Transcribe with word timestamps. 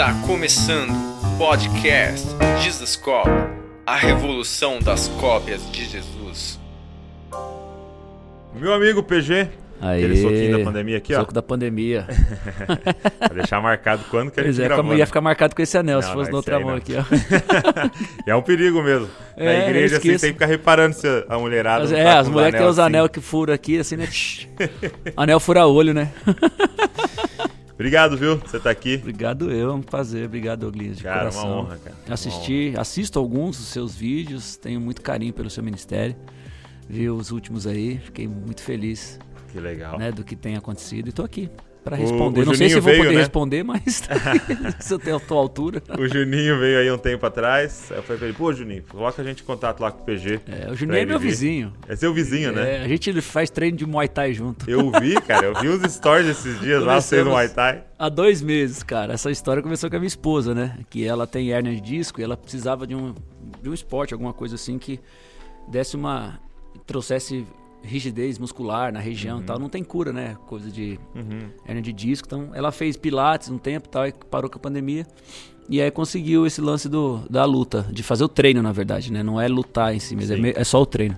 Está 0.00 0.14
começando 0.26 0.92
o 0.92 1.36
podcast 1.36 2.26
Jesus 2.62 2.96
Cop, 2.96 3.28
a 3.84 3.96
revolução 3.96 4.78
das 4.78 5.08
cópias 5.20 5.60
de 5.70 5.84
Jesus. 5.84 6.58
Meu 8.54 8.72
amigo 8.72 9.02
PG, 9.02 9.46
Aí, 9.78 10.02
aquele 10.02 10.22
soquinho 10.22 10.56
da 10.56 10.64
pandemia 10.64 10.96
aqui, 10.96 11.14
ó. 11.14 11.20
Soco 11.20 11.34
da 11.34 11.42
pandemia. 11.42 12.06
Pra 13.20 13.28
deixar 13.28 13.60
marcado 13.60 14.02
quando 14.10 14.30
que 14.30 14.40
a 14.40 14.42
gente 14.42 14.54
Pois 14.54 14.58
é, 14.60 14.64
gravou, 14.68 14.84
como 14.84 14.94
ia 14.94 15.00
né? 15.00 15.06
ficar 15.06 15.20
marcado 15.20 15.54
com 15.54 15.60
esse 15.60 15.76
anel, 15.76 16.00
se 16.00 16.08
Não, 16.08 16.14
fosse 16.14 16.30
não, 16.30 16.32
na 16.32 16.36
outra 16.38 16.60
mão 16.60 16.70
não. 16.70 16.76
aqui, 16.76 16.94
ó. 16.96 17.04
É 18.26 18.34
um 18.34 18.40
perigo 18.40 18.82
mesmo. 18.82 19.10
Na 19.36 19.44
É, 19.44 19.64
eu 19.64 19.68
igreja, 19.68 19.98
assim, 19.98 20.08
tem 20.08 20.18
que 20.18 20.28
ficar 20.28 20.46
reparando 20.46 20.94
se 20.96 21.06
a 21.28 21.36
mulherada 21.38 21.84
As- 21.84 21.90
não 21.90 21.98
é, 21.98 22.04
tá 22.04 22.18
as 22.20 22.28
mulheres 22.28 22.54
que 22.54 22.58
tem 22.58 22.66
os 22.70 22.78
assim. 22.78 22.86
anel 22.86 23.06
que 23.06 23.20
furam 23.20 23.52
aqui, 23.52 23.78
assim, 23.78 23.96
né? 23.96 24.08
Anel 25.14 25.38
fura 25.38 25.66
olho, 25.66 25.92
né? 25.92 26.10
Obrigado, 27.80 28.14
viu? 28.14 28.36
Você 28.36 28.60
tá 28.60 28.68
aqui. 28.68 28.96
Obrigado 28.96 29.50
eu, 29.50 29.70
é 29.70 29.72
um 29.72 29.80
prazer. 29.80 30.26
Obrigado, 30.26 30.60
Douglas, 30.70 30.98
de 30.98 31.02
Cara, 31.02 31.20
coração. 31.20 31.50
uma 31.50 31.60
honra, 31.62 31.78
cara. 31.78 31.96
Assisti, 32.10 32.74
assisto 32.76 33.18
alguns 33.18 33.56
dos 33.56 33.68
seus 33.68 33.94
vídeos, 33.94 34.54
tenho 34.58 34.78
muito 34.78 35.00
carinho 35.00 35.32
pelo 35.32 35.48
seu 35.48 35.64
ministério. 35.64 36.14
Vi 36.86 37.08
os 37.08 37.30
últimos 37.30 37.66
aí, 37.66 37.96
fiquei 37.96 38.28
muito 38.28 38.60
feliz 38.60 39.18
Que 39.50 39.58
legal. 39.58 39.98
né, 39.98 40.12
do 40.12 40.22
que 40.22 40.36
tem 40.36 40.56
acontecido 40.56 41.08
e 41.08 41.12
tô 41.12 41.22
aqui 41.22 41.48
para 41.82 41.96
O- 41.96 41.98
responder. 42.00 42.42
o 42.42 42.44
Não 42.46 42.54
sei 42.54 42.68
se 42.68 42.74
Juninho 42.74 42.78
eu 42.78 42.82
vou 42.82 42.90
veio, 42.92 43.02
poder 43.04 43.14
né? 43.14 43.20
responder, 43.20 43.62
mas 43.62 44.02
se 44.80 44.92
eu 44.94 44.98
tenho 44.98 45.16
a 45.16 45.20
tua 45.20 45.38
altura. 45.38 45.82
O 45.98 46.06
Juninho 46.06 46.58
veio 46.58 46.78
aí 46.78 46.90
um 46.90 46.98
tempo 46.98 47.24
atrás. 47.26 47.90
Eu 47.90 48.02
falei 48.02 48.18
pra 48.18 48.28
ele, 48.28 48.36
pô, 48.36 48.52
Juninho, 48.52 48.82
coloca 48.88 49.20
a 49.20 49.24
gente 49.24 49.42
em 49.42 49.46
contato 49.46 49.80
lá 49.80 49.90
com 49.90 50.02
o 50.02 50.04
PG. 50.04 50.40
É, 50.46 50.70
o 50.70 50.74
Juninho 50.74 50.98
é 50.98 51.04
meu 51.06 51.18
vir. 51.18 51.28
vizinho. 51.28 51.72
É 51.88 51.96
seu 51.96 52.12
vizinho, 52.12 52.52
né? 52.52 52.76
É, 52.76 52.84
a 52.84 52.88
gente 52.88 53.20
faz 53.20 53.50
treino 53.50 53.76
de 53.76 53.86
Muay 53.86 54.08
Thai 54.08 54.32
junto. 54.34 54.68
Eu 54.70 54.90
vi, 55.00 55.14
cara. 55.22 55.46
Eu 55.46 55.54
vi 55.60 55.68
uns 55.68 55.92
stories 55.92 56.28
esses 56.28 56.60
dias 56.60 56.80
lá, 56.82 56.92
Começamos- 56.94 57.32
Muay 57.32 57.48
Thai. 57.48 57.84
Há 57.98 58.08
dois 58.08 58.40
meses, 58.42 58.82
cara. 58.82 59.12
Essa 59.14 59.30
história 59.30 59.62
começou 59.62 59.88
com 59.90 59.96
a 59.96 59.98
minha 59.98 60.06
esposa, 60.08 60.54
né? 60.54 60.78
Que 60.88 61.04
ela 61.06 61.26
tem 61.26 61.52
hérnia 61.52 61.74
de 61.74 61.80
disco 61.80 62.20
e 62.20 62.24
ela 62.24 62.36
precisava 62.36 62.86
de 62.86 62.94
um, 62.94 63.14
de 63.62 63.68
um 63.68 63.74
esporte, 63.74 64.14
alguma 64.14 64.32
coisa 64.32 64.54
assim 64.54 64.78
que 64.78 64.98
desse 65.68 65.96
uma. 65.96 66.38
trouxesse 66.86 67.46
rigidez 67.82 68.38
muscular 68.38 68.92
na 68.92 69.00
região 69.00 69.40
e 69.40 69.44
tal. 69.44 69.58
Não 69.58 69.68
tem 69.68 69.82
cura, 69.82 70.12
né? 70.12 70.36
Coisa 70.46 70.70
de 70.70 70.98
hérnia 71.66 71.82
de 71.82 71.92
disco. 71.92 72.26
Então 72.26 72.50
ela 72.54 72.70
fez 72.72 72.96
pilates 72.96 73.48
um 73.50 73.58
tempo 73.58 73.86
e 73.86 73.90
tal, 73.90 74.06
e 74.06 74.12
parou 74.30 74.50
com 74.50 74.58
a 74.58 74.60
pandemia. 74.60 75.06
E 75.68 75.80
aí 75.80 75.90
conseguiu 75.90 76.46
esse 76.46 76.60
lance 76.60 76.88
do, 76.88 77.20
da 77.30 77.44
luta, 77.44 77.86
de 77.92 78.02
fazer 78.02 78.24
o 78.24 78.28
treino, 78.28 78.60
na 78.60 78.72
verdade, 78.72 79.12
né? 79.12 79.22
Não 79.22 79.40
é 79.40 79.46
lutar 79.46 79.94
em 79.94 80.00
si, 80.00 80.16
mas 80.16 80.30
é, 80.30 80.34
Sim. 80.36 80.42
me- 80.42 80.52
é 80.56 80.64
só 80.64 80.82
o 80.82 80.86
treino. 80.86 81.16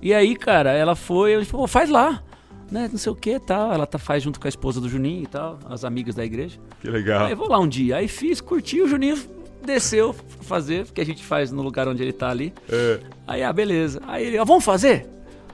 E 0.00 0.14
aí, 0.14 0.34
cara, 0.34 0.72
ela 0.72 0.96
foi, 0.96 1.32
eu 1.36 1.44
falei, 1.44 1.62
pô, 1.62 1.68
faz 1.68 1.90
lá. 1.90 2.22
Né, 2.70 2.88
não 2.90 2.96
sei 2.98 3.10
o 3.12 3.16
que 3.16 3.38
tal. 3.40 3.72
Ela 3.72 3.84
tá, 3.84 3.98
faz 3.98 4.22
junto 4.22 4.38
com 4.40 4.46
a 4.46 4.48
esposa 4.48 4.80
do 4.80 4.88
Juninho 4.88 5.24
e 5.24 5.26
tal, 5.26 5.58
as 5.68 5.84
amigas 5.84 6.14
da 6.14 6.24
igreja. 6.24 6.58
Que 6.80 6.88
legal. 6.88 7.26
Aí 7.26 7.34
vou 7.34 7.48
lá 7.48 7.58
um 7.58 7.66
dia. 7.68 7.96
Aí 7.96 8.06
fiz, 8.08 8.40
curti, 8.40 8.80
o 8.80 8.86
Juninho 8.88 9.18
desceu 9.66 10.14
fazer, 10.40 10.86
porque 10.86 11.00
a 11.00 11.04
gente 11.04 11.22
faz 11.22 11.50
no 11.52 11.60
lugar 11.62 11.86
onde 11.88 12.02
ele 12.02 12.12
tá 12.12 12.30
ali. 12.30 12.54
É. 12.70 13.00
Aí, 13.26 13.42
ah, 13.42 13.52
beleza. 13.52 14.00
Aí 14.06 14.24
ele, 14.24 14.38
ó, 14.38 14.44
vamos 14.44 14.64
fazer? 14.64 15.06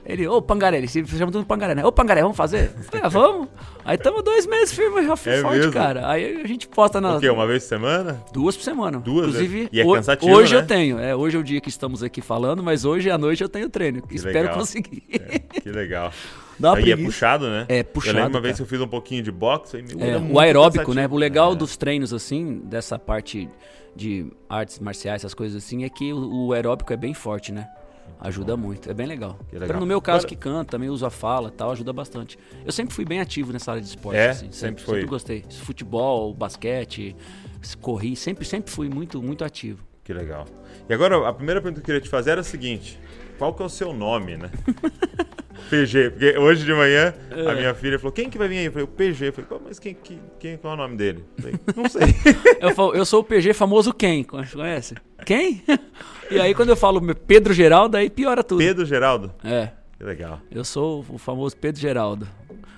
Ele, 0.08 0.26
ô 0.28 0.40
Pangaré, 0.40 0.78
ele 0.78 0.86
se 0.86 1.04
chama 1.06 1.32
tudo 1.32 1.44
Pangaré, 1.44 1.74
né? 1.74 1.84
Ô 1.84 1.90
Pangaré, 1.90 2.22
vamos 2.22 2.36
fazer? 2.36 2.68
Falei, 2.84 3.04
ah, 3.04 3.08
vamos. 3.08 3.48
Aí 3.84 3.96
estamos 3.96 4.22
dois 4.22 4.46
meses 4.46 4.72
firme, 4.72 5.04
já 5.04 5.12
É 5.14 5.16
forte, 5.42 5.56
mesmo? 5.58 5.72
cara. 5.72 6.08
Aí 6.08 6.40
a 6.42 6.46
gente 6.46 6.68
posta 6.68 7.00
na. 7.00 7.16
O 7.16 7.20
quê? 7.20 7.28
Uma 7.28 7.46
vez 7.46 7.62
por 7.64 7.68
semana? 7.70 8.22
Duas 8.32 8.56
por 8.56 8.62
semana. 8.62 8.98
Duas, 9.00 9.28
Inclusive, 9.28 9.62
né? 9.64 9.68
E 9.72 9.80
é 9.80 9.84
cansativo, 9.84 10.32
hoje 10.32 10.54
né? 10.54 10.60
eu 10.60 10.66
tenho. 10.66 10.98
É, 10.98 11.14
hoje 11.16 11.36
é 11.36 11.40
o 11.40 11.42
dia 11.42 11.60
que 11.60 11.68
estamos 11.68 12.02
aqui 12.02 12.20
falando, 12.20 12.62
mas 12.62 12.84
hoje 12.84 13.10
à 13.10 13.18
noite 13.18 13.42
eu 13.42 13.48
tenho 13.48 13.68
treino. 13.68 14.02
Espero 14.10 14.38
legal. 14.38 14.54
conseguir. 14.58 15.02
Que 15.62 15.70
legal. 15.72 16.12
Dá 16.58 16.72
Aí 16.72 16.78
é 16.78 16.82
preguiça. 16.84 17.06
puxado, 17.06 17.48
né? 17.50 17.66
É, 17.68 17.82
puxado, 17.82 18.16
Eu 18.16 18.22
lembro 18.22 18.36
uma 18.38 18.40
vez 18.40 18.54
que 18.54 18.62
cara. 18.62 18.66
eu 18.66 18.78
fiz 18.78 18.80
um 18.80 18.88
pouquinho 18.88 19.22
de 19.22 19.30
boxe. 19.32 19.76
Aí, 19.76 19.82
meu, 19.82 20.06
É, 20.06 20.16
o 20.18 20.38
aeróbico, 20.38 20.94
né? 20.94 21.06
O 21.10 21.16
legal 21.16 21.52
É. 21.52 21.54
dos 21.56 21.76
treinos, 21.76 22.14
assim, 22.14 22.60
dessa 22.64 22.98
parte 22.98 23.48
de 23.94 24.30
artes 24.48 24.78
marciais, 24.78 25.22
essas 25.22 25.34
coisas 25.34 25.62
assim, 25.62 25.84
é 25.84 25.88
que 25.88 26.12
o, 26.12 26.46
o 26.46 26.52
aeróbico 26.52 26.92
é 26.92 26.96
bem 26.96 27.12
forte, 27.12 27.50
né? 27.52 27.66
Ajuda 28.20 28.56
muito, 28.56 28.90
é 28.90 28.94
bem 28.94 29.06
legal. 29.06 29.38
Legal. 29.52 29.78
No 29.78 29.86
meu 29.86 30.00
caso, 30.00 30.26
que 30.26 30.34
canta, 30.34 30.70
também 30.72 30.88
uso 30.88 31.04
a 31.04 31.10
fala 31.10 31.48
e 31.48 31.52
tal, 31.52 31.70
ajuda 31.70 31.92
bastante. 31.92 32.38
Eu 32.64 32.72
sempre 32.72 32.94
fui 32.94 33.04
bem 33.04 33.20
ativo 33.20 33.52
nessa 33.52 33.72
área 33.72 33.82
de 33.82 33.88
esporte, 33.88 34.16
É? 34.16 34.30
assim. 34.30 34.50
Sempre 34.50 34.82
foi. 34.82 34.94
Sempre 34.94 35.10
gostei. 35.10 35.44
Futebol, 35.62 36.32
basquete, 36.32 37.14
corri, 37.80 38.16
sempre, 38.16 38.44
sempre 38.44 38.70
fui 38.70 38.88
muito, 38.88 39.22
muito 39.22 39.44
ativo. 39.44 39.84
Que 40.02 40.12
legal. 40.14 40.46
E 40.88 40.94
agora, 40.94 41.28
a 41.28 41.32
primeira 41.32 41.60
pergunta 41.60 41.80
que 41.80 41.84
eu 41.90 41.94
queria 41.94 42.00
te 42.00 42.08
fazer 42.08 42.30
era 42.30 42.40
a 42.40 42.44
seguinte: 42.44 42.98
qual 43.38 43.52
que 43.52 43.62
é 43.62 43.66
o 43.66 43.68
seu 43.68 43.92
nome, 43.92 44.36
né? 44.36 44.50
PG. 45.70 46.10
Porque 46.10 46.38
hoje 46.38 46.64
de 46.64 46.72
manhã 46.72 47.14
a 47.30 47.52
É. 47.52 47.54
minha 47.54 47.74
filha 47.74 47.98
falou: 47.98 48.12
quem 48.12 48.28
que 48.30 48.38
vai 48.38 48.48
vir 48.48 48.58
aí? 48.58 48.64
Eu 48.66 48.72
falei: 48.72 48.84
o 48.84 48.88
PG. 48.88 49.28
Eu 49.28 49.32
falei: 49.32 49.48
"Pô, 49.48 49.60
mas 49.64 49.78
quem, 49.78 49.94
quem, 50.02 50.20
quem 50.38 50.56
qual 50.56 50.72
é 50.72 50.76
o 50.76 50.78
nome 50.78 50.96
dele? 50.96 51.24
Eu 51.36 51.42
falei, 51.42 51.60
não 51.76 51.88
sei. 51.88 52.02
Eu, 52.60 52.74
falo, 52.74 52.94
eu 52.94 53.04
sou 53.04 53.20
o 53.20 53.24
PG 53.24 53.52
famoso 53.52 53.92
quem? 53.92 54.24
Conhece? 54.24 54.94
Quem? 55.24 55.62
E 56.28 56.40
aí 56.40 56.52
quando 56.54 56.70
eu 56.70 56.76
falo 56.76 57.00
Pedro 57.14 57.54
Geraldo, 57.54 57.96
aí 57.96 58.10
piora 58.10 58.42
tudo. 58.42 58.58
Pedro 58.58 58.84
Geraldo? 58.84 59.32
É. 59.44 59.68
Que 59.96 60.02
legal. 60.02 60.40
Eu 60.50 60.64
sou 60.64 61.04
o 61.08 61.18
famoso 61.18 61.56
Pedro 61.56 61.80
Geraldo. 61.80 62.26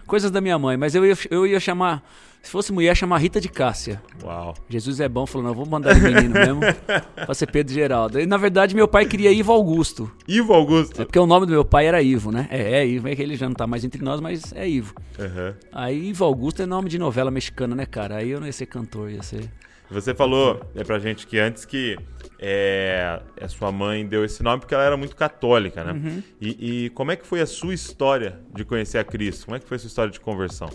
Coisas 0.06 0.30
da 0.30 0.38
minha 0.38 0.58
mãe, 0.58 0.76
mas 0.76 0.94
eu 0.94 1.06
ia, 1.06 1.14
eu 1.30 1.46
ia 1.46 1.58
chamar. 1.58 2.02
Se 2.43 2.50
fosse 2.50 2.72
mulher, 2.72 2.97
chamar 2.97 3.19
Rita 3.19 3.41
de 3.41 3.49
Cássia. 3.49 4.00
Uau. 4.22 4.54
Jesus 4.69 5.00
é 5.00 5.09
bom, 5.09 5.26
falou: 5.26 5.49
não, 5.49 5.54
vou 5.54 5.66
mandar 5.66 5.94
o 5.94 6.00
menino 6.00 6.31
mesmo 6.31 6.60
pra 7.15 7.34
ser 7.34 7.50
Pedro 7.50 7.75
Geraldo. 7.75 8.21
E 8.21 8.26
na 8.26 8.37
verdade, 8.37 8.75
meu 8.75 8.88
pai 8.88 9.06
queria 9.06 9.31
Ivo 9.31 9.53
Augusto. 9.53 10.10
Ivo 10.26 10.54
Augusto. 10.54 11.03
É 11.03 11.04
porque 11.04 11.19
o 11.19 11.26
nome 11.26 11.47
do 11.47 11.53
meu 11.53 11.65
pai 11.65 11.87
era 11.87 12.00
Ivo, 12.00 12.31
né? 12.32 12.49
É, 12.50 12.81
é 12.81 12.87
Ivo, 12.87 13.09
é 13.09 13.15
que 13.15 13.22
ele 13.22 13.37
já 13.37 13.49
não 13.49 13.54
tá 13.54 13.66
mais 13.66 13.84
entre 13.84 14.03
nós, 14.03 14.21
mas 14.21 14.53
é 14.54 14.69
Ivo. 14.69 14.94
Aham. 15.19 15.54
Aí 15.72 16.09
Ivo 16.09 16.25
Augusto 16.25 16.62
é 16.62 16.66
nome 16.66 16.88
de 16.88 16.99
novela 16.99 17.31
mexicana, 17.31 17.75
né, 17.75 17.84
cara? 17.84 18.16
Aí 18.16 18.31
eu 18.31 18.41
não 18.41 18.47
ia 18.47 18.53
ser 18.53 18.66
cantor, 18.66 19.10
ia 19.10 19.22
ser. 19.22 19.50
Você 19.91 20.15
falou 20.15 20.60
é, 20.75 20.84
pra 20.84 20.99
gente 20.99 21.26
que 21.26 21.38
antes 21.38 21.65
que 21.65 21.97
é, 22.38 23.20
a 23.41 23.49
sua 23.49 23.72
mãe 23.72 24.06
deu 24.06 24.25
esse 24.25 24.43
nome 24.43 24.60
porque 24.60 24.75
ela 24.75 24.84
era 24.84 24.97
muito 24.97 25.16
católica, 25.16 25.82
né? 25.82 25.93
Uhum. 25.93 26.22
E, 26.41 26.84
e 26.84 26.91
como 26.91 27.10
é 27.10 27.16
que 27.16 27.26
foi 27.26 27.41
a 27.41 27.47
sua 27.47 27.72
história 27.72 28.38
de 28.55 28.65
conhecer 28.65 28.99
a 28.99 29.05
Cristo? 29.05 29.47
Como 29.47 29.56
é 29.56 29.60
que 29.60 29.66
foi 29.66 29.76
a 29.76 29.81
sua 29.81 29.88
história 29.88 30.12
de 30.12 30.20
conversão? 30.20 30.69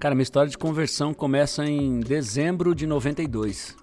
Cara, 0.00 0.14
minha 0.14 0.22
história 0.22 0.48
de 0.50 0.56
conversão 0.56 1.12
começa 1.12 1.62
em 1.66 2.00
dezembro 2.00 2.74
de 2.74 2.86
92. 2.86 3.76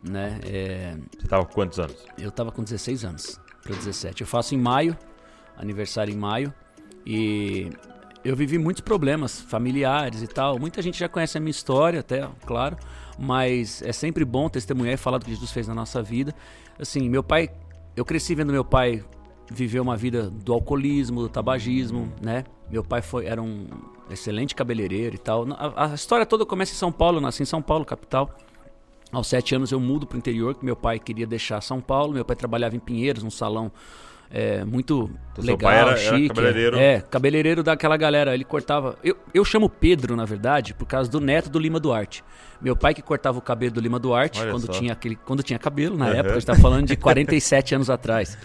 Né? 0.00 0.38
É, 0.46 0.96
Você 1.18 1.26
tava 1.26 1.44
com 1.44 1.52
quantos 1.52 1.80
anos? 1.80 1.96
Eu 2.16 2.30
tava 2.30 2.52
com 2.52 2.62
16 2.62 3.04
anos 3.04 3.40
para 3.64 3.74
17. 3.74 4.20
Eu 4.20 4.26
faço 4.28 4.54
em 4.54 4.58
maio, 4.58 4.96
aniversário 5.56 6.14
em 6.14 6.16
maio, 6.16 6.54
e 7.04 7.70
eu 8.24 8.36
vivi 8.36 8.56
muitos 8.56 8.82
problemas 8.82 9.40
familiares 9.40 10.22
e 10.22 10.28
tal. 10.28 10.60
Muita 10.60 10.80
gente 10.80 10.96
já 10.96 11.08
conhece 11.08 11.36
a 11.36 11.40
minha 11.40 11.50
história, 11.50 11.98
até, 11.98 12.30
claro, 12.46 12.76
mas 13.18 13.82
é 13.82 13.92
sempre 13.92 14.24
bom 14.24 14.48
testemunhar 14.48 14.94
e 14.94 14.96
falar 14.96 15.18
do 15.18 15.24
que 15.24 15.32
Jesus 15.32 15.50
fez 15.50 15.66
na 15.66 15.74
nossa 15.74 16.00
vida. 16.00 16.32
Assim, 16.78 17.08
meu 17.08 17.24
pai, 17.24 17.50
eu 17.96 18.04
cresci 18.04 18.32
vendo 18.32 18.52
meu 18.52 18.64
pai 18.64 19.04
viver 19.50 19.80
uma 19.80 19.96
vida 19.96 20.30
do 20.30 20.52
alcoolismo, 20.52 21.22
do 21.22 21.28
tabagismo, 21.28 22.12
né? 22.22 22.44
Meu 22.70 22.84
pai 22.84 23.00
foi 23.02 23.26
era 23.26 23.40
um 23.42 23.66
excelente 24.10 24.54
cabeleireiro 24.54 25.14
e 25.14 25.18
tal. 25.18 25.46
A, 25.52 25.90
a 25.92 25.94
história 25.94 26.26
toda 26.26 26.44
começa 26.44 26.72
em 26.72 26.76
São 26.76 26.92
Paulo, 26.92 27.18
eu 27.18 27.20
nasci 27.22 27.42
em 27.42 27.46
São 27.46 27.62
Paulo, 27.62 27.84
capital. 27.84 28.30
Aos 29.10 29.26
sete 29.26 29.54
anos 29.54 29.72
eu 29.72 29.80
mudo 29.80 30.06
para 30.06 30.16
o 30.16 30.18
interior, 30.18 30.54
que 30.54 30.64
meu 30.64 30.76
pai 30.76 30.98
queria 30.98 31.26
deixar 31.26 31.62
São 31.62 31.80
Paulo. 31.80 32.12
Meu 32.12 32.24
pai 32.24 32.36
trabalhava 32.36 32.76
em 32.76 32.78
Pinheiros, 32.78 33.22
num 33.22 33.30
salão 33.30 33.72
é, 34.30 34.62
muito 34.66 35.10
Então, 35.32 35.42
legal, 35.44 35.58
pai 35.70 35.78
era- 35.78 35.90
era 35.92 35.96
chique. 35.98 36.28
cabeleireiro? 36.28 36.76
É, 36.78 37.00
cabeleireiro 37.00 37.62
daquela 37.62 37.96
galera. 37.96 38.34
Ele 38.34 38.44
cortava. 38.44 38.98
Eu, 39.02 39.16
eu 39.32 39.42
chamo 39.46 39.70
Pedro, 39.70 40.14
na 40.14 40.26
verdade, 40.26 40.74
por 40.74 40.84
causa 40.86 41.10
do 41.10 41.18
neto 41.20 41.48
do 41.48 41.58
Lima 41.58 41.80
Duarte. 41.80 42.22
Meu 42.60 42.76
pai 42.76 42.92
que 42.92 43.00
cortava 43.00 43.38
o 43.38 43.40
cabelo 43.40 43.72
do 43.72 43.80
Lima 43.80 43.98
Duarte 43.98 44.42
Olha 44.42 44.50
quando 44.50 44.66
só. 44.66 44.72
tinha, 44.72 44.92
aquele, 44.92 45.16
quando 45.16 45.42
tinha 45.42 45.58
cabelo, 45.58 45.96
na 45.96 46.08
Aham. 46.08 46.14
época, 46.16 46.32
a 46.32 46.34
gente 46.34 46.46
tá 46.46 46.54
falando 46.56 46.86
de 46.86 46.96
47 46.96 47.74
anos 47.76 47.88
atrás. 47.88 48.36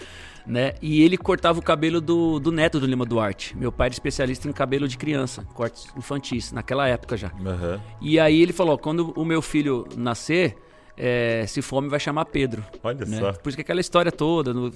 Né? 0.45 0.73
E 0.81 1.01
ele 1.01 1.17
cortava 1.17 1.57
o 1.59 1.61
cabelo 1.61 2.01
do, 2.01 2.37
do 2.37 2.51
neto 2.51 2.77
do 2.79 2.85
Lima 2.85 3.05
Duarte. 3.05 3.55
Meu 3.57 3.71
pai 3.71 3.87
era 3.87 3.93
especialista 3.93 4.47
em 4.49 4.51
cabelo 4.51 4.87
de 4.89 4.97
criança, 4.97 5.45
cortes 5.53 5.87
infantis, 5.95 6.51
naquela 6.51 6.85
época 6.87 7.15
já. 7.15 7.31
Aham. 7.45 7.79
E 8.01 8.19
aí 8.19 8.41
ele 8.41 8.51
falou: 8.51 8.77
quando 8.77 9.13
o 9.15 9.23
meu 9.23 9.41
filho 9.41 9.87
nascer, 9.95 10.57
é, 10.97 11.45
se 11.47 11.61
fome 11.61 11.87
vai 11.87 11.99
chamar 11.99 12.25
Pedro. 12.25 12.63
Olha 12.83 13.05
né? 13.05 13.19
só. 13.19 13.31
Por 13.33 13.49
isso 13.49 13.55
que 13.57 13.61
aquela 13.61 13.79
história 13.79 14.11
toda, 14.11 14.53
no- 14.53 14.73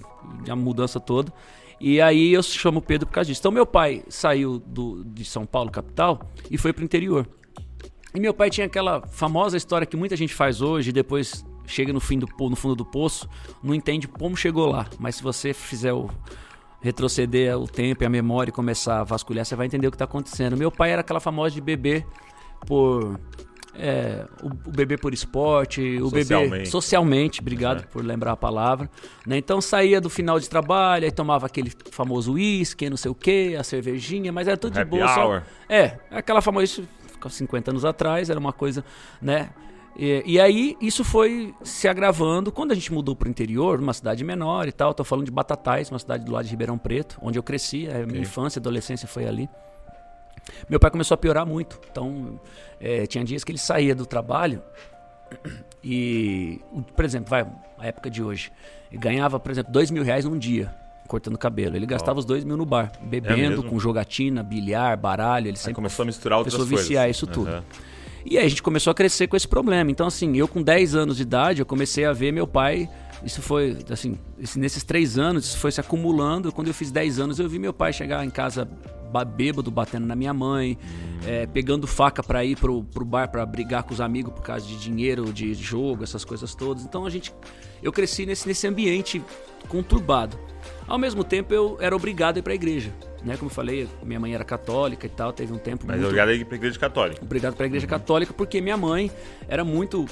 a 0.49 0.55
mudança 0.55 0.99
toda. 1.01 1.33
E 1.79 2.01
aí 2.01 2.33
eu 2.33 2.41
chamo 2.41 2.81
Pedro 2.81 3.05
por 3.05 3.13
causa 3.13 3.27
disso. 3.27 3.41
Então 3.41 3.51
meu 3.51 3.65
pai 3.65 4.03
saiu 4.07 4.59
do, 4.59 5.03
de 5.03 5.23
São 5.25 5.45
Paulo, 5.45 5.69
capital, 5.69 6.31
e 6.49 6.57
foi 6.57 6.71
pro 6.73 6.83
interior. 6.83 7.27
E 8.15 8.19
meu 8.19 8.33
pai 8.33 8.49
tinha 8.49 8.65
aquela 8.65 9.05
famosa 9.07 9.57
história 9.57 9.85
que 9.85 9.95
muita 9.95 10.15
gente 10.15 10.33
faz 10.33 10.61
hoje, 10.61 10.91
depois 10.91 11.45
chega 11.67 11.93
no, 11.93 11.99
fim 11.99 12.17
do, 12.17 12.27
no 12.39 12.55
fundo 12.55 12.75
do 12.75 12.85
poço, 12.85 13.29
não 13.61 13.75
entende 13.75 14.07
como 14.07 14.35
chegou 14.35 14.67
lá. 14.67 14.87
Mas 14.97 15.15
se 15.15 15.23
você 15.23 15.53
fizer 15.53 15.93
o 15.93 16.09
retroceder 16.81 17.57
o 17.57 17.67
tempo 17.67 18.03
e 18.03 18.05
a 18.05 18.09
memória 18.09 18.49
e 18.49 18.53
começar 18.53 19.01
a 19.01 19.03
vasculhar, 19.03 19.45
você 19.45 19.55
vai 19.55 19.65
entender 19.65 19.87
o 19.87 19.91
que 19.91 19.95
está 19.95 20.05
acontecendo. 20.05 20.57
Meu 20.57 20.71
pai 20.71 20.91
era 20.91 21.01
aquela 21.01 21.19
famosa 21.19 21.53
de 21.53 21.61
beber 21.61 22.05
por 22.65 23.19
é, 23.77 24.25
o, 24.41 24.47
o 24.47 24.71
bebê 24.71 24.97
por 24.97 25.13
esporte, 25.13 26.01
o 26.01 26.09
bebê 26.09 26.65
Socialmente. 26.65 27.41
obrigado 27.41 27.87
por 27.87 28.03
lembrar 28.03 28.31
a 28.31 28.37
palavra. 28.37 28.89
né? 29.25 29.37
Então 29.37 29.61
saía 29.61 30.01
do 30.01 30.09
final 30.09 30.39
de 30.39 30.49
trabalho, 30.49 31.05
aí 31.05 31.11
tomava 31.11 31.45
aquele 31.45 31.71
famoso 31.91 32.33
uísque, 32.33 32.89
não 32.89 32.97
sei 32.97 33.11
o 33.11 33.15
que, 33.15 33.55
a 33.55 33.63
cervejinha, 33.63 34.31
mas 34.31 34.47
era 34.47 34.57
tudo 34.57 34.73
de 34.73 34.79
Happy 34.79 34.91
boa. 34.91 35.07
só-. 35.07 35.41
É, 35.69 35.99
aquela 36.09 36.41
famosa, 36.41 36.65
isso 36.65 36.87
ficou 37.11 37.29
50 37.29 37.71
anos 37.71 37.85
atrás, 37.85 38.29
era 38.29 38.39
uma 38.39 38.53
coisa, 38.53 38.83
né? 39.21 39.49
E, 39.97 40.23
e, 40.25 40.39
aí 40.39 40.77
isso 40.79 41.03
foi 41.03 41.55
se 41.63 41.88
agravando 41.88 42.51
quando 42.51 42.71
a 42.71 42.75
gente 42.75 42.94
mudou 42.94 43.15
para 43.15 43.27
o 43.27 43.29
interior, 43.29 43.79
numa 43.79 43.94
cidade 43.94 44.23
menor 44.23 44.67
e 44.67 44.71
tal. 44.71 44.91
Estou 44.91 45.03
falando 45.03 45.25
de 45.25 45.31
Batatais, 45.31 45.89
uma 45.89 45.97
cidade 45.97 46.23
do 46.23 46.31
lado 46.31 46.45
de 46.45 46.51
Ribeirão 46.51 46.77
Preto, 46.77 47.17
onde 47.19 47.39
eu 47.39 47.44
cresci. 47.44 47.89
A 47.89 48.05
minha 48.05 48.21
infância, 48.21 48.59
adolescência 48.59 49.07
foi 49.07 49.27
ali. 49.27 49.49
Meu 50.69 50.79
pai 50.79 50.91
começou 50.91 51.15
a 51.15 51.17
piorar 51.17 51.47
muito. 51.47 51.79
Então, 51.91 52.39
é, 52.79 53.07
tinha 53.07 53.23
dias 53.23 53.44
que 53.44 53.51
ele 53.51 53.57
saía 53.57 53.95
do 53.95 54.05
trabalho 54.05 54.61
e, 55.83 56.61
por 56.95 57.03
exemplo, 57.03 57.29
vai, 57.29 57.45
a 57.77 57.88
época 57.88 58.09
de 58.09 58.21
hoje, 58.21 58.51
ganhava, 58.91 59.39
por 59.39 59.51
exemplo, 59.51 59.71
dois 59.71 59.89
mil 59.89 60.03
reais 60.03 60.25
num 60.25 60.38
dia 60.38 60.73
cortando 61.07 61.38
cabelo. 61.38 61.75
Ele 61.75 61.85
gastava 61.85 62.17
oh. 62.17 62.19
os 62.19 62.25
dois 62.25 62.44
mil 62.44 62.57
no 62.57 62.65
bar, 62.65 62.91
bebendo, 63.01 63.65
é 63.65 63.69
com 63.69 63.79
jogatina, 63.79 64.44
bilhar, 64.44 64.95
baralho. 64.97 65.47
Ele 65.47 65.57
sempre 65.57 65.71
aí 65.71 65.75
começou 65.75 66.03
a 66.03 66.05
misturar 66.05 66.38
outras 66.38 66.53
coisas. 66.53 66.69
Começou 66.69 66.85
a 66.85 66.88
viciar 66.88 67.09
isso 67.09 67.25
uhum. 67.25 67.63
E 68.29 68.38
aí 68.38 68.45
a 68.45 68.50
gente 68.50 68.62
começou 68.62 68.91
a 68.91 68.94
crescer 68.94 69.27
com 69.27 69.38
esse 69.38 69.47
problema. 69.47 69.89
Então, 69.89 70.06
assim, 70.06 70.35
eu 70.35 70.47
com 70.50 70.62
10 70.62 70.95
anos 70.95 71.15
de 71.15 71.24
idade, 71.24 71.62
eu 71.62 71.65
comecei 71.65 72.03
a 72.03 72.12
ver 72.12 72.33
meu 72.33 72.45
pai. 72.45 72.89
Isso 73.23 73.41
foi, 73.41 73.77
assim, 73.89 74.17
nesses 74.55 74.83
três 74.83 75.17
anos, 75.17 75.45
isso 75.45 75.57
foi 75.57 75.71
se 75.71 75.81
acumulando. 75.81 76.51
Quando 76.51 76.67
eu 76.67 76.73
fiz 76.73 76.91
10 76.91 77.19
anos, 77.19 77.39
eu 77.39 77.49
vi 77.49 77.57
meu 77.57 77.73
pai 77.73 77.91
chegar 77.91 78.23
em 78.23 78.29
casa 78.29 78.67
bêbado, 79.25 79.71
batendo 79.71 80.05
na 80.05 80.15
minha 80.15 80.33
mãe, 80.33 80.77
é, 81.25 81.47
pegando 81.47 81.87
faca 81.87 82.21
para 82.21 82.43
ir 82.43 82.57
pro, 82.57 82.83
pro 82.83 83.05
bar 83.05 83.29
para 83.29 83.45
brigar 83.45 83.83
com 83.83 83.93
os 83.93 84.01
amigos 84.01 84.33
por 84.33 84.43
causa 84.43 84.65
de 84.65 84.77
dinheiro, 84.77 85.31
de 85.33 85.53
jogo, 85.53 86.03
essas 86.03 86.23
coisas 86.23 86.53
todas. 86.53 86.83
Então 86.83 87.05
a 87.05 87.09
gente, 87.09 87.33
eu 87.81 87.91
cresci 87.91 88.25
nesse, 88.25 88.47
nesse 88.47 88.67
ambiente 88.67 89.23
conturbado. 89.67 90.37
Ao 90.87 90.97
mesmo 90.97 91.23
tempo 91.23 91.53
eu 91.53 91.77
era 91.79 91.95
obrigado 91.95 92.37
a 92.37 92.39
ir 92.39 92.41
para 92.41 92.53
a 92.53 92.55
igreja, 92.55 92.93
né? 93.23 93.35
Como 93.37 93.49
eu 93.49 93.53
falei, 93.53 93.87
minha 94.03 94.19
mãe 94.19 94.33
era 94.33 94.43
católica 94.43 95.05
e 95.05 95.09
tal, 95.09 95.33
teve 95.33 95.51
um 95.51 95.57
tempo 95.57 95.85
Mas 95.87 95.95
muito... 95.97 96.07
obrigado 96.07 96.29
a 96.29 96.33
ir 96.33 96.45
para 96.45 96.55
a 96.55 96.57
igreja 96.57 96.79
católica. 96.79 97.21
Obrigado 97.23 97.55
para 97.55 97.65
a 97.65 97.67
igreja 97.67 97.85
uhum. 97.85 97.89
católica 97.89 98.33
porque 98.33 98.61
minha 98.61 98.77
mãe 98.77 99.11
era 99.47 99.63
muito 99.63 100.05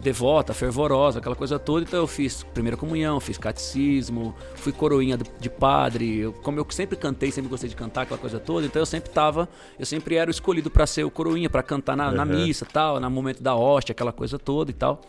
devota, 0.00 0.54
fervorosa, 0.54 1.18
aquela 1.18 1.36
coisa 1.36 1.58
toda. 1.58 1.84
Então 1.84 2.00
eu 2.00 2.06
fiz 2.06 2.42
primeira 2.42 2.76
comunhão, 2.76 3.18
fiz 3.20 3.38
catecismo, 3.38 4.34
fui 4.54 4.72
coroinha 4.72 5.16
de 5.16 5.50
padre. 5.50 6.18
Eu, 6.18 6.32
como 6.32 6.58
eu 6.58 6.66
sempre 6.70 6.96
cantei, 6.96 7.30
sempre 7.30 7.50
gostei 7.50 7.68
de 7.68 7.76
cantar, 7.76 8.02
aquela 8.02 8.18
coisa 8.18 8.38
toda. 8.38 8.66
Então 8.66 8.80
eu 8.80 8.86
sempre 8.86 9.10
tava, 9.10 9.48
eu 9.78 9.86
sempre 9.86 10.16
era 10.16 10.28
o 10.28 10.30
escolhido 10.30 10.70
para 10.70 10.86
ser 10.86 11.04
o 11.04 11.10
coroinha, 11.10 11.50
para 11.50 11.62
cantar 11.62 11.96
na, 11.96 12.08
uhum. 12.08 12.14
na 12.14 12.24
missa, 12.24 12.66
tal, 12.70 13.00
no 13.00 13.10
momento 13.10 13.42
da 13.42 13.54
hóstia, 13.54 13.92
aquela 13.92 14.12
coisa 14.12 14.38
toda 14.38 14.70
e 14.70 14.74
tal. 14.74 15.00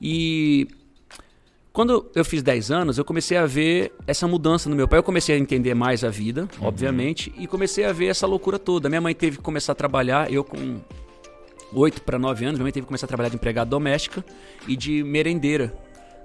E 0.00 0.68
quando 1.72 2.10
eu 2.14 2.24
fiz 2.24 2.42
10 2.42 2.70
anos, 2.70 2.98
eu 2.98 3.04
comecei 3.04 3.36
a 3.36 3.46
ver 3.46 3.92
essa 4.06 4.26
mudança 4.26 4.68
no 4.68 4.74
meu 4.74 4.88
pai. 4.88 4.98
Eu 4.98 5.02
comecei 5.02 5.36
a 5.36 5.38
entender 5.38 5.74
mais 5.74 6.02
a 6.02 6.10
vida, 6.10 6.48
uhum. 6.60 6.66
obviamente, 6.66 7.32
e 7.36 7.46
comecei 7.46 7.84
a 7.84 7.92
ver 7.92 8.06
essa 8.06 8.26
loucura 8.26 8.58
toda. 8.58 8.88
Minha 8.88 9.00
mãe 9.00 9.14
teve 9.14 9.36
que 9.36 9.42
começar 9.42 9.72
a 9.72 9.74
trabalhar, 9.74 10.32
eu 10.32 10.42
com 10.42 10.80
8 11.72 12.02
para 12.02 12.18
9 12.18 12.44
anos, 12.44 12.58
minha 12.58 12.64
mãe 12.64 12.72
teve 12.72 12.84
que 12.84 12.88
começar 12.88 13.06
a 13.06 13.08
trabalhar 13.08 13.28
de 13.28 13.36
empregada 13.36 13.68
doméstica 13.68 14.24
e 14.66 14.76
de 14.76 15.02
merendeira, 15.02 15.74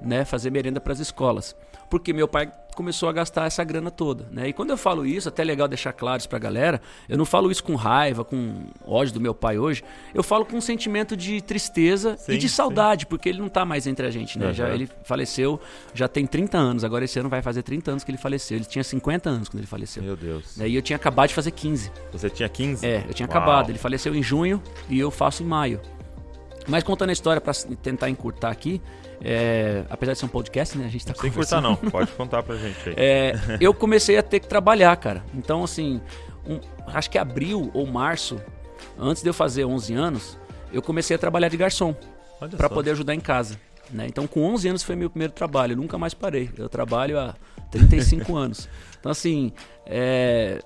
né, 0.02 0.26
fazer 0.26 0.50
merenda 0.50 0.80
para 0.80 0.94
as 0.94 1.00
escolas. 1.00 1.56
Porque 1.90 2.14
meu 2.14 2.28
pai 2.28 2.52
começou 2.74 3.08
a 3.08 3.14
gastar 3.14 3.46
essa 3.46 3.64
grana 3.64 3.90
toda, 3.90 4.28
né? 4.32 4.50
E 4.50 4.54
quando 4.54 4.72
eu 4.72 4.78
falo 4.78 5.06
isso, 5.06 5.30
até 5.30 5.44
é 5.44 5.46
legal 5.46 5.68
deixar 5.68 5.94
claro 5.94 6.20
isso 6.20 6.30
pra 6.30 6.40
galera, 6.40 6.82
eu 7.08 7.18
não 7.18 7.26
falo 7.26 7.52
isso 7.52 7.64
com 7.64 7.76
raiva, 7.76 8.26
com 8.26 8.66
ódio 8.86 9.14
do 9.14 9.22
meu 9.22 9.34
pai 9.34 9.58
hoje, 9.58 9.84
eu 10.14 10.24
falo 10.24 10.46
com 10.46 10.58
um 10.58 10.62
sentimento 10.62 11.16
de 11.16 11.42
tristeza 11.42 12.18
sim, 12.18 12.34
e 12.34 12.38
de 12.38 12.50
saudade, 12.50 13.04
sim. 13.04 13.08
porque 13.10 13.30
ele 13.30 13.40
não 13.40 13.50
tá 13.50 13.64
mais 13.64 13.88
entre 13.88 14.06
a 14.06 14.10
gente, 14.10 14.38
né? 14.38 14.48
Uhum. 14.48 14.54
Já 14.54 14.70
ele 14.70 14.90
faleceu, 15.04 15.60
já 15.94 16.08
tem 16.08 16.26
30 16.26 16.58
anos, 16.58 16.84
agora 16.84 17.06
esse 17.06 17.20
ano 17.20 17.30
vai 17.30 17.42
fazer 17.42 17.64
30 17.64 17.92
anos 17.92 18.04
que 18.04 18.12
ele 18.12 18.18
faleceu. 18.18 18.58
Ele 18.58 18.66
tinha 18.66 18.84
50 18.84 19.30
anos 19.30 19.50
quando 19.50 19.60
ele 19.60 19.68
faleceu. 19.68 20.04
Meu 20.04 20.16
Deus. 20.16 20.58
E 20.58 20.76
eu 20.76 20.82
tinha 20.82 20.98
acabado 20.98 21.30
de 21.30 21.36
fazer 21.36 21.52
15. 21.52 21.92
Você 22.12 22.30
tinha 22.30 22.50
15? 22.50 22.86
É, 22.86 23.06
eu 23.08 23.14
tinha 23.14 23.28
Uau. 23.28 23.38
acabado. 23.38 23.70
Ele 23.70 23.78
faleceu 23.78 24.16
em 24.16 24.24
junho 24.24 24.62
e 24.90 25.00
eu 25.00 25.12
faço 25.12 25.44
em 25.44 25.46
maio. 25.46 25.80
Mas 26.68 26.84
contando 26.84 27.10
a 27.10 27.14
história 27.14 27.42
para 27.42 27.54
tentar 27.82 28.10
encurtar 28.10 28.50
aqui, 28.50 28.82
é, 29.22 29.84
apesar 29.90 30.14
de 30.14 30.20
ser 30.20 30.26
um 30.26 30.30
podcast, 30.30 30.78
né? 30.78 30.86
A 30.86 30.90
gente 30.90 31.06
tá 31.06 31.14
Sem 31.14 31.30
encurtar 31.30 31.62
não, 31.62 31.76
pode 31.76 32.12
contar 32.14 32.44
pra 32.44 32.56
gente 32.56 32.90
aí. 32.90 32.96
É, 32.98 33.34
eu 33.60 33.74
comecei 33.74 34.18
a 34.18 34.24
ter 34.24 34.40
que 34.40 34.48
trabalhar, 34.48 34.96
cara. 34.98 35.24
Então, 35.34 35.64
assim, 35.64 36.02
um, 36.48 36.60
acho 36.88 37.10
que 37.10 37.18
abril 37.18 37.70
ou 37.74 37.86
março, 37.86 38.42
antes 38.98 39.22
de 39.22 39.30
eu 39.30 39.34
fazer 39.34 39.66
11 39.66 39.94
anos, 39.94 40.40
eu 40.72 40.82
comecei 40.82 41.16
a 41.16 41.20
trabalhar 41.20 41.50
de 41.50 41.58
garçom 41.58 41.96
para 42.58 42.70
poder 42.70 42.92
ajudar 42.92 43.14
em 43.14 43.20
casa. 43.20 43.58
Né? 43.92 44.08
Então, 44.08 44.26
com 44.26 44.44
11 44.44 44.70
anos 44.70 44.84
foi 44.84 44.96
meu 44.96 45.10
primeiro 45.10 45.34
trabalho. 45.34 45.74
Eu 45.74 45.78
nunca 45.78 45.98
mais 45.98 46.14
parei. 46.14 46.50
Eu 46.58 46.70
trabalho 46.70 47.20
há 47.20 47.36
35 47.72 48.36
anos. 48.36 48.68
Então, 49.00 49.12
assim, 49.12 49.52
é, 49.86 50.62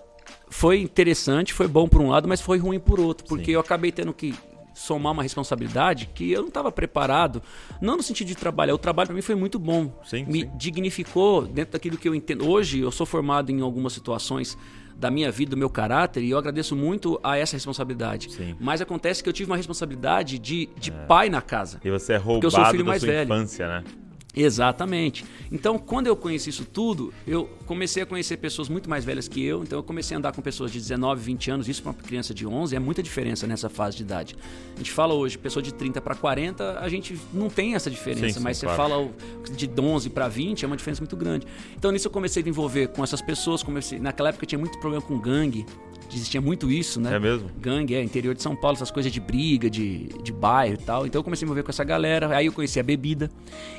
foi 0.49 0.81
interessante, 0.81 1.53
foi 1.53 1.67
bom 1.67 1.88
por 1.88 2.01
um 2.01 2.09
lado, 2.09 2.27
mas 2.27 2.39
foi 2.39 2.57
ruim 2.57 2.79
por 2.79 2.99
outro, 2.99 3.25
porque 3.27 3.45
Sim. 3.45 3.51
eu 3.51 3.59
acabei 3.59 3.91
tendo 3.91 4.13
que 4.13 4.33
somar 4.77 5.12
uma 5.12 5.24
responsabilidade 5.24 6.07
que 6.13 6.31
eu 6.31 6.41
não 6.41 6.50
estava 6.50 6.71
preparado, 6.71 7.41
não 7.81 7.97
no 7.97 8.03
sentido 8.03 8.27
de 8.27 8.35
trabalhar. 8.35 8.74
O 8.74 8.77
trabalho 8.77 9.07
para 9.07 9.15
mim 9.15 9.21
foi 9.21 9.35
muito 9.35 9.57
bom, 9.57 9.91
sim, 10.03 10.24
me 10.25 10.41
sim. 10.41 10.51
dignificou 10.56 11.45
dentro 11.45 11.74
daquilo 11.74 11.97
que 11.97 12.07
eu 12.07 12.13
entendo. 12.13 12.47
Hoje 12.47 12.79
eu 12.79 12.91
sou 12.91 13.06
formado 13.06 13.51
em 13.51 13.62
algumas 13.62 13.94
situações 13.94 14.57
da 14.95 15.12
minha 15.12 15.31
vida, 15.31 15.51
do 15.51 15.57
meu 15.57 15.69
caráter, 15.69 16.24
e 16.24 16.31
eu 16.31 16.38
agradeço 16.38 16.75
muito 16.75 17.19
a 17.24 17.38
essa 17.38 17.56
responsabilidade. 17.56 18.31
Sim. 18.31 18.56
Mas 18.59 18.81
acontece 18.81 19.21
que 19.21 19.29
eu 19.29 19.33
tive 19.33 19.50
uma 19.50 19.57
responsabilidade 19.57 20.39
de, 20.39 20.69
de 20.77 20.89
é. 20.89 20.94
pai 21.06 21.30
na 21.30 21.41
casa. 21.41 21.80
E 21.83 21.89
você 21.89 22.13
é 22.13 22.18
roubado 22.18 22.47
eu 22.47 22.51
sou 22.51 22.65
filho 22.65 22.85
mais 22.85 23.03
velho. 23.03 23.31
infância, 23.31 23.68
né? 23.68 23.83
Exatamente. 24.38 25.25
Então, 25.51 25.80
quando 25.80 26.07
eu 26.07 26.16
conheci 26.16 26.50
isso 26.50 26.63
tudo, 26.66 27.13
eu 27.25 27.50
comecei 27.66 28.04
a 28.04 28.06
conhecer 28.06 28.38
pessoas 28.38 28.69
muito 28.69 28.89
mais 28.89 29.04
velhas 29.04 29.28
que 29.28 29.44
eu. 29.44 29.63
Então, 29.63 29.80
eu 29.80 29.84
comecei 29.84 30.16
a 30.16 30.19
andar 30.19 30.31
com 30.31 30.42
pessoas 30.42 30.72
de 30.72 30.80
19, 30.80 31.22
20 31.22 31.51
anos. 31.51 31.68
Isso 31.68 31.81
para 31.81 31.92
uma 31.92 31.98
criança 31.98 32.34
de 32.34 32.45
11 32.45 32.75
é 32.75 32.80
muita 32.80 33.01
diferença 33.01 33.48
nessa 33.48 33.69
fase 33.69 33.98
de 33.98 34.04
idade. 34.04 34.36
A 34.75 34.78
gente 34.78 34.92
fala 34.92 35.13
hoje, 35.13 35.38
pessoa 35.38 35.63
de 35.63 35.74
30 35.74 36.00
para 36.01 36.16
40, 36.16 36.80
a 36.80 36.88
gente 36.88 37.19
não 37.34 37.50
tem 37.50 37.74
essa 37.74 37.89
diferença. 37.89 38.39
Sim, 38.39 38.44
mas 38.44 38.57
sim, 38.57 38.68
você 38.68 38.75
claro. 38.75 38.92
fala 38.92 39.12
de 39.56 39.69
11 39.80 40.10
para 40.12 40.28
20, 40.28 40.63
é 40.63 40.68
uma 40.68 40.78
diferença 40.78 41.01
muito 41.01 41.18
grande. 41.18 41.48
Então, 41.75 41.92
nisso 41.92 42.07
eu 42.07 42.12
comecei 42.12 42.44
a 42.44 42.48
envolver 42.48 42.90
com 42.90 43.04
essas 43.04 43.22
pessoas. 43.22 43.63
Comecei, 43.63 44.00
naquela 44.00 44.30
época 44.30 44.44
eu 44.44 44.48
tinha 44.48 44.60
muito 44.60 44.78
problema 44.80 45.04
com 45.04 45.18
gangue 45.18 45.66
existia 46.15 46.42
muito 46.42 46.71
isso, 46.71 47.00
né? 47.00 47.15
É 47.15 47.19
mesmo? 47.19 47.50
Gangue, 47.59 47.95
é, 47.95 48.04
interior 48.04 48.33
de 48.33 48.42
São 48.42 48.56
Paulo, 48.56 48.75
essas 48.75 48.92
coisas 48.92 49.12
de 49.12 49.19
briga, 49.19 49.69
de, 49.69 50.07
de 50.24 50.31
bairro 50.31 50.75
e 50.75 50.77
tal. 50.77 51.06
Então 51.06 51.19
eu 51.19 51.24
comecei 51.24 51.44
a 51.44 51.45
me 51.45 51.50
envolver 51.50 51.63
com 51.63 51.71
essa 51.71 51.83
galera, 51.83 52.36
aí 52.36 52.45
eu 52.45 52.51
conheci 52.51 52.80
a 52.80 52.83
bebida. 52.83 53.30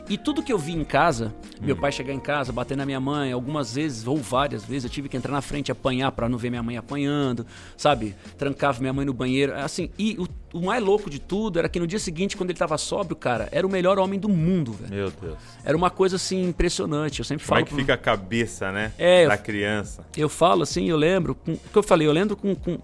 E 0.08 0.16
tudo 0.18 0.42
que 0.42 0.52
eu 0.52 0.58
vi 0.58 0.72
em 0.72 0.84
casa, 0.84 1.34
hum. 1.60 1.66
meu 1.66 1.76
pai 1.76 1.92
chegar 1.92 2.12
em 2.12 2.20
casa, 2.20 2.52
bater 2.52 2.76
na 2.76 2.84
minha 2.84 3.00
mãe, 3.00 3.32
algumas 3.32 3.74
vezes, 3.74 4.06
ou 4.06 4.16
várias 4.16 4.64
vezes, 4.64 4.84
eu 4.84 4.90
tive 4.90 5.08
que 5.08 5.16
entrar 5.16 5.32
na 5.32 5.42
frente 5.42 5.70
apanhar 5.70 6.12
para 6.12 6.28
não 6.28 6.38
ver 6.38 6.50
minha 6.50 6.62
mãe 6.62 6.76
apanhando, 6.76 7.46
sabe? 7.76 8.14
Trancava 8.36 8.80
minha 8.80 8.92
mãe 8.92 9.04
no 9.04 9.12
banheiro, 9.12 9.54
assim. 9.54 9.90
E 9.98 10.16
o, 10.18 10.26
o 10.52 10.62
mais 10.62 10.82
louco 10.82 11.10
de 11.10 11.18
tudo 11.18 11.58
era 11.58 11.68
que 11.68 11.78
no 11.78 11.86
dia 11.86 11.98
seguinte, 11.98 12.36
quando 12.36 12.50
ele 12.50 12.58
tava 12.58 12.76
sóbrio, 12.78 13.16
cara, 13.16 13.48
era 13.52 13.66
o 13.66 13.70
melhor 13.70 13.98
homem 13.98 14.18
do 14.18 14.28
mundo, 14.28 14.72
velho. 14.72 14.94
Meu 14.94 15.10
Deus. 15.10 15.38
Era 15.64 15.76
uma 15.76 15.90
coisa 15.90 16.16
assim 16.16 16.42
impressionante. 16.44 17.18
Eu 17.18 17.24
sempre 17.24 17.44
Como 17.44 17.56
falo. 17.56 17.66
Como 17.66 17.80
é 17.80 17.82
que 17.82 17.82
fica 17.82 17.94
a 17.94 17.98
cabeça, 17.98 18.72
né? 18.72 18.92
É, 18.98 19.26
da 19.26 19.34
eu, 19.34 19.38
criança. 19.38 20.06
Eu 20.16 20.28
falo 20.28 20.62
assim, 20.62 20.88
eu 20.88 20.96
lembro, 20.96 21.36
o 21.46 21.56
que 21.56 21.76
eu 21.76 21.82
falei, 21.82 22.06
eu 22.06 22.12
lembro 22.18 22.36
com, 22.36 22.54
com, 22.54 22.78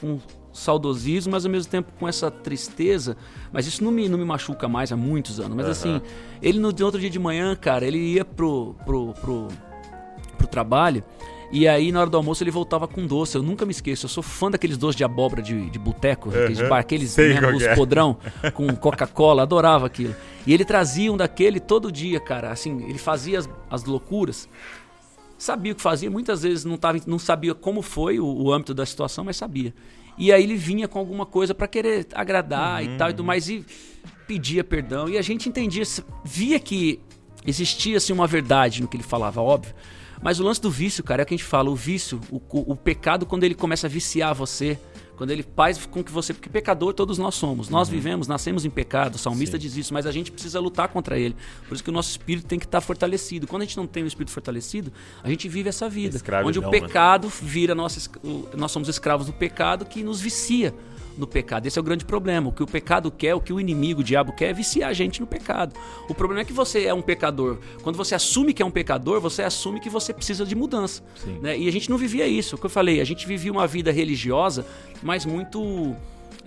com 0.00 0.18
saudosismo, 0.52 1.32
mas 1.32 1.44
ao 1.44 1.50
mesmo 1.50 1.70
tempo 1.70 1.92
com 1.98 2.08
essa 2.08 2.30
tristeza. 2.30 3.16
Mas 3.52 3.66
isso 3.66 3.82
não 3.84 3.90
me, 3.90 4.08
não 4.08 4.18
me 4.18 4.24
machuca 4.24 4.68
mais 4.68 4.92
há 4.92 4.96
muitos 4.96 5.38
anos. 5.40 5.56
Mas 5.56 5.66
uhum. 5.66 5.72
assim, 5.72 6.02
ele 6.42 6.58
no 6.58 6.68
outro 6.68 7.00
dia 7.00 7.10
de 7.10 7.18
manhã, 7.18 7.54
cara, 7.54 7.86
ele 7.86 7.98
ia 7.98 8.24
pro, 8.24 8.74
pro, 8.84 9.14
pro, 9.14 9.48
pro 10.36 10.46
trabalho. 10.46 11.04
E 11.50 11.66
aí, 11.66 11.90
na 11.90 12.00
hora 12.00 12.10
do 12.10 12.16
almoço, 12.16 12.42
ele 12.42 12.50
voltava 12.50 12.86
com 12.86 13.06
doce. 13.06 13.36
Eu 13.36 13.42
nunca 13.42 13.64
me 13.64 13.70
esqueço. 13.70 14.04
Eu 14.04 14.10
sou 14.10 14.22
fã 14.22 14.50
daqueles 14.50 14.76
doces 14.76 14.96
de 14.96 15.04
abóbora 15.04 15.40
de, 15.40 15.70
de 15.70 15.78
boteco, 15.78 16.28
uhum. 16.28 16.34
aqueles, 16.34 16.68
bar, 16.68 16.78
aqueles 16.78 17.16
né, 17.16 17.40
os 17.54 17.62
é. 17.62 17.74
podrão 17.74 18.18
com 18.52 18.66
Coca-Cola. 18.76 19.42
Adorava 19.42 19.86
aquilo. 19.86 20.14
E 20.46 20.52
ele 20.52 20.64
trazia 20.64 21.10
um 21.10 21.16
daquele 21.16 21.58
todo 21.58 21.90
dia, 21.90 22.20
cara. 22.20 22.50
Assim, 22.50 22.84
ele 22.86 22.98
fazia 22.98 23.38
as, 23.38 23.48
as 23.70 23.84
loucuras 23.84 24.48
sabia 25.38 25.72
o 25.72 25.76
que 25.76 25.82
fazia, 25.82 26.10
muitas 26.10 26.42
vezes 26.42 26.64
não, 26.64 26.76
tava, 26.76 26.98
não 27.06 27.18
sabia 27.18 27.54
como 27.54 27.80
foi 27.80 28.18
o, 28.18 28.26
o 28.26 28.52
âmbito 28.52 28.74
da 28.74 28.84
situação, 28.84 29.24
mas 29.24 29.36
sabia. 29.36 29.72
E 30.18 30.32
aí 30.32 30.42
ele 30.42 30.56
vinha 30.56 30.88
com 30.88 30.98
alguma 30.98 31.24
coisa 31.24 31.54
para 31.54 31.68
querer 31.68 32.06
agradar 32.12 32.82
uhum. 32.82 32.94
e 32.94 32.98
tal 32.98 33.08
e 33.08 33.12
tudo 33.12 33.24
mais 33.24 33.48
e 33.48 33.64
pedia 34.26 34.64
perdão. 34.64 35.08
E 35.08 35.16
a 35.16 35.22
gente 35.22 35.48
entendia, 35.48 35.84
via 36.24 36.58
que 36.58 37.00
existia 37.46 37.96
assim 37.96 38.12
uma 38.12 38.26
verdade 38.26 38.82
no 38.82 38.88
que 38.88 38.96
ele 38.96 39.04
falava, 39.04 39.40
óbvio. 39.40 39.74
Mas 40.20 40.40
o 40.40 40.42
lance 40.42 40.60
do 40.60 40.70
vício, 40.70 41.04
cara, 41.04 41.22
é 41.22 41.24
o 41.24 41.26
que 41.26 41.34
a 41.34 41.36
gente 41.36 41.46
fala, 41.46 41.70
o 41.70 41.76
vício, 41.76 42.20
o, 42.30 42.36
o, 42.36 42.72
o 42.72 42.76
pecado 42.76 43.24
quando 43.24 43.44
ele 43.44 43.54
começa 43.54 43.86
a 43.86 43.90
viciar 43.90 44.34
você, 44.34 44.76
quando 45.18 45.32
ele 45.32 45.44
faz 45.56 45.84
com 45.84 46.02
que 46.02 46.12
você. 46.12 46.32
Porque 46.32 46.48
pecador 46.48 46.94
todos 46.94 47.18
nós 47.18 47.34
somos. 47.34 47.68
Nós 47.68 47.88
uhum. 47.88 47.94
vivemos, 47.94 48.28
nascemos 48.28 48.64
em 48.64 48.70
pecado. 48.70 49.16
O 49.16 49.18
salmista 49.18 49.56
Sim. 49.56 49.62
diz 49.62 49.76
isso, 49.76 49.92
mas 49.92 50.06
a 50.06 50.12
gente 50.12 50.30
precisa 50.30 50.60
lutar 50.60 50.88
contra 50.88 51.18
ele. 51.18 51.34
Por 51.68 51.74
isso 51.74 51.82
que 51.82 51.90
o 51.90 51.92
nosso 51.92 52.08
espírito 52.08 52.46
tem 52.46 52.56
que 52.56 52.64
estar 52.64 52.80
fortalecido. 52.80 53.44
Quando 53.48 53.62
a 53.62 53.64
gente 53.64 53.76
não 53.76 53.86
tem 53.86 54.04
o 54.04 54.06
espírito 54.06 54.30
fortalecido, 54.30 54.92
a 55.20 55.28
gente 55.28 55.48
vive 55.48 55.68
essa 55.68 55.88
vida. 55.88 56.20
Onde 56.44 56.60
o 56.60 56.62
né? 56.62 56.70
pecado 56.70 57.28
vira 57.28 57.74
nossa. 57.74 58.08
Nós 58.56 58.70
somos 58.70 58.88
escravos 58.88 59.26
do 59.26 59.32
pecado 59.32 59.84
que 59.84 60.04
nos 60.04 60.20
vicia 60.20 60.72
no 61.18 61.26
pecado. 61.26 61.66
Esse 61.66 61.78
é 61.78 61.80
o 61.80 61.84
grande 61.84 62.04
problema. 62.04 62.48
O 62.48 62.52
que 62.52 62.62
o 62.62 62.66
pecado 62.66 63.10
quer, 63.10 63.34
o 63.34 63.40
que 63.40 63.52
o 63.52 63.60
inimigo, 63.60 64.00
o 64.00 64.04
diabo 64.04 64.32
quer, 64.32 64.50
é 64.50 64.52
viciar 64.52 64.90
a 64.90 64.92
gente 64.92 65.20
no 65.20 65.26
pecado. 65.26 65.74
O 66.08 66.14
problema 66.14 66.42
é 66.42 66.44
que 66.44 66.52
você 66.52 66.84
é 66.84 66.94
um 66.94 67.02
pecador. 67.02 67.58
Quando 67.82 67.96
você 67.96 68.14
assume 68.14 68.54
que 68.54 68.62
é 68.62 68.66
um 68.66 68.70
pecador, 68.70 69.20
você 69.20 69.42
assume 69.42 69.80
que 69.80 69.90
você 69.90 70.12
precisa 70.12 70.44
de 70.44 70.54
mudança. 70.54 71.02
Né? 71.42 71.58
E 71.58 71.68
a 71.68 71.72
gente 71.72 71.90
não 71.90 71.98
vivia 71.98 72.26
isso. 72.26 72.56
O 72.56 72.58
que 72.58 72.66
eu 72.66 72.70
falei, 72.70 73.00
a 73.00 73.04
gente 73.04 73.26
vivia 73.26 73.52
uma 73.52 73.66
vida 73.66 73.90
religiosa, 73.90 74.64
mas 75.02 75.26
muito 75.26 75.94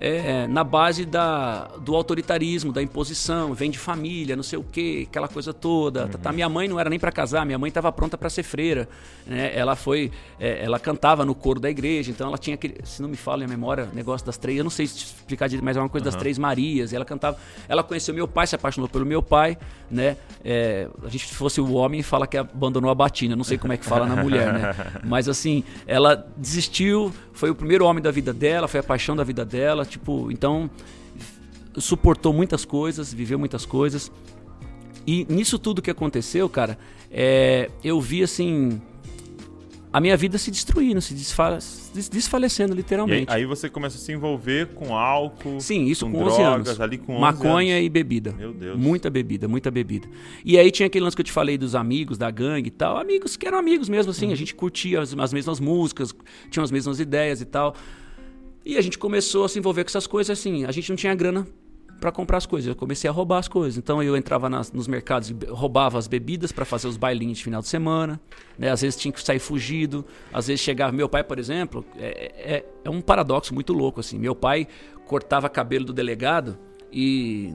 é, 0.02 0.48
na 0.48 0.64
base 0.64 1.06
da, 1.06 1.68
do 1.80 1.96
autoritarismo, 1.96 2.74
da 2.74 2.82
imposição, 2.82 3.54
vem 3.54 3.70
de 3.70 3.78
família, 3.78 4.36
não 4.36 4.42
sei 4.42 4.58
o 4.58 4.64
quê, 4.64 5.06
aquela 5.08 5.28
coisa 5.28 5.54
toda. 5.54 6.06
Uhum. 6.06 6.12
Tá, 6.14 6.32
minha 6.32 6.50
mãe 6.50 6.68
não 6.68 6.80
era 6.80 6.90
nem 6.90 6.98
para 6.98 7.12
casar, 7.12 7.46
minha 7.46 7.60
mãe 7.60 7.68
estava 7.68 7.92
pronta 7.92 8.18
para 8.18 8.28
ser 8.28 8.42
freira. 8.42 8.90
Né? 9.28 9.52
Ela 9.56 9.76
foi, 9.76 10.12
é, 10.40 10.66
ela 10.66 10.80
cantava 10.80 11.24
no 11.24 11.36
coro 11.36 11.60
da 11.60 11.70
igreja, 11.70 12.10
então 12.10 12.28
ela 12.28 12.38
tinha 12.40 12.56
aquele, 12.56 12.80
se 12.84 13.00
não 13.00 13.08
me 13.08 13.16
fala 13.16 13.46
a 13.46 13.48
memória, 13.48 13.90
negócio 13.94 14.26
das 14.26 14.38
três, 14.38 14.58
eu 14.58 14.64
não 14.64 14.72
sei 14.72 14.86
explicar 14.86 15.48
direito, 15.48 15.64
mas 15.64 15.78
é 15.78 15.80
uma 15.80 15.88
coisa 15.88 16.08
uhum. 16.08 16.12
das 16.12 16.20
três 16.20 16.40
Marias. 16.40 16.94
ela 16.94 17.06
cantava, 17.06 17.38
ela 17.70 17.84
conheceu 17.84 18.12
meu 18.12 18.28
pai, 18.28 18.48
se 18.48 18.56
apaixonou 18.56 18.90
pelo 18.90 19.06
meu 19.06 19.22
pai, 19.22 19.56
né? 19.90 20.18
É, 20.44 20.88
a 21.04 21.10
gente 21.10 21.28
se 21.28 21.36
fosse 21.36 21.62
o 21.62 21.74
homem 21.74 22.02
fala 22.02 22.26
que 22.26 22.38
abandonou 22.38 22.90
a 22.90 22.96
batina, 22.96 23.36
não 23.36 23.44
sei 23.44 23.60
como 23.60 23.72
é 23.72 23.78
que 23.78 23.86
fala 23.86 24.08
na 24.08 24.16
mulher, 24.16 24.52
né? 24.52 24.76
Mas 25.06 25.30
assim, 25.30 25.64
ela 25.86 26.26
desistiu, 26.36 27.14
foi 27.34 27.52
o 27.52 27.56
primeiro 27.56 27.86
homem 27.86 28.02
da 28.02 28.10
vida 28.10 28.34
dela, 28.34 28.68
foi 28.68 28.80
a 28.80 28.84
paixão 28.84 29.16
da 29.16 29.24
vida 29.24 29.46
dela 29.46 29.86
tipo, 29.92 30.32
então 30.32 30.70
suportou 31.78 32.34
muitas 32.34 32.66
coisas, 32.66 33.14
viveu 33.14 33.38
muitas 33.38 33.66
coisas. 33.66 34.12
E 35.06 35.26
nisso 35.30 35.58
tudo 35.58 35.82
que 35.82 35.90
aconteceu, 35.90 36.48
cara, 36.50 36.78
é, 37.10 37.70
eu 37.84 38.00
vi 38.00 38.24
assim 38.24 38.82
a 39.94 40.00
minha 40.00 40.16
vida 40.16 40.38
se 40.38 40.50
destruindo, 40.50 41.02
se 41.02 41.14
desfa 41.14 41.58
desfalecendo 42.10 42.74
literalmente. 42.74 43.30
Aí, 43.30 43.42
aí, 43.42 43.46
você 43.46 43.70
começa 43.70 43.98
a 43.98 44.00
se 44.00 44.14
envolver 44.14 44.68
com 44.68 44.96
álcool, 44.96 45.60
Sim, 45.60 45.84
isso 45.86 46.06
com, 46.06 46.14
com 46.14 46.18
drogas, 46.20 46.40
11 46.40 46.70
anos. 46.70 46.82
ali 46.82 46.98
com 46.98 47.14
11 47.14 47.22
Maconha 47.22 47.76
anos. 47.76 47.86
e 47.86 47.90
bebida. 47.90 48.32
Meu 48.32 48.54
Deus. 48.54 48.80
Muita 48.80 49.10
bebida, 49.10 49.50
muita 49.50 49.70
bebida. 49.70 50.08
E 50.46 50.58
aí 50.58 50.72
tinha 50.72 50.88
aquele 50.88 51.04
lance 51.04 51.16
que 51.16 51.22
eu 51.22 51.26
te 51.26 51.32
falei 51.32 51.58
dos 51.58 51.76
amigos, 51.76 52.18
da 52.18 52.32
gangue 52.32 52.70
e 52.70 52.72
tal. 52.72 52.98
Amigos 52.98 53.36
que 53.36 53.46
eram 53.46 53.58
amigos 53.58 53.90
mesmo, 53.90 54.12
assim. 54.12 54.28
Uhum. 54.28 54.32
A 54.32 54.36
gente 54.36 54.56
curtia 54.56 55.02
as, 55.02 55.14
as 55.18 55.34
mesmas 55.34 55.60
músicas, 55.60 56.16
tinha 56.50 56.64
as 56.64 56.72
mesmas 56.72 57.02
ideias 57.02 57.42
e 57.42 57.46
tal. 57.46 57.76
E 58.66 58.78
a 58.78 58.82
gente 58.82 58.98
começou 58.98 59.46
a 59.46 59.50
se 59.50 59.58
envolver 59.58 59.84
com 59.84 59.90
essas 59.90 60.08
coisas 60.08 60.38
assim. 60.38 60.66
A 60.66 60.72
gente 60.72 60.90
não 60.90 60.96
tinha 60.96 61.14
grana 61.16 61.48
para 62.00 62.12
comprar 62.12 62.38
as 62.38 62.46
coisas. 62.46 62.68
Eu 62.68 62.76
comecei 62.76 63.10
a 63.10 63.14
roubar 63.14 63.38
as 63.38 63.48
coisas. 63.48 63.78
Então 63.78 64.02
eu 64.02 64.18
entrava 64.18 64.50
nas, 64.50 64.72
nos 64.72 64.88
mercados 64.88 65.30
e 65.30 65.36
roubava 65.50 66.00
as 66.00 66.08
bebidas 66.08 66.52
para 66.52 66.66
fazer 66.66 66.88
os 66.88 66.98
bailinhos 66.98 67.38
de 67.38 67.44
final 67.44 67.62
de 67.62 67.68
semana. 67.68 68.20
Né? 68.58 68.70
Às 68.70 68.82
vezes 68.82 69.00
tinha 69.00 69.12
que 69.12 69.22
sair 69.24 69.40
fugido. 69.40 70.04
Às 70.34 70.48
vezes 70.48 70.62
chegava. 70.62 70.92
Meu 70.92 71.08
pai, 71.08 71.24
por 71.24 71.38
exemplo, 71.38 71.86
é, 71.98 72.32
é, 72.56 72.66
é 72.84 72.90
um 72.90 73.02
paradoxo 73.02 73.54
muito 73.54 73.72
louco 73.72 74.00
assim. 74.00 74.18
Meu 74.18 74.36
pai 74.36 74.68
cortava 75.06 75.48
cabelo 75.48 75.86
do 75.86 75.94
delegado 75.94 76.58
e 76.92 77.54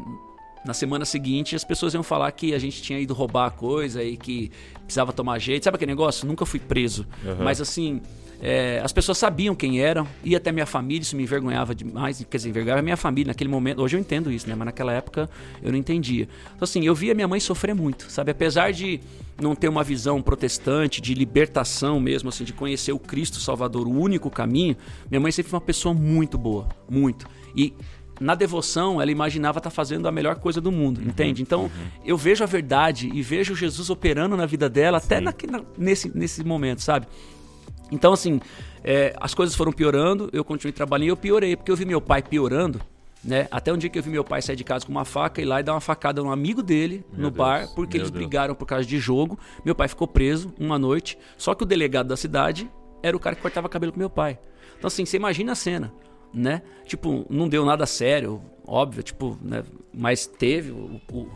na 0.64 0.74
semana 0.74 1.04
seguinte 1.04 1.54
as 1.56 1.64
pessoas 1.64 1.94
iam 1.94 2.02
falar 2.02 2.30
que 2.32 2.54
a 2.54 2.58
gente 2.58 2.82
tinha 2.82 2.98
ido 2.98 3.14
roubar 3.14 3.46
a 3.46 3.50
coisa 3.50 4.02
e 4.02 4.16
que 4.16 4.50
precisava 4.84 5.12
tomar 5.12 5.38
jeito. 5.38 5.64
Sabe 5.64 5.76
aquele 5.76 5.92
negócio? 5.92 6.26
Nunca 6.26 6.46
fui 6.46 6.60
preso. 6.60 7.06
Uhum. 7.24 7.44
Mas 7.44 7.60
assim, 7.60 8.00
é, 8.40 8.80
as 8.84 8.92
pessoas 8.92 9.18
sabiam 9.18 9.54
quem 9.54 9.80
eram, 9.80 10.06
ia 10.22 10.36
até 10.36 10.52
minha 10.52 10.66
família, 10.66 11.02
isso 11.02 11.16
me 11.16 11.22
envergonhava 11.22 11.74
demais, 11.74 12.24
quer 12.28 12.36
dizer, 12.36 12.50
envergonhava 12.50 12.82
minha 12.82 12.96
família 12.96 13.30
naquele 13.30 13.48
momento. 13.48 13.82
Hoje 13.82 13.96
eu 13.96 14.00
entendo 14.00 14.30
isso, 14.30 14.48
né? 14.48 14.54
Mas 14.54 14.66
naquela 14.66 14.92
época 14.92 15.28
eu 15.62 15.70
não 15.70 15.78
entendia. 15.78 16.28
Então, 16.54 16.64
assim, 16.64 16.84
eu 16.84 16.94
via 16.94 17.14
minha 17.14 17.28
mãe 17.28 17.40
sofrer 17.40 17.74
muito, 17.74 18.10
sabe? 18.10 18.30
Apesar 18.30 18.72
de 18.72 19.00
não 19.40 19.54
ter 19.54 19.68
uma 19.68 19.82
visão 19.82 20.20
protestante, 20.22 21.00
de 21.00 21.14
libertação 21.14 21.98
mesmo, 22.00 22.28
assim, 22.28 22.44
de 22.44 22.52
conhecer 22.52 22.92
o 22.92 22.98
Cristo 22.98 23.40
Salvador, 23.40 23.86
o 23.86 23.98
único 23.98 24.30
caminho, 24.30 24.76
minha 25.10 25.20
mãe 25.20 25.32
sempre 25.32 25.50
foi 25.50 25.58
uma 25.58 25.64
pessoa 25.64 25.94
muito 25.94 26.36
boa, 26.36 26.68
muito. 26.88 27.26
E 27.54 27.72
na 28.20 28.34
devoção, 28.34 29.00
ela 29.00 29.10
imaginava 29.10 29.58
estar 29.58 29.70
tá 29.70 29.74
fazendo 29.74 30.08
a 30.08 30.12
melhor 30.12 30.36
coisa 30.36 30.60
do 30.60 30.72
mundo, 30.72 31.00
uhum, 31.00 31.08
entende? 31.08 31.42
Então, 31.42 31.64
uhum. 31.64 31.70
eu 32.04 32.16
vejo 32.16 32.42
a 32.42 32.46
verdade 32.46 33.10
e 33.12 33.22
vejo 33.22 33.54
Jesus 33.54 33.90
operando 33.90 34.36
na 34.36 34.46
vida 34.46 34.68
dela, 34.68 34.98
Sim. 35.00 35.06
até 35.06 35.20
na, 35.20 35.34
nesse, 35.76 36.16
nesse 36.16 36.42
momento, 36.42 36.80
sabe? 36.80 37.06
Então, 37.90 38.12
assim, 38.12 38.40
é, 38.82 39.14
as 39.20 39.34
coisas 39.34 39.54
foram 39.54 39.72
piorando, 39.72 40.28
eu 40.32 40.44
continuei 40.44 40.72
trabalhando 40.72 41.06
e 41.06 41.10
eu 41.10 41.16
piorei, 41.16 41.56
porque 41.56 41.70
eu 41.70 41.76
vi 41.76 41.84
meu 41.84 42.00
pai 42.00 42.22
piorando, 42.22 42.80
né? 43.22 43.48
Até 43.50 43.72
um 43.72 43.76
dia 43.76 43.90
que 43.90 43.98
eu 43.98 44.02
vi 44.02 44.10
meu 44.10 44.24
pai 44.24 44.40
sair 44.42 44.56
de 44.56 44.64
casa 44.64 44.84
com 44.86 44.92
uma 44.92 45.04
faca 45.04 45.40
e 45.40 45.44
ir 45.44 45.46
lá 45.46 45.60
e 45.60 45.62
dar 45.62 45.72
uma 45.74 45.80
facada 45.80 46.22
num 46.22 46.30
amigo 46.30 46.62
dele 46.62 47.04
meu 47.12 47.22
no 47.22 47.30
Deus, 47.30 47.36
bar, 47.36 47.68
porque 47.74 47.96
eles 47.96 48.10
Deus. 48.10 48.18
brigaram 48.22 48.54
por 48.54 48.66
causa 48.66 48.86
de 48.86 48.98
jogo. 48.98 49.38
Meu 49.64 49.74
pai 49.74 49.88
ficou 49.88 50.06
preso 50.06 50.52
uma 50.58 50.78
noite, 50.78 51.18
só 51.36 51.54
que 51.54 51.62
o 51.62 51.66
delegado 51.66 52.08
da 52.08 52.16
cidade 52.16 52.70
era 53.02 53.16
o 53.16 53.20
cara 53.20 53.34
que 53.36 53.42
cortava 53.42 53.68
cabelo 53.68 53.92
com 53.92 53.98
meu 53.98 54.10
pai. 54.10 54.38
Então, 54.78 54.88
assim, 54.88 55.04
você 55.04 55.16
imagina 55.16 55.52
a 55.52 55.54
cena, 55.54 55.92
né? 56.32 56.62
Tipo, 56.84 57.26
não 57.30 57.48
deu 57.48 57.64
nada 57.64 57.86
sério, 57.86 58.40
óbvio, 58.66 59.02
tipo, 59.02 59.38
né? 59.40 59.64
Mas 59.92 60.26
teve 60.26 60.70
o, 60.70 61.00
o, 61.12 61.28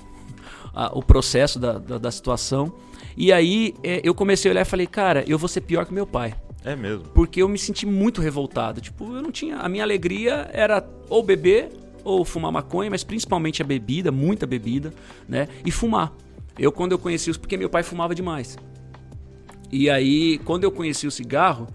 a, 0.75 0.97
o 0.97 1.03
processo 1.03 1.59
da, 1.59 1.79
da, 1.79 1.99
da 1.99 2.11
situação. 2.11 2.73
E 3.21 3.35
aí 3.35 3.75
é, 3.85 4.01
eu 4.03 4.15
comecei 4.15 4.51
a 4.51 4.53
olhar 4.53 4.63
e 4.63 4.65
falei, 4.65 4.87
cara, 4.87 5.23
eu 5.29 5.37
vou 5.37 5.47
ser 5.47 5.61
pior 5.61 5.85
que 5.85 5.93
meu 5.93 6.07
pai. 6.07 6.33
É 6.65 6.75
mesmo. 6.75 7.05
Porque 7.09 7.43
eu 7.43 7.49
me 7.51 7.59
senti 7.59 7.85
muito 7.85 8.19
revoltado. 8.19 8.81
Tipo, 8.81 9.15
eu 9.15 9.21
não 9.21 9.31
tinha. 9.31 9.59
A 9.59 9.69
minha 9.69 9.83
alegria 9.83 10.49
era 10.55 10.83
ou 11.07 11.23
beber 11.23 11.69
ou 12.03 12.25
fumar 12.25 12.51
maconha, 12.51 12.89
mas 12.89 13.05
principalmente 13.05 13.61
a 13.61 13.65
bebida, 13.65 14.11
muita 14.11 14.47
bebida, 14.47 14.91
né? 15.29 15.49
E 15.67 15.71
fumar. 15.71 16.15
Eu, 16.59 16.73
quando 16.73 16.93
eu 16.93 16.99
conheci 16.99 17.29
os. 17.29 17.37
Porque 17.37 17.59
meu 17.59 17.69
pai 17.69 17.83
fumava 17.83 18.15
demais. 18.15 18.57
E 19.71 19.91
aí, 19.91 20.39
quando 20.39 20.65
eu 20.65 20.73
conheci 20.73 21.07
o 21.07 21.11
cigarro, 21.11 21.69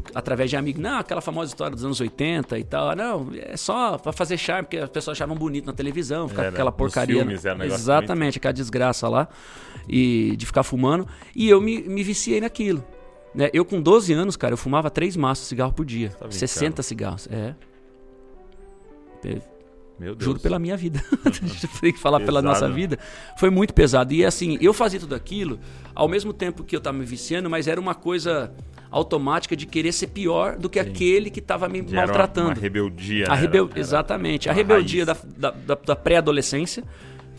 por, 0.00 0.10
através 0.14 0.50
de 0.50 0.56
amigos, 0.56 0.82
não, 0.82 0.98
aquela 0.98 1.20
famosa 1.20 1.50
história 1.50 1.74
dos 1.74 1.84
anos 1.84 2.00
80 2.00 2.58
e 2.58 2.64
tal, 2.64 2.96
não, 2.96 3.28
é 3.34 3.56
só 3.56 3.96
para 3.96 4.12
fazer 4.12 4.36
charme, 4.36 4.64
porque 4.64 4.78
as 4.78 4.90
pessoas 4.90 5.16
achavam 5.16 5.36
bonito 5.36 5.66
na 5.66 5.72
televisão, 5.72 6.28
ficar 6.28 6.48
aquela 6.48 6.72
porcaria. 6.72 7.18
Filmes, 7.18 7.44
é 7.44 7.54
um 7.54 7.62
exatamente, 7.62 8.38
aquela 8.38 8.52
desgraça 8.52 9.08
lá, 9.08 9.28
e 9.88 10.34
de 10.36 10.46
ficar 10.46 10.62
fumando. 10.62 11.06
E 11.34 11.48
eu 11.48 11.60
me, 11.60 11.82
me 11.82 12.02
viciei 12.02 12.40
naquilo. 12.40 12.84
Né? 13.34 13.50
Eu, 13.52 13.64
com 13.64 13.80
12 13.80 14.12
anos, 14.12 14.36
cara, 14.36 14.52
eu 14.52 14.58
fumava 14.58 14.90
três 14.90 15.16
maços 15.16 15.44
de 15.44 15.48
cigarro 15.50 15.72
por 15.72 15.84
dia. 15.84 16.10
Tá 16.10 16.30
60 16.30 16.82
cigarros. 16.82 17.28
É. 17.30 17.54
Meu 19.98 20.14
Deus. 20.14 20.24
Juro 20.24 20.40
pela 20.40 20.58
minha 20.58 20.76
vida. 20.76 21.02
Tem 21.80 21.92
que 21.92 21.98
falar 21.98 22.18
pesado. 22.18 22.26
pela 22.26 22.42
nossa 22.42 22.68
vida. 22.68 22.98
Foi 23.38 23.50
muito 23.50 23.72
pesado. 23.72 24.12
E 24.12 24.24
assim, 24.24 24.58
eu 24.60 24.72
fazia 24.72 25.00
tudo 25.00 25.14
aquilo 25.14 25.58
ao 25.94 26.08
mesmo 26.08 26.32
tempo 26.32 26.64
que 26.64 26.74
eu 26.74 26.78
estava 26.78 26.96
me 26.96 27.04
viciando, 27.04 27.48
mas 27.48 27.66
era 27.66 27.80
uma 27.80 27.94
coisa 27.94 28.52
automática 28.94 29.56
de 29.56 29.66
querer 29.66 29.92
ser 29.92 30.08
pior 30.08 30.56
do 30.56 30.70
que 30.70 30.82
Sim. 30.82 30.88
aquele 30.88 31.30
que 31.30 31.40
estava 31.40 31.68
me 31.68 31.82
maltratando. 31.82 32.48
Uma, 32.48 32.54
uma 32.54 32.60
rebeldia. 32.60 33.26
A 33.28 33.34
rebel... 33.34 33.68
Era, 33.70 33.80
Exatamente. 33.80 34.48
Era 34.48 34.54
a 34.54 34.56
rebeldia 34.56 35.04
da, 35.04 35.16
da, 35.36 35.50
da, 35.50 35.74
da 35.74 35.96
pré-adolescência, 35.96 36.84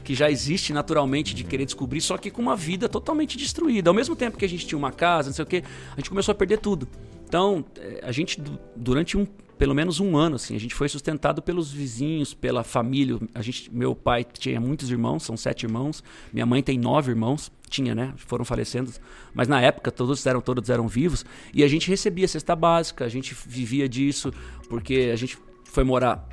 que 0.03 0.13
já 0.13 0.29
existe 0.29 0.73
naturalmente 0.73 1.33
de 1.33 1.43
querer 1.43 1.65
descobrir, 1.65 2.01
só 2.01 2.17
que 2.17 2.29
com 2.29 2.41
uma 2.41 2.55
vida 2.55 2.89
totalmente 2.89 3.37
destruída. 3.37 3.89
Ao 3.89 3.93
mesmo 3.93 4.15
tempo 4.15 4.37
que 4.37 4.45
a 4.45 4.49
gente 4.49 4.67
tinha 4.67 4.77
uma 4.77 4.91
casa, 4.91 5.29
não 5.29 5.33
sei 5.33 5.43
o 5.43 5.47
quê, 5.47 5.63
a 5.93 5.95
gente 5.95 6.09
começou 6.09 6.31
a 6.31 6.35
perder 6.35 6.59
tudo. 6.59 6.87
Então, 7.27 7.65
eh, 7.77 8.01
a 8.03 8.11
gente, 8.11 8.39
durante 8.75 9.17
um 9.17 9.25
pelo 9.57 9.73
menos 9.73 9.99
um 9.99 10.17
ano 10.17 10.35
assim 10.35 10.55
a 10.55 10.59
gente 10.59 10.75
foi 10.75 10.89
sustentado 10.89 11.41
pelos 11.41 11.71
vizinhos 11.71 12.33
pela 12.33 12.63
família 12.63 13.19
a 13.33 13.41
gente 13.41 13.73
meu 13.73 13.95
pai 13.95 14.23
tinha 14.23 14.59
muitos 14.59 14.89
irmãos 14.89 15.23
são 15.23 15.35
sete 15.37 15.63
irmãos 15.63 16.03
minha 16.31 16.45
mãe 16.45 16.61
tem 16.61 16.77
nove 16.77 17.11
irmãos 17.11 17.51
tinha 17.69 17.95
né 17.95 18.13
foram 18.17 18.45
falecendo 18.45 18.91
mas 19.33 19.47
na 19.47 19.61
época 19.61 19.91
todos 19.91 20.25
eram 20.25 20.41
todos 20.41 20.69
eram 20.69 20.87
vivos 20.87 21.25
e 21.53 21.63
a 21.63 21.67
gente 21.67 21.89
recebia 21.89 22.27
cesta 22.27 22.55
básica 22.55 23.05
a 23.05 23.09
gente 23.09 23.35
vivia 23.47 23.87
disso 23.87 24.31
porque 24.69 25.09
a 25.11 25.15
gente 25.15 25.37
foi 25.63 25.83
morar 25.83 26.27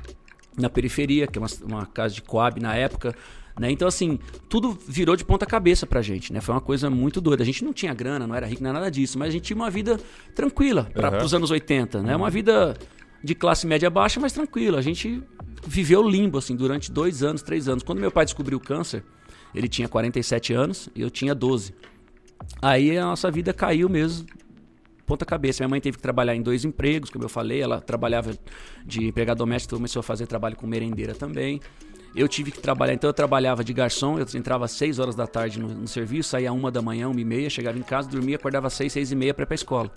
na 0.57 0.69
periferia 0.69 1.27
que 1.27 1.37
é 1.37 1.41
uma, 1.41 1.49
uma 1.63 1.85
casa 1.85 2.13
de 2.13 2.21
coab 2.21 2.59
na 2.59 2.75
época 2.75 3.15
né? 3.59 3.69
Então, 3.69 3.87
assim, 3.87 4.17
tudo 4.49 4.77
virou 4.87 5.15
de 5.15 5.23
ponta 5.23 5.45
cabeça 5.45 5.85
pra 5.85 6.01
gente, 6.01 6.33
né? 6.33 6.41
Foi 6.41 6.55
uma 6.55 6.61
coisa 6.61 6.89
muito 6.89 7.21
doida. 7.21 7.43
A 7.43 7.45
gente 7.45 7.63
não 7.63 7.71
tinha 7.71 7.93
grana, 7.93 8.25
não 8.25 8.35
era 8.35 8.45
rico, 8.45 8.63
não 8.63 8.69
era 8.69 8.79
nada 8.79 8.91
disso, 8.91 9.17
mas 9.19 9.29
a 9.29 9.31
gente 9.31 9.43
tinha 9.43 9.55
uma 9.55 9.69
vida 9.69 9.99
tranquila 10.35 10.89
para 10.93 11.19
uhum. 11.19 11.25
os 11.25 11.33
anos 11.33 11.51
80, 11.51 12.01
né? 12.01 12.15
Uma 12.15 12.29
vida 12.29 12.75
de 13.23 13.33
classe 13.33 13.65
média 13.65 13.89
baixa, 13.89 14.19
mas 14.19 14.33
tranquilo. 14.33 14.77
A 14.77 14.81
gente 14.81 15.23
viveu 15.65 16.07
limbo, 16.07 16.37
assim, 16.37 16.55
durante 16.55 16.91
dois 16.91 17.23
anos, 17.23 17.41
três 17.41 17.69
anos. 17.69 17.83
Quando 17.83 17.99
meu 17.99 18.11
pai 18.11 18.25
descobriu 18.25 18.57
o 18.57 18.61
câncer, 18.61 19.03
ele 19.55 19.69
tinha 19.69 19.87
47 19.87 20.53
anos 20.53 20.89
e 20.93 21.01
eu 21.01 21.09
tinha 21.09 21.33
12. 21.33 21.73
Aí 22.61 22.97
a 22.97 23.05
nossa 23.05 23.31
vida 23.31 23.53
caiu 23.53 23.87
mesmo, 23.87 24.27
ponta 25.05 25.25
cabeça. 25.25 25.63
Minha 25.63 25.69
mãe 25.69 25.81
teve 25.81 25.97
que 25.97 26.03
trabalhar 26.03 26.35
em 26.35 26.41
dois 26.41 26.65
empregos, 26.65 27.09
como 27.09 27.23
eu 27.23 27.29
falei. 27.29 27.61
Ela 27.61 27.79
trabalhava 27.79 28.37
de 28.85 29.05
empregada 29.05 29.37
doméstica, 29.37 29.75
começou 29.75 30.01
a 30.01 30.03
fazer 30.03 30.27
trabalho 30.27 30.57
com 30.57 30.67
merendeira 30.67 31.15
também. 31.15 31.61
Eu 32.13 32.27
tive 32.27 32.51
que 32.51 32.59
trabalhar, 32.59 32.93
então 32.93 33.09
eu 33.09 33.13
trabalhava 33.13 33.63
de 33.63 33.73
garçom, 33.73 34.19
eu 34.19 34.27
entrava 34.35 34.65
às 34.65 34.71
6 34.73 34.99
horas 34.99 35.15
da 35.15 35.25
tarde 35.25 35.59
no, 35.59 35.69
no 35.69 35.87
serviço, 35.87 36.29
saía 36.29 36.53
uma 36.53 36.69
da 36.69 36.79
manhã, 36.79 37.09
uma 37.09 37.19
e 37.19 37.25
meia, 37.25 37.49
chegava 37.49 37.79
em 37.79 37.81
casa, 37.81 38.07
dormia, 38.07 38.35
acordava 38.35 38.67
às 38.67 38.73
6, 38.73 38.93
6 38.93 39.11
e 39.13 39.15
meia 39.15 39.33
para 39.33 39.43
ir 39.43 39.45
pra 39.47 39.55
escola. 39.55 39.91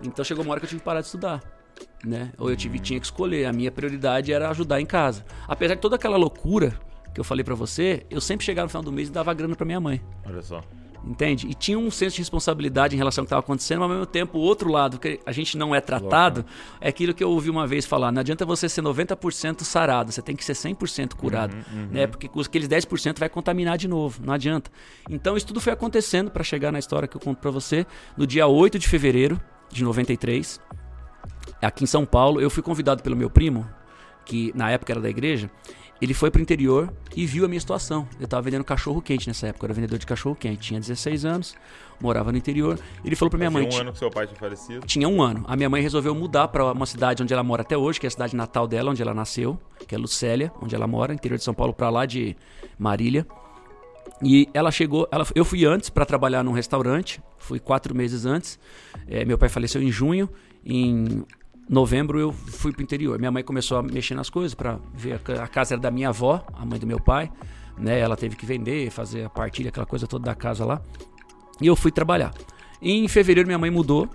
Então 0.00 0.24
chegou 0.24 0.44
uma 0.44 0.52
hora 0.52 0.60
que 0.60 0.66
eu 0.66 0.68
tive 0.68 0.80
que 0.80 0.84
parar 0.84 1.00
de 1.00 1.06
estudar 1.06 1.59
né? 2.04 2.32
Ou 2.38 2.50
eu 2.50 2.56
tive, 2.56 2.78
tinha 2.78 2.98
que 2.98 3.06
escolher. 3.06 3.46
A 3.46 3.52
minha 3.52 3.70
prioridade 3.70 4.32
era 4.32 4.48
ajudar 4.50 4.80
em 4.80 4.86
casa. 4.86 5.24
Apesar 5.46 5.74
de 5.74 5.80
toda 5.80 5.96
aquela 5.96 6.16
loucura 6.16 6.74
que 7.14 7.20
eu 7.20 7.24
falei 7.24 7.44
para 7.44 7.54
você, 7.54 8.06
eu 8.10 8.20
sempre 8.20 8.44
chegava 8.44 8.64
no 8.64 8.70
final 8.70 8.82
do 8.82 8.92
mês 8.92 9.08
e 9.08 9.12
dava 9.12 9.32
grana 9.34 9.54
para 9.54 9.66
minha 9.66 9.80
mãe. 9.80 10.00
Olha 10.24 10.42
só. 10.42 10.62
Entende? 11.04 11.46
E 11.46 11.54
tinha 11.54 11.78
um 11.78 11.90
senso 11.90 12.16
de 12.16 12.20
responsabilidade 12.20 12.94
em 12.94 12.98
relação 12.98 13.22
ao 13.22 13.24
que 13.24 13.28
estava 13.28 13.40
acontecendo, 13.40 13.80
mas 13.80 13.90
ao 13.90 13.96
mesmo 13.96 14.06
tempo, 14.06 14.38
o 14.38 14.40
outro 14.42 14.70
lado, 14.70 14.98
que 14.98 15.18
a 15.24 15.32
gente 15.32 15.56
não 15.56 15.74
é 15.74 15.80
tratado, 15.80 16.44
é 16.80 16.90
aquilo 16.90 17.14
que 17.14 17.24
eu 17.24 17.30
ouvi 17.30 17.48
uma 17.48 17.66
vez 17.66 17.86
falar: 17.86 18.12
não 18.12 18.20
adianta 18.20 18.44
você 18.44 18.68
ser 18.68 18.82
90% 18.82 19.62
sarado, 19.62 20.12
você 20.12 20.20
tem 20.20 20.36
que 20.36 20.44
ser 20.44 20.52
100% 20.52 21.14
curado. 21.14 21.54
Uhum, 21.54 21.80
uhum. 21.80 21.88
Né? 21.90 22.06
Porque 22.06 22.28
aqueles 22.38 22.68
10% 22.68 23.18
vai 23.18 23.30
contaminar 23.30 23.78
de 23.78 23.88
novo, 23.88 24.20
não 24.22 24.34
adianta. 24.34 24.70
Então, 25.08 25.36
isso 25.36 25.46
tudo 25.46 25.60
foi 25.60 25.72
acontecendo 25.72 26.30
para 26.30 26.44
chegar 26.44 26.70
na 26.70 26.78
história 26.78 27.08
que 27.08 27.16
eu 27.16 27.20
conto 27.20 27.38
para 27.38 27.50
você, 27.50 27.86
no 28.16 28.26
dia 28.26 28.46
8 28.46 28.78
de 28.78 28.86
fevereiro 28.86 29.40
de 29.70 29.82
93 29.82 30.60
aqui 31.62 31.84
em 31.84 31.86
São 31.86 32.04
Paulo. 32.04 32.40
Eu 32.40 32.50
fui 32.50 32.62
convidado 32.62 33.02
pelo 33.02 33.16
meu 33.16 33.30
primo, 33.30 33.68
que 34.24 34.52
na 34.54 34.70
época 34.70 34.92
era 34.92 35.00
da 35.00 35.08
igreja, 35.10 35.50
ele 36.00 36.14
foi 36.14 36.30
pro 36.30 36.40
interior 36.40 36.90
e 37.14 37.26
viu 37.26 37.44
a 37.44 37.48
minha 37.48 37.60
situação. 37.60 38.08
Eu 38.18 38.26
tava 38.26 38.40
vendendo 38.42 38.64
cachorro 38.64 39.02
quente 39.02 39.28
nessa 39.28 39.48
época, 39.48 39.64
eu 39.64 39.66
era 39.66 39.74
vendedor 39.74 39.98
de 39.98 40.06
cachorro 40.06 40.34
quente. 40.34 40.68
Tinha 40.68 40.80
16 40.80 41.26
anos, 41.26 41.54
morava 42.00 42.32
no 42.32 42.38
interior. 42.38 42.78
Ele 43.04 43.14
falou 43.14 43.28
pra 43.28 43.38
minha 43.38 43.50
Fazia 43.50 43.68
mãe. 43.68 43.76
um 43.76 43.80
ano 43.82 43.92
que 43.92 43.98
seu 43.98 44.10
pai 44.10 44.26
tinha 44.26 44.38
falecido. 44.38 44.86
Tinha 44.86 45.06
um 45.06 45.20
ano. 45.20 45.44
A 45.46 45.54
minha 45.56 45.68
mãe 45.68 45.82
resolveu 45.82 46.14
mudar 46.14 46.48
para 46.48 46.72
uma 46.72 46.86
cidade 46.86 47.22
onde 47.22 47.34
ela 47.34 47.42
mora 47.42 47.60
até 47.60 47.76
hoje, 47.76 48.00
que 48.00 48.06
é 48.06 48.08
a 48.08 48.10
cidade 48.10 48.34
natal 48.34 48.66
dela, 48.66 48.90
onde 48.90 49.02
ela 49.02 49.12
nasceu, 49.12 49.60
que 49.86 49.94
é 49.94 49.98
Lucélia, 49.98 50.50
onde 50.62 50.74
ela 50.74 50.86
mora, 50.86 51.12
interior 51.12 51.36
de 51.36 51.44
São 51.44 51.52
Paulo, 51.52 51.74
para 51.74 51.90
lá 51.90 52.06
de 52.06 52.34
Marília. 52.78 53.26
E 54.22 54.48
ela 54.54 54.70
chegou, 54.70 55.06
ela, 55.10 55.26
eu 55.34 55.44
fui 55.44 55.66
antes 55.66 55.90
para 55.90 56.06
trabalhar 56.06 56.42
num 56.42 56.52
restaurante, 56.52 57.22
fui 57.36 57.58
quatro 57.58 57.94
meses 57.94 58.24
antes. 58.24 58.58
É, 59.06 59.24
meu 59.26 59.36
pai 59.36 59.50
faleceu 59.50 59.82
em 59.82 59.90
junho, 59.90 60.30
em 60.64 61.24
novembro 61.70 62.18
eu 62.18 62.32
fui 62.32 62.72
pro 62.72 62.82
interior. 62.82 63.16
Minha 63.18 63.30
mãe 63.30 63.44
começou 63.44 63.78
a 63.78 63.82
mexer 63.82 64.16
nas 64.16 64.28
coisas 64.28 64.54
para 64.54 64.78
ver. 64.92 65.20
A 65.40 65.46
casa 65.46 65.74
era 65.74 65.80
da 65.80 65.90
minha 65.90 66.08
avó, 66.08 66.44
a 66.52 66.66
mãe 66.66 66.80
do 66.80 66.86
meu 66.86 66.98
pai, 66.98 67.30
né? 67.78 68.00
Ela 68.00 68.16
teve 68.16 68.34
que 68.34 68.44
vender, 68.44 68.90
fazer 68.90 69.24
a 69.24 69.30
partilha, 69.30 69.68
aquela 69.68 69.86
coisa 69.86 70.06
toda 70.06 70.24
da 70.24 70.34
casa 70.34 70.64
lá. 70.64 70.82
E 71.60 71.66
eu 71.68 71.76
fui 71.76 71.92
trabalhar. 71.92 72.34
Em 72.82 73.06
fevereiro 73.06 73.46
minha 73.46 73.58
mãe 73.58 73.70
mudou 73.70 74.08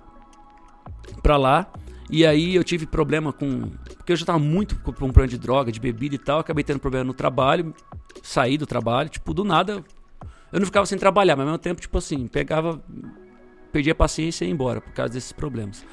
pra 1.22 1.38
lá. 1.38 1.66
E 2.10 2.24
aí 2.26 2.54
eu 2.54 2.62
tive 2.62 2.86
problema 2.86 3.32
com. 3.32 3.70
Porque 3.96 4.12
eu 4.12 4.16
já 4.16 4.26
tava 4.26 4.38
muito 4.38 4.76
com 4.80 4.92
com 4.92 5.10
problema 5.10 5.28
de 5.28 5.38
droga, 5.38 5.72
de 5.72 5.80
bebida 5.80 6.14
e 6.14 6.18
tal. 6.18 6.38
Acabei 6.38 6.62
tendo 6.62 6.78
problema 6.78 7.04
no 7.04 7.14
trabalho. 7.14 7.74
Saí 8.22 8.58
do 8.58 8.66
trabalho. 8.66 9.08
Tipo, 9.08 9.32
do 9.32 9.42
nada. 9.42 9.82
Eu 10.52 10.60
não 10.60 10.66
ficava 10.66 10.86
sem 10.86 10.98
trabalhar, 10.98 11.34
mas 11.36 11.44
ao 11.44 11.52
mesmo 11.52 11.58
tempo, 11.58 11.80
tipo 11.80 11.96
assim, 11.96 12.28
pegava. 12.28 12.80
Perdia 13.72 13.92
a 13.92 13.96
paciência 13.96 14.44
e 14.44 14.48
ia 14.48 14.52
embora 14.52 14.80
por 14.80 14.92
causa 14.92 15.12
desses 15.12 15.32
problemas. 15.32 15.84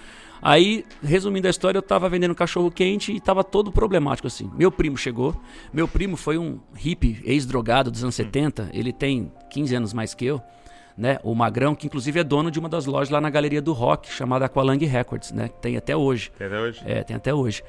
Aí, 0.43 0.85
resumindo 1.01 1.47
a 1.47 1.49
história, 1.49 1.77
eu 1.77 1.81
tava 1.81 2.09
vendendo 2.09 2.35
cachorro 2.35 2.69
quente 2.69 3.13
e 3.13 3.19
tava 3.19 3.43
todo 3.43 3.71
problemático 3.71 4.27
assim. 4.27 4.51
Meu 4.55 4.71
primo 4.71 4.97
chegou. 4.97 5.35
Meu 5.71 5.87
primo 5.87 6.17
foi 6.17 6.37
um 6.37 6.59
hippie, 6.75 7.21
ex-drogado 7.23 7.89
dos 7.89 8.03
anos 8.03 8.15
70. 8.15 8.69
Ele 8.73 8.91
tem 8.91 9.31
15 9.49 9.75
anos 9.75 9.93
mais 9.93 10.13
que 10.13 10.25
eu 10.25 10.41
né? 10.97 11.19
O 11.23 11.33
Magrão, 11.33 11.75
que 11.75 11.87
inclusive 11.87 12.19
é 12.19 12.23
dono 12.23 12.51
de 12.51 12.59
uma 12.59 12.69
das 12.69 12.85
lojas 12.85 13.09
lá 13.09 13.19
na 13.19 13.29
Galeria 13.29 13.61
do 13.61 13.73
Rock, 13.73 14.11
chamada 14.11 14.45
Aqualung 14.45 14.77
Records, 14.77 15.31
né? 15.31 15.49
Tem 15.61 15.75
até 15.75 15.95
hoje. 15.95 16.31
Tem 16.37 16.47
até 16.47 16.59
hoje? 16.59 16.81
É, 16.85 17.03
tem 17.03 17.15
até 17.15 17.33
hoje. 17.33 17.63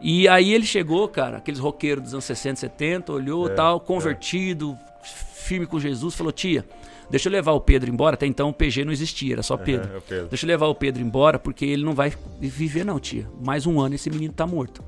E 0.00 0.28
aí 0.28 0.54
ele 0.54 0.64
chegou, 0.64 1.08
cara, 1.08 1.38
aqueles 1.38 1.58
roqueiros 1.58 2.04
dos 2.04 2.12
anos 2.14 2.24
60, 2.24 2.60
70, 2.60 3.12
olhou 3.12 3.48
É, 3.48 3.54
tal, 3.54 3.80
convertido, 3.80 4.78
firme 5.02 5.66
com 5.66 5.80
Jesus, 5.80 6.14
falou: 6.14 6.32
tia, 6.32 6.64
deixa 7.10 7.28
eu 7.28 7.32
levar 7.32 7.52
o 7.52 7.60
Pedro 7.60 7.90
embora. 7.90 8.14
Até 8.14 8.26
então 8.26 8.48
o 8.48 8.52
PG 8.52 8.84
não 8.84 8.92
existia, 8.92 9.34
era 9.34 9.42
só 9.42 9.56
Pedro. 9.56 9.98
o 9.98 10.02
Pedro. 10.02 10.28
Deixa 10.28 10.44
eu 10.44 10.48
levar 10.48 10.66
o 10.66 10.74
Pedro 10.74 11.02
embora, 11.02 11.38
porque 11.38 11.64
ele 11.64 11.84
não 11.84 11.94
vai 11.94 12.12
viver, 12.40 12.84
não, 12.84 12.98
tia. 12.98 13.28
Mais 13.40 13.66
um 13.66 13.80
ano 13.80 13.94
esse 13.94 14.10
menino 14.10 14.32
tá 14.32 14.46
morto. 14.46 14.82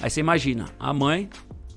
Aí 0.00 0.08
você 0.08 0.20
imagina, 0.20 0.66
a 0.78 0.92
mãe 0.92 1.28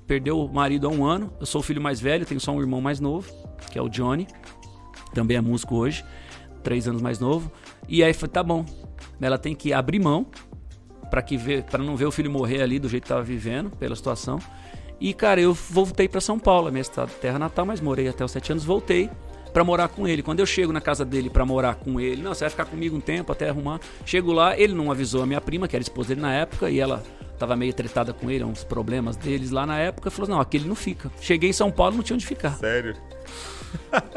perdeu 0.07 0.39
o 0.39 0.53
marido 0.53 0.87
há 0.87 0.89
um 0.89 1.05
ano, 1.05 1.31
eu 1.39 1.45
sou 1.45 1.59
o 1.59 1.63
filho 1.63 1.81
mais 1.81 1.99
velho, 1.99 2.25
tenho 2.25 2.39
só 2.39 2.51
um 2.51 2.59
irmão 2.59 2.79
mais 2.79 2.99
novo, 2.99 3.31
que 3.71 3.77
é 3.77 3.81
o 3.81 3.89
Johnny, 3.89 4.27
também 5.13 5.37
é 5.37 5.41
músico 5.41 5.75
hoje, 5.75 6.05
três 6.61 6.87
anos 6.87 7.01
mais 7.01 7.19
novo. 7.19 7.51
E 7.87 8.03
aí 8.03 8.13
foi, 8.13 8.29
tá 8.29 8.41
bom, 8.41 8.65
ela 9.19 9.37
tem 9.37 9.53
que 9.55 9.73
abrir 9.73 9.99
mão 9.99 10.25
para 11.09 11.21
que 11.21 11.37
ver, 11.37 11.63
para 11.63 11.83
não 11.83 11.95
ver 11.95 12.05
o 12.05 12.11
filho 12.11 12.31
morrer 12.31 12.61
ali 12.61 12.79
do 12.79 12.89
jeito 12.89 13.03
que 13.03 13.09
tava 13.09 13.23
vivendo, 13.23 13.69
pela 13.71 13.95
situação. 13.95 14.39
E 14.99 15.13
cara, 15.13 15.41
eu 15.41 15.53
voltei 15.53 16.07
para 16.07 16.21
São 16.21 16.39
Paulo, 16.39 16.71
minha 16.71 16.83
terra 17.19 17.37
natal, 17.37 17.65
mas 17.65 17.81
morei 17.81 18.07
até 18.07 18.23
os 18.23 18.31
sete 18.31 18.51
anos, 18.51 18.63
voltei 18.63 19.09
para 19.53 19.63
morar 19.63 19.87
com 19.87 20.07
ele. 20.07 20.23
Quando 20.23 20.39
eu 20.39 20.45
chego 20.45 20.73
na 20.73 20.81
casa 20.81 21.05
dele 21.05 21.29
para 21.29 21.45
morar 21.45 21.75
com 21.75 21.99
ele, 21.99 22.21
não, 22.21 22.33
você 22.33 22.43
vai 22.45 22.49
ficar 22.49 22.65
comigo 22.65 22.97
um 22.97 22.99
tempo 22.99 23.31
até 23.31 23.47
arrumar. 23.49 23.79
Chego 24.05 24.33
lá, 24.33 24.57
ele 24.57 24.73
não 24.73 24.91
avisou 24.91 25.21
a 25.21 25.25
minha 25.25 25.39
prima, 25.39 25.67
que 25.67 25.75
era 25.75 25.83
esposa 25.83 26.09
dele 26.09 26.21
na 26.21 26.33
época, 26.33 26.69
e 26.69 26.79
ela 26.79 27.03
tava 27.37 27.55
meio 27.55 27.73
tretada 27.73 28.11
com 28.13 28.29
ele, 28.31 28.43
uns 28.43 28.63
problemas 28.63 29.15
deles 29.15 29.51
lá 29.51 29.65
na 29.65 29.77
época, 29.79 30.09
falou: 30.09 30.29
"Não, 30.31 30.41
aqui 30.41 30.57
ele 30.57 30.67
não 30.67 30.75
fica". 30.75 31.11
Cheguei 31.21 31.51
em 31.51 31.53
São 31.53 31.71
Paulo, 31.71 31.95
não 31.95 32.03
tinha 32.03 32.15
onde 32.15 32.25
ficar. 32.25 32.51
Sério? 32.57 32.95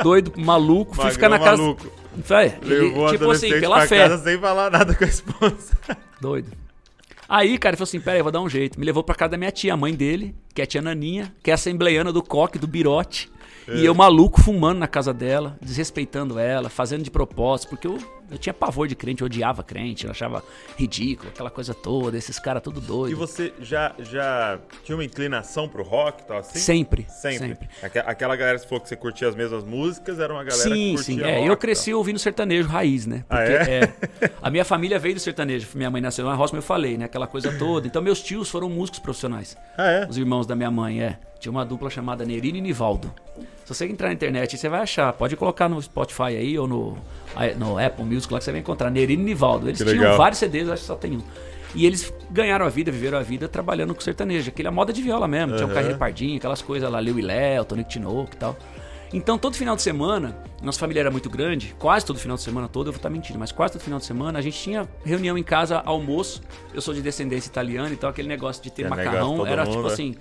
Doido, 0.02 0.32
maluco, 0.36 0.94
fui 0.94 1.04
Magrão 1.04 1.14
ficar 1.14 1.28
na 1.28 1.38
casa 1.38 1.62
maluco. 1.62 1.86
Vai, 2.16 2.58
ele- 2.62 2.90
tipo 3.10 3.30
assim, 3.30 3.50
pela 3.60 3.86
fé. 3.86 4.08
casa 4.08 4.22
sem 4.24 4.38
falar 4.38 4.70
nada 4.70 4.94
com 4.94 5.04
a 5.04 5.06
esposa. 5.06 5.76
Doido. 6.20 6.50
Aí, 7.28 7.58
cara, 7.58 7.72
ele 7.72 7.76
falou 7.76 7.88
assim: 7.88 8.00
pera 8.00 8.12
aí, 8.12 8.20
eu 8.20 8.24
vou 8.24 8.32
dar 8.32 8.40
um 8.40 8.48
jeito. 8.48 8.78
Me 8.78 8.86
levou 8.86 9.02
pra 9.02 9.14
casa 9.14 9.30
da 9.32 9.36
minha 9.36 9.50
tia, 9.50 9.74
a 9.74 9.76
mãe 9.76 9.94
dele, 9.94 10.34
que 10.54 10.60
é 10.60 10.64
a 10.64 10.66
tia 10.66 10.80
Naninha, 10.80 11.34
que 11.42 11.50
é 11.50 11.54
assembleiana 11.54 12.12
do 12.12 12.22
coque, 12.22 12.58
do 12.58 12.66
birote. 12.66 13.30
E 13.68 13.84
eu 13.84 13.94
maluco 13.94 14.40
fumando 14.40 14.78
na 14.78 14.86
casa 14.86 15.12
dela, 15.12 15.56
desrespeitando 15.60 16.38
ela, 16.38 16.68
fazendo 16.68 17.02
de 17.02 17.10
propósito, 17.10 17.70
porque 17.70 17.86
eu, 17.86 17.98
eu 18.30 18.38
tinha 18.38 18.52
pavor 18.54 18.88
de 18.88 18.94
crente, 18.94 19.22
eu 19.22 19.26
odiava 19.26 19.62
crente, 19.62 20.04
eu 20.04 20.10
achava 20.10 20.42
ridículo, 20.76 21.30
aquela 21.30 21.50
coisa 21.50 21.72
toda, 21.74 22.16
esses 22.18 22.38
caras 22.38 22.62
tudo 22.62 22.80
E 22.80 22.84
doido. 22.84 23.16
você 23.16 23.52
já, 23.60 23.94
já 23.98 24.58
tinha 24.84 24.96
uma 24.96 25.04
inclinação 25.04 25.68
pro 25.68 25.82
rock 25.82 26.22
e 26.22 26.26
tal 26.26 26.38
assim? 26.38 26.58
Sempre, 26.58 27.06
Sempre. 27.08 27.38
sempre. 27.48 27.68
Aque- 27.82 27.98
Aquela 27.98 28.36
galera 28.36 28.58
que 28.58 28.66
falou 28.68 28.80
que 28.80 28.88
você 28.88 28.96
curtia 28.96 29.28
as 29.28 29.34
mesmas 29.34 29.64
músicas, 29.64 30.18
era 30.18 30.32
uma 30.32 30.44
galera 30.44 30.68
que 30.70 30.74
Sim, 30.76 30.94
curtia 30.94 31.14
sim. 31.14 31.20
rock. 31.20 31.30
É, 31.30 31.38
e 31.40 31.42
eu 31.42 31.48
tal. 31.48 31.56
cresci 31.56 31.92
ouvindo 31.94 32.18
sertanejo 32.18 32.68
raiz, 32.68 33.06
né? 33.06 33.24
Ah, 33.28 33.36
Porque, 33.36 33.52
é? 33.52 33.80
é, 34.22 34.30
a 34.42 34.50
minha 34.50 34.64
família 34.64 34.98
veio 34.98 35.14
do 35.14 35.20
sertanejo. 35.20 35.66
Minha 35.74 35.90
mãe 35.90 36.00
nasceu 36.00 36.24
na 36.24 36.34
roça, 36.34 36.54
eu 36.56 36.62
falei, 36.62 36.96
né? 36.96 37.04
Aquela 37.06 37.26
coisa 37.26 37.52
toda. 37.58 37.86
Então 37.86 38.00
meus 38.02 38.22
tios 38.22 38.48
foram 38.48 38.68
músicos 38.68 39.00
profissionais. 39.00 39.56
Ah, 39.76 39.90
é? 39.90 40.06
Os 40.08 40.16
irmãos 40.18 40.46
da 40.46 40.54
minha 40.56 40.70
mãe, 40.70 41.02
é. 41.02 41.18
Tinha 41.38 41.52
uma 41.52 41.64
dupla 41.64 41.90
chamada 41.90 42.24
Nerino 42.24 42.56
e 42.58 42.60
Nivaldo. 42.60 43.12
Se 43.64 43.74
você 43.74 43.84
entrar 43.86 44.08
na 44.08 44.14
internet, 44.14 44.56
você 44.56 44.68
vai 44.68 44.80
achar. 44.80 45.12
Pode 45.12 45.36
colocar 45.36 45.68
no 45.68 45.80
Spotify 45.82 46.22
aí 46.36 46.58
ou 46.58 46.66
no, 46.68 46.96
no 47.58 47.78
Apple 47.78 48.04
Music 48.04 48.32
lá 48.32 48.38
que 48.38 48.44
você 48.44 48.50
vai 48.52 48.60
encontrar. 48.60 48.90
Nerino 48.90 49.22
e 49.22 49.24
Nivaldo. 49.26 49.68
Eles 49.68 49.78
Que 49.78 49.84
tinham 49.84 50.02
legal. 50.02 50.16
vários 50.16 50.38
CDs, 50.38 50.68
acho 50.68 50.82
que 50.82 50.86
só 50.86 50.94
tem 50.94 51.16
um. 51.16 51.22
E 51.74 51.84
eles 51.84 52.12
ganharam 52.30 52.64
a 52.64 52.68
vida, 52.68 52.90
viveram 52.90 53.18
a 53.18 53.22
vida 53.22 53.48
trabalhando 53.48 53.94
com 53.94 54.00
sertanejo. 54.00 54.48
Aquele 54.48 54.68
é 54.68 54.70
a 54.70 54.72
moda 54.72 54.92
de 54.92 55.02
viola 55.02 55.28
mesmo. 55.28 55.54
Tinha 55.54 55.62
o 55.62 55.66
Aham. 55.66 55.74
Carreira 55.74 55.98
Pardinho, 55.98 56.38
aquelas 56.38 56.62
coisas 56.62 56.90
lá, 56.90 56.98
Leo 56.98 57.18
e 57.18 57.22
Léo, 57.22 57.64
Tonico 57.64 57.90
Tinoco 57.90 58.30
e 58.32 58.36
tal. 58.36 58.56
Então, 59.12 59.38
todo 59.38 59.54
final 59.54 59.76
de 59.76 59.82
semana, 59.82 60.36
nossa 60.60 60.80
família 60.80 61.00
era 61.00 61.10
muito 61.10 61.30
grande, 61.30 61.74
quase 61.78 62.04
todo 62.04 62.18
final 62.18 62.36
de 62.36 62.42
semana 62.42 62.68
todo, 62.68 62.88
eu 62.88 62.92
vou 62.92 62.98
estar 62.98 63.08
mentindo, 63.08 63.38
mas 63.38 63.52
quase 63.52 63.74
todo 63.74 63.82
final 63.82 64.00
de 64.00 64.04
semana, 64.04 64.38
a 64.38 64.42
gente 64.42 64.58
tinha 64.58 64.88
reunião 65.04 65.38
em 65.38 65.44
casa, 65.44 65.80
almoço. 65.84 66.42
Eu 66.74 66.80
sou 66.80 66.92
de 66.92 67.00
descendência 67.00 67.48
italiana, 67.48 67.88
então 67.90 68.10
aquele 68.10 68.26
negócio 68.26 68.62
de 68.62 68.70
ter 68.70 68.84
é 68.84 68.88
macarrão 68.88 69.46
era 69.46 69.64
mundo, 69.64 69.74
tipo 69.74 69.86
né? 69.86 69.92
assim, 69.92 70.14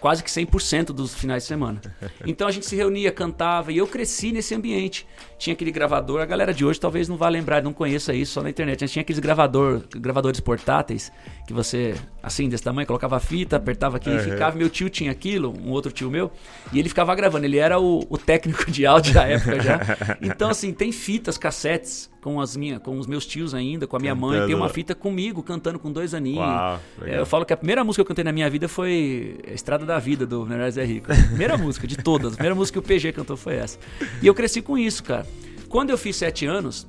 quase 0.00 0.22
que 0.22 0.30
100% 0.30 0.86
dos 0.86 1.14
finais 1.14 1.42
de 1.42 1.48
semana. 1.48 1.80
Então 2.26 2.46
a 2.46 2.50
gente 2.50 2.66
se 2.66 2.76
reunia, 2.76 3.10
cantava, 3.10 3.72
e 3.72 3.78
eu 3.78 3.86
cresci 3.86 4.30
nesse 4.30 4.54
ambiente. 4.54 5.06
Tinha 5.38 5.54
aquele 5.54 5.70
gravador, 5.70 6.20
a 6.20 6.26
galera 6.26 6.52
de 6.52 6.64
hoje 6.64 6.78
talvez 6.78 7.08
não 7.08 7.16
vá 7.16 7.28
lembrar, 7.28 7.62
não 7.62 7.72
conheça 7.72 8.12
isso 8.12 8.34
só 8.34 8.42
na 8.42 8.50
internet. 8.50 8.82
Mas 8.82 8.92
tinha 8.92 9.00
aqueles 9.00 9.18
gravador, 9.18 9.82
gravadores 9.96 10.38
portáteis 10.38 11.10
que 11.50 11.54
você, 11.54 11.96
assim, 12.22 12.48
desse 12.48 12.62
tamanho, 12.62 12.86
colocava 12.86 13.16
a 13.16 13.20
fita, 13.20 13.56
apertava 13.56 13.96
aqui 13.96 14.08
e 14.08 14.12
Uhum. 14.12 14.20
ficava. 14.20 14.56
Meu 14.56 14.70
tio 14.70 14.88
tinha 14.88 15.10
aquilo, 15.10 15.52
um 15.64 15.70
outro 15.70 15.90
tio 15.90 16.08
meu, 16.08 16.30
e 16.72 16.78
ele 16.78 16.88
ficava 16.88 17.12
gravando. 17.12 17.44
Ele 17.44 17.58
era 17.58 17.80
o, 17.80 18.06
o 18.08 18.16
técnico 18.16 18.70
de 18.70 18.86
áudio 18.86 19.12
da 19.12 19.24
época 19.26 19.58
já. 19.60 19.80
Então, 20.22 20.48
assim, 20.48 20.72
tem 20.72 20.92
fitas, 20.92 21.36
cassetes 21.36 22.08
com, 22.20 22.40
as 22.40 22.54
minha, 22.56 22.78
com 22.78 22.96
os 22.96 23.08
meus 23.08 23.26
tios 23.26 23.52
ainda, 23.52 23.84
com 23.84 23.96
a 23.96 23.98
minha 23.98 24.14
mãe. 24.14 24.32
Tem 24.32 24.40
Cantando. 24.42 24.62
uma 24.62 24.68
fita 24.68 24.94
comigo, 24.94 25.42
cantando 25.42 25.78
com 25.80 25.90
dois 25.90 26.14
aninhos. 26.14 26.38
Uau. 26.38 26.80
É, 27.02 27.18
eu 27.18 27.26
falo 27.26 27.44
que 27.44 27.52
a 27.52 27.56
primeira 27.56 27.82
música 27.82 28.04
que 28.04 28.06
eu 28.06 28.08
cantei 28.14 28.22
na 28.22 28.32
minha 28.32 28.48
vida 28.48 28.68
foi 28.68 29.40
Estrada 29.48 29.84
da 29.84 29.98
Vida, 29.98 30.24
do 30.24 30.46
Menor 30.46 30.70
Zé 30.70 30.84
Rico. 30.84 31.08
Primeira 31.30 31.56
música 31.58 31.84
de 31.84 31.96
todas. 31.96 32.34
A 32.34 32.36
primeira 32.36 32.54
música 32.54 32.80
que 32.80 32.86
o 32.86 32.88
PG 32.88 33.10
cantou 33.12 33.36
foi 33.36 33.56
essa. 33.56 33.76
E 34.22 34.26
eu 34.28 34.34
cresci 34.34 34.62
com 34.62 34.78
isso, 34.78 35.02
cara. 35.02 35.26
Quando 35.68 35.90
eu 35.90 35.98
fiz 35.98 36.14
sete 36.14 36.46
anos, 36.46 36.86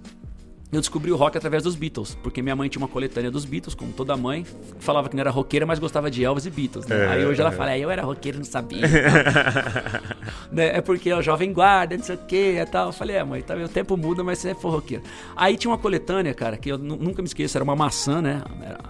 eu 0.71 0.79
descobri 0.79 1.11
o 1.11 1.15
rock 1.15 1.37
através 1.37 1.63
dos 1.63 1.75
Beatles. 1.75 2.15
Porque 2.23 2.41
minha 2.41 2.55
mãe 2.55 2.69
tinha 2.69 2.81
uma 2.81 2.87
coletânea 2.87 3.29
dos 3.29 3.43
Beatles, 3.45 3.75
como 3.75 3.91
toda 3.91 4.15
mãe. 4.15 4.45
Falava 4.79 5.09
que 5.09 5.15
não 5.15 5.21
era 5.21 5.29
roqueira, 5.29 5.65
mas 5.65 5.79
gostava 5.79 6.09
de 6.09 6.23
Elvis 6.23 6.45
e 6.45 6.49
Beatles. 6.49 6.85
né? 6.87 6.95
É, 7.05 7.07
Aí 7.09 7.25
hoje 7.25 7.41
ela 7.41 7.51
é. 7.51 7.55
fala, 7.55 7.71
"É, 7.71 7.79
eu 7.79 7.89
era 7.91 8.01
roqueiro, 8.03 8.37
não 8.37 8.45
sabia. 8.45 8.81
né? 10.51 10.77
É 10.77 10.81
porque 10.81 11.09
é 11.09 11.15
o 11.17 11.21
jovem 11.21 11.51
guarda, 11.53 11.97
não 11.97 12.03
sei 12.03 12.15
o 12.15 12.19
que 12.19 12.59
e 12.59 12.65
tal. 12.65 12.87
Eu 12.87 12.93
falei, 12.93 13.15
é, 13.17 13.23
mãe, 13.23 13.41
tá, 13.41 13.55
o 13.55 13.67
tempo 13.69 13.95
muda, 13.97 14.23
mas 14.23 14.39
você 14.39 14.53
for 14.55 14.69
roqueiro. 14.71 15.03
Aí 15.35 15.57
tinha 15.57 15.71
uma 15.71 15.77
coletânea, 15.77 16.33
cara, 16.33 16.57
que 16.57 16.71
eu 16.71 16.77
nu- 16.77 16.95
nunca 16.97 17.21
me 17.21 17.27
esqueço, 17.27 17.57
era 17.57 17.63
uma 17.63 17.75
maçã, 17.75 18.21
né? 18.21 18.41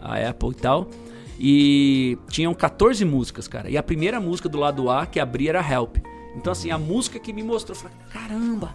A 0.02 0.16
Apple 0.30 0.50
e 0.50 0.56
tal. 0.56 0.88
E 1.40 2.18
tinham 2.30 2.54
14 2.54 3.04
músicas, 3.04 3.48
cara. 3.48 3.70
E 3.70 3.78
a 3.78 3.84
primeira 3.84 4.20
música 4.20 4.48
do 4.48 4.60
lado 4.60 4.90
A 4.90 5.06
que 5.06 5.20
abria 5.20 5.50
era 5.50 5.62
Help. 5.74 5.98
Então, 6.36 6.52
assim, 6.52 6.70
a 6.72 6.78
música 6.78 7.20
que 7.20 7.34
me 7.34 7.42
mostrou, 7.44 7.76
eu 7.76 7.82
falei, 7.82 7.98
caramba, 8.14 8.74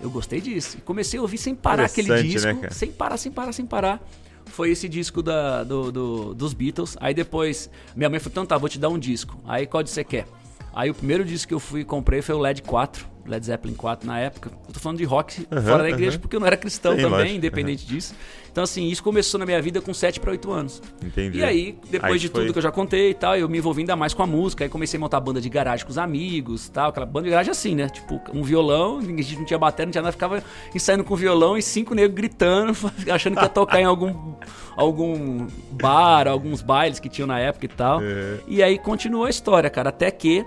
eu 0.00 0.10
gostei 0.10 0.40
disso. 0.40 0.76
E 0.78 0.80
comecei 0.80 1.18
a 1.18 1.22
ouvir 1.22 1.38
sem 1.38 1.54
parar 1.54 1.84
aquele 1.84 2.08
Interessante, 2.08 2.32
disco. 2.32 2.62
né, 2.62 2.70
sem 2.70 2.90
parar, 2.92 3.16
sem 3.16 3.30
parar, 3.32 3.52
sem 3.52 3.66
parar. 3.66 4.00
Foi 4.46 4.70
esse 4.70 4.88
disco 4.88 5.22
da, 5.22 5.62
do, 5.62 5.92
do- 5.92 6.34
dos 6.34 6.52
Beatles. 6.54 6.96
Aí 7.00 7.14
depois, 7.14 7.70
minha 7.94 8.08
mãe 8.10 8.18
falou, 8.18 8.32
então 8.32 8.46
tá, 8.46 8.58
vou 8.58 8.68
te 8.68 8.78
dar 8.78 8.88
um 8.88 8.98
disco. 8.98 9.40
Aí 9.46 9.66
qual 9.66 9.82
disco 9.82 9.94
você 9.94 10.04
quer? 10.04 10.26
Aí 10.72 10.90
o 10.90 10.94
primeiro 10.94 11.24
disco 11.24 11.48
que 11.48 11.54
eu 11.54 11.60
fui 11.60 11.80
e 11.80 11.84
comprei 11.84 12.22
foi 12.22 12.34
o 12.34 12.38
LED 12.38 12.62
4, 12.62 13.06
Led 13.26 13.44
Zeppelin 13.44 13.74
4 13.74 14.06
na 14.06 14.18
época. 14.18 14.50
Eu 14.68 14.72
tô 14.74 14.80
falando 14.80 14.98
de 14.98 15.04
rock 15.04 15.46
Uhum, 15.50 15.62
fora 15.62 15.82
da 15.82 15.90
igreja 15.90 16.16
uhum. 16.16 16.20
porque 16.20 16.36
eu 16.36 16.40
não 16.40 16.46
era 16.46 16.56
cristão 16.56 16.92
Sim, 16.92 17.02
também, 17.02 17.18
lógico, 17.18 17.36
independente 17.36 17.86
disso. 17.86 18.14
Então, 18.50 18.64
assim, 18.64 18.88
isso 18.88 19.00
começou 19.02 19.38
na 19.38 19.46
minha 19.46 19.62
vida 19.62 19.80
com 19.80 19.94
7 19.94 20.18
para 20.18 20.32
8 20.32 20.50
anos. 20.50 20.82
Entendi. 21.04 21.38
E 21.38 21.44
aí, 21.44 21.78
depois 21.88 22.14
Aí 22.14 22.18
de 22.18 22.28
foi- 22.28 22.40
tudo 22.42 22.52
que 22.52 22.58
eu 22.58 22.62
já 22.62 22.72
contei 22.72 23.10
e 23.10 23.14
tal, 23.14 23.36
eu 23.36 23.48
me 23.48 23.58
envolvi 23.58 23.82
ainda 23.82 23.94
mais 23.94 24.12
com 24.12 24.24
a 24.24 24.26
música. 24.26 24.64
Aí 24.64 24.68
comecei 24.68 24.98
a 24.98 25.00
montar 25.00 25.20
banda 25.20 25.40
de 25.40 25.48
garagem 25.48 25.84
com 25.86 25.90
os 25.92 25.98
amigos 25.98 26.68
tal. 26.68 26.90
Aquela 26.90 27.06
banda 27.06 27.24
de 27.26 27.30
garagem 27.30 27.52
assim, 27.52 27.76
né? 27.76 27.88
Tipo, 27.88 28.20
um 28.34 28.42
violão, 28.42 28.98
a 28.98 29.02
gente 29.02 29.36
não 29.36 29.44
tinha 29.44 29.58
bateria, 29.58 29.86
não 29.86 29.92
tinha 29.92 30.02
nada, 30.02 30.10
ficava 30.12 30.42
ensaiando 30.74 31.04
com 31.04 31.14
violão 31.14 31.56
e 31.56 31.62
cinco 31.62 31.94
negros 31.94 32.14
gritando, 32.16 32.72
achando 33.12 33.36
que 33.36 33.42
ia 33.42 33.48
tocar 33.48 33.80
em 33.80 33.84
algum, 33.84 34.34
algum 34.76 35.46
bar, 35.70 36.26
alguns 36.26 36.60
bailes 36.60 36.98
que 36.98 37.08
tinham 37.08 37.28
na 37.28 37.38
época 37.38 37.66
e 37.66 37.68
tal. 37.68 38.00
É. 38.02 38.38
E 38.48 38.62
aí 38.64 38.78
continuou 38.78 39.26
a 39.26 39.30
história, 39.30 39.70
cara, 39.70 39.90
até 39.90 40.10
que 40.10 40.44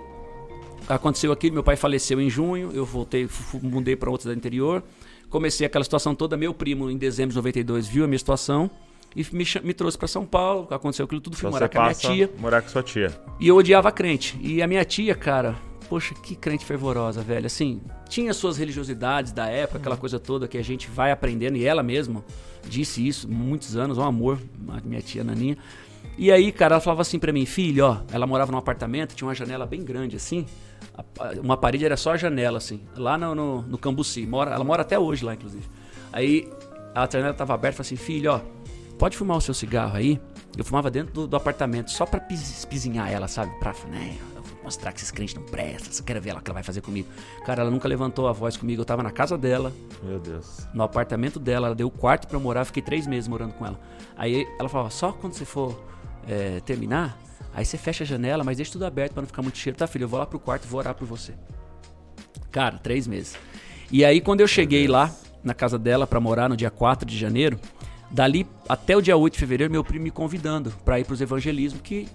aconteceu 0.87 1.31
aquilo, 1.31 1.53
meu 1.55 1.63
pai 1.63 1.75
faleceu 1.75 2.19
em 2.21 2.29
junho, 2.29 2.71
eu 2.73 2.85
voltei, 2.85 3.27
mudei 3.61 3.95
para 3.95 4.09
outra 4.09 4.23
cidade 4.23 4.37
interior, 4.39 4.83
comecei 5.29 5.65
aquela 5.65 5.83
situação 5.83 6.13
toda, 6.15 6.35
meu 6.37 6.53
primo 6.53 6.89
em 6.89 6.97
dezembro 6.97 7.31
de 7.31 7.35
92 7.37 7.87
viu 7.87 8.03
a 8.03 8.07
minha 8.07 8.19
situação 8.19 8.69
e 9.15 9.25
me, 9.31 9.45
me 9.63 9.73
trouxe 9.73 9.97
para 9.97 10.07
São 10.07 10.25
Paulo, 10.25 10.67
aconteceu 10.71 11.05
aquilo 11.05 11.21
tudo, 11.21 11.35
fui 11.35 11.47
Então 11.47 11.51
morar 11.59 11.69
com 11.69 11.79
a 11.79 11.83
minha 11.83 11.93
tia. 11.95 12.29
morar 12.39 12.61
com 12.61 12.69
sua 12.69 12.81
tia. 12.83 13.11
E 13.39 13.47
eu 13.47 13.55
odiava 13.55 13.91
crente. 13.91 14.37
E 14.41 14.59
a 14.61 14.67
minha 14.67 14.83
tia, 14.83 15.13
cara, 15.13 15.55
poxa, 15.87 16.15
que 16.15 16.35
crente 16.35 16.65
fervorosa, 16.65 17.21
velho. 17.21 17.45
Assim, 17.45 17.79
tinha 18.09 18.33
suas 18.33 18.57
religiosidades 18.57 19.31
da 19.31 19.45
época, 19.47 19.77
aquela 19.77 19.95
coisa 19.97 20.19
toda 20.19 20.47
que 20.47 20.57
a 20.57 20.63
gente 20.63 20.89
vai 20.89 21.11
aprendendo, 21.11 21.57
e 21.57 21.63
ela 21.65 21.83
mesma 21.83 22.25
disse 22.67 23.07
isso, 23.07 23.29
muitos 23.29 23.75
anos, 23.77 23.99
um 23.99 24.03
amor, 24.03 24.39
a 24.69 24.81
minha 24.83 25.01
tia 25.01 25.23
Naninha. 25.23 25.57
E 26.17 26.31
aí, 26.31 26.51
cara, 26.51 26.75
ela 26.75 26.81
falava 26.81 27.03
assim 27.03 27.19
pra 27.19 27.31
mim, 27.31 27.45
filho, 27.45 27.85
ó, 27.85 27.97
ela 28.11 28.25
morava 28.25 28.51
num 28.51 28.57
apartamento, 28.57 29.13
tinha 29.13 29.27
uma 29.27 29.35
janela 29.35 29.65
bem 29.67 29.83
grande 29.83 30.15
assim, 30.15 30.43
a- 30.43 30.45
a- 30.45 30.72
uma 31.41 31.57
parede 31.57 31.85
era 31.85 31.97
só 31.97 32.13
a 32.13 32.17
janela, 32.17 32.57
assim, 32.57 32.81
lá 32.95 33.17
no, 33.17 33.33
no, 33.33 33.61
no 33.63 33.77
Cambuci. 33.77 34.25
Mora, 34.25 34.51
ela 34.51 34.63
mora 34.63 34.81
até 34.81 34.97
hoje 34.97 35.25
lá, 35.25 35.33
inclusive. 35.33 35.65
Aí 36.11 36.49
a 36.93 37.07
janela 37.09 37.33
tava 37.33 37.53
aberta, 37.53 37.83
falei 37.83 37.87
assim, 37.87 37.95
filho, 37.95 38.31
ó, 38.31 38.41
pode 38.97 39.17
fumar 39.17 39.37
o 39.37 39.41
seu 39.41 39.53
cigarro 39.53 39.95
aí? 39.95 40.19
Eu 40.55 40.63
fumava 40.63 40.91
dentro 40.91 41.13
do, 41.13 41.27
do 41.27 41.35
apartamento, 41.35 41.89
só 41.89 42.05
pra 42.05 42.19
pis, 42.19 42.59
espizinhar 42.59 43.11
ela, 43.11 43.27
sabe? 43.27 43.51
Pra, 43.59 43.73
né, 43.89 44.17
mostrar 44.63 44.91
que 44.91 44.99
esses 44.99 45.11
crentes 45.11 45.35
não 45.35 45.43
prestam, 45.43 45.91
só 45.91 46.03
quero 46.03 46.21
ver 46.21 46.29
ela 46.29 46.39
o 46.39 46.43
que 46.43 46.49
ela 46.49 46.55
vai 46.55 46.63
fazer 46.63 46.81
comigo. 46.81 47.07
Cara, 47.45 47.61
ela 47.61 47.71
nunca 47.71 47.87
levantou 47.87 48.27
a 48.27 48.31
voz 48.31 48.55
comigo, 48.55 48.81
eu 48.81 48.85
tava 48.85 49.03
na 49.03 49.11
casa 49.11 49.37
dela, 49.37 49.73
Meu 50.01 50.19
Deus. 50.19 50.67
no 50.73 50.83
apartamento 50.83 51.39
dela, 51.39 51.67
ela 51.67 51.75
deu 51.75 51.87
o 51.87 51.91
quarto 51.91 52.27
pra 52.27 52.37
eu 52.37 52.41
morar, 52.41 52.63
fiquei 52.65 52.81
três 52.81 53.05
meses 53.05 53.27
morando 53.27 53.53
com 53.53 53.65
ela. 53.65 53.79
Aí 54.15 54.47
ela 54.59 54.69
falava, 54.69 54.89
só 54.89 55.11
quando 55.11 55.33
você 55.33 55.43
for 55.45 55.77
é, 56.27 56.61
terminar, 56.61 57.17
aí 57.53 57.65
você 57.65 57.77
fecha 57.77 58.03
a 58.03 58.07
janela, 58.07 58.43
mas 58.43 58.57
deixa 58.57 58.71
tudo 58.71 58.85
aberto 58.85 59.13
pra 59.13 59.21
não 59.21 59.27
ficar 59.27 59.41
muito 59.41 59.57
cheiro. 59.57 59.77
Tá, 59.77 59.87
filho, 59.87 60.03
eu 60.03 60.09
vou 60.09 60.19
lá 60.19 60.25
pro 60.25 60.39
quarto 60.39 60.65
e 60.65 60.67
vou 60.67 60.79
orar 60.79 60.93
por 60.95 61.05
você. 61.07 61.33
Cara, 62.51 62.77
três 62.77 63.07
meses. 63.07 63.37
E 63.91 64.03
aí 64.03 64.21
quando 64.21 64.41
eu 64.41 64.47
cheguei 64.47 64.87
lá, 64.87 65.11
na 65.43 65.53
casa 65.53 65.77
dela, 65.77 66.07
pra 66.07 66.19
morar 66.19 66.47
no 66.49 66.55
dia 66.55 66.69
4 66.71 67.05
de 67.07 67.17
janeiro, 67.17 67.59
dali 68.09 68.47
até 68.67 68.95
o 68.95 69.01
dia 69.01 69.17
8 69.17 69.33
de 69.33 69.39
fevereiro, 69.39 69.71
meu 69.71 69.83
primo 69.83 70.03
me 70.05 70.11
convidando 70.11 70.71
pra 70.85 70.99
ir 70.99 71.05
pros 71.05 71.19
evangelismos 71.19 71.81
que 71.81 72.07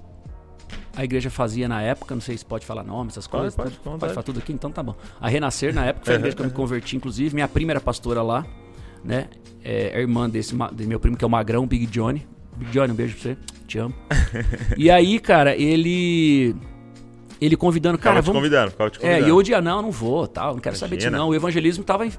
a 0.96 1.04
igreja 1.04 1.30
fazia 1.30 1.68
na 1.68 1.80
época, 1.80 2.14
não 2.14 2.20
sei 2.20 2.36
se 2.36 2.44
pode 2.44 2.66
falar 2.66 2.82
nome, 2.82 3.10
essas 3.10 3.26
Pode, 3.28 3.42
coisas. 3.42 3.54
pode, 3.54 3.70
com 3.76 3.90
vontade. 3.90 4.00
pode 4.00 4.14
falar 4.14 4.22
tudo 4.24 4.38
aqui, 4.40 4.52
então 4.52 4.70
tá 4.70 4.82
bom. 4.82 4.96
A 5.20 5.28
Renascer, 5.28 5.72
na 5.72 5.86
época, 5.86 6.06
foi 6.06 6.14
a 6.14 6.18
igreja 6.18 6.34
que 6.34 6.42
eu 6.42 6.46
me 6.46 6.52
converti, 6.52 6.96
inclusive. 6.96 7.34
Minha 7.34 7.46
prima 7.46 7.70
era 7.72 7.80
pastora 7.80 8.20
lá, 8.20 8.44
né? 9.04 9.28
É 9.62 9.96
a 9.96 10.00
irmã 10.00 10.28
desse 10.28 10.56
de 10.72 10.86
meu 10.86 10.98
primo, 10.98 11.16
que 11.16 11.24
é 11.24 11.26
o 11.26 11.30
Magrão, 11.30 11.66
Big 11.66 11.86
Johnny. 11.86 12.26
Big 12.58 12.70
Johnny, 12.70 12.92
um 12.92 12.96
beijo 12.96 13.14
pra 13.14 13.22
você. 13.22 13.36
Te 13.66 13.78
amo. 13.78 13.94
e 14.76 14.90
aí, 14.90 15.18
cara, 15.18 15.54
ele. 15.56 16.54
Ele 17.40 17.56
convidando, 17.56 17.96
cara, 17.98 18.16
Ficava 18.16 18.22
te 18.22 18.26
vamos. 18.26 18.38
convidando, 18.40 18.70
ficava 18.72 18.90
te 18.90 18.96
É, 18.98 19.00
convidando. 19.00 19.26
e 19.26 19.30
eu 19.30 19.36
odiava, 19.36 19.62
não, 19.62 19.82
não 19.82 19.90
vou, 19.92 20.26
tal, 20.26 20.54
não 20.54 20.60
quero 20.60 20.74
saber 20.76 20.96
disso 20.96 21.06
Imagina. 21.08 21.24
não. 21.24 21.30
O 21.30 21.34
evangelismo 21.34 21.84
tava 21.84 22.04
em, 22.04 22.12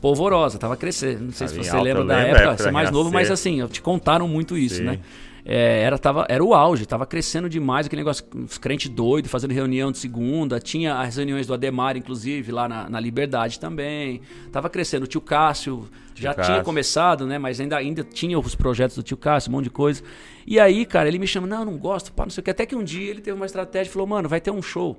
polvorosa, 0.00 0.58
tava 0.58 0.76
crescendo. 0.76 1.24
Não 1.24 1.32
sei 1.32 1.46
Tava 1.46 1.62
se 1.62 1.68
você 1.70 1.80
lembra 1.80 2.04
da 2.04 2.18
época, 2.20 2.40
época 2.42 2.62
você 2.62 2.68
é 2.68 2.72
mais 2.72 2.90
novo, 2.90 3.10
mas 3.12 3.30
assim, 3.30 3.66
te 3.66 3.82
contaram 3.82 4.26
muito 4.26 4.56
isso, 4.56 4.76
Sim. 4.76 4.84
né? 4.84 4.98
É, 5.46 5.82
era, 5.82 5.98
tava, 5.98 6.24
era 6.28 6.42
o 6.42 6.54
auge, 6.54 6.86
tava 6.86 7.04
crescendo 7.04 7.50
demais 7.50 7.84
aquele 7.84 8.00
negócio, 8.00 8.24
os 8.34 8.56
crentes 8.56 8.88
doidos, 8.88 9.30
fazendo 9.30 9.52
reunião 9.52 9.92
de 9.92 9.98
segunda, 9.98 10.58
tinha 10.58 10.98
as 10.98 11.16
reuniões 11.16 11.46
do 11.46 11.52
Ademar, 11.52 11.98
inclusive, 11.98 12.50
lá 12.50 12.66
na, 12.66 12.88
na 12.88 12.98
Liberdade 12.98 13.60
também. 13.60 14.22
Tava 14.50 14.70
crescendo, 14.70 15.02
o 15.02 15.06
tio 15.06 15.20
Cássio 15.20 15.86
já 16.14 16.32
tinha 16.32 16.46
Cássio. 16.46 16.64
começado, 16.64 17.26
né? 17.26 17.38
Mas 17.38 17.60
ainda, 17.60 17.76
ainda 17.76 18.02
tinha 18.02 18.38
os 18.38 18.54
projetos 18.54 18.96
do 18.96 19.02
tio 19.02 19.18
Cássio, 19.18 19.50
um 19.50 19.56
monte 19.56 19.64
de 19.64 19.70
coisa. 19.70 20.02
E 20.46 20.58
aí, 20.58 20.86
cara, 20.86 21.08
ele 21.08 21.18
me 21.18 21.26
chama, 21.26 21.46
não, 21.46 21.64
não 21.64 21.76
gosto, 21.76 22.10
pá, 22.12 22.24
não 22.24 22.30
sei 22.30 22.40
o 22.40 22.44
que. 22.44 22.50
Até 22.50 22.64
que 22.64 22.74
um 22.74 22.82
dia 22.82 23.10
ele 23.10 23.20
teve 23.20 23.36
uma 23.36 23.46
estratégia 23.46 23.90
e 23.90 23.92
falou, 23.92 24.06
mano, 24.06 24.28
vai 24.28 24.40
ter 24.40 24.50
um 24.50 24.62
show, 24.62 24.98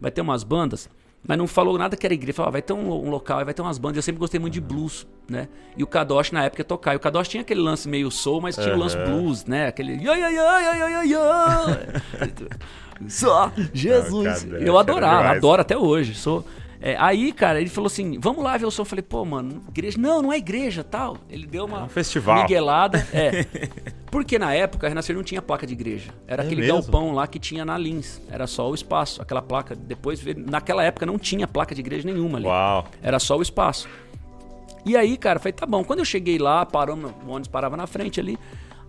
vai 0.00 0.10
ter 0.10 0.22
umas 0.22 0.42
bandas. 0.42 0.88
Mas 1.26 1.38
não 1.38 1.46
falou 1.46 1.78
nada 1.78 1.96
que 1.96 2.06
era 2.06 2.12
igreja. 2.12 2.34
Falou, 2.34 2.48
ah, 2.48 2.52
vai 2.52 2.62
ter 2.62 2.74
um, 2.74 2.92
um 2.92 3.10
local, 3.10 3.42
vai 3.44 3.54
ter 3.54 3.62
umas 3.62 3.78
bandas. 3.78 3.96
Eu 3.96 4.02
sempre 4.02 4.18
gostei 4.18 4.38
muito 4.38 4.52
de 4.52 4.60
blues, 4.60 5.06
né? 5.28 5.48
E 5.76 5.82
o 5.82 5.86
Kadosh 5.86 6.32
na 6.32 6.44
época 6.44 6.60
ia 6.60 6.64
tocar. 6.64 6.92
E 6.92 6.96
o 6.96 7.00
Kadosh 7.00 7.28
tinha 7.28 7.40
aquele 7.40 7.60
lance 7.60 7.88
meio 7.88 8.10
soul, 8.10 8.42
mas 8.42 8.56
tinha 8.56 8.74
o 8.74 8.78
lance 8.78 8.96
Aham. 8.96 9.04
blues, 9.04 9.44
né? 9.46 9.68
Aquele. 9.68 9.96
Só 13.08 13.50
Jesus. 13.72 14.44
Não, 14.44 14.50
Kadosh 14.50 14.66
eu 14.66 14.78
adorava, 14.78 15.30
adoro 15.30 15.62
até 15.62 15.76
hoje. 15.76 16.14
Sou. 16.14 16.44
É, 16.86 16.96
aí, 16.98 17.32
cara, 17.32 17.58
ele 17.62 17.70
falou 17.70 17.86
assim: 17.86 18.18
vamos 18.20 18.44
lá 18.44 18.58
ver 18.58 18.66
o 18.66 18.70
som. 18.70 18.82
Eu 18.82 18.86
falei, 18.86 19.02
pô, 19.02 19.24
mano, 19.24 19.62
igreja. 19.68 19.96
Não, 19.98 20.20
não 20.20 20.30
é 20.30 20.36
igreja 20.36 20.84
tal. 20.84 21.16
Ele 21.30 21.46
deu 21.46 21.64
uma 21.64 21.84
um 21.84 21.88
festival. 21.88 22.42
miguelada. 22.42 23.04
É. 23.10 23.46
Porque 24.10 24.38
na 24.38 24.52
época 24.54 24.86
a 24.86 24.88
Renascer 24.90 25.16
não 25.16 25.22
tinha 25.22 25.40
placa 25.40 25.66
de 25.66 25.72
igreja. 25.72 26.12
Era 26.28 26.42
É 26.42 26.46
aquele 26.46 26.60
mesmo? 26.60 26.82
galpão 26.82 27.12
lá 27.14 27.26
que 27.26 27.38
tinha 27.38 27.64
na 27.64 27.78
Lins. 27.78 28.20
Era 28.30 28.46
só 28.46 28.70
o 28.70 28.74
espaço. 28.74 29.22
Aquela 29.22 29.40
placa. 29.40 29.74
Depois, 29.74 30.22
naquela 30.36 30.84
época 30.84 31.06
não 31.06 31.18
tinha 31.18 31.48
placa 31.48 31.74
de 31.74 31.80
igreja 31.80 32.06
nenhuma 32.06 32.36
ali. 32.38 32.46
Uau. 32.46 32.84
Era 33.02 33.18
só 33.18 33.36
o 33.38 33.42
espaço. 33.42 33.88
E 34.84 34.94
aí, 34.96 35.16
cara, 35.16 35.38
eu 35.38 35.40
falei, 35.40 35.52
tá 35.54 35.64
bom. 35.64 35.82
Quando 35.82 36.00
eu 36.00 36.04
cheguei 36.04 36.36
lá, 36.38 36.66
parou, 36.66 36.96
o 36.96 37.30
ônibus 37.30 37.48
parava 37.48 37.76
na 37.76 37.86
frente 37.86 38.20
ali. 38.20 38.38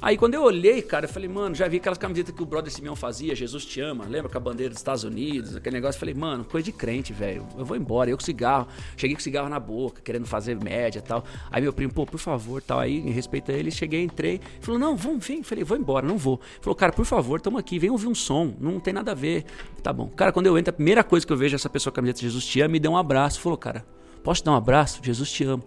Aí 0.05 0.17
quando 0.17 0.35
eu 0.35 0.43
olhei, 0.43 0.83
cara, 0.83 1.05
eu 1.05 1.09
falei, 1.09 1.27
mano, 1.27 1.55
já 1.55 1.67
vi 1.67 1.77
aquelas 1.77 1.97
camisetas 1.97 2.35
que 2.35 2.43
o 2.43 2.45
brother 2.45 2.71
Simeão 2.71 2.95
fazia, 2.95 3.33
Jesus 3.33 3.65
te 3.65 3.81
ama, 3.81 4.05
lembra 4.05 4.29
com 4.29 4.37
a 4.37 4.39
bandeira 4.39 4.69
dos 4.69 4.77
Estados 4.77 5.03
Unidos, 5.03 5.55
aquele 5.55 5.77
negócio. 5.77 5.97
Eu 5.97 5.99
falei, 5.99 6.13
mano, 6.13 6.45
coisa 6.45 6.63
de 6.63 6.71
crente, 6.71 7.11
velho. 7.11 7.43
Eu 7.57 7.65
vou 7.65 7.75
embora, 7.75 8.07
eu 8.07 8.15
com 8.15 8.23
cigarro. 8.23 8.67
Cheguei 8.95 9.15
com 9.15 9.21
cigarro 9.23 9.49
na 9.49 9.59
boca, 9.59 10.03
querendo 10.03 10.27
fazer 10.27 10.63
média 10.63 10.99
e 10.99 11.01
tal. 11.01 11.25
Aí 11.49 11.59
meu 11.59 11.73
primo, 11.73 11.91
pô, 11.91 12.05
por 12.05 12.19
favor, 12.19 12.61
tal. 12.61 12.79
Aí, 12.79 12.99
em 12.99 13.09
respeito 13.09 13.51
a 13.51 13.55
ele, 13.55 13.71
cheguei, 13.71 14.03
entrei. 14.03 14.39
Falou, 14.61 14.79
não, 14.79 14.95
vamos, 14.95 15.25
vem. 15.25 15.41
Falei, 15.41 15.63
vou 15.63 15.75
embora, 15.75 16.05
não 16.05 16.19
vou. 16.19 16.39
Falou, 16.61 16.75
cara, 16.75 16.93
por 16.93 17.05
favor, 17.05 17.41
tamo 17.41 17.57
aqui, 17.57 17.79
vem 17.79 17.89
ouvir 17.89 18.05
um 18.05 18.13
som, 18.13 18.53
não 18.59 18.79
tem 18.79 18.93
nada 18.93 19.13
a 19.13 19.15
ver. 19.15 19.43
Tá 19.81 19.91
bom. 19.91 20.07
Cara, 20.09 20.31
quando 20.31 20.45
eu 20.45 20.55
entro, 20.55 20.69
a 20.69 20.73
primeira 20.73 21.03
coisa 21.03 21.25
que 21.25 21.33
eu 21.33 21.37
vejo 21.37 21.55
é 21.55 21.57
essa 21.57 21.67
pessoa 21.67 21.91
com 21.91 21.95
a 21.95 22.03
camiseta 22.03 22.21
Jesus 22.21 22.45
te 22.45 22.61
ama, 22.61 22.73
me 22.73 22.79
deu 22.79 22.91
um 22.91 22.97
abraço. 22.97 23.41
Falou, 23.41 23.57
cara, 23.57 23.83
posso 24.23 24.43
te 24.43 24.45
dar 24.45 24.51
um 24.51 24.55
abraço? 24.55 24.99
Jesus 25.01 25.31
te 25.31 25.45
ama. 25.45 25.63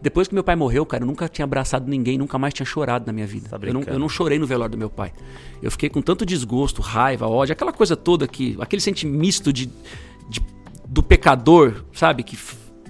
Depois 0.00 0.28
que 0.28 0.34
meu 0.34 0.44
pai 0.44 0.54
morreu, 0.54 0.84
cara, 0.84 1.02
eu 1.02 1.06
nunca 1.06 1.28
tinha 1.28 1.44
abraçado 1.44 1.88
ninguém, 1.88 2.18
nunca 2.18 2.38
mais 2.38 2.52
tinha 2.52 2.66
chorado 2.66 3.06
na 3.06 3.12
minha 3.12 3.26
vida. 3.26 3.48
Tá 3.48 3.58
eu, 3.62 3.72
não, 3.72 3.82
eu 3.82 3.98
não 3.98 4.08
chorei 4.08 4.38
no 4.38 4.46
velório 4.46 4.72
do 4.72 4.78
meu 4.78 4.90
pai. 4.90 5.12
Eu 5.62 5.70
fiquei 5.70 5.88
com 5.88 6.02
tanto 6.02 6.24
desgosto, 6.26 6.82
raiva, 6.82 7.26
ódio, 7.26 7.52
aquela 7.52 7.72
coisa 7.72 7.96
toda 7.96 8.28
que. 8.28 8.56
aquele 8.60 8.80
sentimento 8.82 9.18
misto 9.18 9.52
de, 9.52 9.66
de- 10.28 10.42
do 10.88 11.02
pecador, 11.02 11.82
sabe? 11.92 12.22
Que 12.22 12.36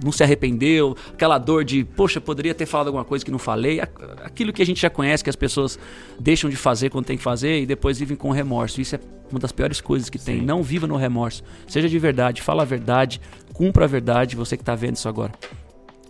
não 0.03 0.11
se 0.11 0.21
arrependeu, 0.23 0.95
aquela 1.11 1.37
dor 1.39 1.63
de, 1.63 1.83
poxa, 1.83 2.21
poderia 2.21 2.53
ter 2.53 2.65
falado 2.67 2.87
alguma 2.87 3.03
coisa 3.05 3.25
que 3.25 3.31
não 3.31 3.39
falei. 3.39 3.79
Aquilo 4.23 4.53
que 4.53 4.61
a 4.61 4.65
gente 4.65 4.79
já 4.79 4.89
conhece, 4.89 5.23
que 5.23 5.29
as 5.29 5.35
pessoas 5.35 5.79
deixam 6.19 6.49
de 6.49 6.55
fazer 6.55 6.89
quando 6.91 7.05
tem 7.05 7.17
que 7.17 7.23
fazer 7.23 7.61
e 7.61 7.65
depois 7.65 7.97
vivem 7.97 8.15
com 8.15 8.29
remorso. 8.31 8.79
Isso 8.79 8.95
é 8.95 8.99
uma 9.31 9.39
das 9.39 9.51
piores 9.51 9.81
coisas 9.81 10.09
que 10.09 10.19
tem. 10.19 10.41
Não 10.41 10.61
viva 10.61 10.85
no 10.85 10.95
remorso. 10.97 11.43
Seja 11.67 11.89
de 11.89 11.97
verdade, 11.97 12.41
fala 12.43 12.61
a 12.61 12.65
verdade, 12.65 13.19
cumpra 13.53 13.85
a 13.85 13.87
verdade, 13.87 14.35
você 14.35 14.55
que 14.55 14.63
tá 14.63 14.75
vendo 14.75 14.97
isso 14.97 15.09
agora. 15.09 15.31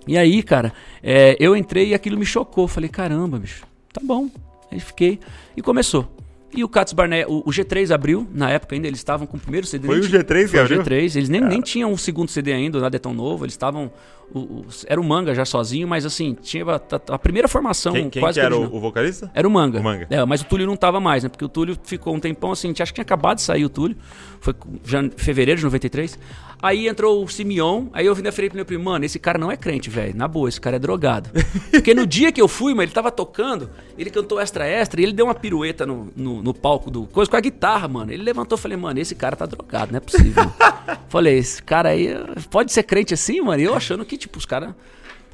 E 0.07 0.17
aí, 0.17 0.41
cara, 0.41 0.71
é, 1.03 1.35
eu 1.39 1.55
entrei 1.55 1.89
e 1.89 1.93
aquilo 1.93 2.17
me 2.17 2.25
chocou. 2.25 2.67
Falei, 2.67 2.89
caramba, 2.89 3.37
bicho, 3.37 3.63
tá 3.93 4.01
bom. 4.03 4.29
Aí 4.71 4.79
fiquei 4.79 5.19
e 5.55 5.61
começou. 5.61 6.13
E 6.55 6.63
o 6.63 6.69
Katz 6.69 6.93
Barnett, 6.93 7.29
o, 7.29 7.39
o 7.39 7.51
G3 7.51 7.93
abriu, 7.93 8.25
na 8.33 8.49
época 8.49 8.73
ainda, 8.73 8.87
eles 8.87 8.99
estavam 8.99 9.27
com 9.27 9.35
o 9.35 9.39
primeiro 9.39 9.67
CD. 9.67 9.85
Foi 9.85 9.99
o 9.99 10.01
tinha- 10.07 10.23
G3 10.23 10.41
que 10.43 10.47
Foi 10.47 10.59
o 10.59 10.63
abriu? 10.63 10.81
G3, 10.81 11.15
eles 11.17 11.27
nem, 11.29 11.41
nem 11.41 11.61
tinham 11.61 11.91
o 11.91 11.97
segundo 11.97 12.29
CD 12.31 12.53
ainda, 12.53 12.79
nada 12.79 12.95
é 12.95 12.99
tão 12.99 13.13
novo, 13.13 13.43
eles 13.43 13.53
estavam... 13.53 13.91
o- 14.33 14.39
o- 14.39 14.65
era 14.87 14.99
o 14.99 15.03
Manga 15.03 15.33
já 15.33 15.45
sozinho, 15.45 15.87
mas 15.87 16.05
assim, 16.05 16.35
tinha 16.41 16.63
a, 16.65 16.75
a- 16.75 17.15
a 17.15 17.19
primeira 17.19 17.47
formação 17.47 17.93
Quem, 17.93 18.09
quem 18.09 18.21
quase 18.21 18.39
que 18.39 18.45
era 18.45 18.55
o, 18.55 18.75
o 18.75 18.79
vocalista? 18.79 19.31
Era 19.33 19.47
o 19.47 19.51
Manga. 19.51 19.79
O 19.79 19.83
Manga. 19.83 20.07
É, 20.09 20.23
mas 20.25 20.41
o 20.41 20.45
Túlio 20.45 20.65
não 20.67 20.75
tava 20.75 20.99
mais, 20.99 21.23
né? 21.23 21.29
Porque 21.29 21.45
o 21.45 21.49
Túlio 21.49 21.77
ficou 21.83 22.15
um 22.15 22.19
tempão 22.19 22.51
assim, 22.51 22.67
a 22.67 22.69
gente 22.71 22.83
acha 22.83 22.91
que 22.91 22.95
tinha 22.95 23.03
acabado 23.03 23.37
de 23.37 23.43
sair 23.43 23.65
o 23.65 23.69
Túlio. 23.69 23.97
Foi 24.39 24.53
já 24.85 25.01
em 25.01 25.09
fevereiro 25.09 25.57
de 25.59 25.65
93. 25.65 26.17
Aí 26.59 26.87
entrou 26.87 27.23
o 27.23 27.27
Simeon, 27.27 27.85
aí 27.93 28.05
eu 28.07 28.15
vim 28.15 28.23
da 28.23 28.31
falei 28.31 28.49
pro 28.49 28.55
meu 28.55 28.65
primo, 28.65 28.83
mano, 28.83 29.05
esse 29.05 29.19
cara 29.19 29.37
não 29.37 29.51
é 29.51 29.55
crente, 29.55 29.91
velho. 29.91 30.15
Na 30.15 30.27
boa, 30.27 30.49
esse 30.49 30.59
cara 30.59 30.77
é 30.77 30.79
drogado. 30.79 31.29
Porque 31.69 31.93
no 31.93 32.05
dia 32.05 32.31
que 32.31 32.41
eu 32.41 32.47
fui, 32.47 32.71
mano, 32.73 32.81
ele 32.83 32.91
tava 32.91 33.11
tocando, 33.11 33.69
ele 33.95 34.09
cantou 34.09 34.39
extra 34.39 34.65
extra 34.67 34.99
e 34.99 35.03
ele 35.03 35.13
deu 35.13 35.25
uma 35.25 35.35
pirueta 35.35 35.85
no, 35.85 36.11
no, 36.15 36.41
no 36.41 36.53
palco 36.55 36.89
do 36.89 37.05
coisa 37.07 37.29
com 37.29 37.37
a 37.37 37.39
guitarra, 37.41 37.87
mano. 37.87 38.11
Ele 38.11 38.23
levantou 38.23 38.57
e 38.57 38.61
falei, 38.61 38.75
mano, 38.75 38.99
esse 38.99 39.13
cara 39.13 39.35
tá 39.35 39.45
drogado, 39.45 39.91
não 39.91 39.97
é 39.97 39.99
possível. 39.99 40.51
falei, 41.09 41.37
esse 41.37 41.61
cara 41.61 41.89
aí 41.89 42.09
pode 42.49 42.71
ser 42.71 42.81
crente 42.83 43.13
assim, 43.13 43.39
mano? 43.39 43.61
E 43.61 43.65
eu 43.65 43.75
achando 43.75 44.03
que, 44.03 44.16
tipo, 44.17 44.37
os 44.37 44.45
caras. 44.45 44.73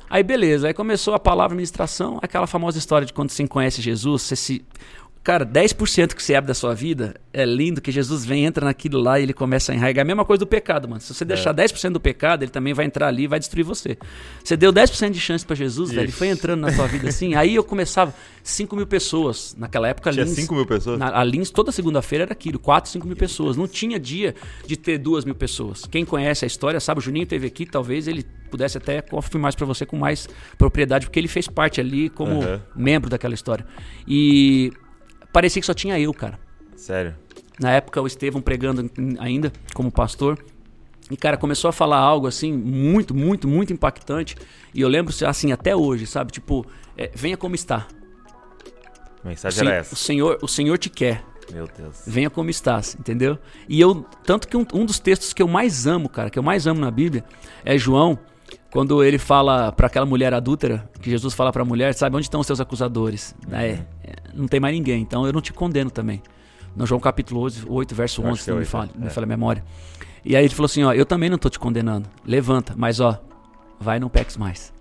Aí 0.09 0.21
beleza, 0.21 0.67
aí 0.67 0.73
começou 0.73 1.13
a 1.13 1.19
palavra 1.19 1.55
ministração, 1.55 2.19
aquela 2.21 2.45
famosa 2.45 2.77
história 2.77 3.05
de 3.05 3.13
quando 3.13 3.31
você 3.31 3.47
conhece 3.47 3.81
Jesus, 3.81 4.21
você 4.21 4.35
se 4.35 4.65
Cara, 5.23 5.45
10% 5.45 6.13
que 6.13 6.21
você 6.21 6.35
abre 6.35 6.49
da 6.49 6.53
sua 6.53 6.75
vida 6.75 7.15
é 7.31 7.45
lindo 7.45 7.79
que 7.79 7.93
Jesus 7.93 8.25
vem, 8.25 8.43
entra 8.43 8.65
naquilo 8.65 8.99
lá 8.99 9.17
e 9.17 9.23
ele 9.23 9.33
começa 9.33 9.71
a 9.71 9.75
enraigar. 9.75 10.03
A 10.03 10.05
mesma 10.05 10.25
coisa 10.25 10.39
do 10.39 10.47
pecado, 10.47 10.87
mano. 10.89 10.99
Se 10.99 11.13
você 11.13 11.23
deixar 11.23 11.51
é. 11.57 11.63
10% 11.63 11.91
do 11.91 11.99
pecado, 11.99 12.43
ele 12.43 12.51
também 12.51 12.73
vai 12.73 12.85
entrar 12.85 13.07
ali 13.07 13.23
e 13.23 13.27
vai 13.27 13.39
destruir 13.39 13.63
você. 13.63 13.97
Você 14.43 14.57
deu 14.57 14.73
10% 14.73 15.11
de 15.11 15.21
chance 15.21 15.45
para 15.45 15.55
Jesus, 15.55 15.91
velho, 15.91 16.03
ele 16.03 16.11
foi 16.11 16.27
entrando 16.27 16.59
na 16.59 16.73
sua 16.73 16.87
vida 16.87 17.07
assim. 17.07 17.35
Aí 17.35 17.55
eu 17.55 17.63
começava, 17.63 18.13
5 18.43 18.75
mil 18.75 18.85
pessoas. 18.85 19.55
Naquela 19.57 19.87
época, 19.87 20.11
Tinha 20.11 20.25
Lins, 20.25 20.35
5 20.35 20.53
mil 20.53 20.65
pessoas? 20.65 20.99
Na, 20.99 21.17
a 21.17 21.23
Lins, 21.23 21.49
toda 21.49 21.71
segunda-feira 21.71 22.25
era 22.25 22.33
aquilo, 22.33 22.59
4, 22.59 22.91
5 22.91 23.07
mil 23.07 23.15
pessoas. 23.15 23.55
Não 23.55 23.65
tinha 23.67 23.97
dia 23.97 24.35
de 24.67 24.75
ter 24.75 24.97
2 24.97 25.23
mil 25.23 25.35
pessoas. 25.35 25.85
Quem 25.89 26.03
conhece 26.03 26.43
a 26.43 26.47
história 26.47 26.81
sabe, 26.81 26.99
o 26.99 27.01
Juninho 27.01 27.25
teve 27.25 27.47
aqui, 27.47 27.65
talvez 27.65 28.09
ele 28.09 28.25
pudesse 28.51 28.77
até 28.77 29.01
confirmar 29.01 29.49
isso 29.49 29.57
pra 29.57 29.65
você 29.65 29.85
com 29.85 29.97
mais 29.97 30.27
propriedade, 30.57 31.05
porque 31.07 31.17
ele 31.17 31.29
fez 31.29 31.47
parte 31.47 31.79
ali 31.79 32.09
como 32.09 32.41
uhum. 32.41 32.59
membro 32.75 33.09
daquela 33.09 33.33
história. 33.33 33.65
E 34.05 34.71
parecia 35.33 35.59
que 35.59 35.65
só 35.65 35.73
tinha 35.73 35.99
eu, 35.99 36.13
cara. 36.13 36.39
Sério? 36.77 37.15
Na 37.59 37.71
época, 37.71 38.01
o 38.01 38.07
Estevão 38.07 38.41
pregando 38.41 38.89
ainda 39.19 39.51
como 39.73 39.91
pastor. 39.91 40.37
E, 41.11 41.17
cara, 41.17 41.35
começou 41.35 41.67
a 41.67 41.73
falar 41.73 41.97
algo 41.97 42.27
assim, 42.27 42.53
muito, 42.53 43.13
muito, 43.13 43.47
muito 43.47 43.73
impactante. 43.73 44.37
E 44.73 44.81
eu 44.81 44.87
lembro, 44.87 45.13
assim, 45.27 45.51
até 45.51 45.75
hoje, 45.75 46.07
sabe? 46.07 46.31
Tipo, 46.31 46.65
é, 46.97 47.11
venha 47.13 47.35
como 47.35 47.55
está. 47.55 47.87
A 49.23 49.27
mensagem 49.27 49.63
o 49.63 49.67
era 49.67 49.77
essa. 49.79 49.93
O 49.93 49.97
Senhor, 49.97 50.39
o 50.41 50.47
Senhor 50.47 50.77
te 50.77 50.89
quer. 50.89 51.23
Meu 51.51 51.67
Deus. 51.67 52.03
Venha 52.07 52.29
como 52.29 52.49
estás, 52.49 52.95
entendeu? 52.97 53.37
E 53.67 53.79
eu, 53.79 54.05
tanto 54.25 54.47
que 54.47 54.55
um, 54.55 54.65
um 54.73 54.85
dos 54.85 54.97
textos 54.97 55.33
que 55.33 55.41
eu 55.43 55.47
mais 55.47 55.85
amo, 55.85 56.07
cara, 56.07 56.29
que 56.29 56.39
eu 56.39 56.43
mais 56.43 56.65
amo 56.65 56.79
na 56.79 56.89
Bíblia, 56.89 57.23
é 57.65 57.77
João 57.77 58.17
quando 58.71 59.03
ele 59.03 59.19
fala 59.19 59.71
para 59.71 59.87
aquela 59.87 60.05
mulher 60.05 60.33
adúltera, 60.33 60.89
que 60.99 61.09
Jesus 61.09 61.33
fala 61.33 61.51
para 61.51 61.61
a 61.61 61.65
mulher, 61.65 61.93
sabe 61.93 62.15
onde 62.15 62.25
estão 62.25 62.39
os 62.39 62.47
seus 62.47 62.59
acusadores? 62.59 63.35
Uhum. 63.47 63.55
É, 63.55 63.85
não 64.33 64.47
tem 64.47 64.59
mais 64.59 64.75
ninguém, 64.75 65.01
então 65.01 65.25
eu 65.25 65.33
não 65.33 65.41
te 65.41 65.53
condeno 65.53 65.89
também. 65.89 66.21
No 66.75 66.85
João 66.85 66.99
capítulo 66.99 67.47
8, 67.67 67.93
verso 67.93 68.23
11, 68.23 68.41
se 68.41 68.51
não 68.51 68.57
me 68.57 68.65
fala, 68.65 68.89
é. 68.95 69.03
me 69.05 69.09
fala 69.09 69.25
a 69.25 69.27
memória. 69.27 69.63
E 70.25 70.35
aí 70.35 70.45
ele 70.45 70.53
falou 70.53 70.65
assim, 70.65 70.83
ó, 70.83 70.93
eu 70.93 71.05
também 71.05 71.29
não 71.29 71.35
estou 71.35 71.51
te 71.51 71.59
condenando. 71.59 72.09
Levanta, 72.25 72.73
mas 72.75 72.99
ó, 72.99 73.21
vai 73.79 73.99
não 73.99 74.09
peques 74.09 74.37
mais. 74.37 74.73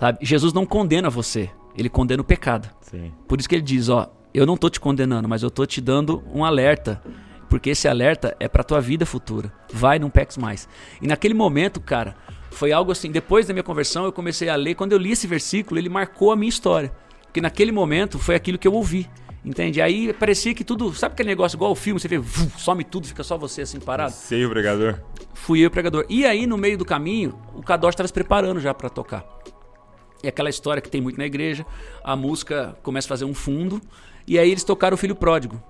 Sabe? 0.00 0.18
Jesus 0.22 0.52
não 0.52 0.66
condena 0.66 1.08
você, 1.08 1.50
ele 1.76 1.88
condena 1.88 2.20
o 2.20 2.24
pecado. 2.24 2.68
Sim. 2.80 3.12
Por 3.28 3.38
isso 3.38 3.48
que 3.48 3.54
ele 3.54 3.62
diz, 3.62 3.88
ó, 3.88 4.10
eu 4.34 4.44
não 4.44 4.54
estou 4.54 4.68
te 4.68 4.80
condenando, 4.80 5.28
mas 5.28 5.42
eu 5.42 5.48
estou 5.48 5.66
te 5.66 5.80
dando 5.80 6.22
um 6.32 6.44
alerta 6.44 7.00
porque 7.48 7.70
esse 7.70 7.86
alerta 7.86 8.36
é 8.40 8.48
para 8.48 8.64
tua 8.64 8.80
vida 8.80 9.06
futura. 9.06 9.52
Vai, 9.72 9.98
não 9.98 10.10
peques 10.10 10.36
mais. 10.36 10.68
E 11.00 11.06
naquele 11.06 11.34
momento, 11.34 11.80
cara, 11.80 12.16
foi 12.50 12.72
algo 12.72 12.90
assim, 12.90 13.10
depois 13.10 13.46
da 13.46 13.52
minha 13.52 13.62
conversão, 13.62 14.04
eu 14.04 14.12
comecei 14.12 14.48
a 14.48 14.56
ler. 14.56 14.74
Quando 14.74 14.92
eu 14.92 14.98
li 14.98 15.12
esse 15.12 15.26
versículo, 15.26 15.78
ele 15.78 15.88
marcou 15.88 16.32
a 16.32 16.36
minha 16.36 16.48
história. 16.48 16.92
Porque 17.36 17.42
naquele 17.42 17.70
momento 17.70 18.18
foi 18.18 18.34
aquilo 18.34 18.56
que 18.56 18.66
eu 18.66 18.72
ouvi. 18.72 19.06
Entende? 19.44 19.82
Aí 19.82 20.10
parecia 20.14 20.54
que 20.54 20.64
tudo. 20.64 20.94
Sabe 20.94 21.12
aquele 21.12 21.28
negócio 21.28 21.54
igual 21.54 21.70
o 21.70 21.74
filme? 21.74 22.00
Você 22.00 22.08
vê, 22.08 22.18
some 22.56 22.82
tudo, 22.82 23.06
fica 23.06 23.22
só 23.22 23.36
você 23.36 23.60
assim 23.60 23.78
parado? 23.78 24.14
Sei 24.14 24.46
o 24.46 24.48
pregador. 24.48 25.02
Fui 25.34 25.60
eu 25.60 25.68
o 25.68 25.70
pregador. 25.70 26.06
E 26.08 26.24
aí, 26.24 26.46
no 26.46 26.56
meio 26.56 26.78
do 26.78 26.84
caminho, 26.86 27.38
o 27.54 27.62
Kadosh 27.62 27.92
estava 27.92 28.06
se 28.06 28.14
preparando 28.14 28.58
já 28.58 28.72
para 28.72 28.88
tocar. 28.88 29.22
E 30.24 30.28
aquela 30.28 30.48
história 30.48 30.80
que 30.80 30.88
tem 30.88 31.02
muito 31.02 31.18
na 31.18 31.26
igreja, 31.26 31.66
a 32.02 32.16
música 32.16 32.74
começa 32.82 33.06
a 33.06 33.10
fazer 33.10 33.26
um 33.26 33.34
fundo, 33.34 33.82
e 34.26 34.38
aí 34.38 34.50
eles 34.50 34.64
tocaram 34.64 34.94
o 34.94 34.98
filho 34.98 35.14
pródigo 35.14 35.62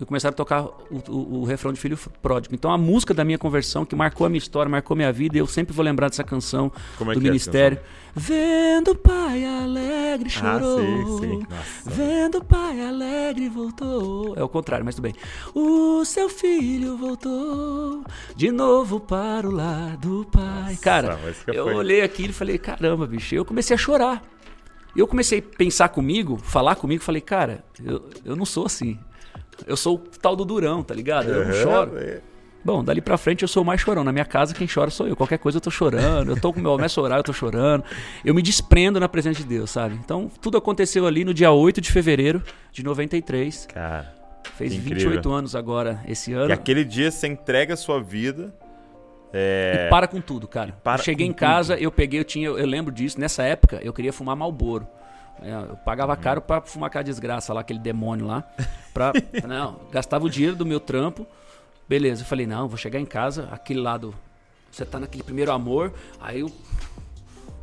e 0.00 0.04
começaram 0.04 0.32
a 0.32 0.36
tocar 0.36 0.62
o, 0.62 1.02
o, 1.08 1.40
o, 1.40 1.44
refrão 1.44 1.72
de 1.72 1.80
Filho 1.80 1.98
Pródigo. 2.22 2.54
Então 2.54 2.70
a 2.70 2.78
música 2.78 3.12
da 3.12 3.24
minha 3.24 3.38
conversão, 3.38 3.84
que 3.84 3.96
marcou 3.96 4.26
a 4.26 4.30
minha 4.30 4.38
história, 4.38 4.70
marcou 4.70 4.94
a 4.94 4.96
minha 4.96 5.12
vida, 5.12 5.36
e 5.36 5.40
eu 5.40 5.46
sempre 5.46 5.74
vou 5.74 5.84
lembrar 5.84 6.08
dessa 6.08 6.22
canção 6.22 6.70
Como 6.96 7.10
é 7.10 7.14
do 7.14 7.20
é 7.20 7.22
ministério. 7.24 7.80
Vendo 8.14 8.92
o 8.92 8.94
pai 8.94 9.44
alegre 9.44 10.30
chorou. 10.30 10.78
Ah, 10.78 11.20
sim, 11.20 11.20
sim. 11.20 11.46
Vendo 11.84 12.38
o 12.38 12.44
pai 12.44 12.80
alegre 12.80 13.48
voltou. 13.48 14.34
É 14.36 14.42
o 14.42 14.48
contrário, 14.48 14.84
mas 14.84 14.94
tudo 14.94 15.04
bem. 15.04 15.14
O 15.54 16.04
seu 16.04 16.28
filho 16.28 16.96
voltou 16.96 18.04
de 18.36 18.50
novo 18.50 19.00
para 19.00 19.48
o 19.48 19.50
lar 19.50 19.96
do 19.96 20.24
pai. 20.30 20.72
Nossa, 20.72 20.82
Cara, 20.82 21.18
eu 21.48 21.64
foi. 21.64 21.74
olhei 21.74 22.02
aquilo 22.02 22.30
e 22.30 22.34
falei, 22.34 22.58
caramba, 22.58 23.06
bicho, 23.06 23.34
eu 23.34 23.44
comecei 23.44 23.74
a 23.74 23.78
chorar. 23.78 24.22
Eu 24.96 25.06
comecei 25.06 25.38
a 25.38 25.56
pensar 25.56 25.88
comigo, 25.90 26.38
falar 26.38 26.74
comigo, 26.74 27.02
falei, 27.02 27.20
cara, 27.20 27.64
eu, 27.84 28.08
eu 28.24 28.34
não 28.34 28.44
sou 28.44 28.66
assim. 28.66 28.98
Eu 29.66 29.76
sou 29.76 29.96
o 29.96 29.98
tal 29.98 30.36
do 30.36 30.44
durão, 30.44 30.82
tá 30.82 30.94
ligado? 30.94 31.28
Eu 31.30 31.46
não 31.46 31.52
choro. 31.52 31.98
É. 31.98 32.20
Bom, 32.64 32.82
dali 32.84 33.00
pra 33.00 33.16
frente 33.16 33.42
eu 33.42 33.48
sou 33.48 33.62
o 33.62 33.66
mais 33.66 33.80
chorão. 33.80 34.04
Na 34.04 34.12
minha 34.12 34.24
casa 34.24 34.54
quem 34.54 34.66
chora 34.72 34.90
sou 34.90 35.06
eu. 35.06 35.16
Qualquer 35.16 35.38
coisa 35.38 35.58
eu 35.58 35.60
tô 35.60 35.70
chorando. 35.70 36.32
Eu 36.32 36.40
tô 36.40 36.52
com 36.52 36.60
meu 36.60 36.72
começo 36.72 37.00
a 37.00 37.02
orar, 37.02 37.18
eu 37.18 37.22
tô 37.22 37.32
chorando. 37.32 37.84
Eu 38.24 38.34
me 38.34 38.42
desprendo 38.42 39.00
na 39.00 39.08
presença 39.08 39.40
de 39.40 39.46
Deus, 39.46 39.70
sabe? 39.70 39.94
Então, 39.94 40.30
tudo 40.40 40.58
aconteceu 40.58 41.06
ali 41.06 41.24
no 41.24 41.32
dia 41.32 41.50
8 41.50 41.80
de 41.80 41.90
fevereiro 41.90 42.42
de 42.72 42.82
93. 42.82 43.66
Cara. 43.66 44.14
Fez 44.56 44.72
incrível. 44.72 45.10
28 45.10 45.32
anos 45.32 45.56
agora 45.56 46.00
esse 46.06 46.32
ano. 46.32 46.50
E 46.50 46.52
aquele 46.52 46.84
dia 46.84 47.10
você 47.10 47.26
entrega 47.26 47.74
a 47.74 47.76
sua 47.76 48.02
vida. 48.02 48.52
É... 49.32 49.86
E 49.86 49.90
para 49.90 50.06
com 50.06 50.20
tudo, 50.20 50.48
cara. 50.48 50.74
Cheguei 51.02 51.26
em 51.26 51.32
casa, 51.32 51.74
tudo. 51.74 51.84
eu 51.84 51.92
peguei, 51.92 52.20
eu 52.20 52.24
tinha, 52.24 52.48
eu 52.48 52.66
lembro 52.66 52.92
disso, 52.92 53.20
nessa 53.20 53.42
época 53.42 53.78
eu 53.82 53.92
queria 53.92 54.12
fumar 54.12 54.34
Malboro. 54.34 54.86
É, 55.42 55.52
eu 55.70 55.76
pagava 55.76 56.16
caro 56.16 56.40
pra 56.40 56.60
fumar 56.60 56.88
aquela 56.88 57.04
desgraça 57.04 57.52
lá, 57.52 57.60
aquele 57.60 57.78
demônio 57.78 58.26
lá. 58.26 58.44
Pra, 58.92 59.12
não, 59.46 59.80
gastava 59.90 60.24
o 60.24 60.30
dinheiro 60.30 60.56
do 60.56 60.66
meu 60.66 60.80
trampo. 60.80 61.26
Beleza, 61.88 62.22
eu 62.22 62.26
falei, 62.26 62.46
não, 62.46 62.68
vou 62.68 62.76
chegar 62.76 63.00
em 63.00 63.06
casa, 63.06 63.48
aquele 63.50 63.80
lado. 63.80 64.14
Você 64.70 64.84
tá 64.84 65.00
naquele 65.00 65.22
primeiro 65.22 65.50
amor, 65.50 65.92
aí 66.20 66.42
o 66.42 66.52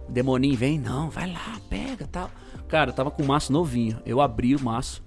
demoninho 0.09 0.57
vem, 0.57 0.79
não, 0.79 1.09
vai 1.09 1.31
lá, 1.31 1.59
pega 1.69 2.07
tal. 2.07 2.31
Cara, 2.67 2.89
eu 2.89 2.93
tava 2.93 3.11
com 3.11 3.21
o 3.21 3.27
maço 3.27 3.53
novinho. 3.53 4.01
Eu 4.05 4.19
abri 4.21 4.55
o 4.55 4.63
maço. 4.63 5.03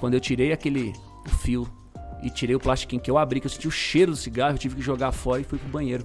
Quando 0.00 0.14
eu 0.14 0.20
tirei 0.20 0.52
aquele 0.52 0.92
o 1.24 1.30
fio 1.30 1.68
e 2.22 2.30
tirei 2.30 2.56
o 2.56 2.60
plastiquinho 2.60 3.00
que 3.00 3.10
eu 3.10 3.18
abri, 3.18 3.40
que 3.40 3.46
eu 3.46 3.50
senti 3.50 3.68
o 3.68 3.70
cheiro 3.70 4.12
do 4.12 4.16
cigarro, 4.16 4.54
eu 4.54 4.58
tive 4.58 4.74
que 4.76 4.82
jogar 4.82 5.12
fora 5.12 5.40
e 5.40 5.44
fui 5.44 5.58
pro 5.58 5.68
banheiro. 5.68 6.04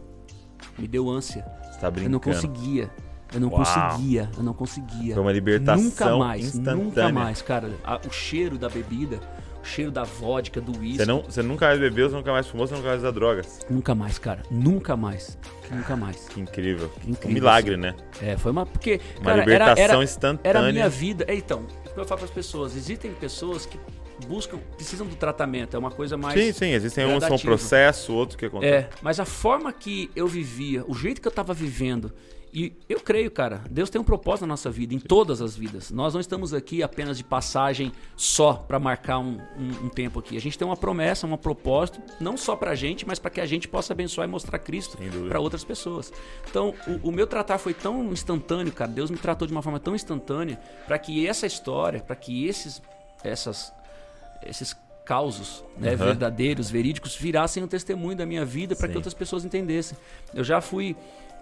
Me 0.78 0.88
deu 0.88 1.10
ânsia. 1.10 1.46
Você 1.64 1.80
tá 1.80 1.90
brincando. 1.90 2.06
Eu 2.06 2.10
não 2.12 2.20
conseguia. 2.20 2.92
Eu 3.34 3.40
não 3.40 3.50
Uau. 3.50 3.64
conseguia, 3.64 4.30
eu 4.38 4.44
não 4.44 4.54
conseguia. 4.54 5.14
Foi 5.14 5.24
uma 5.24 5.32
libertação 5.32 5.84
Nunca 5.84 6.18
mais, 6.18 6.46
instantânea. 6.46 6.84
nunca 6.84 7.10
mais, 7.12 7.42
cara. 7.42 7.72
A, 7.84 8.00
o 8.06 8.12
cheiro 8.12 8.58
da 8.58 8.68
bebida, 8.68 9.20
o 9.64 9.66
cheiro 9.66 9.90
da 9.90 10.04
vodka, 10.04 10.60
do 10.60 10.78
uísque. 10.78 10.98
Você, 10.98 11.06
não, 11.06 11.22
você 11.22 11.42
nunca 11.42 11.68
mais 11.68 11.80
bebeu, 11.80 12.10
você 12.10 12.16
nunca 12.16 12.32
mais 12.32 12.48
fumou, 12.48 12.68
você 12.68 12.76
nunca 12.76 12.88
mais 12.90 13.00
usou 13.00 13.12
drogas. 13.12 13.60
Nunca 13.70 13.96
mais, 13.96 14.18
cara. 14.18 14.44
Nunca 14.52 14.98
mais. 14.98 15.38
Nunca 15.72 15.96
mais. 15.96 16.28
Que 16.28 16.42
incrível. 16.42 16.90
Que 16.90 17.12
incrível. 17.12 17.30
Um 17.30 17.34
milagre, 17.34 17.74
assim. 17.74 17.82
né? 17.82 17.96
É, 18.22 18.38
foi 18.38 18.52
uma... 18.52 18.66
Porque, 18.66 19.00
uma 19.18 19.26
cara, 19.32 19.40
libertação 19.40 19.84
era, 19.84 19.94
era, 19.94 20.04
instantânea. 20.04 20.50
Era 20.50 20.68
a 20.68 20.72
minha 20.72 20.90
vida. 20.90 21.26
É, 21.28 21.36
então, 21.36 21.66
que 21.94 22.00
eu 22.00 22.06
falo 22.06 22.20
para 22.20 22.26
as 22.26 22.32
pessoas, 22.32 22.76
existem 22.76 23.14
pessoas 23.14 23.66
que 23.66 23.80
buscam, 24.28 24.60
precisam 24.76 25.08
do 25.08 25.16
tratamento, 25.16 25.76
é 25.76 25.80
uma 25.80 25.92
coisa 25.92 26.18
mais. 26.18 26.40
Sim, 26.40 26.52
sim, 26.52 26.72
existem 26.72 27.06
uns 27.06 27.24
são 27.24 27.38
processo, 27.38 28.14
outros 28.14 28.36
que 28.36 28.46
acontecem. 28.46 28.76
É, 28.76 28.90
mas 29.02 29.20
a 29.20 29.26
forma 29.26 29.72
que 29.72 30.12
eu 30.16 30.28
vivia, 30.28 30.84
o 30.88 30.94
jeito 30.94 31.22
que 31.22 31.28
eu 31.28 31.32
estava 31.32 31.54
vivendo 31.54 32.14
e 32.54 32.74
eu 32.90 33.00
creio, 33.00 33.32
cara, 33.32 33.62
Deus 33.70 33.90
tem 33.90 34.00
um 34.00 34.04
propósito 34.04 34.42
na 34.42 34.48
nossa 34.48 34.70
vida, 34.70 34.94
em 34.94 35.00
todas 35.00 35.42
as 35.42 35.56
vidas. 35.56 35.90
Nós 35.90 36.14
não 36.14 36.20
estamos 36.20 36.54
aqui 36.54 36.84
apenas 36.84 37.18
de 37.18 37.24
passagem 37.24 37.94
só 38.18 38.54
para 38.54 38.78
marcar 38.78 39.20
um, 39.20 39.40
um, 39.58 39.86
um, 39.86 39.90
tempo 39.90 40.20
aqui. 40.20 40.36
A 40.36 40.42
gente 40.42 40.58
tem 40.58 40.68
uma 40.68 40.76
promessa, 40.76 41.26
um 41.26 41.38
propósito, 41.38 42.02
não 42.20 42.36
só 42.36 42.56
para 42.56 42.72
a 42.72 42.76
gente, 42.76 43.08
mas 43.08 43.20
para 43.20 43.32
que 43.32 43.40
a 43.40 43.46
gente 43.46 43.68
possa 43.68 43.94
abençoar 43.94 44.28
e 44.28 44.32
mostrar 44.32 44.60
Cristo 44.60 44.98
para 45.30 45.40
outras 45.40 45.64
pessoas. 45.64 46.12
Então, 46.50 46.74
o, 46.88 47.10
o, 47.10 47.12
meu 47.12 47.26
tratar 47.26 47.58
foi 47.58 47.74
tão 47.74 48.12
instantâneo, 48.12 48.74
cara. 48.74 48.92
Deus 48.92 49.10
me 49.10 49.18
tratou 49.18 49.48
de 49.48 49.54
uma 49.54 49.62
forma 49.62 49.80
tão 49.80 49.96
instantânea 49.96 50.60
para 50.86 51.00
que 51.00 51.26
essa 51.26 51.48
história, 51.48 52.02
para 52.02 52.18
que 52.18 52.46
esses, 52.46 52.82
essas, 53.24 53.74
esses 54.46 54.76
causos 55.06 55.64
né, 55.78 55.92
uhum. 55.92 55.98
verdadeiros, 55.98 56.70
verídicos, 56.70 57.16
virassem 57.16 57.64
um 57.64 57.68
testemunho 57.68 58.16
da 58.16 58.26
minha 58.26 58.46
vida 58.46 58.76
para 58.76 58.88
que 58.88 58.96
outras 58.96 59.14
pessoas 59.14 59.44
entendessem. 59.46 59.98
Eu 60.34 60.44
já 60.44 60.62
fui 60.62 60.96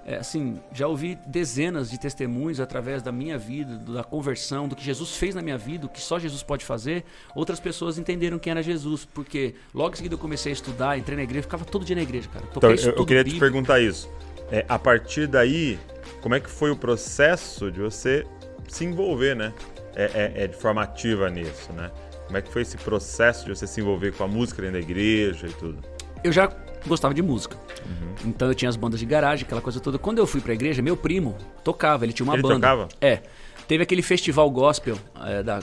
é, 0.10 0.16
assim, 0.16 0.60
já 0.74 0.88
ouvi 0.88 1.20
dezenas 1.28 1.92
de 1.92 2.00
testemunhos 2.00 2.60
através 2.60 3.04
da 3.04 3.12
minha 3.12 3.38
vida, 3.38 3.78
da 3.94 4.04
conversão, 4.04 4.68
do 4.68 4.76
que 4.76 4.84
Jesus 4.84 5.16
fez 5.16 5.36
na 5.36 5.42
minha 5.44 5.58
vida, 5.58 5.86
o 5.86 5.90
que 5.90 6.02
só 6.02 6.18
Jesus 6.18 6.42
pode 6.42 6.66
fazer. 6.66 7.06
Outras 7.36 7.60
pessoas 7.60 8.00
entenderam 8.00 8.40
quem 8.40 8.50
era 8.50 8.64
Jesus, 8.64 9.06
porque 9.06 9.54
logo 9.72 9.94
em 9.94 9.98
seguida 9.98 10.16
eu 10.16 10.20
comecei 10.20 10.52
a 10.52 10.54
estudar, 10.54 10.98
entrei 10.98 11.16
na 11.16 11.22
igreja, 11.22 11.44
ficava 11.44 11.64
todo 11.64 11.86
dia 11.86 11.96
na 11.96 12.02
igreja, 12.02 12.28
cara. 12.28 12.44
Então, 12.50 12.72
eu, 12.72 12.94
eu 12.94 13.06
queria 13.06 13.24
te 13.24 13.38
perguntar 13.38 13.82
isso. 13.82 14.10
É, 14.52 14.66
a 14.68 14.80
partir 14.80 15.28
daí, 15.28 15.78
como 16.22 16.34
é 16.34 16.40
que 16.40 16.50
foi 16.50 16.72
o 16.72 16.76
processo 16.76 17.72
de 17.72 17.80
você 17.80 18.26
se 18.68 18.86
envolver, 18.86 19.36
né? 19.36 19.54
É, 19.96 20.06
é, 20.06 20.44
é 20.44 20.48
de 20.48 20.56
forma 20.56 20.82
ativa 20.82 21.30
nisso, 21.30 21.72
né? 21.74 21.92
Como 22.26 22.36
é 22.36 22.42
que 22.42 22.52
foi 22.52 22.64
esse 22.64 22.78
processo 22.78 23.46
de 23.46 23.56
você 23.56 23.68
se 23.68 23.80
envolver 23.80 24.12
com 24.14 24.24
a 24.24 24.28
música 24.28 24.60
dentro 24.60 24.80
da 24.80 24.84
igreja 24.84 25.46
e 25.46 25.54
tudo? 25.54 25.78
Eu 26.24 26.32
já 26.32 26.52
gostava 26.88 27.14
de 27.14 27.22
música. 27.22 27.58
Uhum. 27.86 28.30
Então 28.30 28.48
eu 28.48 28.56
tinha 28.56 28.70
as 28.70 28.76
bandas 28.76 29.00
de 29.00 29.06
garagem, 29.06 29.46
aquela 29.46 29.62
coisa 29.62 29.80
toda. 29.80 29.98
Quando 29.98 30.18
eu 30.18 30.28
fui 30.28 30.42
pra 30.42 30.54
igreja, 30.54 30.82
meu 30.82 30.98
primo 30.98 31.36
tocava, 31.64 32.06
ele 32.06 32.14
tinha 32.14 32.26
uma 32.26 32.36
ele 32.36 32.42
banda. 32.42 32.56
Tocava? 32.56 32.88
É. 33.02 33.22
Teve 33.68 33.84
aquele 33.84 34.02
festival 34.02 34.50
gospel, 34.50 34.98
é, 35.28 35.44
da 35.44 35.60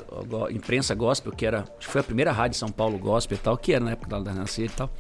imprensa 0.51 0.95
gospel, 0.95 1.33
que 1.33 1.45
era. 1.45 1.63
Acho 1.63 1.87
que 1.87 1.87
foi 1.87 2.01
a 2.01 2.05
primeira 2.05 2.31
rádio 2.31 2.57
São 2.57 2.69
Paulo 2.69 2.97
gospel 2.99 3.37
e 3.37 3.41
tal, 3.41 3.59
que 3.59 3.73
era 3.73 3.85
na 3.85 3.91
época 3.93 4.21
da 4.21 4.33
Nascer 4.33 4.67
e 4.67 4.69
tal. 4.69 4.91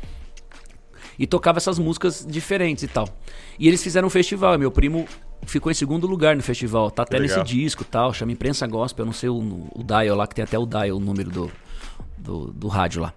E 1.19 1.27
tocava 1.27 1.59
essas 1.59 1.79
músicas 1.79 2.27
diferentes 2.29 2.83
e 2.83 2.88
tal. 2.88 3.09
E 3.59 3.69
eles 3.69 3.83
fizeram 3.83 4.09
um 4.09 4.11
festival, 4.11 4.59
meu 4.59 4.73
primo 4.73 5.07
ficou 5.47 5.71
em 5.71 5.75
segundo 5.75 6.07
lugar 6.07 6.35
no 6.35 6.42
festival. 6.42 6.90
Tá 6.90 7.05
até 7.05 7.21
nesse 7.21 7.42
disco 7.45 7.83
e 7.83 7.87
tal. 7.87 8.12
Chama 8.12 8.33
Imprensa 8.33 8.66
Gospel. 8.66 9.05
Eu 9.05 9.07
não 9.07 9.12
sei 9.12 9.29
o, 9.29 9.38
o 9.38 9.85
dial 9.85 10.16
lá, 10.16 10.27
que 10.27 10.35
tem 10.35 10.45
até 10.45 10.59
o 10.59 10.66
dial, 10.66 10.97
o 10.97 11.01
número 11.01 11.31
do, 11.31 11.53
do, 12.19 12.53
do 12.53 12.69
rádio 12.69 13.03
lá. 13.03 13.14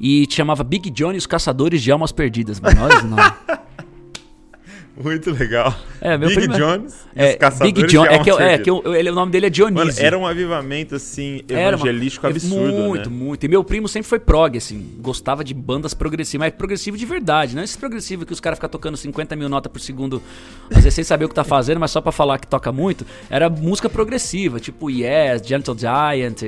E 0.00 0.26
chamava 0.30 0.62
Big 0.62 0.90
John 0.90 1.12
e 1.12 1.16
os 1.16 1.26
Caçadores 1.26 1.82
de 1.82 1.90
Almas 1.90 2.12
Perdidas. 2.12 2.60
Olha 2.62 2.94
esse 2.94 3.06
nome. 3.06 3.22
Muito 5.02 5.30
legal. 5.30 5.74
É, 6.00 6.16
meu 6.18 6.28
Big 6.28 6.40
primo 6.40 6.54
é- 6.54 6.58
Jones 6.58 7.06
e 7.14 7.20
É, 7.22 7.30
os 7.30 7.36
caçadores 7.36 7.72
Big 7.72 7.86
John. 7.88 8.02
de 8.02 8.08
É 8.08 8.18
que, 8.18 8.30
eu- 8.30 8.34
almas 8.34 8.48
é, 8.52 8.58
que 8.58 8.70
eu- 8.70 8.94
ele, 8.94 9.10
o 9.10 9.14
nome 9.14 9.30
dele 9.30 9.46
é 9.46 9.50
Dionísio. 9.50 9.86
Mano, 9.86 9.98
era 9.98 10.18
um 10.18 10.26
avivamento, 10.26 10.94
assim, 10.96 11.42
uma- 11.50 11.60
evangelístico 11.60 12.26
é 12.26 12.30
absurdo, 12.30 12.72
Muito, 12.78 13.10
né? 13.10 13.16
muito. 13.16 13.44
E 13.44 13.48
meu 13.48 13.62
primo 13.62 13.86
sempre 13.88 14.08
foi 14.08 14.18
prog, 14.18 14.56
assim. 14.56 14.94
Gostava 15.00 15.44
de 15.44 15.54
bandas 15.54 15.94
progressivas. 15.94 16.46
Mas 16.48 16.54
progressivo 16.54 16.96
de 16.96 17.04
verdade. 17.06 17.54
Não 17.54 17.62
esse 17.62 17.76
progressivo 17.78 18.24
que 18.26 18.32
os 18.32 18.40
caras 18.40 18.56
ficam 18.58 18.68
tocando 18.70 18.96
50 18.96 19.34
mil 19.36 19.48
notas 19.48 19.70
por 19.70 19.80
segundo. 19.80 20.22
Às 20.70 20.78
vezes 20.78 20.94
sem 20.94 21.04
saber 21.04 21.24
o 21.26 21.28
que 21.28 21.34
tá 21.34 21.44
fazendo, 21.44 21.78
mas 21.80 21.90
só 21.90 22.00
pra 22.00 22.10
falar 22.12 22.38
que 22.38 22.46
toca 22.46 22.72
muito. 22.72 23.06
Era 23.30 23.48
música 23.48 23.88
progressiva. 23.88 24.58
Tipo 24.60 24.90
Yes, 24.90 25.46
Gentle 25.46 25.76
Giant, 25.78 26.42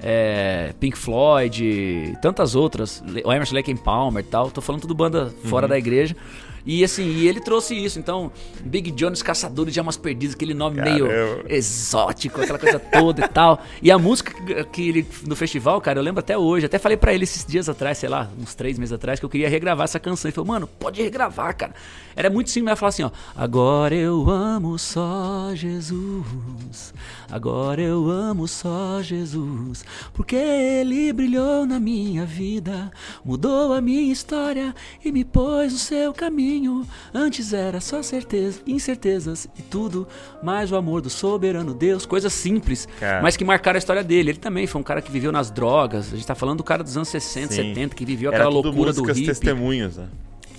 é, 0.00 0.72
Pink 0.80 0.96
Floyd, 0.98 2.16
tantas 2.20 2.54
outras. 2.54 3.02
O 3.24 3.32
Emerson 3.32 3.54
Lake 3.54 3.72
and 3.72 3.76
Palmer 3.76 4.24
e 4.24 4.26
tal. 4.26 4.50
Tô 4.50 4.60
falando 4.60 4.82
tudo 4.82 4.94
banda 4.94 5.32
fora 5.44 5.68
da 5.68 5.78
igreja. 5.78 6.16
E 6.64 6.84
assim, 6.84 7.04
e 7.04 7.26
ele 7.28 7.40
trouxe 7.40 7.74
isso. 7.74 7.98
Então, 7.98 8.30
Big 8.60 8.90
John, 8.92 9.10
os 9.10 9.22
Caçadores 9.22 9.72
de 9.74 9.80
Almas 9.80 9.96
Perdidas, 9.96 10.34
aquele 10.34 10.54
nome 10.54 10.80
meio 10.80 11.06
Caramba. 11.08 11.44
exótico, 11.48 12.40
aquela 12.40 12.58
coisa 12.58 12.78
toda 12.78 13.24
e 13.24 13.28
tal. 13.28 13.60
E 13.82 13.90
a 13.90 13.98
música 13.98 14.32
que- 14.66 14.88
ele 14.88 15.06
no 15.26 15.34
festival, 15.34 15.80
cara, 15.80 15.98
eu 15.98 16.02
lembro 16.02 16.20
até 16.20 16.36
hoje. 16.38 16.66
Até 16.66 16.78
falei 16.78 16.96
pra 16.96 17.12
ele 17.12 17.24
esses 17.24 17.44
dias 17.44 17.68
atrás, 17.68 17.98
sei 17.98 18.08
lá, 18.08 18.30
uns 18.40 18.54
três 18.54 18.78
meses 18.78 18.92
atrás, 18.92 19.18
que 19.18 19.24
eu 19.26 19.30
queria 19.30 19.48
regravar 19.48 19.84
essa 19.84 19.98
canção. 19.98 20.28
Ele 20.28 20.34
falou, 20.34 20.48
mano, 20.48 20.66
pode 20.66 21.02
regravar, 21.02 21.56
cara. 21.56 21.74
Era 22.14 22.28
muito 22.30 22.50
simples, 22.50 22.70
mas 22.72 22.78
falar 22.78 22.90
assim, 22.90 23.02
ó. 23.04 23.10
Agora 23.34 23.94
eu 23.94 24.28
amo 24.30 24.78
só 24.78 25.50
Jesus. 25.54 26.92
Agora 27.32 27.80
eu 27.80 28.10
amo 28.10 28.46
só 28.46 29.00
Jesus. 29.00 29.84
Porque 30.12 30.36
ele 30.36 31.10
brilhou 31.14 31.64
na 31.64 31.80
minha 31.80 32.26
vida, 32.26 32.90
mudou 33.24 33.72
a 33.72 33.80
minha 33.80 34.12
história 34.12 34.74
e 35.02 35.10
me 35.10 35.24
pôs 35.24 35.72
no 35.72 35.78
seu 35.78 36.12
caminho. 36.12 36.86
Antes 37.14 37.54
era 37.54 37.80
só 37.80 38.02
certeza, 38.02 38.60
incertezas 38.66 39.48
e 39.58 39.62
tudo, 39.62 40.06
mais 40.42 40.70
o 40.70 40.76
amor 40.76 41.00
do 41.00 41.08
soberano 41.08 41.72
Deus. 41.72 42.04
Coisas 42.04 42.34
simples, 42.34 42.86
Cara. 43.00 43.22
mas 43.22 43.34
que 43.34 43.44
marcaram 43.44 43.76
a 43.76 43.78
história 43.78 44.04
dele. 44.04 44.32
Ele 44.32 44.38
também 44.38 44.66
foi 44.66 44.78
um 44.80 44.84
cara 44.84 45.00
que 45.00 45.10
viveu 45.10 45.32
nas 45.32 45.50
drogas. 45.50 46.12
A 46.12 46.16
gente 46.16 46.26
tá 46.26 46.34
falando 46.34 46.58
do 46.58 46.64
cara 46.64 46.82
dos 46.84 46.96
anos 46.96 47.08
60, 47.08 47.54
Sim. 47.54 47.62
70, 47.70 47.94
que 47.96 48.04
viveu 48.04 48.28
aquela 48.30 48.50
loucura 48.50 48.92
do 48.92 49.02
hippie 49.04 49.24
testemunhos, 49.24 49.96
né? 49.96 50.06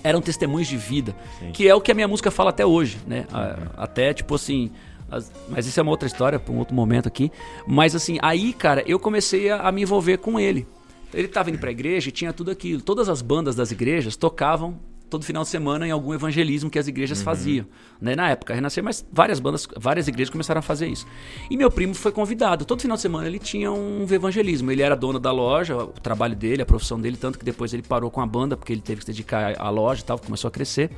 eram 0.02 0.20
testemunhos 0.20 0.68
de 0.68 0.76
vida, 0.76 1.16
que 1.54 1.66
é 1.66 1.74
o 1.74 1.80
que 1.80 1.90
a 1.90 1.94
minha 1.94 2.06
música 2.06 2.30
fala 2.30 2.50
até 2.50 2.66
hoje, 2.66 2.98
né? 3.06 3.24
A- 3.32 3.84
Até 3.84 4.12
tipo 4.12 4.34
assim, 4.34 4.70
as- 5.14 5.32
mas 5.48 5.66
isso 5.66 5.78
é 5.78 5.82
uma 5.82 5.90
outra 5.92 6.06
história 6.06 6.38
para 6.38 6.52
um 6.52 6.58
outro 6.58 6.74
momento 6.74 7.06
aqui. 7.06 7.30
Mas 7.66 7.94
assim, 7.94 8.18
aí, 8.22 8.52
cara, 8.52 8.82
eu 8.86 8.98
comecei 8.98 9.50
a, 9.50 9.60
a 9.68 9.72
me 9.72 9.82
envolver 9.82 10.18
com 10.18 10.38
ele. 10.38 10.66
Ele 11.12 11.28
tava 11.28 11.48
indo 11.50 11.58
pra 11.58 11.70
igreja 11.70 12.08
e 12.08 12.12
tinha 12.12 12.32
tudo 12.32 12.50
aquilo. 12.50 12.80
Todas 12.82 13.08
as 13.08 13.22
bandas 13.22 13.54
das 13.54 13.70
igrejas 13.70 14.16
tocavam 14.16 14.78
todo 15.08 15.24
final 15.24 15.42
de 15.42 15.48
semana 15.48 15.86
em 15.86 15.90
algum 15.90 16.12
evangelismo 16.12 16.68
que 16.68 16.78
as 16.78 16.88
igrejas 16.88 17.22
faziam, 17.22 17.66
né? 18.00 18.16
Na 18.16 18.30
época, 18.30 18.54
Renascer, 18.54 18.82
mas 18.82 19.06
várias 19.12 19.38
bandas, 19.38 19.66
várias 19.76 20.08
igrejas 20.08 20.30
começaram 20.30 20.58
a 20.58 20.62
fazer 20.62 20.88
isso. 20.88 21.06
E 21.50 21.56
meu 21.56 21.70
primo 21.70 21.94
foi 21.94 22.10
convidado. 22.10 22.64
Todo 22.64 22.80
final 22.80 22.96
de 22.96 23.02
semana 23.02 23.26
ele 23.26 23.38
tinha 23.38 23.70
um 23.70 24.06
evangelismo. 24.10 24.70
Ele 24.70 24.82
era 24.82 24.96
dono 24.96 25.18
da 25.18 25.30
loja, 25.30 25.76
o 25.76 25.88
trabalho 25.88 26.34
dele, 26.34 26.62
a 26.62 26.66
profissão 26.66 27.00
dele, 27.00 27.16
tanto 27.16 27.38
que 27.38 27.44
depois 27.44 27.72
ele 27.72 27.82
parou 27.82 28.10
com 28.10 28.20
a 28.20 28.26
banda 28.26 28.56
porque 28.56 28.72
ele 28.72 28.82
teve 28.82 29.00
que 29.00 29.06
se 29.06 29.12
dedicar 29.12 29.54
à 29.58 29.70
loja 29.70 30.02
e 30.02 30.04
tal, 30.04 30.18
começou 30.18 30.48
a 30.48 30.50
crescer. 30.50 30.90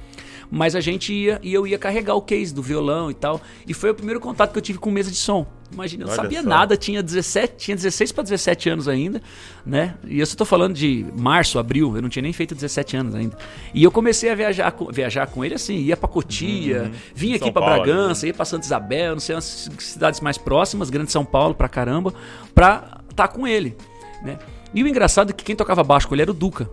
Mas 0.51 0.75
a 0.75 0.81
gente 0.81 1.13
ia 1.13 1.41
e 1.43 1.53
eu 1.53 1.67
ia 1.67 1.79
carregar 1.79 2.15
o 2.15 2.23
case 2.23 2.55
do 2.55 2.63
violão 2.63 3.11
e 3.11 3.15
tal. 3.15 3.41
E 3.67 3.75
foi 3.75 3.91
o 3.91 3.95
primeiro 3.95 4.21
contato 4.21 4.53
que 4.53 4.59
eu 4.59 4.63
tive 4.63 4.79
com 4.79 4.91
mesa 4.91 5.11
de 5.11 5.17
som. 5.17 5.47
Imagina, 5.73 6.05
eu 6.05 6.07
não 6.07 6.13
Olha 6.15 6.23
sabia 6.23 6.43
só. 6.43 6.49
nada, 6.49 6.77
tinha 6.77 7.03
17, 7.03 7.55
tinha 7.57 7.77
16 7.77 8.13
para 8.13 8.23
17 8.25 8.71
anos 8.71 8.89
ainda, 8.89 9.21
né? 9.65 9.95
E 10.07 10.21
eu 10.21 10.27
só 10.27 10.37
tô 10.37 10.45
falando 10.45 10.75
de 10.75 11.05
março, 11.19 11.59
abril, 11.59 11.97
eu 11.97 12.03
não 12.03 12.09
tinha 12.09 12.23
nem 12.23 12.33
feito 12.33 12.55
17 12.55 12.97
anos 12.97 13.15
ainda. 13.15 13.37
E 13.75 13.83
eu 13.83 13.91
comecei 13.91 14.31
a 14.31 14.35
viajar 14.35 14.71
com, 14.73 14.87
viajar 14.93 15.27
com 15.27 15.45
ele 15.45 15.55
assim, 15.55 15.77
ia 15.79 15.97
pra 15.97 16.09
Cotia, 16.09 16.91
vinha 17.15 17.37
aqui 17.37 17.45
São 17.45 17.53
pra 17.53 17.63
Paulo, 17.63 17.83
Bragança, 17.83 18.27
ia 18.27 18.35
pra 18.35 18.45
Santa 18.45 18.65
Isabel, 18.65 19.15
não 19.15 19.21
sei, 19.21 19.35
umas 19.35 19.69
cidades 19.79 20.21
mais 20.21 20.39
próximas, 20.39 20.89
Grande 20.89 21.11
São 21.11 21.25
Paulo 21.25 21.55
pra 21.55 21.69
caramba, 21.69 22.15
pra 22.55 23.01
estar 23.11 23.29
com 23.29 23.47
ele, 23.47 23.77
né? 24.23 24.39
E 24.73 24.83
o 24.83 24.89
engraçado 24.89 25.31
é 25.31 25.33
que 25.33 25.45
quem 25.45 25.57
tocava 25.57 25.83
baixo 25.83 26.07
com 26.07 26.15
ele 26.15 26.23
era 26.23 26.31
o 26.31 26.35
Duca. 26.35 26.69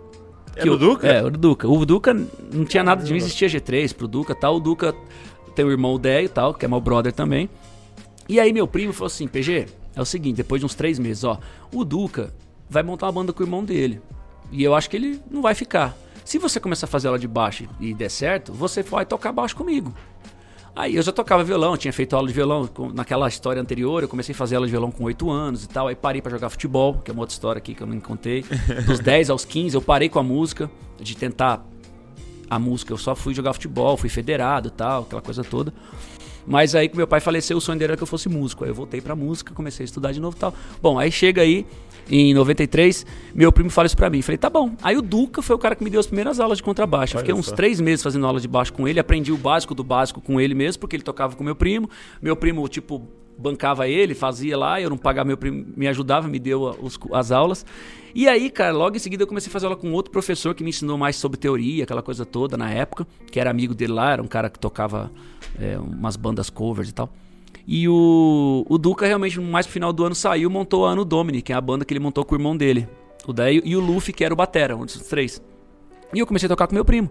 Era 0.56 0.72
o 0.72 0.78
Duca? 0.78 1.08
É, 1.08 1.24
o 1.24 1.32
Duca. 1.32 1.68
O 1.68 1.86
Duca 1.86 2.14
não 2.14 2.66
tinha 2.66 2.84
nada 2.84 3.04
de 3.04 3.10
não 3.10 3.18
existia 3.18 3.48
G3 3.48 3.94
pro 3.96 4.08
Duca 4.08 4.36
tal. 4.36 4.58
O 4.58 4.60
Duca 4.60 4.94
tem 5.56 5.66
o 5.66 5.72
irmão 5.72 5.96
o 5.96 6.00
Déio 6.00 6.30
tal, 6.30 6.54
que 6.54 6.66
é 6.66 6.68
meu 6.68 6.80
brother 6.80 7.12
também. 7.12 7.50
E 8.28 8.40
aí 8.40 8.54
meu 8.54 8.68
primo 8.68 8.94
falou 8.94 9.08
assim, 9.08 9.28
PG, 9.28 9.68
é 9.96 10.02
o 10.02 10.06
seguinte, 10.06 10.38
depois 10.38 10.60
de 10.60 10.66
uns 10.66 10.76
três 10.76 10.98
meses, 10.98 11.24
ó, 11.24 11.40
o 11.72 11.84
Duca 11.84 12.34
vai 12.70 12.84
montar 12.84 13.08
uma 13.08 13.12
banda 13.12 13.34
com 13.34 13.44
o 13.44 13.46
irmão 13.46 13.64
dele. 13.64 14.02
E 14.52 14.64
eu 14.64 14.74
acho 14.76 14.90
que 14.90 14.98
ele 14.98 15.22
não 15.30 15.42
vai 15.42 15.56
ficar. 15.56 15.96
Se 16.24 16.38
você 16.38 16.60
começar 16.60 16.86
a 16.86 16.90
fazer 16.90 17.08
ela 17.08 17.20
de 17.20 17.28
baixo 17.28 17.68
e 17.80 17.94
der 17.94 18.10
certo, 18.10 18.54
você 18.54 18.82
vai 18.82 19.06
tocar 19.06 19.32
baixo 19.32 19.56
comigo. 19.56 19.94
Aí 20.76 20.96
eu 20.96 21.04
já 21.04 21.12
tocava 21.12 21.44
violão, 21.44 21.78
tinha 21.78 21.94
feito 21.94 22.16
aula 22.16 22.28
de 22.28 22.34
violão 22.34 22.68
naquela 22.96 23.28
história 23.28 23.62
anterior. 23.62 24.02
Eu 24.02 24.10
comecei 24.10 24.34
a 24.34 24.36
fazer 24.36 24.56
aula 24.56 24.66
de 24.66 24.72
violão 24.72 24.90
com 24.90 25.04
8 25.04 25.30
anos 25.30 25.64
e 25.64 25.70
tal. 25.70 25.88
Aí 25.88 25.96
parei 25.96 26.20
pra 26.22 26.32
jogar 26.32 26.50
futebol, 26.50 26.96
que 26.96 27.12
é 27.12 27.14
uma 27.14 27.22
outra 27.22 27.34
história 27.34 27.60
aqui 27.60 27.76
que 27.76 27.84
eu 27.84 27.88
não 27.88 28.00
contei. 28.00 28.44
Dos 28.88 29.00
10 29.00 29.30
aos 29.30 29.46
15, 29.46 29.76
eu 29.76 29.82
parei 29.82 30.10
com 30.10 30.18
a 30.18 30.24
música, 30.24 30.72
de 31.00 31.16
tentar 31.16 31.64
a 32.50 32.58
música. 32.58 32.92
Eu 32.92 32.98
só 32.98 33.14
fui 33.14 33.36
jogar 33.36 33.54
futebol, 33.54 33.96
fui 33.98 34.10
federado 34.10 34.70
e 34.70 34.72
tal, 34.72 35.04
aquela 35.04 35.22
coisa 35.22 35.44
toda. 35.44 35.72
Mas 36.46 36.76
aí 36.76 36.90
que 36.90 36.98
meu 36.98 37.08
pai 37.08 37.20
faleceu, 37.20 37.58
o 37.58 37.62
sonho 37.62 37.78
dele 37.78 37.92
era 37.92 37.98
que 37.98 38.04
eu 38.04 38.08
fosse 38.08 38.30
músico. 38.30 38.64
Aí 38.64 38.70
eu 38.70 38.76
voltei 38.76 39.02
pra 39.02 39.16
música, 39.16 39.54
comecei 39.54 39.84
a 39.84 39.86
estudar 39.86 40.12
de 40.12 40.20
novo 40.20 40.36
e 40.36 40.40
tal. 40.40 40.54
Bom, 40.82 41.00
aí 41.00 41.12
chega 41.12 41.42
aí, 41.42 41.66
em 42.10 42.34
93, 42.34 43.06
meu 43.34 43.52
primo 43.52 43.70
fala 43.70 43.86
isso 43.86 43.96
pra 43.96 44.10
mim. 44.10 44.22
Falei, 44.22 44.38
tá 44.38 44.50
bom. 44.50 44.76
Aí 44.82 44.98
o 44.98 45.02
Duca 45.02 45.42
foi 45.42 45.56
o 45.56 45.60
cara 45.60 45.76
que 45.76 45.84
me 45.84 45.90
deu 45.90 46.00
as 46.00 46.08
primeiras 46.08 46.40
aulas 46.40 46.58
de 46.58 46.64
contrabaixo. 46.64 47.16
Eu 47.16 47.20
fiquei 47.20 47.34
uns 47.34 47.52
três 47.52 47.80
meses 47.80 48.04
fazendo 48.04 48.26
aula 48.26 48.40
de 48.40 48.48
baixo 48.48 48.74
com 48.74 48.88
ele, 48.88 49.00
aprendi 49.00 49.32
o 49.32 49.38
básico 49.38 49.74
do 49.74 49.84
básico 49.84 50.22
com 50.22 50.40
ele 50.40 50.54
mesmo, 50.54 50.80
porque 50.80 50.96
ele 50.96 51.04
tocava 51.04 51.36
com 51.36 51.44
meu 51.44 51.56
primo. 51.56 51.90
Meu 52.22 52.36
primo, 52.36 52.68
tipo, 52.68 53.08
bancava 53.38 53.88
ele, 53.88 54.14
fazia 54.14 54.58
lá, 54.58 54.80
eu 54.80 54.90
não 54.90 54.98
pagava, 54.98 55.28
meu 55.28 55.38
me 55.42 55.88
ajudava, 55.88 56.28
me 56.28 56.40
deu 56.40 56.62
os- 56.82 57.00
as 57.12 57.32
aulas. 57.32 57.66
E 58.16 58.28
aí, 58.28 58.50
cara, 58.50 58.72
logo 58.72 58.96
em 58.96 59.00
seguida 59.00 59.24
eu 59.24 59.28
comecei 59.28 59.50
a 59.50 59.52
fazer 59.52 59.66
aula 59.66 59.76
com 59.76 59.92
outro 59.92 60.12
professor 60.12 60.54
que 60.54 60.64
me 60.64 60.70
ensinou 60.70 60.98
mais 60.98 61.16
sobre 61.16 61.38
teoria, 61.38 61.84
aquela 61.84 62.04
coisa 62.04 62.26
toda 62.26 62.56
na 62.56 62.70
época, 62.70 63.08
que 63.32 63.40
era 63.40 63.50
amigo 63.50 63.74
dele 63.74 63.94
lá, 63.94 64.12
era 64.14 64.22
um 64.22 64.28
cara 64.28 64.50
que 64.50 64.60
tocava 64.60 65.12
é, 65.60 65.78
umas 65.80 66.16
bandas 66.16 66.50
covers 66.50 66.90
e 66.90 66.94
tal. 66.94 67.10
E 67.66 67.88
o, 67.88 68.66
o 68.70 68.78
Duca 68.78 69.06
realmente, 69.08 69.40
mais 69.40 69.66
pro 69.66 69.74
final 69.74 69.92
do 69.94 70.04
ano, 70.04 70.14
saiu 70.14 70.50
montou 70.50 70.86
a 70.86 70.92
Ano 70.92 71.04
Domini, 71.06 71.42
que 71.42 71.54
é 71.54 71.56
a 71.56 71.62
banda 71.62 71.86
que 71.86 71.94
ele 71.94 72.00
montou 72.00 72.24
com 72.26 72.36
o 72.36 72.38
irmão 72.38 72.56
dele. 72.56 72.88
O 73.26 73.32
Daí 73.32 73.62
e 73.64 73.76
o 73.76 73.80
Luffy, 73.80 74.14
que 74.14 74.24
era 74.24 74.34
o 74.34 74.38
Batera, 74.38 74.76
um 74.76 74.86
dos 74.86 74.98
três. 75.08 75.42
E 76.14 76.20
eu 76.20 76.28
comecei 76.28 76.46
a 76.46 76.50
tocar 76.50 76.68
com 76.68 76.76
meu 76.76 76.84
primo. 76.86 77.10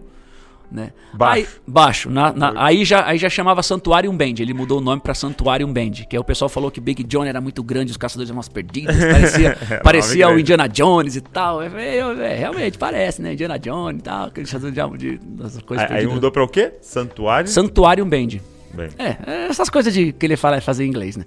Né? 0.73 0.89
Baixo. 1.13 1.35
Aí, 1.35 1.47
baixo. 1.67 2.09
na- 2.09 2.33
na- 2.33 2.51
aí, 2.55 2.83
já, 2.83 3.05
aí 3.05 3.19
já 3.19 3.29
chamava 3.29 3.61
Santuarium 3.61 4.17
Band. 4.17 4.33
Ele 4.39 4.55
mudou 4.55 4.79
o 4.79 4.81
nome 4.81 4.99
pra 4.99 5.13
Santuarium 5.13 5.71
Band. 5.71 5.91
Que 6.09 6.15
aí 6.15 6.19
o 6.19 6.23
pessoal 6.23 6.49
falou 6.49 6.71
que 6.71 6.81
Big 6.81 7.03
John 7.03 7.23
era 7.25 7.39
muito 7.39 7.61
grande, 7.61 7.91
os 7.91 7.97
caçadores 7.97 8.27
de 8.27 8.31
almas 8.31 8.49
perdidas. 8.49 8.95
Parecia, 8.97 9.57
parecia 9.83 10.27
o. 10.29 10.39
Indiana 10.39 10.67
Jones 10.67 11.15
e 11.15 11.21
tal. 11.21 11.61
É, 11.61 11.67
é, 11.67 11.97
é, 11.99 12.35
realmente 12.35 12.79
parece, 12.79 13.21
né? 13.21 13.33
Indiana 13.33 13.59
Jones 13.59 13.99
e 13.99 14.03
tal. 14.03 14.25
Aquele 14.29 14.47
caçador 14.47 14.71
de 14.71 14.97
de, 14.97 15.17
das 15.23 15.61
coisas 15.61 15.89
Aí, 15.91 15.97
aí 15.99 16.07
mudou 16.07 16.31
pra 16.31 16.43
o 16.43 16.47
quê? 16.47 16.73
Santuário? 16.81 17.47
Santuarium 17.47 18.09
Band. 18.09 18.39
Bem, 18.73 18.89
É, 18.97 19.17
é 19.27 19.45
essas 19.49 19.69
coisas 19.69 19.93
de 19.93 20.11
que 20.11 20.25
ele 20.25 20.35
fala 20.35 20.59
fazer 20.59 20.85
em 20.85 20.87
inglês, 20.87 21.15
né? 21.15 21.23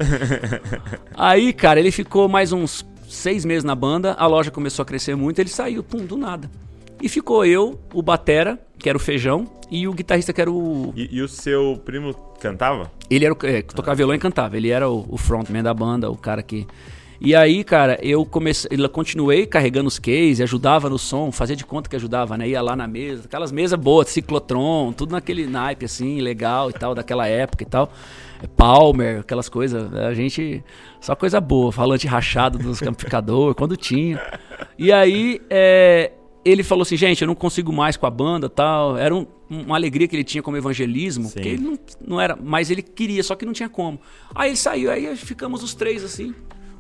Aí, 1.15 1.53
cara, 1.53 1.79
ele 1.79 1.93
ficou 1.93 2.29
mais 2.29 2.53
uns 2.53 2.85
seis 3.09 3.45
meses 3.45 3.63
na 3.63 3.75
banda, 3.77 4.15
a 4.19 4.27
loja 4.27 4.51
começou 4.51 4.83
a 4.83 4.87
crescer 4.87 5.15
muito, 5.15 5.39
ele 5.39 5.49
saiu, 5.49 5.83
pum, 5.85 6.05
do 6.05 6.17
nada. 6.17 6.51
E 7.01 7.09
ficou 7.09 7.45
eu, 7.45 7.79
o 7.93 8.03
Batera, 8.03 8.59
que 8.79 8.89
era 8.89 8.97
o 8.97 9.01
Feijão, 9.01 9.47
e 9.71 9.89
o 9.89 9.93
guitarrista, 9.93 10.33
que 10.33 10.41
era 10.41 10.51
o. 10.51 10.93
E, 10.97 11.17
e 11.17 11.23
o 11.23 11.29
seu 11.29 11.81
primo 11.85 12.15
cantava? 12.41 12.91
Ele 13.11 13.25
era 13.25 13.35
o 13.35 13.39
é, 13.47 13.63
que 13.63 13.75
tocava 13.75 13.95
violão 13.97 14.15
e 14.15 14.19
cantava. 14.19 14.57
Ele 14.57 14.71
era 14.71 14.89
o, 14.89 15.05
o 15.09 15.17
frontman 15.17 15.63
da 15.63 15.75
banda, 15.75 16.11
o 16.11 16.17
cara 16.17 16.43
que. 16.43 16.67
E 17.19 17.35
aí, 17.35 17.65
cara, 17.65 17.99
eu 18.03 18.27
comecei, 18.27 18.69
eu 18.71 18.89
continuei 18.91 19.47
carregando 19.47 19.89
os 19.89 19.99
cases, 19.99 20.43
ajudava 20.43 20.91
no 20.91 20.99
som, 20.99 21.33
fazia 21.33 21.57
de 21.57 21.65
conta 21.65 21.89
que 21.89 21.97
ajudava, 21.97 22.37
né? 22.37 22.47
Ia 22.49 22.61
lá 22.61 22.77
na 22.77 22.87
mesa, 22.87 23.23
aquelas 23.25 23.51
mesas 23.51 23.79
boas, 23.81 24.09
ciclotron, 24.11 24.93
tudo 24.93 25.13
naquele 25.13 25.47
naipe 25.47 25.87
assim, 25.87 26.21
legal 26.21 26.69
e 26.69 26.75
tal, 26.75 26.95
daquela 26.95 27.27
época 27.27 27.63
e 27.63 27.67
tal. 27.67 27.91
Palmer, 28.55 29.21
aquelas 29.21 29.49
coisas, 29.49 29.93
a 29.95 30.13
gente 30.13 30.63
só 31.01 31.17
coisa 31.17 31.41
boa, 31.41 31.73
falante 31.73 32.07
rachado 32.07 32.59
dos 32.59 32.83
amplificador, 32.83 33.55
quando 33.55 33.79
tinha. 33.79 34.21
E 34.79 34.93
aí, 34.93 35.41
é, 35.49 36.13
ele 36.49 36.63
falou 36.63 36.83
assim, 36.83 36.97
gente, 36.97 37.23
eu 37.23 37.27
não 37.27 37.35
consigo 37.35 37.73
mais 37.73 37.97
com 37.97 38.07
a 38.07 38.11
banda 38.11 38.49
tal. 38.49 38.97
Era 38.97 39.15
um- 39.15 39.27
uma 39.51 39.77
alegria 39.77 40.07
que 40.07 40.15
ele 40.15 40.25
tinha 40.25 40.43
como 40.43 40.57
evangelismo, 40.57 41.25
Sim. 41.25 41.33
porque 41.35 41.49
ele 41.49 41.63
não, 41.63 41.79
não 42.07 42.21
era, 42.21 42.37
mas 42.41 42.71
ele 42.71 42.83
queria, 42.83 43.23
só 43.23 43.35
que 43.35 43.45
não 43.47 43.53
tinha 43.53 43.69
como. 43.69 44.01
Aí 44.35 44.51
ele 44.51 44.57
saiu, 44.57 44.91
aí 44.91 45.17
ficamos 45.17 45.63
os 45.63 45.75
três 45.75 46.05
assim. 46.05 46.35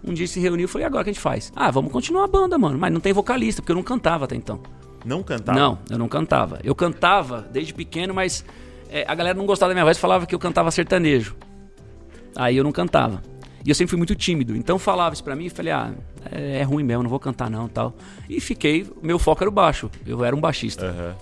Um 0.04 0.12
dia 0.14 0.26
se 0.26 0.38
reuniu 0.38 0.66
e 0.66 0.68
falei, 0.68 0.86
agora 0.86 1.00
o 1.00 1.04
que 1.04 1.10
a 1.10 1.12
gente 1.12 1.20
faz? 1.22 1.52
Ah, 1.56 1.70
vamos 1.70 1.90
continuar 1.90 2.24
a 2.24 2.28
banda, 2.28 2.56
mano. 2.56 2.78
Mas 2.78 2.92
não 2.92 3.00
tem 3.00 3.12
vocalista, 3.12 3.60
porque 3.60 3.72
eu 3.72 3.76
não 3.76 3.82
cantava 3.82 4.24
até 4.24 4.36
então. 4.36 4.60
Não 5.04 5.22
cantava? 5.22 5.58
Não, 5.58 5.78
eu 5.90 5.98
não 5.98 6.06
cantava. 6.08 6.60
Eu 6.62 6.74
cantava 6.74 7.40
desde 7.52 7.72
pequeno, 7.74 8.12
mas 8.14 8.44
é, 8.88 9.04
a 9.08 9.14
galera 9.14 9.36
não 9.36 9.46
gostava 9.46 9.70
da 9.70 9.74
minha 9.74 9.84
voz, 9.84 9.98
falava 9.98 10.26
que 10.26 10.34
eu 10.34 10.38
cantava 10.38 10.70
sertanejo. 10.70 11.34
Aí 12.36 12.56
eu 12.56 12.62
não 12.64 12.72
cantava. 12.72 13.22
E 13.66 13.68
eu 13.68 13.74
sempre 13.74 13.90
fui 13.90 13.96
muito 13.98 14.14
tímido. 14.14 14.56
Então 14.56 14.78
falava 14.78 15.12
isso 15.12 15.24
pra 15.24 15.34
mim 15.34 15.46
e 15.46 15.50
falei, 15.50 15.72
ah, 15.72 15.92
é, 16.30 16.60
é, 16.60 16.62
ruim 16.62 16.84
mesmo, 16.84 17.02
não 17.02 17.10
vou 17.10 17.18
cantar 17.18 17.50
não 17.50 17.68
tal. 17.68 17.92
E 18.30 18.40
fiquei, 18.40 18.86
meu 19.02 19.18
foco 19.18 19.42
era 19.42 19.50
o 19.50 19.52
baixo. 19.52 19.90
Eu 20.06 20.24
era 20.24 20.34
um 20.36 20.40
baixista. 20.40 20.86
Aham. 20.86 21.16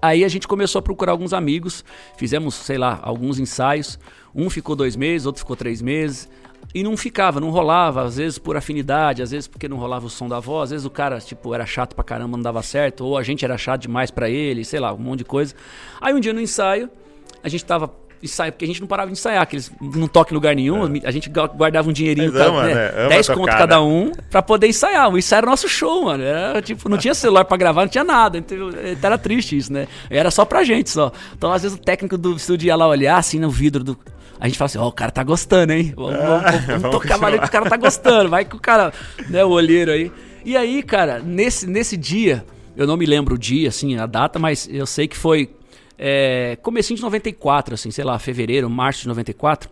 Aí 0.00 0.24
a 0.24 0.28
gente 0.28 0.48
começou 0.48 0.78
a 0.78 0.82
procurar 0.82 1.12
alguns 1.12 1.32
amigos, 1.32 1.84
fizemos, 2.16 2.54
sei 2.54 2.78
lá, 2.78 2.98
alguns 3.02 3.38
ensaios. 3.38 3.98
Um 4.34 4.48
ficou 4.48 4.74
dois 4.74 4.96
meses, 4.96 5.26
outro 5.26 5.40
ficou 5.40 5.56
três 5.56 5.82
meses. 5.82 6.28
E 6.74 6.82
não 6.82 6.96
ficava, 6.96 7.38
não 7.38 7.50
rolava, 7.50 8.02
às 8.02 8.16
vezes 8.16 8.38
por 8.38 8.56
afinidade, 8.56 9.22
às 9.22 9.30
vezes 9.30 9.46
porque 9.46 9.68
não 9.68 9.76
rolava 9.76 10.06
o 10.06 10.10
som 10.10 10.28
da 10.28 10.40
voz, 10.40 10.64
às 10.64 10.70
vezes 10.70 10.86
o 10.86 10.90
cara, 10.90 11.18
tipo, 11.18 11.54
era 11.54 11.64
chato 11.64 11.94
pra 11.94 12.04
caramba, 12.04 12.36
não 12.36 12.42
dava 12.42 12.62
certo, 12.62 13.04
ou 13.04 13.16
a 13.16 13.22
gente 13.22 13.44
era 13.44 13.56
chato 13.56 13.82
demais 13.82 14.10
pra 14.10 14.28
ele, 14.28 14.64
sei 14.64 14.80
lá, 14.80 14.92
um 14.92 14.98
monte 14.98 15.18
de 15.18 15.24
coisa. 15.24 15.54
Aí 16.00 16.12
um 16.12 16.20
dia 16.20 16.32
no 16.32 16.40
ensaio, 16.40 16.90
a 17.42 17.48
gente 17.48 17.64
tava 17.64 17.90
ensaio, 18.22 18.52
porque 18.52 18.64
a 18.64 18.68
gente 18.68 18.80
não 18.80 18.86
parava 18.88 19.06
de 19.06 19.12
ensaiar, 19.12 19.46
que 19.46 19.56
eles 19.56 19.70
não 19.80 20.08
tocam 20.08 20.32
em 20.32 20.34
lugar 20.34 20.54
nenhum, 20.54 20.84
a 21.04 21.10
gente 21.10 21.28
gu- 21.28 21.48
guardava 21.56 21.88
um 21.88 21.92
dinheirinho, 21.92 22.28
Eles 22.30 22.40
amam, 22.40 22.62
cada- 22.62 22.74
né? 22.74 22.92
Ama 22.96 23.08
10 23.10 23.26
tocar, 23.26 23.38
conto 23.38 23.50
cada 23.50 23.76
né? 23.76 23.82
um, 23.82 24.12
pra 24.30 24.42
poder 24.42 24.66
ensaiar. 24.68 25.08
O 25.12 25.18
ensaio 25.18 25.38
era 25.38 25.46
o 25.46 25.50
nosso 25.50 25.68
show, 25.68 26.04
mano. 26.04 26.22
Era, 26.24 26.60
tipo, 26.62 26.88
não 26.88 26.98
tinha 26.98 27.14
celular 27.14 27.44
pra 27.44 27.56
gravar, 27.56 27.82
não 27.82 27.88
tinha 27.88 28.04
nada. 28.04 28.38
Então, 28.38 28.56
era 29.02 29.16
triste 29.18 29.56
isso, 29.56 29.72
né? 29.72 29.86
Era 30.10 30.30
só 30.30 30.44
pra 30.44 30.64
gente 30.64 30.90
só. 30.90 31.12
Então, 31.36 31.52
às 31.52 31.62
vezes, 31.62 31.76
o 31.76 31.80
técnico 31.80 32.18
do 32.18 32.34
estúdio 32.36 32.66
ia 32.66 32.76
lá 32.76 32.86
olhar 32.88 33.16
assim 33.18 33.38
no 33.38 33.50
vidro 33.50 33.84
do. 33.84 33.98
A 34.40 34.46
gente 34.46 34.56
fala 34.56 34.66
assim, 34.66 34.78
ó, 34.78 34.86
o 34.86 34.92
cara 34.92 35.10
tá 35.10 35.22
gostando, 35.24 35.72
hein? 35.72 35.92
Vamos, 35.96 36.16
vamos- 36.16 36.42
vamos 36.42 36.66
vamos 36.82 36.90
tocar 36.90 37.16
valendo 37.18 37.40
que 37.42 37.48
o 37.48 37.50
cara 37.50 37.68
tá 37.68 37.76
gostando. 37.76 38.28
Vai 38.30 38.44
que 38.44 38.54
o 38.54 38.60
cara, 38.60 38.92
né, 39.28 39.44
o 39.44 39.48
olheiro 39.50 39.90
aí. 39.90 40.12
E 40.44 40.56
aí, 40.56 40.82
cara, 40.82 41.18
nesse, 41.18 41.66
nesse 41.66 41.96
dia, 41.96 42.44
eu 42.76 42.86
não 42.86 42.96
me 42.96 43.04
lembro 43.04 43.34
o 43.34 43.38
dia, 43.38 43.68
assim, 43.68 43.96
a 43.98 44.06
data, 44.06 44.38
mas 44.38 44.68
eu 44.70 44.86
sei 44.86 45.08
que 45.08 45.16
foi 45.16 45.50
é, 45.98 46.56
comecinho 46.62 46.96
de 46.96 47.02
94, 47.02 47.74
assim, 47.74 47.90
sei 47.90 48.04
lá, 48.04 48.18
fevereiro, 48.18 48.70
março 48.70 49.02
de 49.02 49.08
94. 49.08 49.68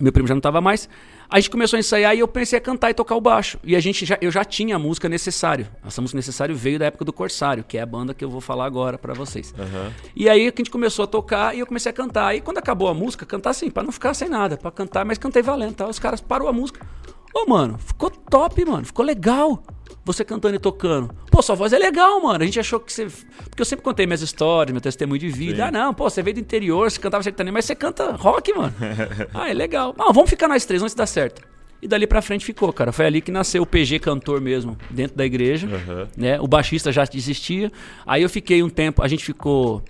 Meu 0.00 0.12
primo 0.12 0.28
já 0.28 0.34
não 0.34 0.40
tava 0.40 0.60
mais. 0.60 0.88
A 1.28 1.40
gente 1.40 1.50
começou 1.50 1.76
a 1.76 1.80
ensaiar 1.80 2.14
e 2.14 2.20
eu 2.20 2.28
pensei 2.28 2.56
a 2.56 2.60
cantar 2.60 2.90
e 2.90 2.94
tocar 2.94 3.16
o 3.16 3.20
baixo. 3.20 3.58
E 3.64 3.74
a 3.74 3.80
gente 3.80 4.04
já, 4.04 4.16
eu 4.20 4.30
já 4.30 4.44
tinha 4.44 4.76
a 4.76 4.78
música 4.78 5.08
necessário. 5.08 5.66
Essa 5.84 6.00
música 6.00 6.16
necessário 6.16 6.54
veio 6.54 6.78
da 6.78 6.86
época 6.86 7.04
do 7.04 7.12
Corsário, 7.12 7.64
que 7.64 7.76
é 7.78 7.80
a 7.80 7.86
banda 7.86 8.14
que 8.14 8.24
eu 8.24 8.30
vou 8.30 8.40
falar 8.40 8.64
agora 8.64 8.96
pra 8.96 9.12
vocês. 9.12 9.52
Aham. 9.58 9.92
E 10.14 10.28
aí 10.28 10.52
que 10.52 10.60
a 10.60 10.64
gente 10.64 10.70
começou 10.70 11.02
a 11.04 11.06
tocar 11.06 11.56
e 11.56 11.60
eu 11.60 11.66
comecei 11.66 11.90
a 11.90 11.92
cantar. 11.92 12.28
Aí 12.28 12.40
quando 12.40 12.58
acabou 12.58 12.88
a 12.88 12.94
música, 12.94 13.26
cantar 13.26 13.50
assim, 13.50 13.70
pra 13.70 13.82
não 13.82 13.90
ficar 13.90 14.14
sem 14.14 14.28
nada, 14.28 14.56
pra 14.56 14.70
cantar, 14.70 15.04
mas 15.04 15.18
cantei 15.18 15.42
valendo, 15.42 15.74
tá? 15.74 15.88
Os 15.88 15.98
caras 15.98 16.20
parou 16.20 16.46
a 16.46 16.52
música. 16.52 16.86
Ô, 17.34 17.48
mano, 17.48 17.78
ficou 17.78 18.10
top, 18.10 18.64
mano, 18.64 18.84
ficou 18.84 19.04
legal. 19.04 19.62
Você 20.04 20.24
cantando 20.24 20.54
e 20.54 20.58
tocando. 20.58 21.12
Pô, 21.30 21.42
sua 21.42 21.56
voz 21.56 21.72
é 21.72 21.78
legal, 21.78 22.20
mano. 22.22 22.42
A 22.42 22.46
gente 22.46 22.60
achou 22.60 22.78
que 22.78 22.92
você. 22.92 23.06
Porque 23.06 23.60
eu 23.60 23.64
sempre 23.64 23.84
contei 23.84 24.06
minhas 24.06 24.22
histórias, 24.22 24.72
meu 24.72 24.80
testemunho 24.80 25.18
de 25.18 25.28
vida. 25.28 25.56
Sim. 25.56 25.62
Ah, 25.62 25.70
não, 25.72 25.92
pô, 25.92 26.08
você 26.08 26.22
veio 26.22 26.34
do 26.34 26.40
interior, 26.40 26.88
você 26.88 27.00
cantava 27.00 27.24
sertanejo, 27.24 27.52
mas 27.52 27.64
você 27.64 27.74
canta 27.74 28.12
rock, 28.12 28.52
mano. 28.54 28.72
ah, 29.34 29.50
é 29.50 29.52
legal. 29.52 29.94
Não, 29.98 30.12
vamos 30.12 30.30
ficar 30.30 30.46
nós 30.46 30.64
três, 30.64 30.80
se 30.80 30.96
dá 30.96 31.06
certo. 31.06 31.42
E 31.82 31.88
dali 31.88 32.06
pra 32.06 32.22
frente 32.22 32.44
ficou, 32.44 32.72
cara. 32.72 32.92
Foi 32.92 33.04
ali 33.04 33.20
que 33.20 33.30
nasceu 33.30 33.62
o 33.62 33.66
PG 33.66 33.98
cantor 33.98 34.40
mesmo, 34.40 34.78
dentro 34.90 35.16
da 35.16 35.26
igreja. 35.26 35.66
Aham. 35.66 36.08
Né? 36.16 36.40
O 36.40 36.46
baixista 36.46 36.90
já 36.90 37.04
desistia. 37.04 37.70
Aí 38.06 38.22
eu 38.22 38.30
fiquei 38.30 38.62
um 38.62 38.68
tempo, 38.68 39.02
a 39.02 39.08
gente 39.08 39.24
ficou. 39.24 39.82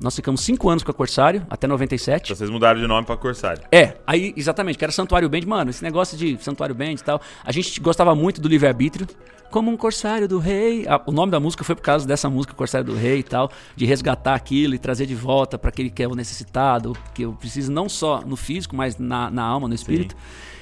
Nós 0.00 0.14
ficamos 0.14 0.42
cinco 0.42 0.70
anos 0.70 0.84
com 0.84 0.90
a 0.90 0.94
Corsário, 0.94 1.44
até 1.50 1.66
97. 1.66 2.26
Então 2.26 2.36
vocês 2.36 2.50
mudaram 2.50 2.80
de 2.80 2.86
nome 2.86 3.04
pra 3.04 3.16
Corsário. 3.16 3.62
É, 3.72 3.96
aí, 4.06 4.32
exatamente, 4.36 4.78
que 4.78 4.84
era 4.84 4.92
Santuário 4.92 5.28
Band. 5.28 5.40
Mano, 5.46 5.70
esse 5.70 5.82
negócio 5.82 6.16
de 6.16 6.38
Santuário 6.42 6.74
Band 6.74 6.92
e 6.92 6.98
tal. 6.98 7.20
A 7.44 7.50
gente 7.50 7.80
gostava 7.80 8.14
muito 8.14 8.40
do 8.40 8.48
livre-arbítrio. 8.48 9.08
Como 9.50 9.70
um 9.70 9.76
Corsário 9.76 10.28
do 10.28 10.38
Rei. 10.38 10.84
Ah, 10.86 11.02
o 11.06 11.10
nome 11.10 11.32
da 11.32 11.40
música 11.40 11.64
foi 11.64 11.74
por 11.74 11.80
causa 11.80 12.06
dessa 12.06 12.28
música, 12.28 12.52
Corsário 12.54 12.86
do 12.86 12.94
Rei 12.94 13.20
e 13.20 13.22
tal. 13.22 13.50
De 13.74 13.86
resgatar 13.86 14.34
aquilo 14.34 14.74
e 14.74 14.78
trazer 14.78 15.06
de 15.06 15.14
volta 15.14 15.58
para 15.58 15.70
aquele 15.70 15.90
que 15.90 16.02
é 16.02 16.06
o 16.06 16.14
necessitado. 16.14 16.94
Que 17.14 17.22
eu 17.22 17.32
preciso 17.32 17.72
não 17.72 17.88
só 17.88 18.20
no 18.20 18.36
físico, 18.36 18.76
mas 18.76 18.98
na, 18.98 19.30
na 19.30 19.42
alma, 19.42 19.66
no 19.66 19.74
espírito. 19.74 20.14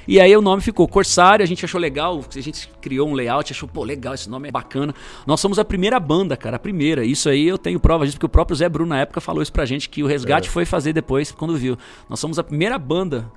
E 0.09 0.21
aí 0.21 0.37
o 0.37 0.41
nome 0.41 0.63
ficou 0.63 0.87
Corsário, 0.87 1.43
a 1.43 1.47
gente 1.47 1.65
achou 1.65 1.81
legal, 1.81 2.25
a 2.35 2.41
gente 2.41 2.69
criou 2.81 3.09
um 3.09 3.15
layout, 3.15 3.53
achou, 3.53 3.69
pô, 3.69 3.83
legal, 3.83 4.15
esse 4.15 4.31
nome 4.31 4.49
é 4.49 4.53
bacana. 4.53 4.95
Nós 5.27 5.41
somos 5.41 5.59
a 5.59 5.65
primeira 5.65 5.99
banda, 5.99 6.37
cara, 6.37 6.57
a 6.57 6.59
primeira. 6.59 7.05
Isso 7.05 7.29
aí 7.29 7.47
eu 7.47 7.59
tenho 7.59 7.81
prova 7.81 8.05
disso, 8.05 8.17
porque 8.17 8.27
o 8.27 8.29
próprio 8.29 8.57
Zé 8.57 8.69
Bruno 8.69 8.91
na 8.91 9.01
época 9.01 9.21
falou 9.21 9.43
isso 9.43 9.53
pra 9.53 9.65
gente, 9.65 9.89
que 9.89 10.03
o 10.03 10.07
Resgate 10.07 10.49
É. 10.49 10.51
foi 10.51 10.65
fazer 10.65 10.93
depois, 10.93 11.33
quando 11.33 11.57
viu. 11.57 11.77
Nós 12.09 12.21
somos 12.21 12.39
a 12.39 12.45
primeira 12.45 12.79
banda 12.79 13.31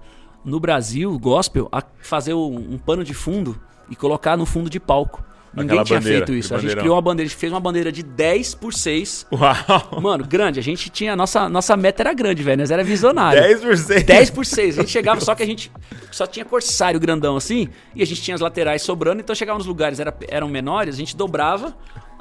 no 0.45 0.59
Brasil, 0.59 1.17
gospel, 1.19 1.67
a 1.71 1.83
fazer 2.01 2.33
um, 2.33 2.73
um 2.73 2.77
pano 2.77 3.03
de 3.03 3.13
fundo 3.13 3.59
e 3.89 3.95
colocar 3.95 4.37
no 4.37 4.45
fundo 4.45 4.69
de 4.69 4.79
palco. 4.79 5.23
Ninguém 5.53 5.83
tinha 5.83 5.99
bandeira, 5.99 6.25
feito 6.25 6.37
isso. 6.37 6.53
A 6.53 6.59
gente 6.59 6.75
criou 6.75 6.95
uma 6.95 7.01
bandeira, 7.01 7.27
a 7.27 7.29
gente 7.29 7.39
fez 7.39 7.51
uma 7.51 7.59
bandeira 7.59 7.91
de 7.91 8.03
10 8.03 8.55
por 8.55 8.73
6. 8.73 9.25
Uau! 9.31 10.01
Mano, 10.01 10.25
grande. 10.25 10.59
A 10.59 10.63
gente 10.63 10.89
tinha. 10.89 11.15
Nossa, 11.15 11.49
nossa 11.49 11.75
meta 11.75 12.03
era 12.03 12.13
grande, 12.13 12.43
velho. 12.43 12.59
Nós 12.59 12.71
era 12.71 12.83
visionário. 12.83 13.41
10%. 13.41 14.05
10 14.05 14.29
por 14.29 14.45
6. 14.45 14.77
A 14.77 14.81
gente 14.81 14.91
chegava, 14.91 15.19
só 15.21 15.33
que 15.33 15.43
a 15.43 15.45
gente 15.45 15.71
só 16.11 16.27
tinha 16.27 16.45
corsário 16.45 16.99
grandão 16.99 17.35
assim, 17.35 17.69
e 17.95 18.01
a 18.01 18.05
gente 18.05 18.21
tinha 18.21 18.35
as 18.35 18.41
laterais 18.41 18.81
sobrando, 18.81 19.21
então 19.21 19.35
chegava 19.35 19.57
nos 19.57 19.67
lugares 19.67 19.99
era, 19.99 20.15
eram 20.27 20.47
menores, 20.47 20.95
a 20.95 20.97
gente 20.97 21.15
dobrava 21.15 21.75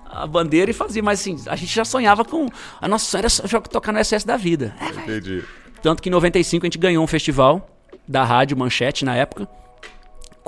a 0.09 0.26
bandeira 0.26 0.70
e 0.70 0.74
fazia, 0.74 1.03
mas 1.03 1.20
assim, 1.20 1.37
a 1.47 1.57
gente 1.57 1.74
já 1.74 1.85
sonhava 1.85 2.24
com. 2.24 2.49
A 2.81 2.89
nossa 2.89 3.05
sonho 3.05 3.20
era 3.20 3.29
só 3.29 3.61
tocar 3.61 3.93
no 3.93 4.03
SS 4.03 4.26
da 4.26 4.37
vida. 4.37 4.74
É. 4.81 5.03
Entendi. 5.03 5.45
Tanto 5.83 6.03
que 6.03 6.09
em 6.09 6.12
95 6.12 6.64
a 6.64 6.66
gente 6.66 6.79
ganhou 6.79 7.05
um 7.05 7.07
festival 7.07 7.68
da 8.07 8.24
Rádio 8.24 8.57
Manchete 8.57 9.05
na 9.05 9.14
época, 9.14 9.47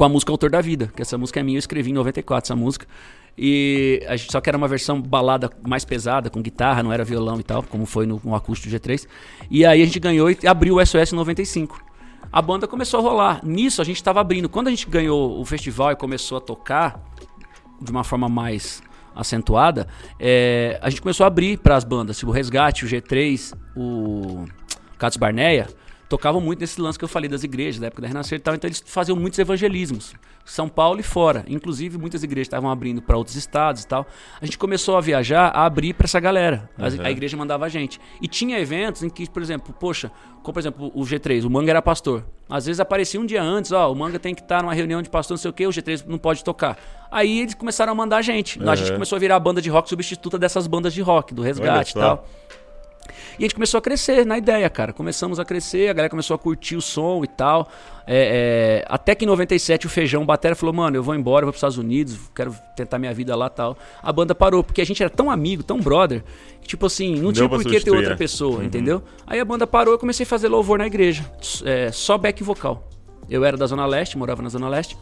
com 0.01 0.05
a 0.07 0.09
música 0.09 0.33
Autor 0.33 0.49
da 0.49 0.63
Vida, 0.63 0.91
que 0.97 1.03
essa 1.03 1.19
música 1.19 1.41
é 1.41 1.43
minha, 1.43 1.57
eu 1.57 1.59
escrevi 1.59 1.91
em 1.91 1.93
94 1.93 2.47
essa 2.47 2.57
música. 2.57 2.87
E 3.37 4.03
a 4.09 4.17
gente, 4.17 4.33
só 4.33 4.41
que 4.41 4.49
era 4.49 4.57
uma 4.57 4.67
versão 4.67 4.99
balada 4.99 5.51
mais 5.63 5.85
pesada, 5.85 6.31
com 6.31 6.41
guitarra, 6.41 6.83
não 6.83 6.91
era 6.91 7.05
violão 7.05 7.39
e 7.39 7.43
tal, 7.43 7.63
como 7.63 7.85
foi 7.85 8.07
no, 8.07 8.19
no 8.25 8.35
acústico 8.35 8.75
G3. 8.75 9.07
E 9.51 9.63
aí 9.67 9.83
a 9.83 9.85
gente 9.85 10.01
ganhou 10.01 10.31
e 10.31 10.39
abriu 10.47 10.77
o 10.77 10.87
SOS 10.87 11.13
em 11.13 11.17
95. 11.17 11.85
A 12.33 12.41
banda 12.41 12.67
começou 12.67 12.99
a 12.99 13.03
rolar. 13.03 13.45
Nisso 13.45 13.83
a 13.83 13.85
gente 13.85 13.97
estava 13.97 14.23
abrindo. 14.23 14.49
Quando 14.49 14.69
a 14.69 14.71
gente 14.71 14.89
ganhou 14.89 15.39
o 15.39 15.45
festival 15.45 15.93
e 15.93 15.97
começou 15.97 16.39
a 16.39 16.41
tocar 16.41 16.99
de 17.79 17.91
uma 17.91 18.03
forma 18.03 18.27
mais 18.27 18.83
acentuada, 19.15 19.87
é, 20.19 20.79
a 20.81 20.89
gente 20.89 21.03
começou 21.03 21.25
a 21.25 21.27
abrir 21.27 21.59
para 21.59 21.77
as 21.77 21.85
bandas, 21.85 22.17
tipo 22.17 22.31
o 22.31 22.35
Resgate, 22.35 22.87
o 22.87 22.89
G3, 22.89 23.55
o 23.77 24.47
Catos 24.97 25.19
Barneia, 25.19 25.69
tocavam 26.11 26.41
muito 26.41 26.59
nesse 26.61 26.79
lance 26.81 26.99
que 26.99 27.05
eu 27.05 27.09
falei 27.09 27.31
das 27.31 27.45
igrejas, 27.45 27.81
da 27.81 27.87
época 27.87 28.03
da 28.03 28.09
Renascer 28.09 28.37
e 28.37 28.41
tal, 28.43 28.55
então 28.55 28.67
eles 28.69 28.83
faziam 28.85 29.17
muitos 29.17 29.39
evangelismos, 29.39 30.13
São 30.45 30.69
Paulo 30.69 30.99
e 30.99 31.03
fora. 31.05 31.45
Inclusive, 31.49 31.97
muitas 31.97 32.25
igrejas 32.25 32.49
estavam 32.49 32.69
abrindo 32.69 33.01
para 33.01 33.17
outros 33.17 33.37
estados 33.37 33.85
e 33.85 33.87
tal. 33.87 34.05
A 34.41 34.45
gente 34.45 34.59
começou 34.59 34.97
a 34.97 35.01
viajar, 35.01 35.47
a 35.55 35.65
abrir 35.65 35.95
para 35.95 36.07
essa 36.07 36.19
galera. 36.19 36.69
Uhum. 36.77 37.05
A 37.05 37.11
igreja 37.11 37.37
mandava 37.37 37.65
a 37.65 37.69
gente. 37.69 38.01
E 38.21 38.27
tinha 38.27 38.59
eventos 38.59 39.05
em 39.05 39.09
que, 39.09 39.31
por 39.31 39.41
exemplo, 39.41 39.73
poxa, 39.79 40.11
como 40.43 40.53
por 40.53 40.59
exemplo 40.59 40.91
o 40.95 41.03
G3, 41.03 41.45
o 41.47 41.51
Manga 41.51 41.71
era 41.71 41.81
pastor. 41.81 42.25
Às 42.49 42.67
vezes 42.67 42.81
aparecia 42.81 43.21
um 43.21 43.25
dia 43.25 43.41
antes, 43.43 43.71
ó, 43.71 43.93
o 43.93 43.95
Manga 43.95 44.19
tem 44.19 44.35
que 44.35 44.43
estar 44.43 44.63
numa 44.63 44.75
reunião 44.75 45.01
de 45.01 45.09
pastor, 45.09 45.37
não 45.37 45.41
sei 45.41 45.51
o 45.51 45.55
quê, 45.55 45.65
o 45.67 45.71
G3 45.71 46.05
não 46.09 46.19
pode 46.19 46.43
tocar. 46.43 46.77
Aí 47.09 47.39
eles 47.41 47.55
começaram 47.55 47.93
a 47.93 47.95
mandar 47.95 48.17
a 48.17 48.23
gente. 48.23 48.61
A 48.69 48.75
gente 48.75 48.89
Uhum. 48.89 48.95
começou 48.97 49.15
a 49.15 49.19
virar 49.21 49.37
a 49.37 49.41
banda 49.41 49.63
de 49.63 49.71
rock 49.71 49.89
substituta 49.89 50.37
dessas 50.37 50.67
bandas 50.67 50.93
de 50.93 51.01
rock, 51.03 51.33
do 51.33 51.43
resgate 51.43 51.93
e 51.93 52.01
tal. 52.01 52.27
E 53.39 53.43
a 53.43 53.43
gente 53.43 53.55
começou 53.55 53.79
a 53.79 53.81
crescer 53.81 54.25
na 54.25 54.39
ideia, 54.39 54.69
cara. 54.69 54.93
Começamos 54.93 55.39
a 55.39 55.45
crescer, 55.45 55.89
a 55.89 55.93
galera 55.93 56.11
começou 56.11 56.35
a 56.35 56.39
curtir 56.39 56.77
o 56.77 56.81
som 56.81 57.23
e 57.25 57.29
tal. 57.29 57.69
É, 58.07 58.83
é, 58.83 58.85
até 58.89 59.15
que 59.15 59.25
em 59.25 59.29
97 59.29 59.87
o 59.87 59.89
Feijão 59.89 60.27
Batera 60.27 60.55
falou, 60.57 60.75
mano, 60.75 60.97
eu 60.97 61.03
vou 61.03 61.15
embora, 61.15 61.45
eu 61.45 61.47
vou 61.47 61.53
pros 61.53 61.59
Estados 61.59 61.79
Unidos, 61.79 62.19
quero 62.35 62.55
tentar 62.77 62.99
minha 62.99 63.15
vida 63.15 63.37
lá 63.37 63.47
e 63.47 63.51
tal. 63.51 63.79
A 64.03 64.13
banda 64.13 64.35
parou, 64.35 64.65
porque 64.65 64.81
a 64.81 64.85
gente 64.87 65.03
era 65.03 65.11
tão 65.11 65.31
amigo, 65.31 65.63
tão 65.63 65.79
brother, 65.81 66.25
que 66.61 66.69
tipo 66.69 66.87
assim, 66.87 67.15
não 67.15 67.33
Deu 67.33 67.33
tinha 67.33 67.49
por 67.49 67.63
que 67.63 67.81
ter 67.81 67.91
outra 67.91 68.11
né? 68.11 68.17
pessoa, 68.17 68.65
entendeu? 68.65 69.03
Aí 69.27 69.39
a 69.39 69.45
banda 69.45 69.67
parou 69.67 69.95
e 69.95 69.97
eu 69.97 69.99
comecei 69.99 70.25
a 70.25 70.27
fazer 70.27 70.49
louvor 70.49 70.79
na 70.79 70.87
igreja. 70.87 71.25
É, 71.65 71.93
só 71.93 72.19
back 72.19 72.43
vocal. 72.43 72.89
Eu 73.29 73.45
era 73.45 73.57
da 73.57 73.67
Zona 73.67 73.87
Leste, 73.87 74.19
morava 74.19 74.43
na 74.43 74.49
Zona 74.49 74.69
Leste. 74.69 74.97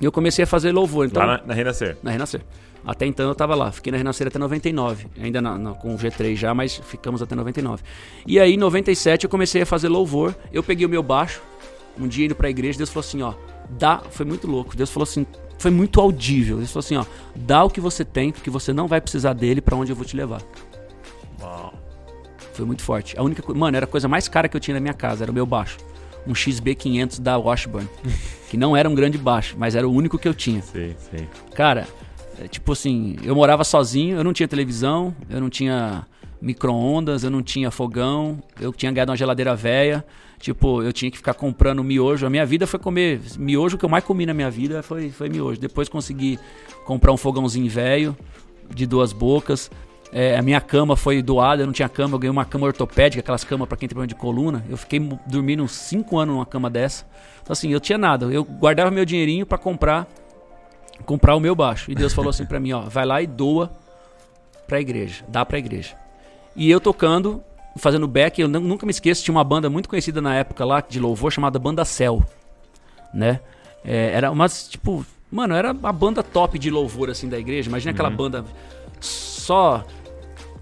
E 0.00 0.04
eu 0.04 0.10
comecei 0.10 0.42
a 0.42 0.46
fazer 0.46 0.72
louvor. 0.72 1.06
Então, 1.06 1.24
Lá 1.24 1.38
na, 1.38 1.46
na 1.46 1.54
Renascer. 1.54 1.96
na 2.02 2.10
Renascer. 2.10 2.40
Até 2.86 3.06
então 3.06 3.26
eu 3.28 3.34
tava 3.34 3.54
lá, 3.54 3.72
fiquei 3.72 3.90
na 3.90 3.96
Renascer 3.98 4.26
até 4.26 4.38
99, 4.38 5.06
ainda 5.20 5.40
na- 5.40 5.56
na- 5.58 5.72
com 5.74 5.94
o 5.94 5.98
G3 5.98 6.36
já, 6.36 6.52
mas 6.52 6.76
ficamos 6.76 7.22
até 7.22 7.34
99. 7.34 7.82
E 8.26 8.38
aí 8.38 8.54
em 8.54 8.58
97 8.58 9.24
eu 9.24 9.30
comecei 9.30 9.62
a 9.62 9.66
fazer 9.66 9.88
louvor, 9.88 10.34
eu 10.52 10.62
peguei 10.62 10.84
o 10.84 10.88
meu 10.88 11.02
baixo, 11.02 11.40
um 11.98 12.06
dia 12.06 12.26
indo 12.26 12.34
pra 12.34 12.50
igreja, 12.50 12.76
Deus 12.76 12.90
falou 12.90 13.00
assim, 13.06 13.22
ó, 13.22 13.32
dá, 13.70 14.02
foi 14.10 14.26
muito 14.26 14.46
louco, 14.46 14.76
Deus 14.76 14.90
falou 14.90 15.04
assim, 15.04 15.26
foi 15.58 15.70
muito 15.70 15.98
audível, 16.00 16.58
Deus 16.58 16.70
falou 16.72 16.84
assim, 16.84 16.96
ó, 16.96 17.04
dá 17.34 17.64
o 17.64 17.70
que 17.70 17.80
você 17.80 18.04
tem, 18.04 18.30
porque 18.32 18.50
você 18.50 18.72
não 18.72 18.86
vai 18.86 19.00
precisar 19.00 19.32
dele 19.32 19.60
pra 19.62 19.76
onde 19.76 19.90
eu 19.92 19.96
vou 19.96 20.04
te 20.04 20.14
levar. 20.16 20.42
Foi 22.52 22.64
muito 22.64 22.82
forte. 22.82 23.18
A 23.18 23.22
única 23.22 23.42
coisa, 23.42 23.58
mano, 23.58 23.76
era 23.76 23.84
a 23.84 23.88
coisa 23.88 24.06
mais 24.06 24.28
cara 24.28 24.48
que 24.48 24.56
eu 24.56 24.60
tinha 24.60 24.74
na 24.74 24.80
minha 24.80 24.94
casa, 24.94 25.24
era 25.24 25.30
o 25.30 25.34
meu 25.34 25.44
baixo. 25.46 25.78
Um 26.26 26.32
XB500 26.32 27.20
da 27.20 27.36
Washburn, 27.36 27.88
que 28.48 28.56
não 28.56 28.76
era 28.76 28.88
um 28.88 28.94
grande 28.94 29.18
baixo, 29.18 29.56
mas 29.58 29.74
era 29.74 29.86
o 29.88 29.92
único 29.92 30.18
que 30.18 30.28
eu 30.28 30.34
tinha. 30.34 30.62
Sim, 30.62 30.94
sim. 31.10 31.26
Cara, 31.54 31.86
é, 32.40 32.48
tipo 32.48 32.72
assim, 32.72 33.16
eu 33.22 33.34
morava 33.34 33.64
sozinho, 33.64 34.16
eu 34.16 34.24
não 34.24 34.32
tinha 34.32 34.48
televisão, 34.48 35.14
eu 35.28 35.40
não 35.40 35.48
tinha 35.48 36.06
micro-ondas, 36.40 37.24
eu 37.24 37.30
não 37.30 37.42
tinha 37.42 37.70
fogão, 37.70 38.38
eu 38.60 38.72
tinha 38.72 38.92
ganhado 38.92 39.10
uma 39.10 39.16
geladeira 39.16 39.54
velha. 39.54 40.04
Tipo, 40.38 40.82
eu 40.82 40.92
tinha 40.92 41.10
que 41.10 41.16
ficar 41.16 41.32
comprando 41.32 41.82
miojo. 41.82 42.26
A 42.26 42.30
minha 42.30 42.44
vida 42.44 42.66
foi 42.66 42.78
comer 42.78 43.18
miojo, 43.38 43.76
o 43.76 43.78
que 43.78 43.84
eu 43.84 43.88
mais 43.88 44.04
comi 44.04 44.26
na 44.26 44.34
minha 44.34 44.50
vida 44.50 44.82
foi, 44.82 45.10
foi 45.10 45.30
miojo. 45.30 45.58
Depois 45.58 45.88
consegui 45.88 46.38
comprar 46.84 47.12
um 47.12 47.16
fogãozinho 47.16 47.70
velho, 47.70 48.14
de 48.74 48.86
duas 48.86 49.12
bocas. 49.12 49.70
É, 50.12 50.36
a 50.36 50.42
minha 50.42 50.60
cama 50.60 50.96
foi 50.96 51.22
doada, 51.22 51.62
eu 51.62 51.66
não 51.66 51.72
tinha 51.72 51.88
cama, 51.88 52.14
eu 52.14 52.18
ganhei 52.18 52.30
uma 52.30 52.44
cama 52.44 52.66
ortopédica, 52.66 53.20
aquelas 53.20 53.42
camas 53.42 53.66
para 53.66 53.78
quem 53.78 53.88
tem 53.88 53.94
problema 53.94 54.08
de 54.08 54.14
coluna. 54.14 54.62
Eu 54.68 54.76
fiquei 54.76 55.00
dormindo 55.26 55.62
uns 55.62 55.72
5 55.72 56.18
anos 56.18 56.34
numa 56.34 56.46
cama 56.46 56.68
dessa. 56.68 57.06
Então, 57.42 57.52
assim, 57.52 57.72
eu 57.72 57.80
tinha 57.80 57.96
nada. 57.96 58.26
Eu 58.26 58.44
guardava 58.44 58.90
meu 58.90 59.06
dinheirinho 59.06 59.46
para 59.46 59.56
comprar 59.56 60.06
comprar 61.04 61.34
o 61.34 61.40
meu 61.40 61.54
baixo. 61.54 61.90
E 61.90 61.94
Deus 61.94 62.12
falou 62.12 62.30
assim 62.30 62.46
para 62.46 62.60
mim, 62.60 62.72
ó, 62.72 62.80
vai 62.82 63.04
lá 63.04 63.22
e 63.22 63.26
doa 63.26 63.70
pra 64.66 64.80
igreja, 64.80 65.24
dá 65.28 65.44
pra 65.44 65.58
igreja. 65.58 65.96
E 66.56 66.70
eu 66.70 66.80
tocando, 66.80 67.42
fazendo 67.76 68.06
back, 68.06 68.40
eu 68.40 68.48
nunca 68.48 68.86
me 68.86 68.90
esqueço, 68.90 69.24
tinha 69.24 69.34
uma 69.34 69.44
banda 69.44 69.68
muito 69.68 69.88
conhecida 69.88 70.20
na 70.20 70.34
época 70.34 70.64
lá 70.64 70.80
de 70.80 71.00
louvor 71.00 71.32
chamada 71.32 71.58
Banda 71.58 71.84
Cell, 71.84 72.24
né? 73.12 73.40
É, 73.84 74.12
era 74.12 74.30
uma, 74.30 74.48
tipo, 74.48 75.04
mano, 75.30 75.54
era 75.54 75.70
a 75.70 75.92
banda 75.92 76.22
top 76.22 76.58
de 76.58 76.70
louvor 76.70 77.10
assim 77.10 77.28
da 77.28 77.38
igreja. 77.38 77.68
Imagina 77.68 77.90
uhum. 77.90 77.94
aquela 77.94 78.10
banda 78.10 78.44
só 79.00 79.84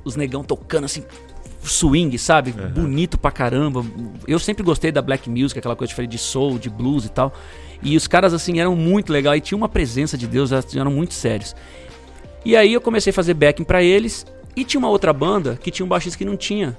os 0.04 0.16
negão 0.16 0.42
tocando 0.42 0.84
assim, 0.84 1.04
swing, 1.62 2.16
sabe? 2.18 2.52
Uhum. 2.58 2.70
Bonito 2.70 3.18
pra 3.18 3.30
caramba. 3.30 3.84
Eu 4.26 4.38
sempre 4.38 4.62
gostei 4.62 4.90
da 4.90 5.00
black 5.00 5.30
music, 5.30 5.58
aquela 5.58 5.76
coisa 5.76 5.90
diferente 5.90 6.10
de 6.12 6.18
soul, 6.18 6.58
de 6.58 6.68
blues 6.68 7.04
e 7.04 7.08
tal. 7.08 7.32
E 7.82 7.96
os 7.96 8.06
caras, 8.06 8.32
assim, 8.32 8.60
eram 8.60 8.76
muito 8.76 9.12
legais 9.12 9.38
e 9.38 9.40
tinha 9.40 9.58
uma 9.58 9.68
presença 9.68 10.16
de 10.16 10.26
Deus, 10.26 10.50
eram 10.52 10.90
muito 10.90 11.14
sérios. 11.14 11.54
E 12.44 12.56
aí 12.56 12.72
eu 12.72 12.80
comecei 12.80 13.10
a 13.10 13.14
fazer 13.14 13.34
backing 13.34 13.64
para 13.64 13.82
eles. 13.82 14.26
E 14.54 14.64
tinha 14.64 14.78
uma 14.78 14.88
outra 14.88 15.12
banda 15.12 15.58
que 15.60 15.70
tinha 15.70 15.84
um 15.84 15.88
baixista 15.88 16.18
que 16.18 16.24
não 16.24 16.36
tinha 16.36 16.76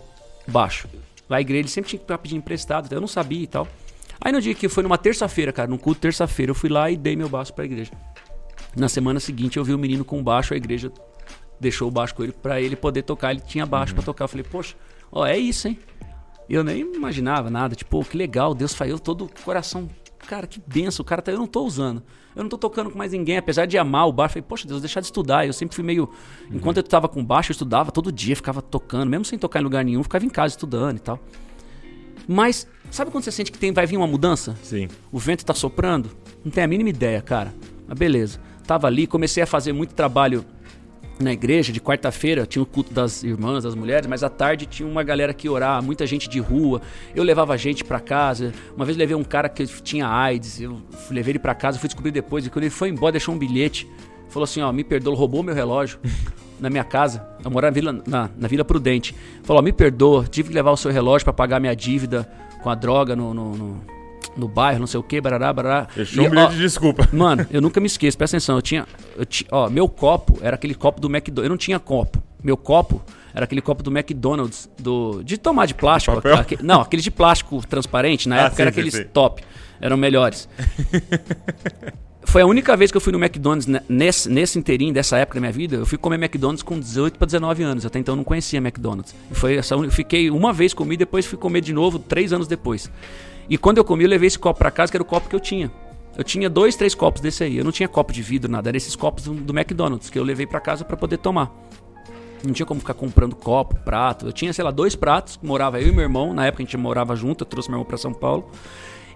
baixo. 0.47 0.87
Lá 1.29 1.37
a 1.37 1.41
igreja 1.41 1.67
sempre 1.67 1.89
tinha 1.89 1.99
que 1.99 2.17
pedir 2.17 2.35
emprestado, 2.35 2.91
eu 2.93 3.01
não 3.01 3.07
sabia 3.07 3.43
e 3.43 3.47
tal. 3.47 3.67
Aí 4.21 4.31
no 4.31 4.39
dia 4.39 4.53
que 4.53 4.69
foi 4.69 4.83
numa 4.83 4.97
terça-feira, 4.97 5.51
cara, 5.51 5.67
num 5.67 5.77
culto 5.77 5.99
terça-feira, 5.99 6.51
eu 6.51 6.55
fui 6.55 6.69
lá 6.69 6.91
e 6.91 6.95
dei 6.95 7.15
meu 7.15 7.27
baixo 7.27 7.53
pra 7.53 7.65
igreja. 7.65 7.91
Na 8.75 8.87
semana 8.87 9.19
seguinte 9.19 9.57
eu 9.57 9.63
vi 9.63 9.73
o 9.73 9.77
menino 9.77 10.05
com 10.05 10.23
baixo, 10.23 10.53
a 10.53 10.57
igreja 10.57 10.91
deixou 11.59 11.87
o 11.87 11.91
baixo 11.91 12.13
com 12.13 12.23
ele 12.23 12.31
para 12.31 12.61
ele 12.61 12.75
poder 12.75 13.03
tocar. 13.03 13.31
Ele 13.31 13.41
tinha 13.41 13.65
baixo 13.65 13.91
uhum. 13.91 13.97
para 13.97 14.05
tocar. 14.05 14.25
Eu 14.25 14.29
falei, 14.29 14.43
poxa, 14.43 14.75
ó, 15.11 15.25
é 15.25 15.37
isso, 15.37 15.67
hein? 15.67 15.79
Eu 16.49 16.63
nem 16.63 16.81
imaginava 16.81 17.49
nada. 17.49 17.75
Tipo, 17.75 18.03
que 18.03 18.17
legal, 18.17 18.53
Deus 18.53 18.73
faz 18.73 18.99
todo 18.99 19.25
o 19.25 19.29
coração. 19.43 19.89
Cara, 20.27 20.47
que 20.47 20.61
benção, 20.65 21.03
o 21.03 21.05
cara 21.05 21.21
tá, 21.21 21.31
eu 21.31 21.37
não 21.37 21.47
tô 21.47 21.63
usando. 21.63 22.01
Eu 22.35 22.43
não 22.43 22.49
tô 22.49 22.57
tocando 22.57 22.89
com 22.89 22.97
mais 22.97 23.11
ninguém, 23.11 23.37
apesar 23.37 23.65
de 23.65 23.77
amar 23.77 24.07
o 24.07 24.11
baixo. 24.11 24.31
Eu 24.31 24.33
falei, 24.33 24.47
poxa, 24.47 24.67
Deus, 24.67 24.81
deixar 24.81 24.99
de 24.99 25.05
estudar. 25.05 25.45
Eu 25.45 25.53
sempre 25.53 25.75
fui 25.75 25.83
meio. 25.83 26.03
Uhum. 26.49 26.57
Enquanto 26.57 26.77
eu 26.77 26.83
tava 26.83 27.07
com 27.07 27.23
baixo, 27.23 27.51
eu 27.51 27.53
estudava 27.53 27.91
todo 27.91 28.11
dia, 28.11 28.35
ficava 28.35 28.61
tocando, 28.61 29.09
mesmo 29.09 29.25
sem 29.25 29.37
tocar 29.37 29.59
em 29.59 29.63
lugar 29.63 29.83
nenhum, 29.83 30.01
ficava 30.01 30.25
em 30.25 30.29
casa 30.29 30.53
estudando 30.53 30.97
e 30.97 30.99
tal. 30.99 31.19
Mas, 32.27 32.67
sabe 32.89 33.11
quando 33.11 33.23
você 33.23 33.31
sente 33.31 33.51
que 33.51 33.57
tem, 33.57 33.71
vai 33.71 33.85
vir 33.85 33.97
uma 33.97 34.07
mudança? 34.07 34.55
Sim. 34.63 34.87
O 35.11 35.19
vento 35.19 35.45
tá 35.45 35.53
soprando? 35.53 36.09
Não 36.43 36.51
tem 36.51 36.63
a 36.63 36.67
mínima 36.67 36.89
ideia, 36.89 37.21
cara. 37.21 37.53
Mas 37.87 37.97
beleza. 37.97 38.39
Tava 38.65 38.87
ali, 38.87 39.05
comecei 39.05 39.43
a 39.43 39.47
fazer 39.47 39.73
muito 39.73 39.93
trabalho 39.93 40.45
na 41.19 41.31
igreja, 41.31 41.71
de 41.71 41.79
quarta-feira, 41.79 42.45
tinha 42.45 42.61
o 42.61 42.65
culto 42.65 42.93
das 42.93 43.23
irmãs, 43.23 43.63
das 43.63 43.75
mulheres, 43.75 44.07
mas 44.07 44.23
à 44.23 44.29
tarde 44.29 44.65
tinha 44.65 44.87
uma 44.87 45.03
galera 45.03 45.33
que 45.33 45.47
orar, 45.47 45.81
muita 45.81 46.05
gente 46.05 46.27
de 46.27 46.39
rua. 46.39 46.81
Eu 47.15 47.23
levava 47.23 47.57
gente 47.57 47.83
para 47.83 47.99
casa. 47.99 48.53
Uma 48.75 48.85
vez 48.85 48.97
levei 48.97 49.15
um 49.15 49.23
cara 49.23 49.47
que 49.47 49.65
tinha 49.81 50.07
AIDS, 50.07 50.59
eu 50.59 50.81
levei 51.09 51.33
ele 51.33 51.39
para 51.39 51.53
casa, 51.53 51.79
fui 51.79 51.87
descobrir 51.87 52.11
depois, 52.11 52.45
e 52.45 52.49
quando 52.49 52.63
ele 52.63 52.71
foi 52.71 52.89
embora, 52.89 53.13
deixou 53.13 53.33
um 53.33 53.37
bilhete. 53.37 53.87
Falou 54.29 54.43
assim: 54.43 54.61
Ó, 54.61 54.71
me 54.71 54.83
perdoa, 54.83 55.15
roubou 55.15 55.43
meu 55.43 55.53
relógio 55.53 55.99
na 56.59 56.69
minha 56.69 56.83
casa. 56.83 57.25
Eu 57.43 57.51
morava 57.51 57.71
na 57.71 57.73
Vila, 57.73 58.03
na, 58.07 58.29
na 58.35 58.47
Vila 58.47 58.65
Prudente. 58.65 59.15
Falou: 59.43 59.61
ó, 59.61 59.63
me 59.63 59.71
perdoa, 59.71 60.25
tive 60.25 60.49
que 60.49 60.55
levar 60.55 60.71
o 60.71 60.77
seu 60.77 60.91
relógio 60.91 61.25
para 61.25 61.33
pagar 61.33 61.59
minha 61.59 61.75
dívida 61.75 62.27
com 62.61 62.69
a 62.69 62.75
droga 62.75 63.15
no, 63.15 63.33
no, 63.33 63.55
no 63.55 63.81
no 64.35 64.47
bairro, 64.47 64.79
não 64.79 64.87
sei 64.87 64.99
o 64.99 65.03
que, 65.03 65.19
barará, 65.21 65.51
barará. 65.53 65.87
Deixou 65.95 66.25
um 66.25 66.29
bilhete 66.29 66.53
de 66.53 66.61
desculpa. 66.61 67.07
Mano, 67.13 67.45
eu 67.51 67.61
nunca 67.61 67.79
me 67.79 67.87
esqueço, 67.87 68.17
presta 68.17 68.37
atenção. 68.37 68.55
Eu 68.55 68.61
tinha, 68.61 68.85
eu 69.17 69.25
tinha. 69.25 69.47
Ó, 69.51 69.69
meu 69.69 69.87
copo 69.87 70.37
era 70.41 70.55
aquele 70.55 70.75
copo 70.75 70.99
do 70.99 71.07
McDonald's. 71.07 71.45
Eu 71.45 71.49
não 71.49 71.57
tinha 71.57 71.79
copo. 71.79 72.21
Meu 72.43 72.57
copo 72.57 73.01
era 73.33 73.45
aquele 73.45 73.61
copo 73.61 73.81
do 73.81 73.91
McDonald's, 73.91 74.69
do, 74.77 75.23
de 75.23 75.37
tomar 75.37 75.65
de 75.65 75.73
plástico. 75.73 76.21
Aquele, 76.27 76.61
não, 76.63 76.81
aquele 76.81 77.01
de 77.01 77.11
plástico 77.11 77.65
transparente. 77.67 78.27
Na 78.27 78.35
ah, 78.35 78.39
época 78.41 78.55
sim, 78.55 78.61
era 78.61 78.71
aqueles 78.71 78.93
sim. 78.93 79.03
top. 79.05 79.43
Eram 79.79 79.97
melhores. 79.97 80.47
Foi 82.25 82.41
a 82.41 82.45
única 82.45 82.75
vez 82.75 82.89
que 82.89 82.97
eu 82.97 83.01
fui 83.01 83.11
no 83.11 83.19
McDonald's 83.19 83.67
nesse, 83.87 84.29
nesse 84.29 84.57
inteirinho 84.57 84.93
dessa 84.93 85.17
época 85.17 85.35
da 85.35 85.41
minha 85.41 85.51
vida. 85.51 85.75
Eu 85.75 85.85
fui 85.85 85.97
comer 85.97 86.15
McDonald's 86.15 86.63
com 86.63 86.79
18 86.79 87.17
para 87.17 87.25
19 87.25 87.63
anos. 87.63 87.85
Até 87.85 87.99
então 87.99 88.13
eu 88.13 88.17
não 88.17 88.23
conhecia 88.23 88.59
McDonald's. 88.59 89.13
foi 89.31 89.57
essa, 89.57 89.75
eu 89.75 89.91
fiquei 89.91 90.31
uma 90.31 90.53
vez 90.53 90.73
comi, 90.73 90.95
depois 90.95 91.25
fui 91.25 91.37
comer 91.37 91.61
de 91.61 91.73
novo 91.73 91.99
três 91.99 92.31
anos 92.31 92.47
depois. 92.47 92.89
E 93.49 93.57
quando 93.57 93.77
eu 93.77 93.83
comi, 93.83 94.03
eu 94.03 94.09
levei 94.09 94.27
esse 94.27 94.39
copo 94.39 94.59
para 94.59 94.71
casa, 94.71 94.91
que 94.91 94.97
era 94.97 95.03
o 95.03 95.05
copo 95.05 95.29
que 95.29 95.35
eu 95.35 95.39
tinha. 95.39 95.71
Eu 96.15 96.23
tinha 96.23 96.49
dois, 96.49 96.75
três 96.75 96.93
copos 96.93 97.21
desse 97.21 97.43
aí. 97.43 97.57
Eu 97.57 97.63
não 97.63 97.71
tinha 97.71 97.87
copo 97.87 98.13
de 98.13 98.21
vidro, 98.21 98.51
nada. 98.51 98.69
Era 98.69 98.77
esses 98.77 98.95
copos 98.95 99.23
do, 99.23 99.33
do 99.33 99.57
McDonald's 99.57 100.09
que 100.09 100.19
eu 100.19 100.23
levei 100.23 100.45
para 100.45 100.59
casa 100.59 100.85
para 100.85 100.95
poder 100.95 101.17
tomar. 101.17 101.51
Não 102.43 102.53
tinha 102.53 102.65
como 102.65 102.79
ficar 102.79 102.93
comprando 102.93 103.35
copo, 103.35 103.75
prato. 103.83 104.27
Eu 104.27 104.33
tinha, 104.33 104.53
sei 104.53 104.63
lá, 104.63 104.69
dois 104.69 104.95
pratos. 104.95 105.39
Morava 105.41 105.81
eu 105.81 105.87
e 105.87 105.91
meu 105.91 106.01
irmão. 106.01 106.33
Na 106.33 106.45
época 106.45 106.61
a 106.61 106.65
gente 106.65 106.77
morava 106.77 107.15
junto. 107.15 107.43
Eu 107.43 107.45
trouxe 107.47 107.69
meu 107.69 107.77
irmão 107.77 107.85
pra 107.85 107.97
São 107.97 108.13
Paulo. 108.13 108.49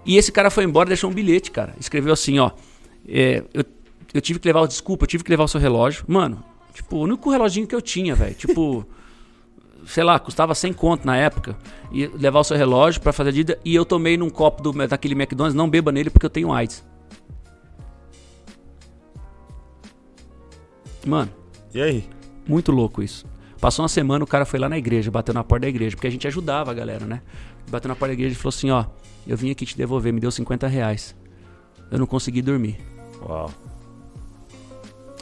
E 0.04 0.16
esse 0.16 0.32
cara 0.32 0.50
foi 0.50 0.64
embora 0.64 0.88
deixou 0.88 1.10
um 1.10 1.12
bilhete, 1.12 1.50
cara. 1.50 1.74
Escreveu 1.78 2.12
assim, 2.12 2.38
ó. 2.38 2.50
É, 3.06 3.44
eu, 3.54 3.64
eu 4.14 4.20
tive 4.20 4.38
que 4.38 4.48
levar, 4.48 4.66
desculpa, 4.66 5.04
eu 5.04 5.08
tive 5.08 5.22
que 5.22 5.30
levar 5.30 5.44
o 5.44 5.48
seu 5.48 5.60
relógio. 5.60 6.04
Mano, 6.08 6.42
tipo, 6.72 6.96
o 6.96 7.00
único 7.00 7.30
reloginho 7.30 7.66
que 7.66 7.74
eu 7.74 7.82
tinha, 7.82 8.14
velho. 8.14 8.34
Tipo 8.34 8.84
sei 9.88 10.04
lá, 10.04 10.18
custava 10.18 10.54
100 10.54 10.72
conto 10.74 11.06
na 11.06 11.16
época, 11.16 11.56
e 11.90 12.06
levar 12.06 12.40
o 12.40 12.44
seu 12.44 12.56
relógio 12.56 13.00
para 13.00 13.12
fazer 13.12 13.30
a 13.30 13.32
dívida, 13.32 13.58
e 13.64 13.74
eu 13.74 13.84
tomei 13.84 14.16
num 14.16 14.28
copo 14.28 14.62
do, 14.62 14.86
daquele 14.86 15.14
McDonald's, 15.14 15.54
não 15.54 15.68
beba 15.68 15.90
nele 15.90 16.10
porque 16.10 16.26
eu 16.26 16.30
tenho 16.30 16.52
AIDS. 16.52 16.84
Mano. 21.06 21.30
E 21.74 21.80
aí? 21.80 22.04
Muito 22.46 22.70
louco 22.70 23.02
isso. 23.02 23.26
Passou 23.60 23.82
uma 23.82 23.88
semana, 23.88 24.22
o 24.22 24.26
cara 24.26 24.44
foi 24.44 24.58
lá 24.58 24.68
na 24.68 24.76
igreja, 24.76 25.10
bateu 25.10 25.34
na 25.34 25.42
porta 25.42 25.62
da 25.62 25.68
igreja, 25.68 25.96
porque 25.96 26.06
a 26.06 26.10
gente 26.10 26.26
ajudava 26.26 26.70
a 26.70 26.74
galera, 26.74 27.06
né? 27.06 27.22
Bateu 27.70 27.88
na 27.88 27.94
porta 27.94 28.08
da 28.08 28.12
igreja 28.14 28.34
e 28.34 28.38
falou 28.38 28.50
assim: 28.50 28.70
ó, 28.70 28.84
eu 29.26 29.36
vim 29.36 29.50
aqui 29.50 29.66
te 29.66 29.76
devolver, 29.76 30.12
me 30.12 30.20
deu 30.20 30.30
50 30.30 30.66
reais. 30.68 31.16
Eu 31.90 31.98
não 31.98 32.06
consegui 32.06 32.40
dormir. 32.40 32.78
Uau 33.22 33.50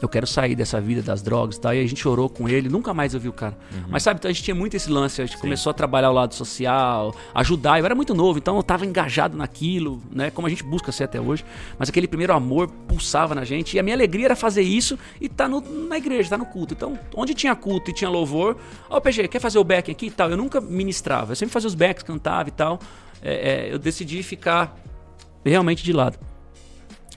eu 0.01 0.07
quero 0.07 0.27
sair 0.27 0.55
dessa 0.55 0.79
vida 0.79 1.01
das 1.01 1.21
drogas 1.21 1.55
e 1.55 1.61
tal. 1.61 1.73
E 1.73 1.79
a 1.79 1.87
gente 1.87 2.01
chorou 2.01 2.29
com 2.29 2.47
ele, 2.47 2.69
nunca 2.69 2.93
mais 2.93 3.13
eu 3.13 3.19
vi 3.19 3.27
o 3.27 3.33
cara. 3.33 3.57
Uhum. 3.73 3.83
Mas 3.89 4.03
sabe, 4.03 4.19
então 4.19 4.29
a 4.29 4.33
gente 4.33 4.43
tinha 4.43 4.55
muito 4.55 4.75
esse 4.75 4.89
lance, 4.89 5.21
a 5.21 5.25
gente 5.25 5.35
Sim. 5.35 5.41
começou 5.41 5.71
a 5.71 5.73
trabalhar 5.73 6.11
o 6.11 6.13
lado 6.13 6.33
social, 6.35 7.15
ajudar. 7.33 7.79
Eu 7.79 7.85
era 7.85 7.95
muito 7.95 8.13
novo, 8.13 8.37
então 8.37 8.55
eu 8.55 8.61
estava 8.61 8.85
engajado 8.85 9.37
naquilo, 9.37 10.01
né? 10.11 10.29
Como 10.29 10.45
a 10.47 10.49
gente 10.49 10.63
busca 10.63 10.91
ser 10.91 11.05
até 11.05 11.19
hoje. 11.19 11.43
Mas 11.77 11.89
aquele 11.89 12.07
primeiro 12.07 12.33
amor 12.33 12.67
pulsava 12.87 13.33
na 13.33 13.43
gente. 13.43 13.75
E 13.75 13.79
a 13.79 13.83
minha 13.83 13.95
alegria 13.95 14.25
era 14.25 14.35
fazer 14.35 14.61
isso 14.61 14.97
e 15.19 15.27
tá 15.27 15.47
no, 15.47 15.61
na 15.61 15.97
igreja, 15.97 16.29
tá 16.29 16.37
no 16.37 16.45
culto. 16.45 16.73
Então, 16.73 16.97
onde 17.15 17.33
tinha 17.33 17.55
culto 17.55 17.89
e 17.91 17.93
tinha 17.93 18.09
louvor, 18.09 18.57
ó, 18.89 18.97
oh, 18.97 19.01
PG, 19.01 19.27
quer 19.27 19.39
fazer 19.39 19.57
o 19.57 19.63
back 19.63 19.89
aqui 19.89 20.07
e 20.07 20.11
tal? 20.11 20.29
Eu 20.29 20.37
nunca 20.37 20.61
ministrava, 20.61 21.31
eu 21.31 21.35
sempre 21.35 21.53
fazia 21.53 21.67
os 21.67 21.75
backs, 21.75 22.03
cantava 22.03 22.49
e 22.49 22.51
tal. 22.51 22.79
É, 23.21 23.67
é, 23.67 23.73
eu 23.73 23.79
decidi 23.79 24.21
ficar 24.21 24.77
realmente 25.43 25.83
de 25.83 25.91
lado. 25.91 26.17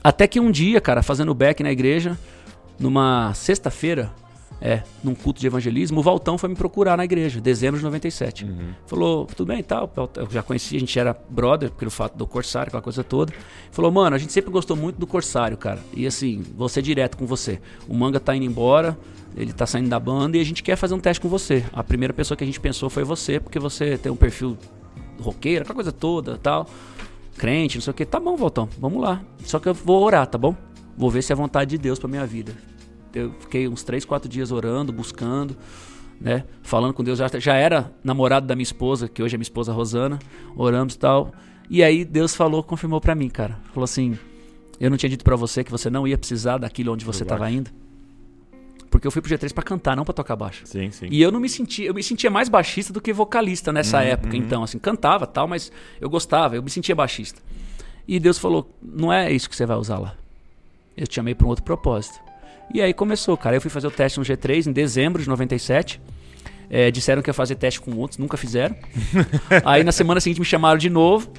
Até 0.03 0.27
que 0.27 0.39
um 0.39 0.49
dia, 0.49 0.81
cara, 0.81 1.03
fazendo 1.03 1.33
back 1.33 1.61
na 1.61 1.71
igreja, 1.71 2.17
numa 2.81 3.33
sexta-feira, 3.35 4.11
é, 4.59 4.83
num 5.03 5.15
culto 5.15 5.39
de 5.39 5.47
evangelismo, 5.47 5.99
o 5.99 6.03
Valtão 6.03 6.37
foi 6.37 6.49
me 6.49 6.55
procurar 6.55 6.97
na 6.97 7.05
igreja, 7.05 7.39
dezembro 7.39 7.79
de 7.79 7.83
97. 7.83 8.45
Uhum. 8.45 8.73
Falou, 8.85 9.25
tudo 9.25 9.47
bem 9.47 9.59
e 9.59 9.63
tal. 9.63 9.91
Eu 10.15 10.29
já 10.29 10.43
conhecia, 10.43 10.77
a 10.77 10.79
gente 10.79 10.99
era 10.99 11.17
brother 11.29 11.71
pelo 11.71 11.89
fato 11.89 12.17
do 12.17 12.27
Corsário, 12.27 12.67
aquela 12.67 12.81
coisa 12.81 13.03
toda. 13.03 13.33
Falou, 13.71 13.91
mano, 13.91 14.15
a 14.15 14.19
gente 14.19 14.33
sempre 14.33 14.51
gostou 14.51 14.75
muito 14.75 14.99
do 14.99 15.07
Corsário, 15.07 15.57
cara. 15.57 15.79
E 15.93 16.05
assim, 16.05 16.43
vou 16.55 16.67
ser 16.67 16.81
direto 16.81 17.17
com 17.17 17.25
você. 17.25 17.59
O 17.87 17.95
Manga 17.95 18.19
tá 18.19 18.35
indo 18.35 18.45
embora, 18.45 18.97
ele 19.35 19.53
tá 19.53 19.65
saindo 19.65 19.89
da 19.89 19.99
banda 19.99 20.37
e 20.37 20.41
a 20.41 20.43
gente 20.43 20.61
quer 20.61 20.75
fazer 20.75 20.93
um 20.93 20.99
teste 20.99 21.21
com 21.21 21.29
você. 21.29 21.63
A 21.73 21.83
primeira 21.83 22.13
pessoa 22.13 22.35
que 22.35 22.43
a 22.43 22.47
gente 22.47 22.59
pensou 22.59 22.89
foi 22.89 23.03
você, 23.03 23.39
porque 23.39 23.57
você 23.57 23.97
tem 23.97 24.11
um 24.11 24.15
perfil 24.15 24.57
roqueiro, 25.19 25.63
aquela 25.63 25.75
coisa 25.75 25.91
toda 25.91 26.37
tal. 26.37 26.67
Crente, 27.35 27.77
não 27.77 27.81
sei 27.81 27.91
o 27.91 27.93
que. 27.95 28.05
Tá 28.05 28.19
bom, 28.19 28.35
Valtão, 28.35 28.69
vamos 28.79 29.01
lá. 29.01 29.23
Só 29.43 29.59
que 29.59 29.67
eu 29.67 29.73
vou 29.73 30.03
orar, 30.03 30.27
tá 30.27 30.37
bom? 30.37 30.55
Vou 30.95 31.09
ver 31.09 31.23
se 31.23 31.31
é 31.31 31.35
vontade 31.35 31.71
de 31.71 31.77
Deus 31.79 31.97
pra 31.97 32.07
minha 32.07 32.27
vida 32.27 32.53
eu 33.13 33.33
fiquei 33.39 33.67
uns 33.67 33.83
3, 33.83 34.05
4 34.05 34.29
dias 34.29 34.51
orando, 34.51 34.91
buscando, 34.91 35.55
né? 36.19 36.43
Falando 36.61 36.93
com 36.93 37.03
Deus. 37.03 37.17
Já, 37.17 37.27
já 37.39 37.55
era 37.55 37.91
namorado 38.03 38.45
da 38.45 38.55
minha 38.55 38.63
esposa, 38.63 39.07
que 39.07 39.21
hoje 39.21 39.35
é 39.35 39.37
minha 39.37 39.43
esposa 39.43 39.73
Rosana. 39.73 40.19
Oramos 40.55 40.95
e 40.95 40.99
tal. 40.99 41.33
E 41.69 41.83
aí 41.83 42.05
Deus 42.05 42.35
falou, 42.35 42.61
confirmou 42.63 43.01
para 43.01 43.15
mim, 43.15 43.29
cara. 43.29 43.57
Falou 43.73 43.85
assim: 43.85 44.17
Eu 44.79 44.89
não 44.89 44.97
tinha 44.97 45.09
dito 45.09 45.23
para 45.23 45.35
você 45.35 45.63
que 45.63 45.71
você 45.71 45.89
não 45.89 46.07
ia 46.07 46.17
precisar 46.17 46.57
daquilo 46.57 46.93
onde 46.93 47.05
você 47.05 47.23
estava 47.23 47.49
indo. 47.49 47.71
Porque 48.89 49.07
eu 49.07 49.11
fui 49.11 49.21
pro 49.21 49.31
G3 49.33 49.53
para 49.53 49.63
cantar, 49.63 49.95
não 49.95 50.03
para 50.03 50.13
tocar 50.13 50.35
baixo. 50.35 50.63
Sim, 50.65 50.91
sim. 50.91 51.07
E 51.09 51.21
eu 51.21 51.31
não 51.31 51.39
me 51.39 51.47
sentia, 51.47 51.87
eu 51.87 51.93
me 51.93 52.03
sentia 52.03 52.29
mais 52.29 52.49
baixista 52.49 52.91
do 52.91 52.99
que 52.99 53.13
vocalista 53.13 53.71
nessa 53.71 53.99
uhum, 53.99 54.03
época, 54.03 54.35
uhum. 54.35 54.43
então, 54.43 54.63
assim, 54.63 54.77
cantava, 54.77 55.25
tal, 55.25 55.47
mas 55.47 55.71
eu 56.01 56.09
gostava, 56.09 56.57
eu 56.57 56.61
me 56.61 56.69
sentia 56.69 56.93
baixista. 56.93 57.41
E 58.05 58.19
Deus 58.19 58.37
falou: 58.37 58.69
"Não 58.81 59.11
é 59.11 59.31
isso 59.31 59.49
que 59.49 59.55
você 59.55 59.65
vai 59.65 59.77
usar 59.77 59.97
lá. 59.97 60.13
Eu 60.97 61.07
te 61.07 61.15
chamei 61.15 61.33
para 61.33 61.47
um 61.47 61.49
outro 61.49 61.63
propósito." 61.63 62.30
E 62.73 62.81
aí 62.81 62.93
começou, 62.93 63.35
cara. 63.37 63.55
Eu 63.55 63.61
fui 63.61 63.69
fazer 63.69 63.87
o 63.87 63.91
teste 63.91 64.19
no 64.19 64.25
G3 64.25 64.67
em 64.67 64.71
dezembro 64.71 65.21
de 65.21 65.27
97. 65.27 66.01
É, 66.69 66.89
disseram 66.89 67.21
que 67.21 67.29
ia 67.29 67.33
fazer 67.33 67.55
teste 67.55 67.81
com 67.81 67.93
outros, 67.97 68.17
nunca 68.17 68.37
fizeram. 68.37 68.75
aí 69.65 69.83
na 69.83 69.91
semana 69.91 70.21
seguinte 70.21 70.39
me 70.39 70.45
chamaram 70.45 70.77
de 70.77 70.89
novo. 70.89 71.29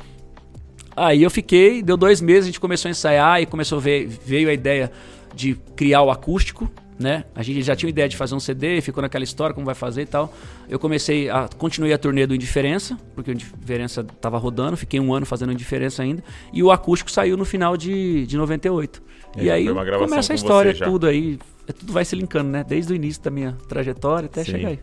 Aí 0.95 1.23
eu 1.23 1.31
fiquei, 1.31 1.83
deu 1.83 1.97
dois 1.97 2.21
meses, 2.21 2.45
a 2.45 2.47
gente 2.47 2.61
começou 2.61 2.89
a 2.89 2.91
ensaiar 2.91 3.41
e 3.41 3.47
começou 3.47 3.79
a 3.79 3.81
ver, 3.81 4.07
veio 4.07 4.51
a 4.51 4.53
ideia 4.53 4.93
de 5.35 5.55
criar 5.75 6.03
o 6.03 6.11
acústico, 6.11 6.71
né? 6.99 7.25
A 7.35 7.43
gente 7.43 7.63
já 7.63 7.75
tinha 7.75 7.89
ideia 7.89 8.09
de 8.09 8.17
fazer 8.17 8.35
um 8.35 8.41
CD, 8.41 8.81
ficou 8.83 9.03
naquela 9.03 9.25
história, 9.25 9.55
como 9.55 9.65
vai 9.65 9.75
fazer 9.75 10.03
e 10.03 10.07
tal. 10.07 10.33
Eu 10.69 10.79
comecei 10.79 11.31
a. 11.31 11.49
Continuei 11.57 11.93
a 11.93 11.99
turnê 11.99 12.27
do 12.27 12.35
Indiferença, 12.35 12.99
porque 13.15 13.31
o 13.31 13.33
Indiferença 13.33 14.05
tava 14.05 14.37
rodando, 14.39 14.77
fiquei 14.77 15.01
um 15.01 15.13
ano 15.13 15.25
fazendo 15.25 15.53
Indiferença 15.53 16.03
ainda. 16.03 16.23
E 16.53 16.63
o 16.63 16.71
acústico 16.71 17.11
saiu 17.11 17.37
no 17.37 17.45
final 17.45 17.77
de, 17.77 18.27
de 18.27 18.37
98. 18.37 19.03
É, 19.37 19.45
e 19.45 19.51
aí 19.51 19.71
uma 19.71 19.85
gravação 19.85 20.09
começa 20.09 20.33
a 20.33 20.37
história, 20.37 20.75
tudo 20.75 21.07
aí. 21.07 21.39
é, 21.67 21.73
Tudo 21.73 21.93
vai 21.93 22.05
se 22.05 22.15
linkando, 22.17 22.51
né? 22.51 22.65
Desde 22.67 22.93
o 22.93 22.97
início 22.97 23.23
da 23.23 23.31
minha 23.31 23.53
trajetória 23.69 24.27
até 24.27 24.45
Sim. 24.45 24.53
chegar 24.53 24.69
aí. 24.69 24.81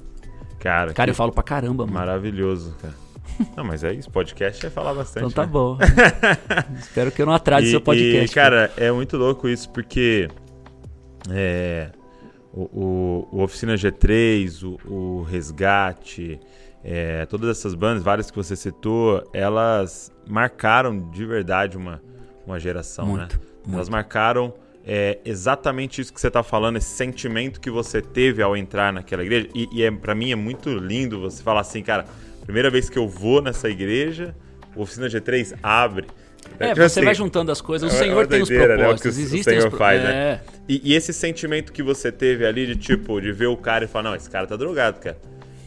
Cara, 0.60 0.94
Cara, 0.94 1.12
eu 1.12 1.16
falo 1.16 1.32
pra 1.32 1.44
caramba, 1.44 1.86
mano. 1.86 1.98
maravilhoso, 1.98 2.76
cara. 2.82 2.94
Não, 3.56 3.64
mas 3.64 3.84
é 3.84 3.94
isso, 3.94 4.10
podcast 4.12 4.66
é 4.66 4.70
falar 4.70 4.94
bastante. 4.94 5.20
Então 5.28 5.32
tá 5.32 5.44
né? 5.46 5.48
bom. 5.52 5.78
Espero 6.78 7.12
que 7.12 7.22
eu 7.22 7.26
não 7.26 7.34
atrase 7.34 7.68
E- 7.68 7.72
seu 7.72 7.80
podcast. 7.80 8.32
E, 8.32 8.36
cara, 8.36 8.70
é 8.76 8.92
muito 8.92 9.16
louco 9.16 9.48
isso, 9.48 9.70
porque 9.70 10.28
é, 11.30 11.90
o, 12.52 12.64
o- 12.64 13.28
o 13.32 13.42
Oficina 13.44 13.76
G3, 13.76 14.64
o, 14.86 14.92
o 14.94 15.22
Resgate, 15.24 16.40
é, 16.84 17.26
todas 17.28 17.50
essas 17.58 17.74
bandas, 17.76 18.04
várias 18.04 18.30
que 18.30 18.36
você 18.36 18.56
citou, 18.56 19.24
elas 19.34 20.12
marcaram 20.28 21.10
de 21.10 21.26
verdade 21.26 21.78
uma, 21.78 22.02
uma 22.46 22.60
geração, 22.60 23.06
Muito, 23.06 23.38
né? 23.38 23.46
Muito. 23.66 23.76
Elas 23.76 23.90
marcaram 23.90 24.54
é, 24.86 25.20
exatamente 25.24 26.02
isso 26.02 26.14
que 26.14 26.20
você 26.20 26.32
tá 26.32 26.42
falando, 26.42 26.78
esse 26.78 26.90
sentimento 26.90 27.60
que 27.60 27.70
você 27.70 28.02
teve 28.02 28.42
ao 28.42 28.58
entrar 28.58 28.92
naquela 28.92 29.24
igreja. 29.24 29.48
E, 29.54 29.68
e 29.72 29.84
é, 29.84 29.92
para 29.92 30.16
mim 30.16 30.32
é 30.32 30.36
muito 30.36 30.70
lindo 30.70 31.20
você 31.20 31.44
falar 31.44 31.62
assim, 31.62 31.84
cara, 31.84 32.06
primeira 32.44 32.70
vez 32.70 32.90
que 32.90 32.98
eu 32.98 33.08
vou 33.08 33.42
nessa 33.42 33.70
igreja, 33.70 34.36
Oficina 34.76 35.08
G3 35.08 35.56
abre. 35.62 36.08
É, 36.58 36.70
Tipo 36.70 36.78
você 36.78 37.00
assim, 37.00 37.04
vai 37.04 37.14
juntando 37.14 37.52
as 37.52 37.62
coisas. 37.62 37.92
O 37.92 37.96
é 37.96 38.00
Senhor 38.00 38.26
tem 38.26 38.42
os 38.42 38.50
doideira, 38.50 38.76
né, 38.76 38.84
o 38.84 38.86
propósitos. 38.88 39.18
o 39.18 39.22
Existem 39.22 39.60
Senhor 39.60 39.72
os 39.72 39.78
faz, 39.78 40.02
é. 40.02 40.04
né? 40.04 40.42
E, 40.68 40.82
e 40.92 40.96
esse 40.96 41.14
sentimento 41.14 41.72
que 41.72 41.84
você 41.84 42.12
teve 42.12 42.46
ali 42.46 42.66
de 42.66 42.76
tipo, 42.76 43.20
de 43.22 43.32
ver 43.32 43.48
o 43.48 43.58
cara 43.58 43.86
e 43.86 43.88
falar, 43.88 44.10
não, 44.10 44.16
esse 44.16 44.30
cara 44.30 44.48
tá 44.48 44.56
drogado, 44.56 45.00
cara. 45.00 45.18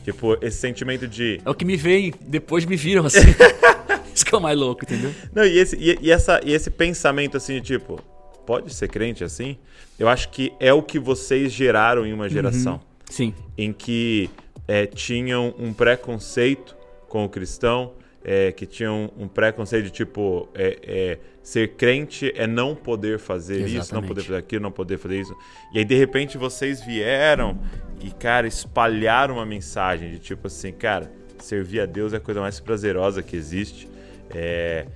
Tipo, 0.04 0.36
esse 0.42 0.58
sentimento 0.58 1.06
de. 1.06 1.40
É 1.44 1.50
o 1.50 1.54
que 1.54 1.64
me 1.64 1.76
veem, 1.76 2.12
depois 2.22 2.64
me 2.64 2.74
viram 2.74 3.06
assim. 3.06 3.20
Isso 4.14 4.24
que 4.24 4.34
é 4.34 4.38
o 4.38 4.40
mais 4.40 4.58
louco, 4.58 4.84
entendeu? 4.84 5.12
Não, 5.34 5.44
e 5.44 5.58
esse, 5.58 5.76
e, 5.76 5.98
e 6.00 6.10
essa, 6.10 6.40
e 6.44 6.52
esse 6.52 6.70
pensamento 6.70 7.36
assim 7.36 7.54
de 7.54 7.60
tipo, 7.60 8.00
pode 8.46 8.72
ser 8.74 8.88
crente 8.88 9.24
assim? 9.24 9.56
Eu 9.98 10.08
acho 10.08 10.28
que 10.30 10.52
é 10.58 10.72
o 10.72 10.82
que 10.82 10.98
vocês 10.98 11.52
geraram 11.52 12.06
em 12.06 12.12
uma 12.12 12.28
geração. 12.28 12.80
Sim. 13.08 13.34
Em 13.56 13.72
que 13.72 14.30
é, 14.66 14.86
tinham 14.86 15.54
um 15.58 15.72
preconceito 15.72 16.76
com 17.08 17.24
o 17.24 17.28
cristão, 17.28 17.92
é, 18.24 18.52
que 18.52 18.66
tinham 18.66 19.10
um 19.18 19.26
preconceito 19.26 19.84
de 19.84 19.90
tipo, 19.90 20.48
é, 20.54 20.78
é, 20.82 21.18
ser 21.42 21.74
crente 21.74 22.32
é 22.36 22.46
não 22.46 22.74
poder 22.74 23.18
fazer 23.18 23.66
isso, 23.66 23.74
não 23.74 23.80
Exatamente. 23.80 24.08
poder 24.08 24.22
fazer 24.22 24.38
aquilo, 24.38 24.62
não 24.62 24.72
poder 24.72 24.98
fazer 24.98 25.20
isso. 25.20 25.36
E 25.74 25.78
aí, 25.78 25.84
de 25.84 25.96
repente, 25.96 26.38
vocês 26.38 26.84
vieram 26.84 27.58
e, 28.00 28.10
cara, 28.10 28.46
espalharam 28.46 29.34
uma 29.34 29.46
mensagem 29.46 30.10
de 30.10 30.18
tipo 30.18 30.46
assim, 30.46 30.72
cara, 30.72 31.12
servir 31.38 31.80
a 31.80 31.86
Deus 31.86 32.12
é 32.12 32.16
a 32.16 32.20
coisa 32.20 32.40
mais 32.40 32.60
prazerosa 32.60 33.22
que 33.22 33.36
existe. 33.36 33.88
É, 34.34 34.86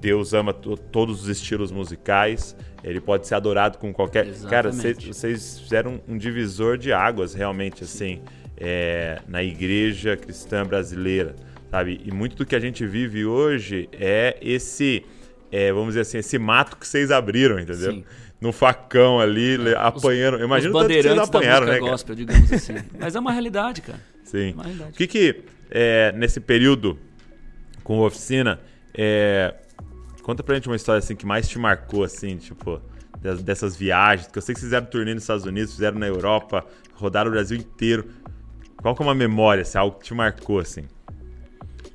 Deus 0.00 0.32
ama 0.34 0.52
to- 0.52 0.76
todos 0.76 1.22
os 1.22 1.28
estilos 1.28 1.70
musicais. 1.72 2.56
Ele 2.82 3.00
pode 3.00 3.26
ser 3.26 3.34
adorado 3.34 3.78
com 3.78 3.92
qualquer. 3.92 4.26
Cara, 4.48 4.70
vocês 4.70 4.98
Exatamente. 4.98 5.60
fizeram 5.62 6.00
um 6.06 6.16
divisor 6.18 6.76
de 6.76 6.92
águas, 6.92 7.32
realmente, 7.34 7.82
assim, 7.84 8.20
é, 8.56 9.20
na 9.26 9.42
igreja 9.42 10.16
cristã 10.16 10.64
brasileira, 10.64 11.34
sabe? 11.70 12.00
E 12.04 12.12
muito 12.12 12.36
do 12.36 12.44
que 12.46 12.54
a 12.54 12.60
gente 12.60 12.86
vive 12.86 13.24
hoje 13.24 13.88
é 13.92 14.36
esse, 14.40 15.04
é, 15.50 15.72
vamos 15.72 15.88
dizer 15.88 16.00
assim, 16.02 16.18
esse 16.18 16.38
mato 16.38 16.76
que 16.76 16.86
vocês 16.86 17.10
abriram, 17.10 17.58
entendeu? 17.58 17.92
Sim. 17.92 18.04
No 18.40 18.52
facão 18.52 19.18
ali, 19.18 19.56
le- 19.56 19.74
apanhando. 19.74 20.36
Eu 20.38 20.44
Imagino 20.44 20.74
Os 20.74 20.76
o 20.76 20.78
tanto 20.80 20.88
que 20.88 20.92
vocês 21.02 21.04
bandeirantes 21.06 21.30
da 21.30 21.38
apanharam, 21.38 21.60
música 21.66 21.72
né, 21.72 21.78
cara? 21.80 21.90
gospel, 21.90 22.14
digamos 22.14 22.52
assim. 22.52 22.74
Mas 23.00 23.16
é 23.16 23.18
uma 23.20 23.32
realidade, 23.32 23.80
cara. 23.80 23.98
Sim. 24.22 24.52
Uma 24.52 24.64
realidade. 24.64 24.90
O 24.90 24.94
que 24.94 25.06
que, 25.06 25.42
é, 25.70 26.12
nesse 26.12 26.38
período 26.38 26.98
com 27.82 27.98
oficina, 28.00 28.60
é, 28.94 29.54
conta 30.22 30.42
pra 30.42 30.54
gente 30.54 30.68
uma 30.68 30.76
história 30.76 30.98
assim 30.98 31.16
que 31.16 31.26
mais 31.26 31.48
te 31.48 31.58
marcou, 31.58 32.04
assim, 32.04 32.36
tipo, 32.36 32.80
dessas 33.42 33.76
viagens, 33.76 34.28
que 34.28 34.38
eu 34.38 34.42
sei 34.42 34.54
que 34.54 34.60
vocês 34.60 34.68
fizeram 34.68 34.86
turnê 34.86 35.14
nos 35.14 35.24
Estados 35.24 35.44
Unidos, 35.44 35.72
fizeram 35.72 35.98
na 35.98 36.06
Europa, 36.06 36.64
rodaram 36.94 37.28
o 37.28 37.32
Brasil 37.32 37.56
inteiro. 37.56 38.08
Qual 38.80 38.94
que 38.94 39.02
é 39.02 39.06
uma 39.06 39.14
memória, 39.14 39.62
assim, 39.62 39.78
algo 39.78 39.98
que 39.98 40.04
te 40.04 40.14
marcou, 40.14 40.58
assim? 40.58 40.84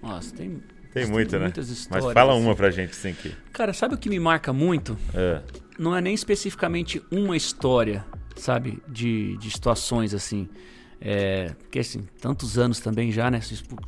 Nossa, 0.02 0.36
tem. 0.36 0.62
Tem 0.92 1.06
muita, 1.06 1.38
né? 1.38 1.46
muitas 1.46 1.70
histórias. 1.70 2.06
Mas 2.06 2.14
fala 2.14 2.34
assim. 2.34 2.42
uma 2.42 2.56
pra 2.56 2.72
gente, 2.72 2.92
assim, 2.92 3.14
que... 3.14 3.32
Cara, 3.54 3.74
sabe 3.74 3.94
o 3.94 3.98
que 3.98 4.10
me 4.10 4.20
marca 4.20 4.52
muito? 4.52 4.98
É. 5.14 5.42
Não 5.78 5.96
é 5.96 6.02
nem 6.02 6.16
especificamente 6.16 7.02
uma 7.12 7.38
história, 7.38 8.04
sabe? 8.36 8.82
De, 8.88 9.38
de 9.38 9.52
situações 9.52 10.16
assim. 10.16 10.50
É, 11.02 11.52
porque 11.62 11.80
assim, 11.80 12.06
tantos 12.22 12.58
anos 12.58 12.80
também 12.82 13.10
já, 13.12 13.32
né? 13.32 13.40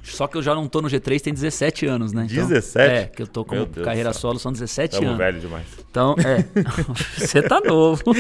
Só 0.02 0.28
que 0.28 0.38
eu 0.38 0.42
já 0.42 0.56
não 0.56 0.68
tô 0.68 0.82
no 0.82 0.88
G3 0.88 1.20
tem 1.20 1.34
17 1.34 1.86
anos, 1.86 2.14
né? 2.14 2.26
Então, 2.30 2.48
17? 2.48 2.90
É, 2.94 3.06
que 3.08 3.22
eu 3.22 3.28
tô 3.28 3.44
Deus 3.44 3.68
carreira 3.84 4.14
solo 4.14 4.40
são 4.40 4.52
17 4.52 4.96
Tamo 4.96 5.08
anos. 5.08 5.18
velho 5.18 5.40
demais. 5.42 5.66
Então, 5.90 6.16
é. 6.20 6.46
Você 7.20 7.42
tá 7.42 7.60
novo. 7.60 8.02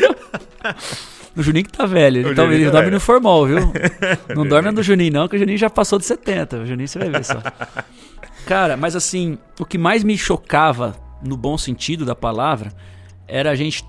O 1.33 1.41
Juninho 1.41 1.63
que 1.63 1.71
tá 1.71 1.85
velho. 1.85 2.17
O 2.17 2.27
Ele, 2.27 2.35
Juninho 2.35 2.53
ele 2.55 2.65
tá 2.65 2.71
dorme 2.71 2.85
velho. 2.87 2.95
no 2.95 2.99
formal, 2.99 3.45
viu? 3.45 3.59
Não 4.35 4.45
dorme 4.45 4.69
no 4.71 4.83
Juninho, 4.83 5.13
não, 5.13 5.27
que 5.29 5.37
o 5.37 5.39
Juninho 5.39 5.57
já 5.57 5.69
passou 5.69 5.97
de 5.97 6.03
70. 6.03 6.57
O 6.57 6.65
Juninho 6.65 6.89
você 6.89 6.99
vai 6.99 7.09
ver 7.09 7.23
só. 7.23 7.41
Cara, 8.45 8.75
mas 8.75 8.97
assim, 8.97 9.37
o 9.57 9.63
que 9.63 9.77
mais 9.77 10.03
me 10.03 10.17
chocava, 10.17 10.93
no 11.23 11.37
bom 11.37 11.57
sentido 11.57 12.03
da 12.03 12.13
palavra, 12.15 12.73
era 13.29 13.49
a 13.51 13.55
gente. 13.55 13.85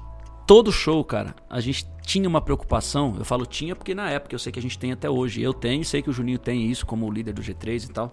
Todo 0.52 0.70
show, 0.70 1.02
cara, 1.02 1.34
a 1.48 1.60
gente 1.60 1.86
tinha 2.04 2.28
uma 2.28 2.38
preocupação. 2.42 3.14
Eu 3.18 3.24
falo 3.24 3.46
tinha 3.46 3.74
porque 3.74 3.94
na 3.94 4.10
época 4.10 4.34
eu 4.34 4.38
sei 4.38 4.52
que 4.52 4.58
a 4.58 4.62
gente 4.62 4.78
tem 4.78 4.92
até 4.92 5.08
hoje. 5.08 5.40
Eu 5.40 5.54
tenho, 5.54 5.82
sei 5.82 6.02
que 6.02 6.10
o 6.10 6.12
Juninho 6.12 6.38
tem 6.38 6.70
isso 6.70 6.84
como 6.84 7.10
líder 7.10 7.32
do 7.32 7.40
G3 7.40 7.86
e 7.86 7.88
tal. 7.88 8.12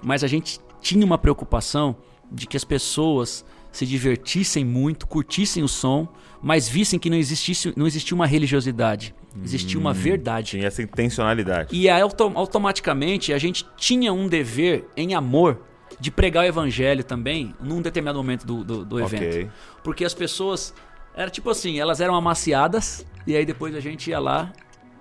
Mas 0.00 0.22
a 0.22 0.28
gente 0.28 0.60
tinha 0.80 1.04
uma 1.04 1.18
preocupação 1.18 1.96
de 2.30 2.46
que 2.46 2.56
as 2.56 2.62
pessoas 2.62 3.44
se 3.72 3.84
divertissem 3.84 4.64
muito, 4.64 5.08
curtissem 5.08 5.64
o 5.64 5.68
som, 5.68 6.06
mas 6.40 6.68
vissem 6.68 7.00
que 7.00 7.10
não 7.10 7.16
existisse, 7.16 7.72
não 7.76 7.84
existia 7.88 8.14
uma 8.14 8.26
religiosidade, 8.26 9.12
existia 9.42 9.80
uma 9.80 9.92
verdade. 9.92 10.50
Tinha 10.52 10.68
essa 10.68 10.82
intencionalidade. 10.82 11.74
E 11.74 11.88
aí, 11.88 12.00
auto- 12.00 12.30
automaticamente 12.36 13.32
a 13.32 13.38
gente 13.38 13.66
tinha 13.76 14.12
um 14.12 14.28
dever 14.28 14.86
em 14.96 15.14
amor 15.16 15.62
de 15.98 16.12
pregar 16.12 16.44
o 16.44 16.46
evangelho 16.46 17.02
também 17.02 17.54
num 17.60 17.82
determinado 17.82 18.18
momento 18.18 18.46
do, 18.46 18.62
do, 18.62 18.84
do 18.84 19.00
evento. 19.00 19.24
Ok. 19.24 19.50
Porque 19.82 20.04
as 20.04 20.14
pessoas. 20.14 20.72
Era 21.14 21.30
tipo 21.30 21.50
assim, 21.50 21.78
elas 21.78 22.00
eram 22.00 22.14
amaciadas 22.14 23.06
e 23.26 23.36
aí 23.36 23.44
depois 23.44 23.74
a 23.74 23.80
gente 23.80 24.10
ia 24.10 24.18
lá 24.18 24.52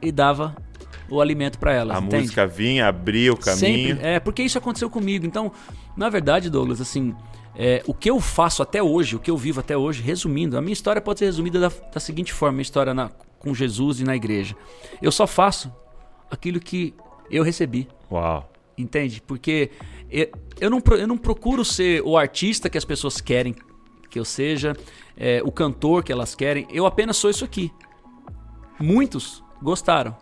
e 0.02 0.12
dava 0.12 0.56
o 1.10 1.22
alimento 1.22 1.58
pra 1.60 1.74
elas. 1.74 1.98
A 1.98 2.00
entende? 2.00 2.24
música 2.24 2.48
vinha, 2.48 2.88
abria 2.88 3.34
o 3.34 3.38
caminho. 3.38 3.90
Sempre. 3.96 4.06
É, 4.08 4.20
porque 4.20 4.44
isso 4.44 4.58
aconteceu 4.58 4.90
comigo. 4.90 5.26
Então, 5.26 5.52
na 5.96 6.10
verdade, 6.10 6.50
Douglas, 6.50 6.80
assim, 6.82 7.16
é, 7.56 7.84
o 7.86 7.94
que 7.94 8.10
eu 8.10 8.20
faço 8.20 8.62
até 8.64 8.82
hoje, 8.82 9.16
o 9.16 9.20
que 9.20 9.30
eu 9.30 9.38
vivo 9.38 9.60
até 9.60 9.76
hoje, 9.76 10.02
resumindo, 10.02 10.58
a 10.58 10.62
minha 10.62 10.74
história 10.74 11.02
pode 11.02 11.20
ser 11.20 11.26
resumida 11.26 11.60
da, 11.60 11.72
da 11.94 12.00
seguinte 12.00 12.32
forma: 12.34 12.54
minha 12.54 12.62
história 12.64 12.94
na- 12.94 13.10
com 13.40 13.54
Jesus 13.54 14.00
e 14.00 14.04
na 14.04 14.16
igreja. 14.16 14.56
Eu 15.02 15.12
só 15.12 15.26
faço 15.28 15.74
aquilo 16.30 16.60
que 16.60 16.94
eu 17.30 17.44
recebi. 17.44 17.88
Uau. 18.12 18.50
Entende? 18.78 19.22
Porque 19.26 19.70
eu, 20.10 20.30
eu, 20.60 20.70
não, 20.70 20.82
eu 20.98 21.08
não 21.08 21.18
procuro 21.18 21.66
ser 21.66 22.02
o 22.04 22.18
artista 22.18 22.70
que 22.70 22.78
as 22.78 22.86
pessoas 22.86 23.20
querem 23.20 23.54
que 24.10 24.20
eu 24.20 24.26
seja, 24.26 24.76
é, 25.22 25.40
o 25.46 25.52
cantor 25.52 26.04
que 26.04 26.12
elas 26.12 26.34
querem. 26.34 26.68
Eu 26.72 26.88
apenas 26.88 27.16
sou 27.16 27.30
isso 27.30 27.46
aqui. 27.46 27.72
Muitos 28.80 29.44
gostaram, 29.62 30.18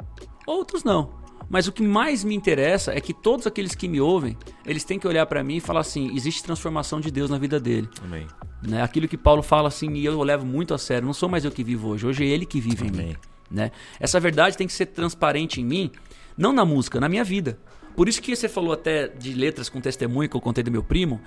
outros 0.45 0.83
não. 0.83 1.17
Mas 1.49 1.67
o 1.67 1.71
que 1.71 1.81
mais 1.81 2.23
me 2.23 2.35
interessa 2.35 2.93
é 2.93 2.99
que 2.99 3.13
todos 3.13 3.47
aqueles 3.47 3.73
que 3.73 3.87
me 3.87 4.01
ouvem, 4.01 4.37
eles 4.65 4.83
têm 4.83 4.99
que 4.99 5.07
olhar 5.07 5.25
pra 5.25 5.41
mim 5.41 5.55
e 5.55 5.61
falar 5.61 5.79
assim: 5.79 6.13
existe 6.15 6.43
transformação 6.43 6.99
de 6.99 7.09
Deus 7.09 7.29
na 7.29 7.37
vida 7.37 7.59
dele. 7.59 7.89
Amém. 8.03 8.27
Né? 8.61 8.83
Aquilo 8.83 9.07
que 9.07 9.17
Paulo 9.17 9.41
fala 9.41 9.69
assim, 9.69 9.93
e 9.93 10.05
eu 10.05 10.21
levo 10.21 10.45
muito 10.45 10.73
a 10.73 10.77
sério. 10.77 11.05
Não 11.05 11.13
sou 11.13 11.29
mais 11.29 11.45
eu 11.45 11.51
que 11.51 11.63
vivo 11.63 11.87
hoje, 11.87 12.05
hoje 12.05 12.23
é 12.25 12.27
ele 12.27 12.45
que 12.45 12.59
vive 12.59 12.85
em 12.85 12.89
Amém. 12.89 13.07
mim. 13.07 13.15
Né? 13.49 13.71
Essa 13.99 14.19
verdade 14.19 14.57
tem 14.57 14.67
que 14.67 14.73
ser 14.73 14.87
transparente 14.87 15.61
em 15.61 15.65
mim, 15.65 15.91
não 16.37 16.51
na 16.51 16.65
música, 16.65 16.99
na 16.99 17.07
minha 17.07 17.23
vida. 17.23 17.57
Por 17.95 18.07
isso 18.07 18.21
que 18.21 18.35
você 18.35 18.49
falou 18.49 18.73
até 18.73 19.07
de 19.07 19.33
letras 19.33 19.69
com 19.69 19.81
testemunho 19.81 20.29
que 20.29 20.35
eu 20.35 20.41
contei 20.41 20.63
do 20.63 20.69
meu 20.69 20.83
primo. 20.83 21.19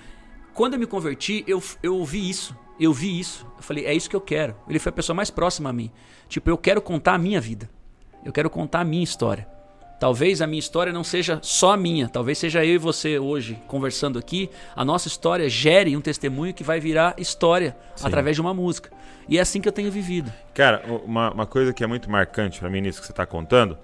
Quando 0.53 0.75
eu 0.75 0.79
me 0.79 0.85
converti, 0.85 1.43
eu, 1.47 1.61
eu 1.81 1.97
ouvi 1.97 2.29
isso. 2.29 2.55
Eu 2.79 2.93
vi 2.93 3.19
isso. 3.19 3.45
Eu 3.57 3.63
falei, 3.63 3.85
é 3.85 3.93
isso 3.93 4.09
que 4.09 4.15
eu 4.15 4.21
quero. 4.21 4.55
Ele 4.67 4.79
foi 4.79 4.89
a 4.89 4.93
pessoa 4.93 5.15
mais 5.15 5.29
próxima 5.29 5.69
a 5.69 5.73
mim. 5.73 5.91
Tipo, 6.27 6.49
eu 6.49 6.57
quero 6.57 6.81
contar 6.81 7.13
a 7.13 7.17
minha 7.17 7.39
vida. 7.39 7.69
Eu 8.25 8.31
quero 8.31 8.49
contar 8.49 8.81
a 8.81 8.85
minha 8.85 9.03
história. 9.03 9.47
Talvez 9.99 10.41
a 10.41 10.47
minha 10.47 10.59
história 10.59 10.91
não 10.91 11.03
seja 11.03 11.39
só 11.41 11.71
a 11.71 11.77
minha, 11.77 12.09
talvez 12.09 12.37
seja 12.37 12.65
eu 12.65 12.75
e 12.75 12.77
você 12.77 13.17
hoje 13.17 13.57
conversando 13.67 14.19
aqui, 14.19 14.49
a 14.75 14.83
nossa 14.83 15.07
história 15.07 15.47
gere 15.47 15.95
um 15.95 16.01
testemunho 16.01 16.53
que 16.53 16.61
vai 16.61 16.77
virar 16.77 17.15
história 17.17 17.73
através 18.03 18.35
de 18.35 18.41
uma 18.41 18.53
música. 18.53 18.89
E 19.29 19.37
é 19.37 19.41
assim 19.41 19.61
que 19.61 19.67
eu 19.67 19.71
tenho 19.71 19.89
vivido. 19.89 20.29
Cara, 20.53 20.83
uma, 21.05 21.31
uma 21.31 21.45
coisa 21.45 21.71
que 21.71 21.85
é 21.85 21.87
muito 21.87 22.11
marcante 22.11 22.59
pra 22.59 22.69
mim 22.69 22.81
nisso 22.81 22.99
que 22.99 23.07
você 23.07 23.13
tá 23.13 23.25
contando 23.25 23.77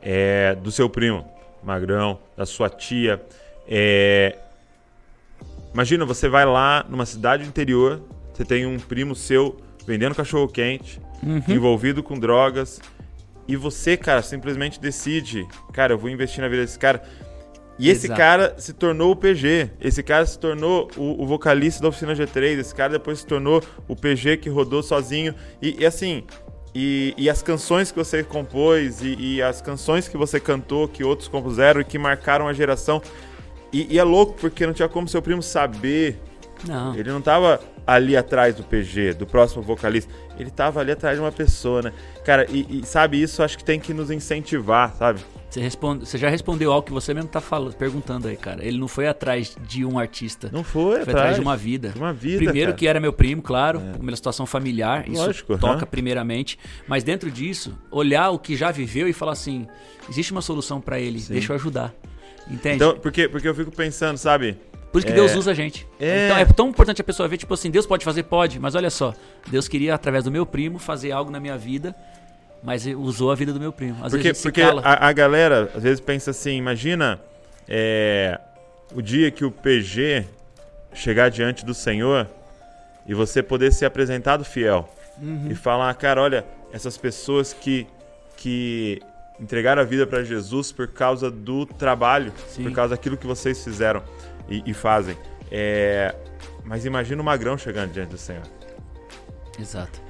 é 0.00 0.54
do 0.54 0.70
seu 0.70 0.88
primo, 0.88 1.26
Magrão, 1.60 2.20
da 2.36 2.46
sua 2.46 2.68
tia. 2.68 3.20
É... 3.66 4.38
Imagina, 5.72 6.04
você 6.04 6.28
vai 6.28 6.44
lá 6.44 6.86
numa 6.88 7.04
cidade 7.04 7.44
interior, 7.44 8.00
você 8.34 8.44
tem 8.44 8.66
um 8.66 8.78
primo 8.78 9.14
seu 9.14 9.56
vendendo 9.86 10.14
cachorro 10.14 10.48
quente, 10.48 11.00
envolvido 11.48 12.02
com 12.02 12.18
drogas, 12.18 12.80
e 13.46 13.56
você, 13.56 13.96
cara, 13.96 14.22
simplesmente 14.22 14.80
decide, 14.80 15.46
cara, 15.72 15.92
eu 15.92 15.98
vou 15.98 16.08
investir 16.10 16.40
na 16.40 16.48
vida 16.48 16.62
desse 16.62 16.78
cara. 16.78 17.02
E 17.78 17.90
esse 17.90 18.06
Exato. 18.06 18.18
cara 18.18 18.54
se 18.56 18.72
tornou 18.72 19.12
o 19.12 19.16
PG. 19.16 19.70
Esse 19.80 20.02
cara 20.02 20.24
se 20.24 20.38
tornou 20.38 20.88
o, 20.96 21.22
o 21.22 21.26
vocalista 21.26 21.82
da 21.82 21.88
oficina 21.88 22.14
G3. 22.14 22.58
Esse 22.58 22.74
cara 22.74 22.92
depois 22.92 23.18
se 23.18 23.26
tornou 23.26 23.62
o 23.88 23.96
PG 23.96 24.38
que 24.38 24.48
rodou 24.48 24.82
sozinho. 24.82 25.34
E, 25.60 25.80
e 25.80 25.84
assim, 25.86 26.24
e, 26.74 27.14
e 27.18 27.28
as 27.28 27.42
canções 27.42 27.90
que 27.90 27.98
você 27.98 28.22
compôs, 28.22 29.02
e, 29.02 29.16
e 29.18 29.42
as 29.42 29.60
canções 29.60 30.08
que 30.08 30.16
você 30.16 30.38
cantou, 30.38 30.88
que 30.88 31.04
outros 31.04 31.28
compuseram 31.28 31.80
e 31.80 31.84
que 31.84 31.98
marcaram 31.98 32.46
a 32.46 32.52
geração. 32.52 33.02
E, 33.72 33.94
e 33.94 33.98
é 33.98 34.04
louco 34.04 34.34
porque 34.34 34.64
não 34.66 34.72
tinha 34.72 34.88
como 34.88 35.08
seu 35.08 35.20
primo 35.20 35.42
saber. 35.42 36.18
Não. 36.66 36.94
Ele 36.94 37.10
não 37.10 37.20
tava 37.20 37.60
ali 37.86 38.16
atrás 38.16 38.54
do 38.54 38.62
PG, 38.62 39.14
do 39.14 39.26
próximo 39.26 39.62
vocalista. 39.62 40.12
Ele 40.38 40.50
tava 40.50 40.80
ali 40.80 40.92
atrás 40.92 41.16
de 41.16 41.22
uma 41.22 41.32
pessoa, 41.32 41.82
né? 41.82 41.92
Cara, 42.24 42.46
e, 42.50 42.80
e 42.80 42.86
sabe, 42.86 43.20
isso 43.20 43.42
acho 43.42 43.58
que 43.58 43.64
tem 43.64 43.78
que 43.78 43.92
nos 43.92 44.10
incentivar, 44.10 44.94
sabe? 44.96 45.20
Você, 45.50 45.60
responde, 45.60 46.04
você 46.04 46.18
já 46.18 46.28
respondeu 46.28 46.72
algo 46.72 46.84
que 46.84 46.92
você 46.92 47.14
mesmo 47.14 47.28
tá 47.28 47.40
falando, 47.40 47.74
perguntando 47.76 48.26
aí, 48.26 48.36
cara. 48.36 48.64
Ele 48.64 48.76
não 48.76 48.88
foi 48.88 49.06
atrás 49.06 49.56
de 49.68 49.84
um 49.84 50.00
artista. 50.00 50.50
Não 50.52 50.64
foi, 50.64 51.04
Foi 51.04 51.12
atrás 51.14 51.36
de 51.36 51.40
uma 51.42 51.56
vida. 51.56 51.90
De 51.90 51.98
uma 51.98 52.12
vida, 52.12 52.38
Primeiro 52.38 52.72
cara. 52.72 52.76
que 52.78 52.88
era 52.88 52.98
meu 52.98 53.12
primo, 53.12 53.40
claro, 53.40 53.80
pela 54.04 54.16
situação 54.16 54.46
familiar, 54.46 55.08
isso 55.08 55.24
Lógico, 55.24 55.56
toca 55.56 55.74
aham. 55.74 55.86
primeiramente. 55.86 56.58
Mas 56.88 57.04
dentro 57.04 57.30
disso, 57.30 57.78
olhar 57.88 58.30
o 58.30 58.38
que 58.38 58.56
já 58.56 58.72
viveu 58.72 59.06
e 59.06 59.12
falar 59.12 59.32
assim: 59.32 59.68
existe 60.08 60.32
uma 60.32 60.42
solução 60.42 60.80
pra 60.80 60.98
ele, 60.98 61.20
deixa 61.20 61.52
eu 61.52 61.56
ajudar. 61.56 61.94
Entende? 62.50 62.76
Então, 62.76 62.98
porque, 62.98 63.28
porque 63.28 63.46
eu 63.48 63.54
fico 63.54 63.70
pensando, 63.70 64.18
sabe? 64.18 64.56
Por 64.94 64.98
isso 64.98 65.06
que 65.08 65.12
é- 65.12 65.16
Deus 65.16 65.34
usa 65.34 65.50
a 65.50 65.54
gente. 65.54 65.84
É. 65.98 66.26
Então 66.26 66.38
é 66.38 66.44
tão 66.44 66.68
importante 66.68 67.00
a 67.00 67.04
pessoa 67.04 67.28
ver, 67.28 67.36
tipo 67.36 67.52
assim, 67.52 67.68
Deus 67.68 67.84
pode 67.84 68.04
fazer? 68.04 68.22
Pode, 68.22 68.60
mas 68.60 68.76
olha 68.76 68.90
só, 68.90 69.12
Deus 69.50 69.66
queria, 69.66 69.92
através 69.92 70.22
do 70.22 70.30
meu 70.30 70.46
primo, 70.46 70.78
fazer 70.78 71.10
algo 71.10 71.32
na 71.32 71.40
minha 71.40 71.58
vida, 71.58 71.92
mas 72.62 72.86
usou 72.86 73.32
a 73.32 73.34
vida 73.34 73.52
do 73.52 73.58
meu 73.58 73.72
primo. 73.72 73.96
Às 74.04 74.12
Porque, 74.12 74.28
vezes 74.28 74.40
porque 74.42 74.62
a, 74.62 75.08
a 75.08 75.12
galera 75.12 75.68
às 75.74 75.82
vezes 75.82 75.98
pensa 75.98 76.30
assim, 76.30 76.56
imagina 76.56 77.20
é, 77.68 78.38
o 78.94 79.02
dia 79.02 79.32
que 79.32 79.44
o 79.44 79.50
PG 79.50 80.26
chegar 80.94 81.28
diante 81.28 81.64
do 81.64 81.74
Senhor 81.74 82.28
e 83.04 83.14
você 83.14 83.42
poder 83.42 83.72
ser 83.72 83.86
apresentado 83.86 84.44
fiel 84.44 84.88
Uhum. 85.20 85.48
e 85.50 85.54
falar, 85.56 85.92
cara, 85.94 86.20
olha, 86.22 86.44
essas 86.72 86.96
pessoas 86.96 87.52
que, 87.52 87.86
que 88.36 89.00
entregaram 89.40 89.82
a 89.82 89.84
vida 89.84 90.06
para 90.06 90.22
Jesus 90.24 90.70
por 90.72 90.86
causa 90.88 91.30
do 91.30 91.66
trabalho, 91.66 92.32
Sim. 92.48 92.62
por 92.64 92.72
causa 92.72 92.94
daquilo 92.96 93.16
que 93.16 93.26
vocês 93.26 93.62
fizeram 93.62 94.02
e, 94.48 94.62
e 94.66 94.74
fazem. 94.74 95.16
É, 95.50 96.14
mas 96.64 96.84
imagina 96.84 97.20
o 97.20 97.24
Magrão 97.24 97.56
chegando 97.56 97.92
diante 97.92 98.10
do 98.10 98.18
Senhor. 98.18 98.42
Exato. 99.58 100.00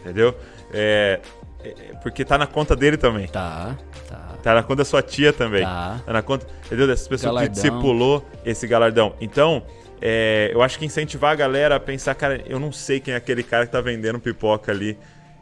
Entendeu? 0.00 0.34
É, 0.72 1.20
é, 1.64 1.70
porque 2.02 2.24
tá 2.24 2.38
na 2.38 2.46
conta 2.46 2.74
dele 2.74 2.96
também. 2.96 3.26
Tá, 3.28 3.76
tá. 4.08 4.36
Tá 4.42 4.54
na 4.54 4.62
conta 4.62 4.76
da 4.76 4.84
sua 4.84 5.02
tia 5.02 5.32
também. 5.32 5.62
Tá. 5.64 6.00
Tá 6.04 6.12
na 6.12 6.22
conta, 6.22 6.46
entendeu? 6.66 6.86
Dessas 6.86 7.08
pessoas 7.08 7.34
Galardão. 7.34 7.48
que 7.48 7.54
discipulou 7.54 8.26
esse 8.44 8.66
galardão. 8.66 9.14
Então, 9.20 9.62
é, 10.00 10.50
eu 10.52 10.62
acho 10.62 10.78
que 10.78 10.86
incentivar 10.86 11.32
a 11.32 11.34
galera 11.34 11.76
a 11.76 11.80
pensar, 11.80 12.14
cara, 12.14 12.42
eu 12.46 12.60
não 12.60 12.72
sei 12.72 13.00
quem 13.00 13.14
é 13.14 13.16
aquele 13.16 13.42
cara 13.42 13.66
que 13.66 13.72
tá 13.72 13.80
vendendo 13.80 14.18
pipoca 14.20 14.70
ali 14.70 14.96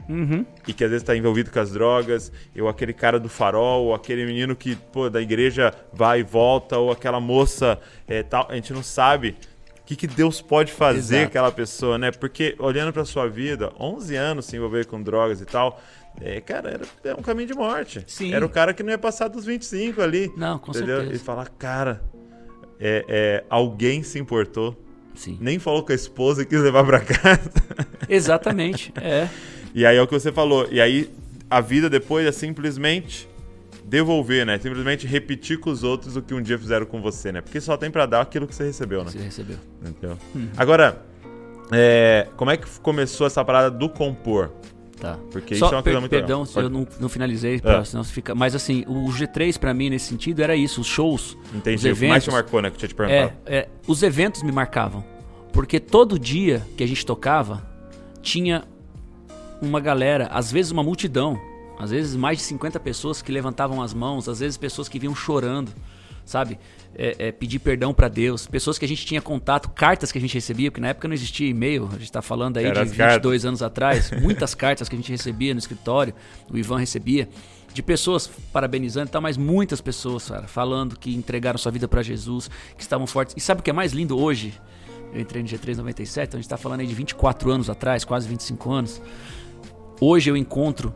Uhum. 0.08 0.46
e 0.68 0.72
que 0.72 0.84
às 0.84 0.90
vezes 0.90 1.04
tá 1.04 1.16
envolvido 1.16 1.50
com 1.50 1.58
as 1.58 1.72
drogas, 1.72 2.30
ou 2.58 2.68
aquele 2.68 2.92
cara 2.92 3.18
do 3.18 3.28
farol, 3.28 3.86
ou 3.86 3.94
aquele 3.94 4.24
menino 4.24 4.54
que, 4.54 4.76
pô, 4.76 5.10
da 5.10 5.20
igreja 5.20 5.74
vai 5.92 6.20
e 6.20 6.22
volta, 6.22 6.78
ou 6.78 6.90
aquela 6.92 7.20
moça 7.20 7.78
é, 8.06 8.22
tal. 8.22 8.46
A 8.48 8.54
gente 8.54 8.72
não 8.72 8.82
sabe 8.82 9.36
o 9.80 9.84
que, 9.84 9.96
que 9.96 10.06
Deus 10.06 10.40
pode 10.40 10.72
fazer 10.72 11.16
Exato. 11.16 11.26
aquela 11.28 11.52
pessoa, 11.52 11.98
né? 11.98 12.10
Porque 12.10 12.54
olhando 12.58 12.92
pra 12.92 13.04
sua 13.04 13.28
vida, 13.28 13.72
11 13.78 14.16
anos 14.16 14.46
se 14.46 14.56
envolver 14.56 14.86
com 14.86 15.02
drogas 15.02 15.40
e 15.40 15.44
tal, 15.44 15.80
é, 16.20 16.40
cara, 16.40 16.70
era, 16.70 16.84
é 17.04 17.14
um 17.14 17.22
caminho 17.22 17.48
de 17.48 17.54
morte. 17.54 18.02
Sim. 18.06 18.32
Era 18.32 18.44
o 18.44 18.48
cara 18.48 18.72
que 18.72 18.82
não 18.82 18.90
ia 18.90 18.98
passar 18.98 19.28
dos 19.28 19.44
25 19.44 20.00
ali. 20.00 20.32
Não, 20.36 20.58
com 20.58 20.70
entendeu? 20.70 20.98
certeza. 20.98 21.16
E 21.16 21.24
falar, 21.24 21.48
cara, 21.50 22.02
é, 22.80 23.04
é, 23.08 23.44
alguém 23.50 24.02
se 24.02 24.18
importou, 24.18 24.76
Sim. 25.14 25.38
nem 25.40 25.58
falou 25.58 25.82
com 25.84 25.92
a 25.92 25.94
esposa 25.94 26.42
e 26.42 26.46
quis 26.46 26.60
levar 26.60 26.84
pra 26.84 27.00
casa. 27.04 27.50
Exatamente. 28.08 28.92
É. 29.00 29.28
E 29.74 29.84
aí 29.86 29.96
é 29.96 30.02
o 30.02 30.06
que 30.06 30.14
você 30.14 30.32
falou. 30.32 30.66
E 30.70 30.80
aí 30.80 31.10
a 31.50 31.60
vida 31.60 31.88
depois 31.90 32.26
é 32.26 32.32
simplesmente 32.32 33.28
devolver, 33.84 34.44
né? 34.44 34.58
Simplesmente 34.58 35.06
repetir 35.06 35.58
com 35.60 35.70
os 35.70 35.84
outros 35.84 36.16
o 36.16 36.22
que 36.22 36.34
um 36.34 36.42
dia 36.42 36.58
fizeram 36.58 36.86
com 36.86 37.00
você, 37.00 37.30
né? 37.30 37.40
Porque 37.40 37.60
só 37.60 37.76
tem 37.76 37.90
pra 37.90 38.04
dar 38.06 38.20
aquilo 38.22 38.46
que 38.46 38.54
você 38.54 38.64
recebeu, 38.64 39.04
né? 39.04 39.10
Você 39.10 39.18
recebeu. 39.18 39.56
Entendeu? 39.84 40.18
Agora, 40.56 41.02
é, 41.72 42.26
como 42.36 42.50
é 42.50 42.56
que 42.56 42.66
começou 42.80 43.26
essa 43.26 43.44
parada 43.44 43.70
do 43.70 43.88
compor? 43.88 44.50
Tá. 44.98 45.18
Porque 45.30 45.54
Só 45.56 45.66
isso 45.66 45.74
é 45.74 45.76
uma 45.76 45.82
coisa 45.82 45.96
per- 45.98 46.00
muito 46.00 46.10
Perdão 46.10 46.38
legal. 46.38 46.46
se 46.46 46.54
Pode- 46.54 46.66
eu 46.66 46.70
não, 46.70 46.86
não 46.98 47.08
finalizei, 47.08 47.60
pra, 47.60 47.78
É. 47.80 47.84
senão 47.84 48.02
fica. 48.02 48.34
Mas 48.34 48.54
assim, 48.54 48.82
o 48.88 49.04
G3 49.12 49.58
pra 49.58 49.74
mim 49.74 49.90
nesse 49.90 50.06
sentido 50.06 50.40
era 50.40 50.56
isso, 50.56 50.80
os 50.80 50.86
shows. 50.86 51.36
Entendi. 51.54 51.76
Os 51.90 51.98
O 51.98 52.00
que 52.00 52.08
mais 52.08 52.24
te 52.24 52.28
eventos. 52.30 52.34
marcou, 52.34 52.62
né? 52.62 52.70
Que 52.70 52.76
eu 52.76 52.78
tinha 52.78 52.88
te 52.88 52.94
perguntado. 52.94 53.32
É, 53.44 53.56
é, 53.58 53.68
os 53.86 54.02
eventos 54.02 54.42
me 54.42 54.50
marcavam. 54.50 55.04
Porque 55.52 55.78
todo 55.78 56.18
dia 56.18 56.62
que 56.78 56.82
a 56.82 56.86
gente 56.88 57.04
tocava, 57.04 57.62
tinha 58.22 58.64
uma 59.60 59.80
galera, 59.80 60.26
às 60.26 60.50
vezes 60.50 60.72
uma 60.72 60.82
multidão, 60.82 61.40
às 61.78 61.90
vezes 61.90 62.16
mais 62.16 62.38
de 62.38 62.44
50 62.44 62.80
pessoas 62.80 63.22
que 63.22 63.30
levantavam 63.30 63.82
as 63.82 63.92
mãos, 63.92 64.28
às 64.28 64.40
vezes 64.40 64.56
pessoas 64.56 64.88
que 64.88 64.98
vinham 64.98 65.14
chorando, 65.14 65.72
sabe? 66.24 66.58
É, 66.94 67.28
é, 67.28 67.32
pedir 67.32 67.58
perdão 67.58 67.92
pra 67.92 68.08
Deus, 68.08 68.46
pessoas 68.46 68.78
que 68.78 68.84
a 68.84 68.88
gente 68.88 69.04
tinha 69.04 69.20
contato, 69.20 69.68
cartas 69.70 70.10
que 70.10 70.18
a 70.18 70.20
gente 70.20 70.34
recebia, 70.34 70.70
porque 70.70 70.80
na 70.80 70.88
época 70.88 71.06
não 71.06 71.14
existia 71.14 71.48
e-mail, 71.48 71.88
a 71.92 71.98
gente 71.98 72.10
tá 72.10 72.22
falando 72.22 72.56
aí 72.56 72.64
Era 72.64 72.84
de 72.84 72.90
as 72.90 72.96
cartas. 72.96 73.16
22 73.16 73.44
anos 73.44 73.62
atrás, 73.62 74.10
muitas 74.20 74.54
cartas 74.54 74.88
que 74.88 74.96
a 74.96 74.98
gente 74.98 75.10
recebia 75.10 75.52
no 75.52 75.58
escritório, 75.58 76.14
o 76.50 76.56
Ivan 76.56 76.78
recebia, 76.78 77.28
de 77.72 77.82
pessoas 77.82 78.26
parabenizando 78.50 79.08
e 79.08 79.10
tal, 79.10 79.20
mas 79.20 79.36
muitas 79.36 79.82
pessoas, 79.82 80.30
cara, 80.30 80.48
falando 80.48 80.98
que 80.98 81.14
entregaram 81.14 81.58
sua 81.58 81.70
vida 81.70 81.86
pra 81.86 82.02
Jesus, 82.02 82.48
que 82.74 82.82
estavam 82.82 83.06
fortes. 83.06 83.34
E 83.36 83.40
sabe 83.40 83.60
o 83.60 83.62
que 83.62 83.68
é 83.68 83.72
mais 83.72 83.92
lindo 83.92 84.18
hoje? 84.18 84.54
Eu 85.12 85.20
entrei 85.20 85.42
no 85.42 85.48
G3 85.48 85.76
97, 85.76 86.28
então 86.28 86.38
a 86.38 86.40
gente 86.40 86.48
tá 86.48 86.56
falando 86.56 86.80
aí 86.80 86.86
de 86.86 86.94
24 86.94 87.50
anos 87.50 87.68
atrás, 87.68 88.02
quase 88.02 88.26
25 88.26 88.72
anos. 88.72 89.02
Hoje 90.00 90.30
eu 90.30 90.36
encontro 90.36 90.94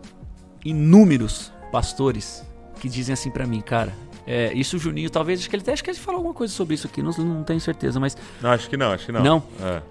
inúmeros 0.65 1.53
pastores 1.73 2.45
que 2.81 2.89
dizem 2.89 3.13
assim 3.13 3.31
pra 3.31 3.47
mim, 3.47 3.61
cara. 3.61 3.95
É, 4.27 4.53
isso 4.53 4.77
o 4.77 4.79
Juninho, 4.79 5.11
talvez, 5.11 5.41
acho 5.41 5.51
que 5.51 5.57
ele 5.57 5.63
até 5.63 5.73
acho 5.73 5.83
que 5.83 5.91
ele 5.91 5.99
falou 5.99 6.19
alguma 6.19 6.35
coisa 6.35 6.53
sobre 6.53 6.75
isso 6.75 6.87
aqui, 6.87 7.03
não, 7.03 7.11
não 7.13 7.43
tenho 7.43 7.61
certeza, 7.61 7.99
mas 7.99 8.17
Não, 8.41 8.51
acho 8.51 8.69
que 8.69 8.77
não, 8.77 8.93
acho 8.93 9.07
que 9.07 9.13
não. 9.13 9.23
Não? 9.23 9.43
É. 9.61 9.83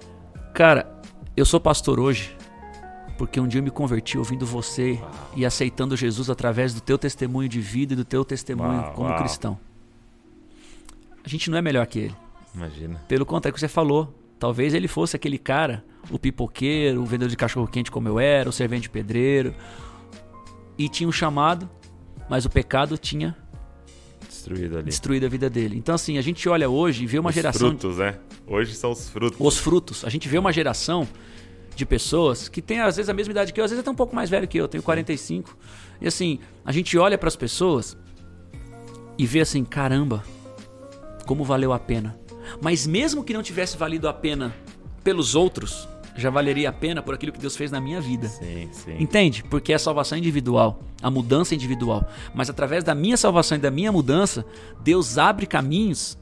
Cara, 0.53 1.01
eu 1.35 1.45
sou 1.45 1.59
pastor 1.59 1.99
hoje 1.99 2.35
porque 3.19 3.37
um 3.37 3.47
dia 3.47 3.59
eu 3.59 3.63
me 3.63 3.69
converti 3.69 4.17
ouvindo 4.17 4.45
você 4.45 4.97
e 5.35 5.45
aceitando 5.45 5.97
Jesus 5.97 6.29
através 6.29 6.73
do 6.73 6.79
teu 6.79 6.97
testemunho 6.97 7.49
de 7.49 7.59
vida 7.59 7.91
e 7.91 7.95
do 7.95 8.05
teu 8.05 8.23
testemunho 8.23 8.79
Uau, 8.79 8.93
como 8.93 9.09
uau. 9.09 9.17
cristão. 9.19 9.59
A 11.21 11.27
gente 11.27 11.51
não 11.51 11.57
é 11.57 11.61
melhor 11.61 11.85
que 11.85 11.99
ele. 11.99 12.15
Imagina. 12.55 13.01
Pelo 13.09 13.25
contrário, 13.25 13.51
é 13.51 13.51
o 13.51 13.53
que 13.55 13.59
você 13.59 13.67
falou. 13.67 14.13
Talvez 14.39 14.73
ele 14.73 14.87
fosse 14.87 15.15
aquele 15.15 15.37
cara, 15.37 15.83
o 16.09 16.17
pipoqueiro, 16.17 17.01
o 17.01 17.05
vendedor 17.05 17.29
de 17.29 17.35
cachorro 17.35 17.67
quente 17.67 17.91
como 17.91 18.07
eu 18.07 18.19
era, 18.19 18.49
o 18.49 18.53
servente 18.53 18.83
de 18.83 18.89
pedreiro. 18.89 19.53
E 20.77 20.87
tinha 20.87 21.07
um 21.07 21.11
chamado, 21.11 21.69
mas 22.29 22.45
o 22.45 22.49
pecado 22.49 22.97
tinha 22.97 23.35
Destruído 24.27 24.77
ali. 24.77 24.85
destruído 24.85 25.25
a 25.25 25.29
vida 25.29 25.49
dele. 25.49 25.77
Então, 25.77 25.93
assim, 25.93 26.17
a 26.17 26.21
gente 26.21 26.47
olha 26.47 26.69
hoje 26.69 27.03
e 27.03 27.05
vê 27.05 27.19
uma 27.19 27.29
os 27.29 27.35
geração 27.35 27.69
frutos, 27.69 27.97
né? 27.97 28.17
Hoje 28.47 28.73
são 28.75 28.91
os 28.91 29.09
frutos. 29.09 29.37
os 29.39 29.57
frutos. 29.57 30.05
A 30.05 30.09
gente 30.09 30.29
vê 30.29 30.37
uma 30.37 30.53
geração 30.53 31.05
de 31.75 31.85
pessoas 31.85 32.47
que 32.47 32.61
tem 32.61 32.79
às 32.79 32.95
vezes 32.95 33.09
a 33.09 33.13
mesma 33.13 33.31
idade 33.31 33.51
que 33.51 33.59
eu, 33.59 33.65
às 33.65 33.71
vezes 33.71 33.81
até 33.81 33.91
um 33.91 33.95
pouco 33.95 34.15
mais 34.15 34.29
velho 34.29 34.47
que 34.47 34.57
eu, 34.57 34.63
eu 34.63 34.67
tenho 34.69 34.81
45. 34.83 35.57
E 35.99 36.07
assim, 36.07 36.39
a 36.63 36.71
gente 36.71 36.97
olha 36.97 37.17
para 37.17 37.27
as 37.27 37.35
pessoas 37.35 37.97
e 39.17 39.25
vê 39.25 39.41
assim, 39.41 39.65
caramba, 39.65 40.23
como 41.25 41.43
valeu 41.43 41.73
a 41.73 41.79
pena. 41.79 42.17
Mas 42.61 42.85
mesmo 42.85 43.23
que 43.23 43.33
não 43.33 43.43
tivesse 43.43 43.77
valido 43.77 44.07
a 44.07 44.13
pena 44.13 44.55
pelos 45.03 45.35
outros, 45.35 45.87
já 46.15 46.29
valeria 46.29 46.69
a 46.69 46.73
pena 46.73 47.01
por 47.01 47.13
aquilo 47.13 47.31
que 47.31 47.39
Deus 47.39 47.55
fez 47.55 47.71
na 47.71 47.79
minha 47.79 48.01
vida. 48.01 48.27
Sim, 48.27 48.69
sim. 48.71 48.95
Entende? 48.99 49.43
Porque 49.43 49.71
é 49.71 49.75
a 49.75 49.79
salvação 49.79 50.17
individual, 50.17 50.79
a 51.01 51.09
mudança 51.09 51.55
individual. 51.55 52.07
Mas 52.33 52.49
através 52.49 52.83
da 52.83 52.93
minha 52.93 53.17
salvação 53.17 53.57
e 53.57 53.61
da 53.61 53.71
minha 53.71 53.91
mudança, 53.91 54.45
Deus 54.81 55.17
abre 55.17 55.45
caminhos 55.45 56.17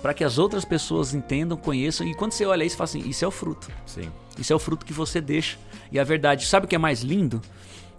para 0.00 0.12
que 0.12 0.24
as 0.24 0.38
outras 0.38 0.64
pessoas 0.64 1.14
entendam, 1.14 1.56
conheçam. 1.56 2.06
E 2.06 2.14
quando 2.14 2.32
você 2.32 2.44
olha 2.44 2.64
isso, 2.64 2.76
fala 2.76 2.88
assim: 2.88 3.08
isso 3.08 3.24
é 3.24 3.28
o 3.28 3.30
fruto. 3.30 3.70
Sim. 3.86 4.10
Isso 4.38 4.52
é 4.52 4.56
o 4.56 4.58
fruto 4.58 4.84
que 4.84 4.92
você 4.92 5.20
deixa. 5.20 5.58
E 5.90 5.98
a 5.98 6.04
verdade, 6.04 6.46
sabe 6.46 6.66
o 6.66 6.68
que 6.68 6.74
é 6.74 6.78
mais 6.78 7.02
lindo? 7.02 7.40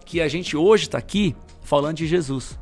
Que 0.05 0.19
a 0.19 0.27
gente 0.27 0.57
hoje 0.57 0.85
está 0.85 0.97
aqui 0.97 1.35
falando 1.61 1.97
de 1.97 2.07
Jesus. 2.07 2.57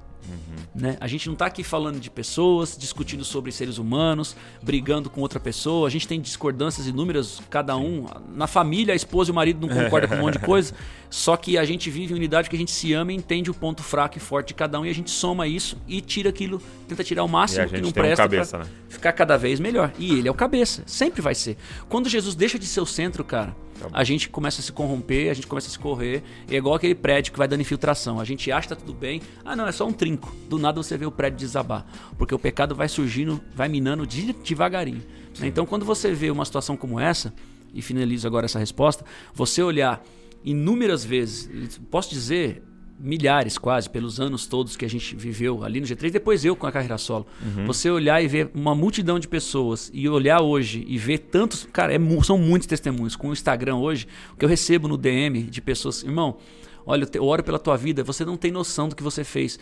Né? 0.73 0.97
A 0.99 1.07
gente 1.07 1.27
não 1.27 1.33
está 1.33 1.45
aqui 1.45 1.63
falando 1.63 1.99
de 1.99 2.09
pessoas, 2.09 2.77
discutindo 2.77 3.23
sobre 3.25 3.51
seres 3.51 3.77
humanos, 3.77 4.35
brigando 4.61 5.09
com 5.09 5.21
outra 5.21 5.39
pessoa. 5.39 5.87
A 5.87 5.91
gente 5.91 6.07
tem 6.07 6.21
discordâncias 6.21 6.87
inúmeras, 6.87 7.41
cada 7.49 7.75
um. 7.75 8.05
Na 8.33 8.47
família, 8.47 8.93
a 8.93 8.95
esposa 8.95 9.29
e 9.29 9.31
o 9.31 9.35
marido 9.35 9.65
não 9.65 9.73
concordam 9.73 10.09
com 10.09 10.15
um 10.15 10.19
monte 10.19 10.39
de 10.39 10.45
coisa. 10.45 10.73
Só 11.09 11.35
que 11.35 11.57
a 11.57 11.65
gente 11.65 11.89
vive 11.89 12.13
em 12.13 12.15
unidade 12.15 12.49
que 12.49 12.55
a 12.55 12.59
gente 12.59 12.71
se 12.71 12.93
ama 12.93 13.11
e 13.11 13.15
entende 13.15 13.51
o 13.51 13.53
ponto 13.53 13.83
fraco 13.83 14.17
e 14.17 14.21
forte 14.21 14.49
de 14.49 14.53
cada 14.53 14.79
um. 14.79 14.85
E 14.85 14.89
a 14.89 14.93
gente 14.93 15.11
soma 15.11 15.45
isso 15.45 15.77
e 15.87 15.99
tira 15.99 16.29
aquilo, 16.29 16.61
tenta 16.87 17.03
tirar 17.03 17.23
o 17.23 17.27
máximo 17.27 17.67
que 17.67 17.81
não 17.81 17.89
um 17.89 17.91
presta 17.91 18.23
cabeça, 18.23 18.57
pra 18.57 18.65
né? 18.65 18.71
ficar 18.87 19.11
cada 19.11 19.37
vez 19.37 19.59
melhor. 19.59 19.91
E 19.99 20.19
ele 20.19 20.27
é 20.29 20.31
o 20.31 20.33
cabeça, 20.33 20.83
sempre 20.85 21.21
vai 21.21 21.35
ser. 21.35 21.57
Quando 21.89 22.07
Jesus 22.07 22.33
deixa 22.33 22.57
de 22.57 22.65
ser 22.65 22.79
o 22.79 22.85
centro, 22.85 23.25
cara, 23.25 23.53
a 23.91 24.03
gente 24.03 24.29
começa 24.29 24.61
a 24.61 24.63
se 24.63 24.71
corromper, 24.71 25.31
a 25.31 25.33
gente 25.33 25.47
começa 25.47 25.67
a 25.67 25.71
se 25.71 25.79
correr. 25.79 26.23
É 26.49 26.55
igual 26.55 26.75
aquele 26.75 26.95
prédio 26.95 27.31
que 27.31 27.37
vai 27.37 27.47
dando 27.47 27.61
infiltração. 27.61 28.19
A 28.19 28.25
gente 28.25 28.51
acha 28.51 28.67
que 28.67 28.75
tá 28.75 28.75
tudo 28.75 28.93
bem. 28.93 29.21
Ah, 29.43 29.55
não, 29.55 29.67
é 29.67 29.71
só 29.71 29.87
um 29.87 29.93
trinco. 29.93 30.35
Do 30.49 30.57
nada 30.59 30.81
você 30.81 30.97
vê 30.97 31.05
o 31.05 31.11
prédio 31.11 31.39
desabar. 31.39 31.85
Porque 32.17 32.33
o 32.33 32.39
pecado 32.39 32.75
vai 32.75 32.87
surgindo, 32.87 33.41
vai 33.55 33.69
minando 33.69 34.05
devagarinho. 34.05 35.03
Então, 35.41 35.65
quando 35.65 35.85
você 35.85 36.13
vê 36.13 36.29
uma 36.29 36.45
situação 36.45 36.75
como 36.75 36.99
essa, 36.99 37.33
e 37.73 37.81
finalizo 37.81 38.27
agora 38.27 38.45
essa 38.45 38.59
resposta, 38.59 39.05
você 39.33 39.63
olhar 39.63 40.03
inúmeras 40.43 41.05
vezes, 41.05 41.79
posso 41.89 42.09
dizer 42.09 42.63
milhares 43.01 43.57
quase, 43.57 43.89
pelos 43.89 44.19
anos 44.19 44.45
todos 44.45 44.75
que 44.75 44.85
a 44.85 44.89
gente 44.89 45.15
viveu 45.15 45.63
ali 45.63 45.79
no 45.79 45.87
G3, 45.87 46.11
depois 46.11 46.45
eu 46.45 46.55
com 46.55 46.67
a 46.67 46.71
carreira 46.71 46.97
solo. 46.97 47.25
Uhum. 47.41 47.65
Você 47.65 47.89
olhar 47.89 48.23
e 48.23 48.27
ver 48.27 48.49
uma 48.53 48.75
multidão 48.75 49.19
de 49.19 49.27
pessoas 49.27 49.89
e 49.93 50.07
olhar 50.07 50.41
hoje 50.41 50.85
e 50.87 50.97
ver 50.97 51.17
tantos. 51.19 51.67
Cara, 51.71 51.93
é, 51.93 51.99
são 52.23 52.37
muitos 52.37 52.67
testemunhos. 52.67 53.15
Com 53.15 53.29
o 53.29 53.33
Instagram 53.33 53.77
hoje, 53.77 54.07
o 54.33 54.37
que 54.37 54.45
eu 54.45 54.49
recebo 54.49 54.87
no 54.87 54.97
DM 54.97 55.43
de 55.43 55.61
pessoas, 55.61 56.03
irmão. 56.03 56.37
Olha, 56.85 57.07
eu 57.13 57.25
oro 57.25 57.43
pela 57.43 57.59
tua 57.59 57.77
vida, 57.77 58.03
você 58.03 58.25
não 58.25 58.35
tem 58.35 58.51
noção 58.51 58.89
do 58.89 58.95
que 58.95 59.03
você 59.03 59.23
fez. 59.23 59.59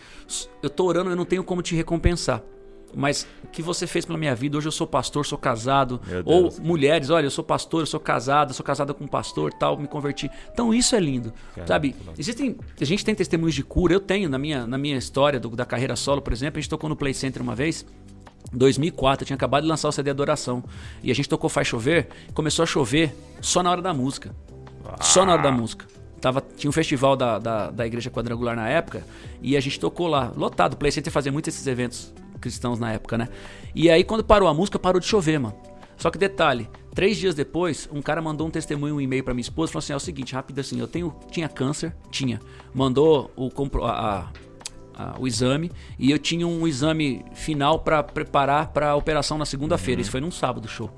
Eu 0.62 0.70
tô 0.70 0.84
orando, 0.84 1.10
eu 1.10 1.16
não 1.16 1.26
tenho 1.26 1.44
como 1.44 1.62
te 1.62 1.74
recompensar 1.74 2.42
mas 2.94 3.26
o 3.44 3.48
que 3.48 3.62
você 3.62 3.86
fez 3.86 4.04
pela 4.04 4.18
minha 4.18 4.34
vida? 4.34 4.56
Hoje 4.58 4.68
eu 4.68 4.72
sou 4.72 4.86
pastor, 4.86 5.24
sou 5.26 5.38
casado. 5.38 6.00
Ou 6.24 6.52
mulheres, 6.60 7.10
olha, 7.10 7.26
eu 7.26 7.30
sou 7.30 7.44
pastor, 7.44 7.82
eu 7.82 7.86
sou 7.86 8.00
casada, 8.00 8.52
sou 8.52 8.64
casada 8.64 8.92
com 8.94 9.04
um 9.04 9.08
pastor, 9.08 9.52
tal, 9.52 9.76
me 9.76 9.86
converti. 9.86 10.30
Então 10.52 10.72
isso 10.72 10.94
é 10.94 11.00
lindo, 11.00 11.32
Caramba, 11.54 11.66
sabe? 11.66 11.96
Existem, 12.18 12.56
a 12.80 12.84
gente 12.84 13.04
tem 13.04 13.14
testemunhos 13.14 13.54
de 13.54 13.62
cura. 13.62 13.92
Eu 13.92 14.00
tenho 14.00 14.28
na 14.28 14.38
minha, 14.38 14.66
na 14.66 14.78
minha 14.78 14.96
história 14.96 15.38
do, 15.38 15.50
da 15.50 15.64
carreira 15.64 15.96
solo, 15.96 16.20
por 16.20 16.32
exemplo, 16.32 16.58
a 16.58 16.60
gente 16.60 16.70
tocou 16.70 16.88
no 16.88 16.96
Play 16.96 17.14
Center 17.14 17.42
uma 17.42 17.54
vez. 17.54 17.84
2004, 18.52 19.22
eu 19.22 19.26
tinha 19.26 19.36
acabado 19.36 19.62
de 19.62 19.68
lançar 19.68 19.88
o 19.88 19.92
CD 19.92 20.10
Adoração. 20.10 20.64
E 21.02 21.10
a 21.10 21.14
gente 21.14 21.28
tocou 21.28 21.48
Faz 21.48 21.68
Chover, 21.68 22.08
começou 22.34 22.62
a 22.62 22.66
chover 22.66 23.14
só 23.40 23.62
na 23.62 23.70
hora 23.70 23.82
da 23.82 23.94
música. 23.94 24.34
Ah. 24.84 25.02
Só 25.02 25.24
na 25.24 25.32
hora 25.32 25.42
da 25.42 25.52
música. 25.52 25.86
Tava, 26.20 26.42
tinha 26.56 26.68
um 26.68 26.72
festival 26.72 27.16
da, 27.16 27.38
da, 27.38 27.70
da 27.70 27.86
Igreja 27.86 28.10
Quadrangular 28.10 28.54
na 28.54 28.68
época 28.68 29.02
e 29.40 29.56
a 29.56 29.60
gente 29.60 29.80
tocou 29.80 30.06
lá, 30.06 30.32
lotado. 30.36 30.74
O 30.74 30.76
Play 30.76 30.92
Center 30.92 31.12
fazia 31.12 31.32
muito 31.32 31.48
esses 31.48 31.66
eventos 31.66 32.12
cristãos 32.40 32.78
na 32.78 32.92
época, 32.92 33.18
né? 33.18 33.28
E 33.74 33.90
aí, 33.90 34.02
quando 34.02 34.24
parou 34.24 34.48
a 34.48 34.54
música, 34.54 34.78
parou 34.78 35.00
de 35.00 35.06
chover, 35.06 35.38
mano. 35.38 35.54
Só 35.96 36.10
que 36.10 36.16
detalhe, 36.16 36.68
três 36.94 37.18
dias 37.18 37.34
depois, 37.34 37.88
um 37.92 38.00
cara 38.00 38.22
mandou 38.22 38.46
um 38.46 38.50
testemunho, 38.50 38.94
um 38.94 39.00
e-mail 39.00 39.22
para 39.22 39.34
minha 39.34 39.42
esposa, 39.42 39.70
falou 39.70 39.80
assim: 39.80 39.92
é 39.92 39.96
o 39.96 40.00
seguinte, 40.00 40.34
rápido 40.34 40.58
assim, 40.58 40.80
eu 40.80 40.88
tenho, 40.88 41.14
tinha 41.30 41.48
câncer, 41.48 41.94
tinha, 42.10 42.40
mandou 42.74 43.30
o, 43.36 43.50
a, 43.84 43.90
a, 43.90 44.28
o 45.18 45.26
exame 45.26 45.70
e 45.98 46.10
eu 46.10 46.18
tinha 46.18 46.46
um 46.46 46.66
exame 46.66 47.24
final 47.34 47.80
para 47.80 48.02
preparar 48.02 48.68
para 48.68 48.90
a 48.90 48.96
operação 48.96 49.38
na 49.38 49.44
segunda-feira. 49.44 49.98
Uhum. 49.98 50.02
Isso 50.02 50.10
foi 50.10 50.20
num 50.20 50.30
sábado 50.30 50.68
show. 50.68 50.90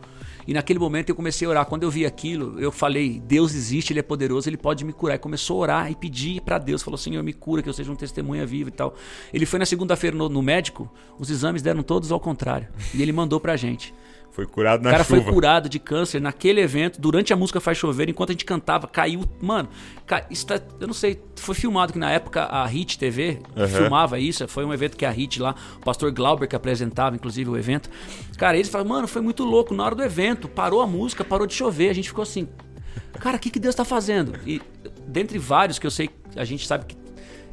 E 0.46 0.52
naquele 0.52 0.78
momento 0.78 1.08
eu 1.08 1.14
comecei 1.14 1.46
a 1.46 1.50
orar. 1.50 1.66
Quando 1.66 1.84
eu 1.84 1.90
vi 1.90 2.04
aquilo, 2.04 2.58
eu 2.58 2.72
falei: 2.72 3.20
Deus 3.20 3.54
existe, 3.54 3.92
Ele 3.92 4.00
é 4.00 4.02
poderoso, 4.02 4.48
Ele 4.48 4.56
pode 4.56 4.84
me 4.84 4.92
curar. 4.92 5.14
E 5.14 5.18
começou 5.18 5.58
a 5.58 5.60
orar 5.60 5.90
e 5.90 5.94
pedir 5.94 6.40
para 6.40 6.58
Deus: 6.58 6.82
falou, 6.82 6.98
Senhor, 6.98 7.22
me 7.22 7.32
cura, 7.32 7.62
que 7.62 7.68
eu 7.68 7.72
seja 7.72 7.90
um 7.90 7.96
testemunha 7.96 8.44
vivo 8.44 8.68
e 8.68 8.72
tal. 8.72 8.94
Ele 9.32 9.46
foi 9.46 9.58
na 9.58 9.66
segunda-feira 9.66 10.16
no, 10.16 10.28
no 10.28 10.42
médico, 10.42 10.90
os 11.18 11.30
exames 11.30 11.62
deram 11.62 11.82
todos 11.82 12.10
ao 12.10 12.20
contrário. 12.20 12.68
E 12.94 13.02
ele 13.02 13.12
mandou 13.12 13.38
pra 13.38 13.56
gente. 13.56 13.94
Foi 14.32 14.46
curado 14.46 14.82
na 14.82 14.88
chuva. 14.88 14.88
O 14.88 14.92
cara 14.92 15.04
chuva. 15.04 15.22
foi 15.22 15.32
curado 15.32 15.68
de 15.68 15.78
câncer 15.78 16.20
naquele 16.20 16.60
evento, 16.60 16.98
durante 16.98 17.34
a 17.34 17.36
música 17.36 17.60
Faz 17.60 17.76
Chover, 17.76 18.08
enquanto 18.08 18.30
a 18.30 18.32
gente 18.32 18.46
cantava, 18.46 18.86
caiu. 18.86 19.24
Mano, 19.40 19.68
isso 20.30 20.46
tá, 20.46 20.58
eu 20.80 20.86
não 20.86 20.94
sei, 20.94 21.22
foi 21.36 21.54
filmado 21.54 21.92
que 21.92 21.98
na 21.98 22.10
época 22.10 22.44
a 22.44 22.64
Hit 22.64 22.98
TV 22.98 23.40
uhum. 23.54 23.68
filmava 23.68 24.18
isso. 24.18 24.48
Foi 24.48 24.64
um 24.64 24.72
evento 24.72 24.96
que 24.96 25.04
a 25.04 25.10
Hit 25.10 25.38
lá, 25.38 25.54
o 25.76 25.80
pastor 25.80 26.10
Glauber 26.10 26.48
que 26.48 26.56
apresentava, 26.56 27.14
inclusive, 27.14 27.50
o 27.50 27.58
evento. 27.58 27.90
Cara, 28.38 28.56
eles 28.56 28.70
falaram, 28.70 28.88
mano, 28.88 29.06
foi 29.06 29.20
muito 29.20 29.44
louco. 29.44 29.74
Na 29.74 29.84
hora 29.84 29.94
do 29.94 30.02
evento, 30.02 30.48
parou 30.48 30.80
a 30.80 30.86
música, 30.86 31.22
parou 31.22 31.46
de 31.46 31.52
chover. 31.52 31.90
A 31.90 31.94
gente 31.94 32.08
ficou 32.08 32.22
assim, 32.22 32.48
cara, 33.20 33.36
o 33.36 33.40
que, 33.40 33.50
que 33.50 33.60
Deus 33.60 33.74
tá 33.74 33.84
fazendo? 33.84 34.38
E 34.46 34.62
dentre 35.06 35.38
vários 35.38 35.78
que 35.78 35.86
eu 35.86 35.90
sei, 35.90 36.08
a 36.34 36.44
gente 36.44 36.66
sabe 36.66 36.86
que 36.86 37.01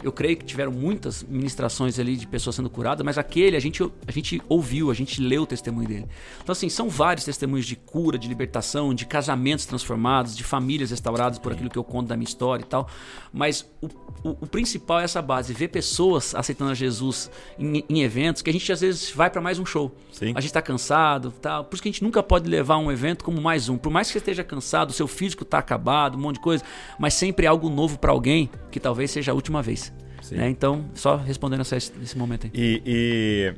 eu 0.04 0.12
creio 0.12 0.38
que 0.38 0.46
tiveram 0.46 0.72
muitas 0.72 1.24
ministrações 1.24 2.00
ali 2.00 2.16
de 2.16 2.26
pessoas 2.26 2.56
sendo 2.56 2.70
curadas, 2.70 3.06
mas 3.06 3.18
aquele 3.18 3.58
a 3.58 3.60
gente, 3.60 3.84
a 4.08 4.12
gente 4.12 4.42
ouviu, 4.48 4.90
a 4.90 4.94
gente 4.94 5.22
leu 5.22 5.44
o 5.44 5.46
testemunho 5.46 5.88
dele. 5.88 6.08
Então, 6.42 6.54
assim, 6.54 6.70
são 6.70 6.90
vários 6.90 7.26
testemunhos 7.26 7.66
de 7.66 7.76
cura, 7.76 8.18
de 8.18 8.28
libertação, 8.28 8.94
de 8.94 9.06
casamentos 9.06 9.66
transformados, 9.66 10.36
de 10.36 10.44
famílias 10.44 10.92
restauradas 10.92 11.38
por 11.38 11.52
aquilo 11.52 11.70
que 11.70 11.78
eu 11.78 11.84
conto 11.84 12.08
da 12.08 12.16
minha 12.16 12.28
história 12.28 12.64
e 12.64 12.68
tal. 12.68 12.90
Mas 13.34 13.70
o, 13.82 13.88
o, 14.24 14.30
o 14.42 14.48
principal 14.48 15.00
é 15.02 15.04
essa 15.04 15.22
base, 15.22 15.54
ver 15.54 15.68
pessoas 15.68 16.34
aceitando 16.34 16.72
a 16.72 16.76
Jesus 16.76 17.30
em, 17.58 17.84
em 17.90 18.02
eventos 18.02 18.42
que 18.42 18.50
a 18.50 18.54
gente 18.54 18.72
às 18.72 18.82
vezes 18.82 19.12
vai 19.12 19.30
para 19.30 19.42
mais 19.42 19.60
um 19.60 19.66
show. 19.66 19.96
Sim. 20.20 20.34
A 20.36 20.42
gente 20.42 20.48
está 20.48 20.62
cansado, 20.62 21.32
tal. 21.32 21.64
Por 21.64 21.76
isso 21.76 21.82
que 21.82 21.88
a 21.88 21.92
gente 21.94 22.04
nunca 22.04 22.22
pode 22.22 22.50
levar 22.50 22.78
um 22.78 22.92
evento 22.92 23.24
como 23.24 23.40
mais 23.40 23.70
um. 23.70 23.78
Por 23.78 23.90
mais 23.90 24.08
que 24.08 24.14
você 24.14 24.18
esteja 24.18 24.44
cansado, 24.44 24.90
o 24.90 24.94
seu 24.94 25.08
físico 25.08 25.44
está 25.44 25.60
acabado, 25.60 26.18
um 26.18 26.22
monte 26.22 26.36
de 26.36 26.42
coisa, 26.42 26.62
mas 27.00 27.14
sempre 27.14 27.48
algo 27.48 27.70
novo 27.70 27.98
para 27.98 28.12
alguém 28.12 28.50
que 28.70 28.82
talvez 28.82 29.12
seja 29.12 29.32
a 29.32 29.34
última 29.34 29.62
vez. 29.62 29.94
Né? 30.30 30.50
Então, 30.50 30.84
só 30.94 31.16
respondendo 31.16 31.62
essa, 31.62 31.78
esse 31.78 32.18
momento 32.18 32.48
aí. 32.48 32.52
E, 32.54 32.84
e 32.86 33.54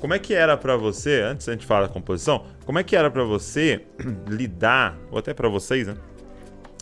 como 0.00 0.12
é 0.12 0.18
que 0.18 0.34
era 0.34 0.56
para 0.56 0.76
você, 0.76 1.20
antes 1.20 1.48
a 1.48 1.52
gente 1.52 1.64
falar 1.64 1.82
da 1.82 1.88
composição, 1.88 2.44
como 2.64 2.80
é 2.80 2.82
que 2.82 2.96
era 2.96 3.08
para 3.08 3.22
você 3.22 3.86
lidar, 4.26 4.98
ou 5.08 5.20
até 5.20 5.32
para 5.32 5.48
vocês, 5.48 5.86
né? 5.86 5.94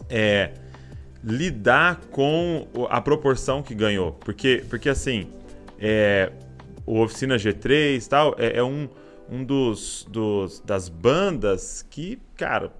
É, 0.08 0.50
lidar 1.22 2.00
com 2.10 2.66
a 2.88 3.02
proporção 3.02 3.62
que 3.62 3.74
ganhou. 3.74 4.12
Porque, 4.12 4.64
porque 4.70 4.88
assim, 4.88 5.28
é, 5.78 6.32
o 6.86 7.00
Oficina 7.00 7.36
G3 7.36 8.06
tal, 8.08 8.34
é, 8.38 8.58
é 8.58 8.62
um, 8.62 8.88
um 9.30 9.44
dos, 9.44 10.06
dos, 10.10 10.60
das 10.60 10.88
bandas 10.88 11.86
que, 11.88 12.18
cara, 12.36 12.72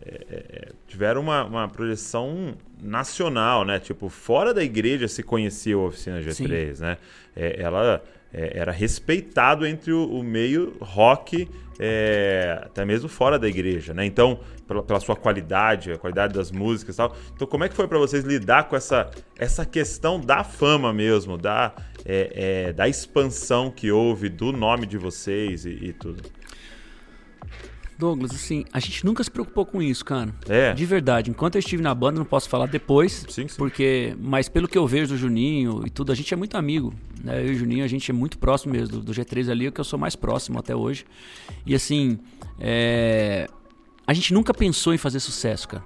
é, 0.00 0.26
é, 0.30 0.72
tiveram 0.86 1.20
uma, 1.20 1.44
uma 1.44 1.68
projeção 1.68 2.54
nacional, 2.80 3.64
né? 3.64 3.80
Tipo, 3.80 4.08
fora 4.08 4.54
da 4.54 4.62
igreja 4.62 5.08
se 5.08 5.22
conhecia 5.22 5.74
a 5.74 5.78
Oficina 5.78 6.20
G3, 6.20 6.74
Sim. 6.74 6.82
né? 6.82 6.98
É, 7.34 7.60
ela 7.60 8.02
é, 8.32 8.58
era 8.58 8.72
respeitado 8.72 9.66
entre 9.66 9.92
o, 9.92 10.04
o 10.04 10.22
meio 10.22 10.76
rock, 10.80 11.48
é, 11.80 12.60
até 12.62 12.84
mesmo 12.84 13.08
fora 13.08 13.38
da 13.38 13.48
igreja, 13.48 13.92
né? 13.94 14.04
Então, 14.04 14.40
pela, 14.66 14.82
pela, 14.82 15.00
sua 15.00 15.16
qualidade, 15.16 15.92
a 15.92 15.98
qualidade 15.98 16.34
das 16.34 16.50
músicas 16.50 16.94
e 16.94 16.98
tal. 16.98 17.16
Então, 17.34 17.46
como 17.48 17.64
é 17.64 17.68
que 17.68 17.74
foi 17.74 17.88
para 17.88 17.98
vocês 17.98 18.24
lidar 18.24 18.68
com 18.68 18.76
essa, 18.76 19.10
essa 19.36 19.64
questão 19.64 20.20
da 20.20 20.44
fama 20.44 20.92
mesmo, 20.92 21.38
da, 21.38 21.72
é, 22.04 22.72
da 22.72 22.88
expansão 22.88 23.70
que 23.70 23.90
houve 23.90 24.28
do 24.28 24.52
nome 24.52 24.86
de 24.86 24.98
vocês 24.98 25.64
e, 25.64 25.70
e 25.70 25.92
tudo? 25.92 26.22
Douglas, 27.98 28.30
assim, 28.30 28.64
a 28.72 28.78
gente 28.78 29.04
nunca 29.04 29.24
se 29.24 29.30
preocupou 29.30 29.66
com 29.66 29.82
isso, 29.82 30.04
cara. 30.04 30.32
É. 30.48 30.72
De 30.72 30.86
verdade. 30.86 31.30
Enquanto 31.30 31.56
eu 31.56 31.58
estive 31.58 31.82
na 31.82 31.92
banda, 31.92 32.16
não 32.16 32.24
posso 32.24 32.48
falar 32.48 32.66
depois. 32.66 33.26
Sim, 33.28 33.48
sim. 33.48 33.56
Porque, 33.58 34.14
mas 34.20 34.48
pelo 34.48 34.68
que 34.68 34.78
eu 34.78 34.86
vejo 34.86 35.14
do 35.14 35.18
Juninho 35.18 35.82
e 35.84 35.90
tudo, 35.90 36.12
a 36.12 36.14
gente 36.14 36.32
é 36.32 36.36
muito 36.36 36.56
amigo. 36.56 36.94
Né? 37.24 37.42
Eu 37.42 37.48
e 37.48 37.50
o 37.50 37.58
Juninho, 37.58 37.84
a 37.84 37.88
gente 37.88 38.08
é 38.08 38.14
muito 38.14 38.38
próximo 38.38 38.72
mesmo. 38.72 38.98
Do, 38.98 39.00
do 39.00 39.12
G3 39.12 39.50
ali, 39.50 39.66
é 39.66 39.68
o 39.68 39.72
que 39.72 39.80
eu 39.80 39.84
sou 39.84 39.98
mais 39.98 40.14
próximo 40.14 40.60
até 40.60 40.76
hoje. 40.76 41.04
E 41.66 41.74
assim, 41.74 42.20
é... 42.60 43.48
a 44.06 44.14
gente 44.14 44.32
nunca 44.32 44.54
pensou 44.54 44.94
em 44.94 44.98
fazer 44.98 45.18
sucesso, 45.18 45.66
cara. 45.66 45.82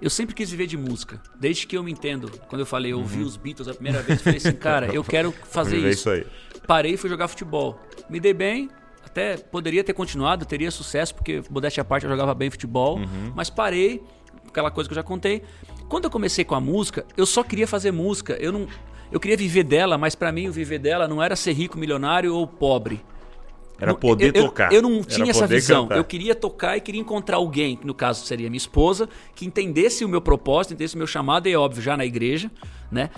Eu 0.00 0.10
sempre 0.10 0.34
quis 0.34 0.50
viver 0.50 0.66
de 0.66 0.76
música. 0.76 1.20
Desde 1.38 1.66
que 1.66 1.76
eu 1.76 1.82
me 1.82 1.90
entendo. 1.90 2.30
Quando 2.48 2.60
eu 2.60 2.66
falei, 2.66 2.92
eu 2.92 2.98
ouvi 2.98 3.20
uhum. 3.20 3.26
os 3.26 3.36
Beatles 3.36 3.68
a 3.68 3.74
primeira 3.74 4.00
vez, 4.02 4.18
eu 4.18 4.24
falei 4.24 4.38
assim, 4.38 4.52
cara, 4.52 4.86
eu 4.86 5.02
quero 5.04 5.32
fazer 5.32 5.76
isso. 5.78 5.88
isso 5.88 6.10
aí. 6.10 6.26
Parei 6.66 6.94
e 6.94 6.96
fui 6.96 7.10
jogar 7.10 7.28
futebol. 7.28 7.80
Me 8.08 8.20
dei 8.20 8.32
bem, 8.32 8.70
até 9.04 9.36
poderia 9.36 9.82
ter 9.82 9.92
continuado, 9.92 10.44
teria 10.44 10.70
sucesso, 10.70 11.14
porque, 11.14 11.42
modéstia 11.50 11.80
à 11.80 11.84
parte, 11.84 12.04
eu 12.04 12.10
jogava 12.10 12.34
bem 12.34 12.50
futebol, 12.50 12.98
uhum. 12.98 13.32
mas 13.34 13.50
parei, 13.50 14.02
aquela 14.46 14.70
coisa 14.70 14.88
que 14.88 14.92
eu 14.92 14.96
já 14.96 15.02
contei. 15.02 15.42
Quando 15.88 16.04
eu 16.04 16.10
comecei 16.10 16.44
com 16.44 16.54
a 16.54 16.60
música, 16.60 17.04
eu 17.16 17.24
só 17.24 17.42
queria 17.42 17.66
fazer 17.66 17.90
música. 17.90 18.36
Eu 18.40 18.52
não. 18.52 18.68
Eu 19.10 19.18
queria 19.18 19.36
viver 19.36 19.64
dela, 19.64 19.96
mas 19.96 20.14
para 20.14 20.30
mim 20.30 20.48
o 20.48 20.52
viver 20.52 20.78
dela 20.78 21.08
não 21.08 21.22
era 21.22 21.34
ser 21.34 21.52
rico, 21.52 21.78
milionário 21.78 22.34
ou 22.34 22.46
pobre. 22.46 23.02
Era 23.80 23.94
poder 23.94 24.34
eu, 24.34 24.44
tocar. 24.46 24.72
Eu, 24.72 24.76
eu 24.76 24.82
não 24.82 25.02
tinha 25.02 25.30
essa 25.30 25.46
visão. 25.46 25.84
Cantar. 25.84 25.96
Eu 25.96 26.04
queria 26.04 26.34
tocar 26.34 26.76
e 26.76 26.80
queria 26.80 27.00
encontrar 27.00 27.36
alguém, 27.36 27.76
que 27.76 27.86
no 27.86 27.94
caso 27.94 28.24
seria 28.26 28.48
minha 28.50 28.58
esposa, 28.58 29.08
que 29.34 29.46
entendesse 29.46 30.04
o 30.04 30.08
meu 30.08 30.20
propósito, 30.20 30.74
entendesse 30.74 30.94
o 30.94 30.98
meu 30.98 31.06
chamado, 31.06 31.48
e 31.48 31.52
é 31.52 31.58
óbvio, 31.58 31.82
já 31.82 31.96
na 31.96 32.04
igreja, 32.04 32.50
né? 32.90 33.10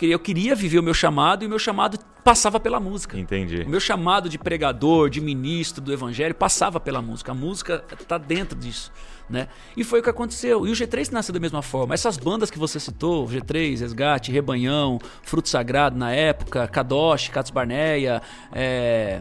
Eu 0.00 0.18
queria 0.18 0.54
viver 0.54 0.78
o 0.78 0.82
meu 0.82 0.94
chamado 0.94 1.44
e 1.44 1.46
o 1.46 1.50
meu 1.50 1.58
chamado 1.58 1.98
passava 2.24 2.58
pela 2.58 2.80
música. 2.80 3.18
Entendi. 3.18 3.62
O 3.62 3.68
meu 3.68 3.78
chamado 3.78 4.28
de 4.28 4.38
pregador, 4.38 5.10
de 5.10 5.20
ministro 5.20 5.82
do 5.82 5.92
evangelho 5.92 6.34
passava 6.34 6.80
pela 6.80 7.02
música. 7.02 7.32
A 7.32 7.34
música 7.34 7.84
está 8.00 8.16
dentro 8.16 8.58
disso. 8.58 8.90
Né? 9.28 9.48
E 9.76 9.84
foi 9.84 10.00
o 10.00 10.02
que 10.02 10.10
aconteceu. 10.10 10.66
E 10.66 10.70
o 10.70 10.74
G3 10.74 11.12
nasceu 11.12 11.32
da 11.32 11.40
mesma 11.40 11.62
forma. 11.62 11.94
Essas 11.94 12.16
bandas 12.16 12.50
que 12.50 12.58
você 12.58 12.80
citou, 12.80 13.26
G3, 13.26 13.80
Resgate, 13.80 14.32
Rebanhão, 14.32 14.98
Fruto 15.22 15.48
Sagrado 15.48 15.96
na 15.96 16.12
época, 16.12 16.66
Kadosh, 16.66 17.28
Catos 17.28 17.50
Barneia, 17.50 18.22
é... 18.52 19.20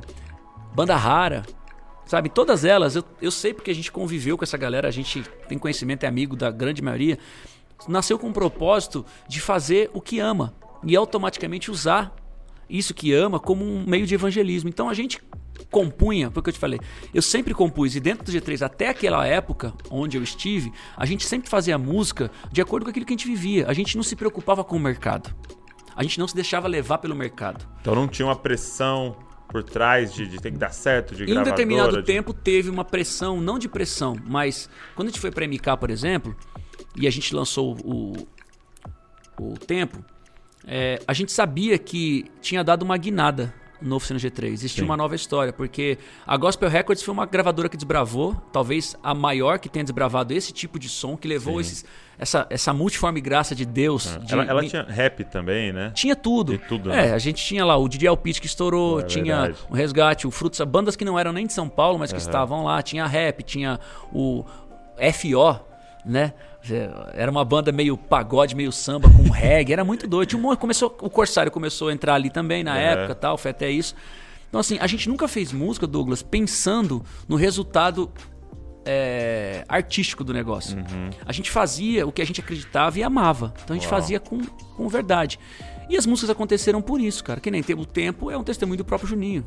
Banda 0.73 0.95
Rara, 0.95 1.43
sabe? 2.05 2.29
Todas 2.29 2.65
elas, 2.65 2.95
eu, 2.95 3.03
eu 3.21 3.31
sei 3.31 3.53
porque 3.53 3.71
a 3.71 3.75
gente 3.75 3.91
conviveu 3.91 4.37
com 4.37 4.43
essa 4.43 4.57
galera, 4.57 4.87
a 4.87 4.91
gente 4.91 5.23
tem 5.47 5.57
conhecimento, 5.57 6.03
é 6.03 6.07
amigo 6.07 6.35
da 6.35 6.51
grande 6.51 6.81
maioria. 6.81 7.17
Nasceu 7.87 8.17
com 8.19 8.29
o 8.29 8.33
propósito 8.33 9.05
de 9.27 9.41
fazer 9.41 9.89
o 9.93 10.01
que 10.01 10.19
ama 10.19 10.53
e 10.83 10.95
automaticamente 10.95 11.71
usar 11.71 12.15
isso 12.69 12.93
que 12.93 13.13
ama 13.13 13.39
como 13.39 13.63
um 13.65 13.85
meio 13.85 14.05
de 14.05 14.15
evangelismo. 14.15 14.69
Então 14.69 14.89
a 14.89 14.93
gente 14.93 15.21
compunha, 15.69 16.31
porque 16.31 16.49
eu 16.49 16.53
te 16.53 16.59
falei, 16.59 16.79
eu 17.13 17.21
sempre 17.21 17.53
compus, 17.53 17.95
e 17.95 17.99
dentro 17.99 18.25
do 18.25 18.31
G3, 18.31 18.61
até 18.61 18.89
aquela 18.89 19.25
época 19.25 19.73
onde 19.89 20.17
eu 20.17 20.23
estive, 20.23 20.71
a 20.95 21.05
gente 21.05 21.25
sempre 21.25 21.49
fazia 21.49 21.77
música 21.77 22.31
de 22.51 22.61
acordo 22.61 22.83
com 22.85 22.89
aquilo 22.89 23.05
que 23.05 23.13
a 23.13 23.17
gente 23.17 23.27
vivia. 23.27 23.65
A 23.67 23.73
gente 23.73 23.95
não 23.95 24.03
se 24.03 24.15
preocupava 24.15 24.63
com 24.63 24.75
o 24.75 24.79
mercado. 24.79 25.33
A 25.95 26.03
gente 26.03 26.19
não 26.19 26.27
se 26.27 26.35
deixava 26.35 26.67
levar 26.67 26.97
pelo 26.99 27.15
mercado. 27.15 27.67
Então 27.81 27.93
não 27.93 28.07
tinha 28.07 28.25
uma 28.25 28.35
pressão 28.35 29.15
por 29.51 29.63
trás 29.63 30.13
de, 30.13 30.25
de 30.25 30.37
ter 30.39 30.51
que 30.51 30.57
dar 30.57 30.71
certo, 30.73 31.13
de 31.13 31.25
Em 31.25 31.37
um 31.37 31.43
determinado 31.43 31.97
de... 31.97 32.03
tempo 32.03 32.33
teve 32.33 32.69
uma 32.69 32.85
pressão, 32.85 33.41
não 33.41 33.59
de 33.59 33.67
pressão, 33.67 34.15
mas 34.25 34.69
quando 34.95 35.09
a 35.09 35.11
gente 35.11 35.19
foi 35.19 35.29
para 35.29 35.45
MK, 35.45 35.77
por 35.77 35.89
exemplo, 35.89 36.35
e 36.95 37.05
a 37.05 37.11
gente 37.11 37.35
lançou 37.35 37.77
o, 37.83 38.13
o 39.39 39.53
Tempo, 39.57 40.03
é, 40.65 41.01
a 41.05 41.13
gente 41.13 41.31
sabia 41.31 41.77
que 41.77 42.25
tinha 42.41 42.63
dado 42.63 42.83
uma 42.83 42.95
guinada 42.95 43.53
no 43.81 43.95
Oficina 43.95 44.19
G3. 44.19 44.53
Existia 44.53 44.83
Sim. 44.83 44.85
uma 44.85 44.95
nova 44.95 45.15
história, 45.15 45.51
porque 45.51 45.97
a 46.25 46.37
Gospel 46.37 46.69
Records 46.69 47.03
foi 47.03 47.13
uma 47.13 47.25
gravadora 47.25 47.67
que 47.67 47.75
desbravou, 47.75 48.35
talvez 48.51 48.95
a 49.03 49.13
maior 49.13 49.59
que 49.59 49.67
tenha 49.67 49.83
desbravado 49.83 50.33
esse 50.33 50.53
tipo 50.53 50.77
de 50.77 50.87
som, 50.87 51.17
que 51.17 51.27
levou 51.27 51.59
esses, 51.59 51.83
essa, 52.17 52.45
essa 52.49 52.73
multiforme 52.73 53.19
graça 53.19 53.55
de 53.55 53.65
Deus. 53.65 54.15
É. 54.15 54.19
De, 54.19 54.33
ela, 54.33 54.43
ela 54.43 54.63
tinha 54.63 54.83
rap 54.83 55.23
também, 55.25 55.73
né? 55.73 55.91
Tinha 55.93 56.15
tudo. 56.15 56.57
tudo 56.59 56.91
é, 56.91 57.07
né? 57.07 57.13
a 57.13 57.19
gente 57.19 57.43
tinha 57.43 57.65
lá 57.65 57.75
o 57.75 57.87
Didi 57.87 58.07
Alpite 58.07 58.39
que 58.39 58.47
estourou, 58.47 58.99
é, 58.99 59.03
tinha 59.03 59.41
verdade. 59.41 59.57
o 59.69 59.73
Resgate, 59.73 60.27
o 60.27 60.31
Frutos, 60.31 60.61
bandas 60.61 60.95
que 60.95 61.03
não 61.03 61.17
eram 61.17 61.33
nem 61.33 61.47
de 61.47 61.53
São 61.53 61.67
Paulo, 61.67 61.97
mas 61.97 62.11
que 62.11 62.19
uhum. 62.19 62.25
estavam 62.25 62.63
lá. 62.63 62.81
Tinha 62.81 63.05
rap, 63.07 63.43
tinha 63.43 63.79
o 64.13 64.45
FO, 65.13 65.59
né? 66.05 66.33
Era 67.13 67.31
uma 67.31 67.43
banda 67.43 67.71
meio 67.71 67.97
pagode, 67.97 68.55
meio 68.55 68.71
samba, 68.71 69.09
com 69.09 69.23
reggae, 69.31 69.73
era 69.73 69.83
muito 69.83 70.07
doido. 70.07 70.37
Um, 70.37 70.55
começou, 70.55 70.95
o 71.01 71.09
Corsário 71.09 71.51
começou 71.51 71.89
a 71.89 71.93
entrar 71.93 72.15
ali 72.15 72.29
também 72.29 72.63
na 72.63 72.79
é. 72.79 72.93
época, 72.93 73.15
tal, 73.15 73.37
foi 73.37 73.51
até 73.51 73.69
isso. 73.69 73.95
Então, 74.49 74.59
assim, 74.59 74.77
a 74.79 74.87
gente 74.87 75.07
nunca 75.07 75.27
fez 75.27 75.53
música, 75.53 75.87
Douglas, 75.87 76.21
pensando 76.21 77.03
no 77.27 77.35
resultado 77.37 78.11
é, 78.85 79.63
artístico 79.67 80.23
do 80.23 80.33
negócio. 80.33 80.77
Uhum. 80.77 81.09
A 81.25 81.31
gente 81.31 81.49
fazia 81.49 82.05
o 82.05 82.11
que 82.11 82.21
a 82.21 82.25
gente 82.25 82.41
acreditava 82.41 82.99
e 82.99 83.03
amava. 83.03 83.53
Então 83.63 83.75
a 83.75 83.79
gente 83.79 83.89
Uau. 83.89 83.99
fazia 83.99 84.19
com, 84.19 84.43
com 84.43 84.87
verdade. 84.87 85.39
E 85.89 85.97
as 85.97 86.05
músicas 86.05 86.29
aconteceram 86.29 86.81
por 86.81 86.99
isso, 86.99 87.23
cara. 87.23 87.39
Que 87.39 87.51
nem 87.51 87.61
o 87.77 87.85
tempo 87.85 88.31
é 88.31 88.37
um 88.37 88.43
testemunho 88.43 88.77
do 88.77 88.85
próprio 88.85 89.09
Juninho. 89.09 89.45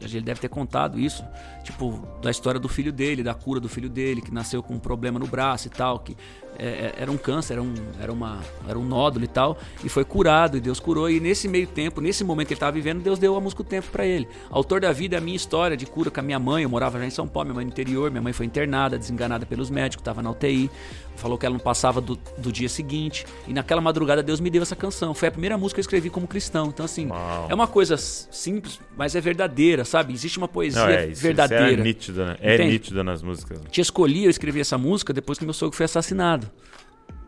Ele 0.00 0.20
deve 0.20 0.40
ter 0.40 0.48
contado 0.48 0.98
isso, 0.98 1.24
tipo, 1.62 2.06
da 2.20 2.30
história 2.30 2.60
do 2.60 2.68
filho 2.68 2.92
dele, 2.92 3.22
da 3.22 3.32
cura 3.32 3.60
do 3.60 3.68
filho 3.68 3.88
dele, 3.88 4.20
que 4.20 4.32
nasceu 4.32 4.62
com 4.62 4.74
um 4.74 4.78
problema 4.78 5.18
no 5.18 5.26
braço 5.26 5.68
e 5.68 5.70
tal, 5.70 5.98
que 6.00 6.16
é, 6.58 6.66
é, 6.66 6.94
era 6.98 7.10
um 7.10 7.16
câncer, 7.16 7.54
era 7.54 7.62
um, 7.62 7.74
era, 8.00 8.12
uma, 8.12 8.40
era 8.68 8.78
um 8.78 8.84
nódulo 8.84 9.24
e 9.24 9.28
tal, 9.28 9.58
e 9.82 9.88
foi 9.88 10.04
curado, 10.04 10.56
e 10.56 10.60
Deus 10.60 10.80
curou. 10.80 11.10
E 11.10 11.20
nesse 11.20 11.48
meio 11.48 11.66
tempo, 11.66 12.00
nesse 12.00 12.24
momento 12.24 12.48
que 12.48 12.54
ele 12.54 12.56
estava 12.56 12.72
vivendo, 12.72 13.02
Deus 13.02 13.18
deu 13.18 13.36
a 13.36 13.40
música 13.40 13.62
o 13.62 13.64
tempo 13.64 13.88
para 13.90 14.06
ele. 14.06 14.28
Autor 14.50 14.80
da 14.80 14.92
vida 14.92 15.16
é 15.16 15.18
a 15.18 15.20
minha 15.20 15.36
história 15.36 15.76
de 15.76 15.86
cura 15.86 16.10
com 16.10 16.20
a 16.20 16.22
minha 16.22 16.38
mãe. 16.38 16.62
Eu 16.62 16.68
morava 16.68 16.98
já 16.98 17.06
em 17.06 17.10
São 17.10 17.26
Paulo, 17.26 17.48
minha 17.48 17.56
mãe 17.56 17.64
no 17.64 17.70
interior, 17.70 18.10
minha 18.10 18.22
mãe 18.22 18.32
foi 18.32 18.46
internada, 18.46 18.98
desenganada 18.98 19.46
pelos 19.46 19.70
médicos, 19.70 20.00
estava 20.00 20.22
na 20.22 20.30
UTI. 20.30 20.70
Falou 21.16 21.38
que 21.38 21.46
ela 21.46 21.54
não 21.54 21.60
passava 21.60 22.00
do, 22.00 22.16
do, 22.36 22.52
dia 22.52 22.68
seguinte. 22.68 23.24
E 23.46 23.52
naquela 23.52 23.80
madrugada 23.80 24.22
Deus 24.22 24.40
me 24.40 24.50
deu 24.50 24.62
essa 24.62 24.76
canção. 24.76 25.14
Foi 25.14 25.28
a 25.28 25.30
primeira 25.30 25.56
música 25.56 25.76
que 25.76 25.80
eu 25.80 25.82
escrevi 25.82 26.10
como 26.10 26.26
cristão. 26.26 26.66
Então, 26.66 26.84
assim, 26.84 27.08
Uau. 27.08 27.46
é 27.48 27.54
uma 27.54 27.66
coisa 27.66 27.96
simples, 27.96 28.80
mas 28.96 29.14
é 29.14 29.20
verdadeira, 29.20 29.84
sabe? 29.84 30.12
Existe 30.12 30.38
uma 30.38 30.48
poesia 30.48 30.82
não, 30.82 30.88
é, 30.88 31.06
isso, 31.06 31.22
verdadeira. 31.22 31.72
Isso 31.72 31.80
é 31.80 31.84
nítida, 31.84 32.26
né? 32.26 32.36
É 32.40 32.58
nítida 32.58 33.04
nas 33.04 33.22
músicas. 33.22 33.60
Te 33.70 33.80
escolhi, 33.80 34.24
eu 34.24 34.30
escrevi 34.30 34.60
essa 34.60 34.76
música 34.76 35.12
depois 35.12 35.38
que 35.38 35.44
meu 35.44 35.54
sogro 35.54 35.76
foi 35.76 35.84
assassinado. 35.84 36.50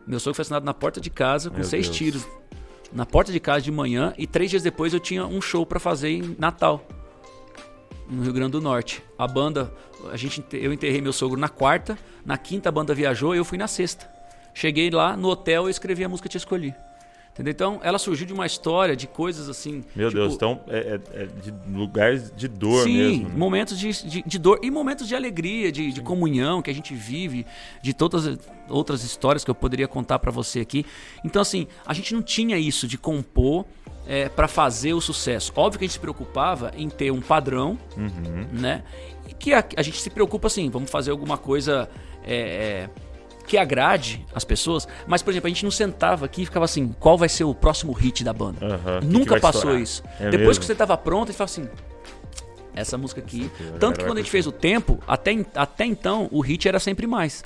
Meu 0.05 0.19
sogro 0.19 0.35
foi 0.35 0.41
assassinado 0.41 0.65
na 0.65 0.73
porta 0.73 1.01
de 1.01 1.09
casa 1.09 1.49
com 1.49 1.57
Meu 1.57 1.65
seis 1.65 1.85
Deus. 1.85 1.97
tiros. 1.97 2.27
Na 2.93 3.05
porta 3.05 3.31
de 3.31 3.39
casa 3.39 3.61
de 3.61 3.71
manhã 3.71 4.13
e 4.17 4.25
três 4.25 4.49
dias 4.49 4.63
depois 4.63 4.93
eu 4.93 4.99
tinha 4.99 5.25
um 5.25 5.41
show 5.41 5.65
para 5.65 5.79
fazer 5.79 6.09
em 6.09 6.35
Natal, 6.39 6.87
no 8.09 8.23
Rio 8.23 8.33
Grande 8.33 8.51
do 8.51 8.61
Norte. 8.61 9.03
A 9.17 9.27
banda, 9.27 9.73
a 10.11 10.17
gente, 10.17 10.43
eu 10.53 10.71
enterrei 10.71 11.01
meu 11.01 11.13
sogro 11.13 11.39
na 11.39 11.49
quarta, 11.49 11.97
na 12.25 12.37
quinta 12.37 12.69
a 12.69 12.71
banda 12.71 12.93
viajou 12.93 13.35
e 13.35 13.37
eu 13.37 13.45
fui 13.45 13.57
na 13.57 13.67
sexta. 13.67 14.09
Cheguei 14.53 14.89
lá 14.89 15.15
no 15.15 15.29
hotel 15.29 15.67
e 15.67 15.71
escrevi 15.71 16.03
a 16.03 16.09
música 16.09 16.27
que 16.27 16.31
te 16.31 16.37
escolhi. 16.37 16.73
Entendeu? 17.37 17.51
Então, 17.51 17.79
ela 17.83 17.99
surgiu 17.99 18.25
de 18.25 18.33
uma 18.33 18.47
história, 18.47 18.95
de 18.95 19.05
coisas 19.05 19.47
assim. 19.47 19.83
Meu 19.95 20.09
tipo, 20.09 20.19
Deus, 20.19 20.33
então 20.33 20.59
é, 20.67 20.99
é, 21.13 21.21
é, 21.21 21.25
de 21.27 21.53
lugares 21.71 22.31
de 22.35 22.47
dor 22.47 22.83
sim, 22.83 22.97
mesmo. 22.97 23.15
Sim, 23.17 23.23
né? 23.25 23.37
momentos 23.37 23.77
de, 23.77 23.91
de, 23.91 24.23
de, 24.23 24.39
dor 24.39 24.59
e 24.63 24.71
momentos 24.71 25.07
de 25.07 25.15
alegria, 25.15 25.71
de, 25.71 25.91
de, 25.91 26.01
comunhão 26.01 26.63
que 26.63 26.71
a 26.71 26.73
gente 26.73 26.95
vive, 26.95 27.45
de 27.79 27.93
todas 27.93 28.25
as 28.25 28.39
outras 28.67 29.03
histórias 29.03 29.43
que 29.45 29.51
eu 29.51 29.55
poderia 29.55 29.87
contar 29.87 30.17
para 30.17 30.31
você 30.31 30.61
aqui. 30.61 30.83
Então, 31.23 31.39
assim, 31.39 31.67
a 31.85 31.93
gente 31.93 32.11
não 32.11 32.23
tinha 32.23 32.57
isso 32.57 32.87
de 32.87 32.97
compor 32.97 33.67
é, 34.07 34.29
para 34.29 34.47
fazer 34.47 34.93
o 34.93 35.01
sucesso. 35.01 35.51
Óbvio 35.55 35.79
que 35.79 35.85
a 35.85 35.87
gente 35.87 35.93
se 35.93 35.99
preocupava 35.99 36.71
em 36.75 36.89
ter 36.89 37.11
um 37.11 37.21
padrão, 37.21 37.77
uhum. 37.95 38.47
né? 38.51 38.83
E 39.27 39.33
que 39.33 39.53
a, 39.53 39.63
a, 39.75 39.81
gente 39.81 39.99
se 39.99 40.09
preocupa 40.09 40.47
assim, 40.47 40.69
vamos 40.69 40.89
fazer 40.89 41.11
alguma 41.11 41.37
coisa. 41.37 41.89
É, 42.23 42.89
é 42.93 43.07
que 43.47 43.57
agrade 43.57 44.25
as 44.35 44.43
pessoas, 44.43 44.85
mas, 45.07 45.23
por 45.23 45.31
exemplo, 45.31 45.47
a 45.47 45.49
gente 45.49 45.63
não 45.63 45.71
sentava 45.71 46.25
aqui 46.25 46.41
e 46.41 46.45
ficava 46.45 46.65
assim, 46.65 46.93
qual 46.99 47.17
vai 47.17 47.29
ser 47.29 47.45
o 47.45 47.55
próximo 47.55 47.93
hit 47.93 48.21
da 48.21 48.33
banda? 48.33 48.59
Uhum, 48.65 49.09
Nunca 49.09 49.35
que 49.35 49.39
passou 49.39 49.61
estourar? 49.61 49.81
isso. 49.81 50.03
É 50.19 50.29
Depois 50.29 50.47
mesmo? 50.49 50.59
que 50.59 50.65
você 50.65 50.73
estava 50.73 50.97
pronto, 50.97 51.29
a 51.29 51.31
gente 51.31 51.37
fala 51.37 51.45
assim, 51.45 51.69
essa 52.75 52.97
música 52.97 53.21
aqui. 53.21 53.49
Tanto 53.79 53.99
que 53.99 54.05
quando 54.05 54.17
a 54.17 54.21
gente 54.21 54.29
fez 54.29 54.45
o 54.45 54.51
tempo, 54.51 54.99
até, 55.07 55.31
até 55.55 55.85
então, 55.85 56.27
o 56.29 56.41
hit 56.41 56.67
era 56.67 56.79
sempre 56.79 57.07
mais. 57.07 57.43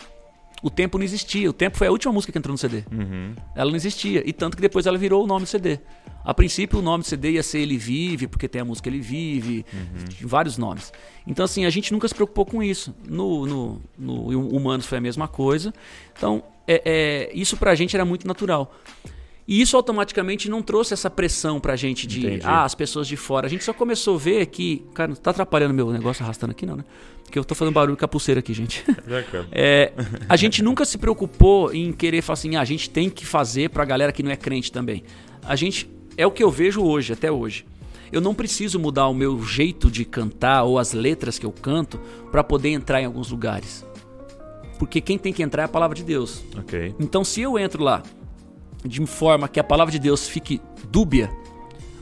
O 0.62 0.70
tempo 0.70 0.98
não 0.98 1.06
existia. 1.06 1.50
O 1.50 1.54
tempo 1.54 1.78
foi 1.78 1.88
a 1.88 1.92
última 1.92 2.14
música 2.14 2.32
que 2.32 2.38
entrou 2.38 2.54
no 2.54 2.58
CD. 2.58 2.84
Uhum. 2.92 3.34
Ela 3.56 3.70
não 3.70 3.76
existia. 3.76 4.22
E 4.26 4.32
tanto 4.32 4.56
que 4.56 4.62
depois 4.62 4.86
ela 4.86 4.98
virou 4.98 5.24
o 5.24 5.28
nome 5.28 5.46
do 5.46 5.48
CD. 5.48 5.80
A 6.24 6.34
princípio, 6.34 6.80
o 6.80 6.82
nome 6.82 7.04
do 7.04 7.08
CD 7.08 7.32
ia 7.32 7.44
ser 7.44 7.60
Ele 7.60 7.78
Vive, 7.78 8.28
porque 8.28 8.48
tem 8.48 8.62
a 8.62 8.66
música 8.66 8.88
Ele 8.88 9.00
Vive, 9.00 9.66
uhum. 9.74 10.28
vários 10.28 10.58
nomes. 10.58 10.94
Então, 11.26 11.44
assim, 11.44 11.66
a 11.66 11.70
gente 11.70 11.92
nunca 11.92 12.08
se 12.08 12.14
preocupou 12.14 12.46
com 12.46 12.62
isso. 12.62 12.94
No, 13.08 13.46
no, 13.46 13.82
no 13.98 14.56
Humanos 14.56 14.86
foi 14.86 15.00
a 15.00 15.02
mesma 15.02 15.28
coisa. 15.28 15.74
Então, 16.16 16.44
é, 16.68 16.82
é, 16.86 17.32
isso 17.34 17.58
pra 17.58 17.74
gente 17.74 17.96
era 17.96 18.06
muito 18.06 18.28
natural. 18.28 18.72
E 19.48 19.60
isso 19.60 19.76
automaticamente 19.76 20.50
não 20.50 20.62
trouxe 20.62 20.94
essa 20.94 21.10
pressão 21.10 21.60
pra 21.60 21.76
gente 21.76 22.06
de, 22.06 22.26
Entendi. 22.26 22.46
ah, 22.46 22.64
as 22.64 22.76
pessoas 22.76 23.08
de 23.08 23.18
fora. 23.18 23.48
A 23.48 23.50
gente 23.50 23.64
só 23.64 23.74
começou 23.74 24.16
a 24.16 24.20
ver 24.20 24.46
que. 24.46 24.86
Cara, 24.94 25.10
não 25.10 25.16
tá 25.16 25.32
atrapalhando 25.32 25.74
meu 25.74 25.92
negócio 25.92 26.24
arrastando 26.24 26.52
aqui, 26.52 26.66
não, 26.66 26.78
né? 26.78 26.86
Porque 27.24 27.40
eu 27.40 27.44
tô 27.44 27.56
fazendo 27.56 27.74
barulho 27.74 27.98
com 27.98 28.06
a 28.06 28.08
pulseira 28.08 28.40
aqui, 28.40 28.54
gente. 28.54 28.84
é, 29.52 29.94
a 30.28 30.36
gente 30.36 30.62
nunca 30.62 30.86
se 30.86 30.98
preocupou 30.98 31.74
em 31.74 31.92
querer 31.92 32.22
falar 32.22 32.34
assim, 32.34 32.56
ah, 32.56 32.62
a 32.62 32.66
gente 32.66 32.90
tem 32.90 33.10
que 33.10 33.26
fazer 33.26 33.70
pra 33.70 33.84
galera 33.86 34.12
que 34.12 34.22
não 34.22 34.32
é 34.32 34.36
crente 34.36 34.72
também. 34.72 35.04
A 35.44 35.56
gente. 35.56 35.90
É 36.18 36.28
o 36.28 36.32
que 36.32 36.44
eu 36.44 36.52
vejo 36.52 36.84
hoje, 36.84 37.14
até 37.14 37.32
hoje. 37.32 37.66
Eu 38.12 38.20
não 38.20 38.36
preciso 38.36 38.78
mudar 38.78 39.08
o 39.08 39.14
meu 39.14 39.42
jeito 39.42 39.90
de 39.90 40.04
cantar 40.04 40.64
ou 40.64 40.78
as 40.78 40.92
letras 40.92 41.40
que 41.40 41.46
eu 41.46 41.52
canto 41.52 41.98
para 42.30 42.44
poder 42.44 42.70
entrar 42.70 43.02
em 43.02 43.06
alguns 43.06 43.32
lugares. 43.32 43.86
Porque 44.78 45.00
quem 45.00 45.18
tem 45.18 45.32
que 45.32 45.42
entrar 45.42 45.64
é 45.64 45.66
a 45.66 45.70
palavra 45.70 45.96
de 45.96 46.04
Deus. 46.04 46.44
Okay. 46.60 46.94
Então, 47.00 47.24
se 47.24 47.40
eu 47.42 47.58
entro 47.58 47.82
lá 47.82 48.04
de 48.86 49.06
forma 49.06 49.48
que 49.48 49.60
a 49.60 49.64
palavra 49.64 49.92
de 49.92 50.00
Deus 50.00 50.28
fique 50.28 50.62
dúbia, 50.90 51.30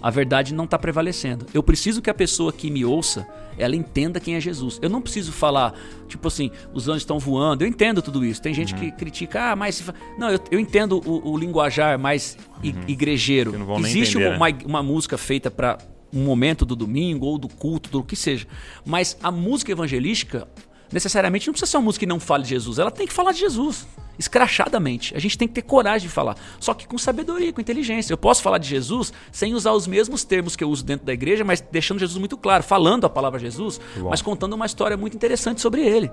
a 0.01 0.09
verdade 0.09 0.53
não 0.53 0.63
está 0.63 0.77
prevalecendo. 0.77 1.45
Eu 1.53 1.61
preciso 1.61 2.01
que 2.01 2.09
a 2.09 2.13
pessoa 2.13 2.53
que 2.53 2.71
me 2.71 2.85
ouça, 2.85 3.27
ela 3.57 3.75
entenda 3.75 4.19
quem 4.19 4.35
é 4.35 4.39
Jesus. 4.39 4.79
Eu 4.81 4.89
não 4.89 5.01
preciso 5.01 5.31
falar, 5.31 5.73
tipo 6.07 6.27
assim, 6.27 6.51
os 6.73 6.87
anjos 6.87 7.01
estão 7.01 7.19
voando. 7.19 7.63
Eu 7.63 7.67
entendo 7.67 8.01
tudo 8.01 8.23
isso. 8.23 8.41
Tem 8.41 8.53
gente 8.53 8.73
uhum. 8.73 8.79
que 8.79 8.91
critica, 8.91 9.51
ah, 9.51 9.55
mas. 9.55 9.83
Não, 10.17 10.29
eu, 10.29 10.39
eu 10.51 10.59
entendo 10.59 11.01
o, 11.05 11.31
o, 11.31 11.37
linguajar 11.37 11.99
mais 11.99 12.37
uhum. 12.63 12.71
igrejeiro. 12.87 13.53
Existe 13.79 14.17
entender, 14.17 14.35
uma, 14.35 14.49
né? 14.49 14.57
uma 14.65 14.83
música 14.83 15.17
feita 15.17 15.51
para 15.51 15.77
um 16.13 16.23
momento 16.23 16.65
do 16.65 16.75
domingo 16.75 17.25
ou 17.25 17.37
do 17.37 17.49
culto, 17.49 17.89
do 17.89 18.03
que 18.03 18.15
seja. 18.15 18.47
Mas 18.85 19.17
a 19.21 19.31
música 19.31 19.71
evangelística, 19.71 20.47
necessariamente, 20.91 21.47
não 21.47 21.53
precisa 21.53 21.71
ser 21.71 21.77
uma 21.77 21.83
música 21.83 22.05
que 22.05 22.09
não 22.09 22.19
fale 22.19 22.43
de 22.43 22.49
Jesus. 22.49 22.79
Ela 22.79 22.89
tem 22.89 23.05
que 23.05 23.13
falar 23.13 23.33
de 23.33 23.39
Jesus 23.39 23.85
escrachadamente. 24.19 25.15
A 25.15 25.19
gente 25.19 25.37
tem 25.37 25.47
que 25.47 25.53
ter 25.53 25.61
coragem 25.61 26.07
de 26.07 26.13
falar, 26.13 26.37
só 26.59 26.73
que 26.73 26.85
com 26.85 26.97
sabedoria, 26.97 27.53
com 27.53 27.61
inteligência. 27.61 28.11
Eu 28.13 28.17
posso 28.17 28.43
falar 28.43 28.57
de 28.57 28.67
Jesus 28.67 29.13
sem 29.31 29.55
usar 29.55 29.71
os 29.71 29.87
mesmos 29.87 30.25
termos 30.25 30.55
que 30.55 30.63
eu 30.63 30.69
uso 30.69 30.83
dentro 30.83 31.05
da 31.05 31.13
igreja, 31.13 31.43
mas 31.45 31.61
deixando 31.61 31.99
Jesus 31.99 32.19
muito 32.19 32.37
claro, 32.37 32.61
falando 32.61 33.05
a 33.05 33.09
palavra 33.09 33.39
Jesus, 33.39 33.79
Bom. 33.97 34.09
mas 34.09 34.21
contando 34.21 34.53
uma 34.53 34.65
história 34.65 34.97
muito 34.97 35.15
interessante 35.15 35.61
sobre 35.61 35.81
ele. 35.81 36.11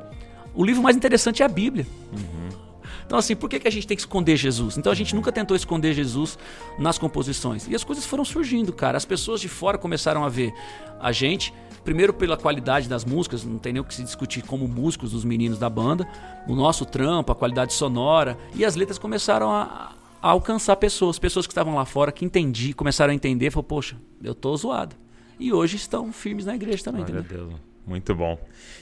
O 0.55 0.65
livro 0.65 0.83
mais 0.83 0.97
interessante 0.97 1.43
é 1.43 1.45
a 1.45 1.49
Bíblia. 1.49 1.87
Uhum. 2.13 2.46
Então, 3.07 3.19
assim, 3.19 3.37
por 3.37 3.49
que, 3.49 3.61
que 3.61 3.69
a 3.69 3.71
gente 3.71 3.87
tem 3.87 3.97
que 3.97 4.03
esconder 4.03 4.37
Jesus? 4.37 4.77
Então, 4.77 4.91
a 4.91 4.95
gente 4.95 5.15
nunca 5.15 5.31
tentou 5.31 5.57
esconder 5.57 5.95
Jesus 5.95 6.37
nas 6.79 6.99
composições. 6.99 7.67
E 7.69 7.75
as 7.75 7.85
coisas 7.85 8.05
foram 8.05 8.25
surgindo, 8.25 8.73
cara. 8.73 8.99
As 8.99 9.05
pessoas 9.05 9.41
de 9.41 9.49
fora 9.49 9.79
começaram 9.79 10.25
a 10.25 10.29
ver 10.29 10.53
a 11.01 11.13
gente 11.13 11.53
Primeiro 11.87 12.13
pela 12.13 12.37
qualidade 12.37 12.89
das 12.89 13.05
músicas, 13.05 13.45
não 13.45 13.59
tem 13.59 13.73
nem 13.73 13.81
o 13.81 13.85
que 13.85 13.95
se 13.95 14.03
discutir 14.03 14.43
como 14.43 14.67
músicos 14.67 15.13
dos 15.13 15.25
meninos 15.25 15.57
da 15.57 15.71
banda, 15.71 16.05
o 16.49 16.53
nosso 16.57 16.85
trampo, 16.85 17.31
a 17.31 17.35
qualidade 17.37 17.73
sonora, 17.75 18.37
e 18.57 18.65
as 18.65 18.75
letras 18.75 18.99
começaram 18.99 19.53
a, 19.53 19.95
a 20.21 20.29
alcançar 20.31 20.75
pessoas, 20.75 21.17
pessoas 21.17 21.47
que 21.47 21.53
estavam 21.53 21.77
lá 21.77 21.85
fora, 21.85 22.11
que 22.11 22.25
entendi, 22.25 22.73
começaram 22.73 23.13
a 23.13 23.15
entender, 23.15 23.53
falou, 23.53 23.63
poxa, 23.63 23.97
eu 24.21 24.35
tô 24.35 24.57
zoado. 24.57 24.97
E 25.39 25.53
hoje 25.53 25.77
estão 25.77 26.13
firmes 26.13 26.45
na 26.45 26.57
igreja 26.57 26.83
também. 26.83 27.05
Olha 27.05 27.23
Deus, 27.23 27.55
muito 27.87 28.13
bom. 28.17 28.37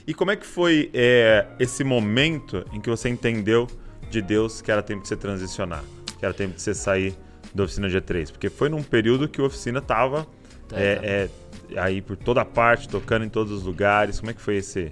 E 0.06 0.14
como 0.14 0.30
é 0.30 0.36
que 0.36 0.46
foi 0.46 0.90
é, 0.94 1.46
esse 1.58 1.84
momento 1.84 2.64
em 2.72 2.80
que 2.80 2.88
você 2.88 3.10
entendeu 3.10 3.68
de 4.10 4.22
Deus 4.22 4.60
que 4.60 4.70
era 4.70 4.82
tempo 4.82 5.02
de 5.02 5.08
você 5.08 5.16
transicionar, 5.16 5.82
que 6.18 6.24
era 6.24 6.34
tempo 6.34 6.54
de 6.54 6.62
você 6.62 6.74
sair 6.74 7.14
da 7.54 7.64
oficina 7.64 7.88
G3? 7.88 8.30
Porque 8.32 8.48
foi 8.50 8.68
num 8.68 8.82
período 8.82 9.28
que 9.28 9.40
a 9.40 9.44
oficina 9.44 9.78
estava 9.78 10.26
Tá, 10.68 10.80
é, 10.80 11.28
é, 11.74 11.78
aí 11.78 12.00
por 12.00 12.16
toda 12.16 12.42
parte, 12.44 12.88
tocando 12.88 13.24
em 13.24 13.28
todos 13.28 13.52
os 13.52 13.62
lugares. 13.64 14.18
Como 14.18 14.30
é 14.30 14.34
que 14.34 14.40
foi 14.40 14.56
esse, 14.56 14.90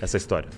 essa 0.00 0.16
história? 0.16 0.48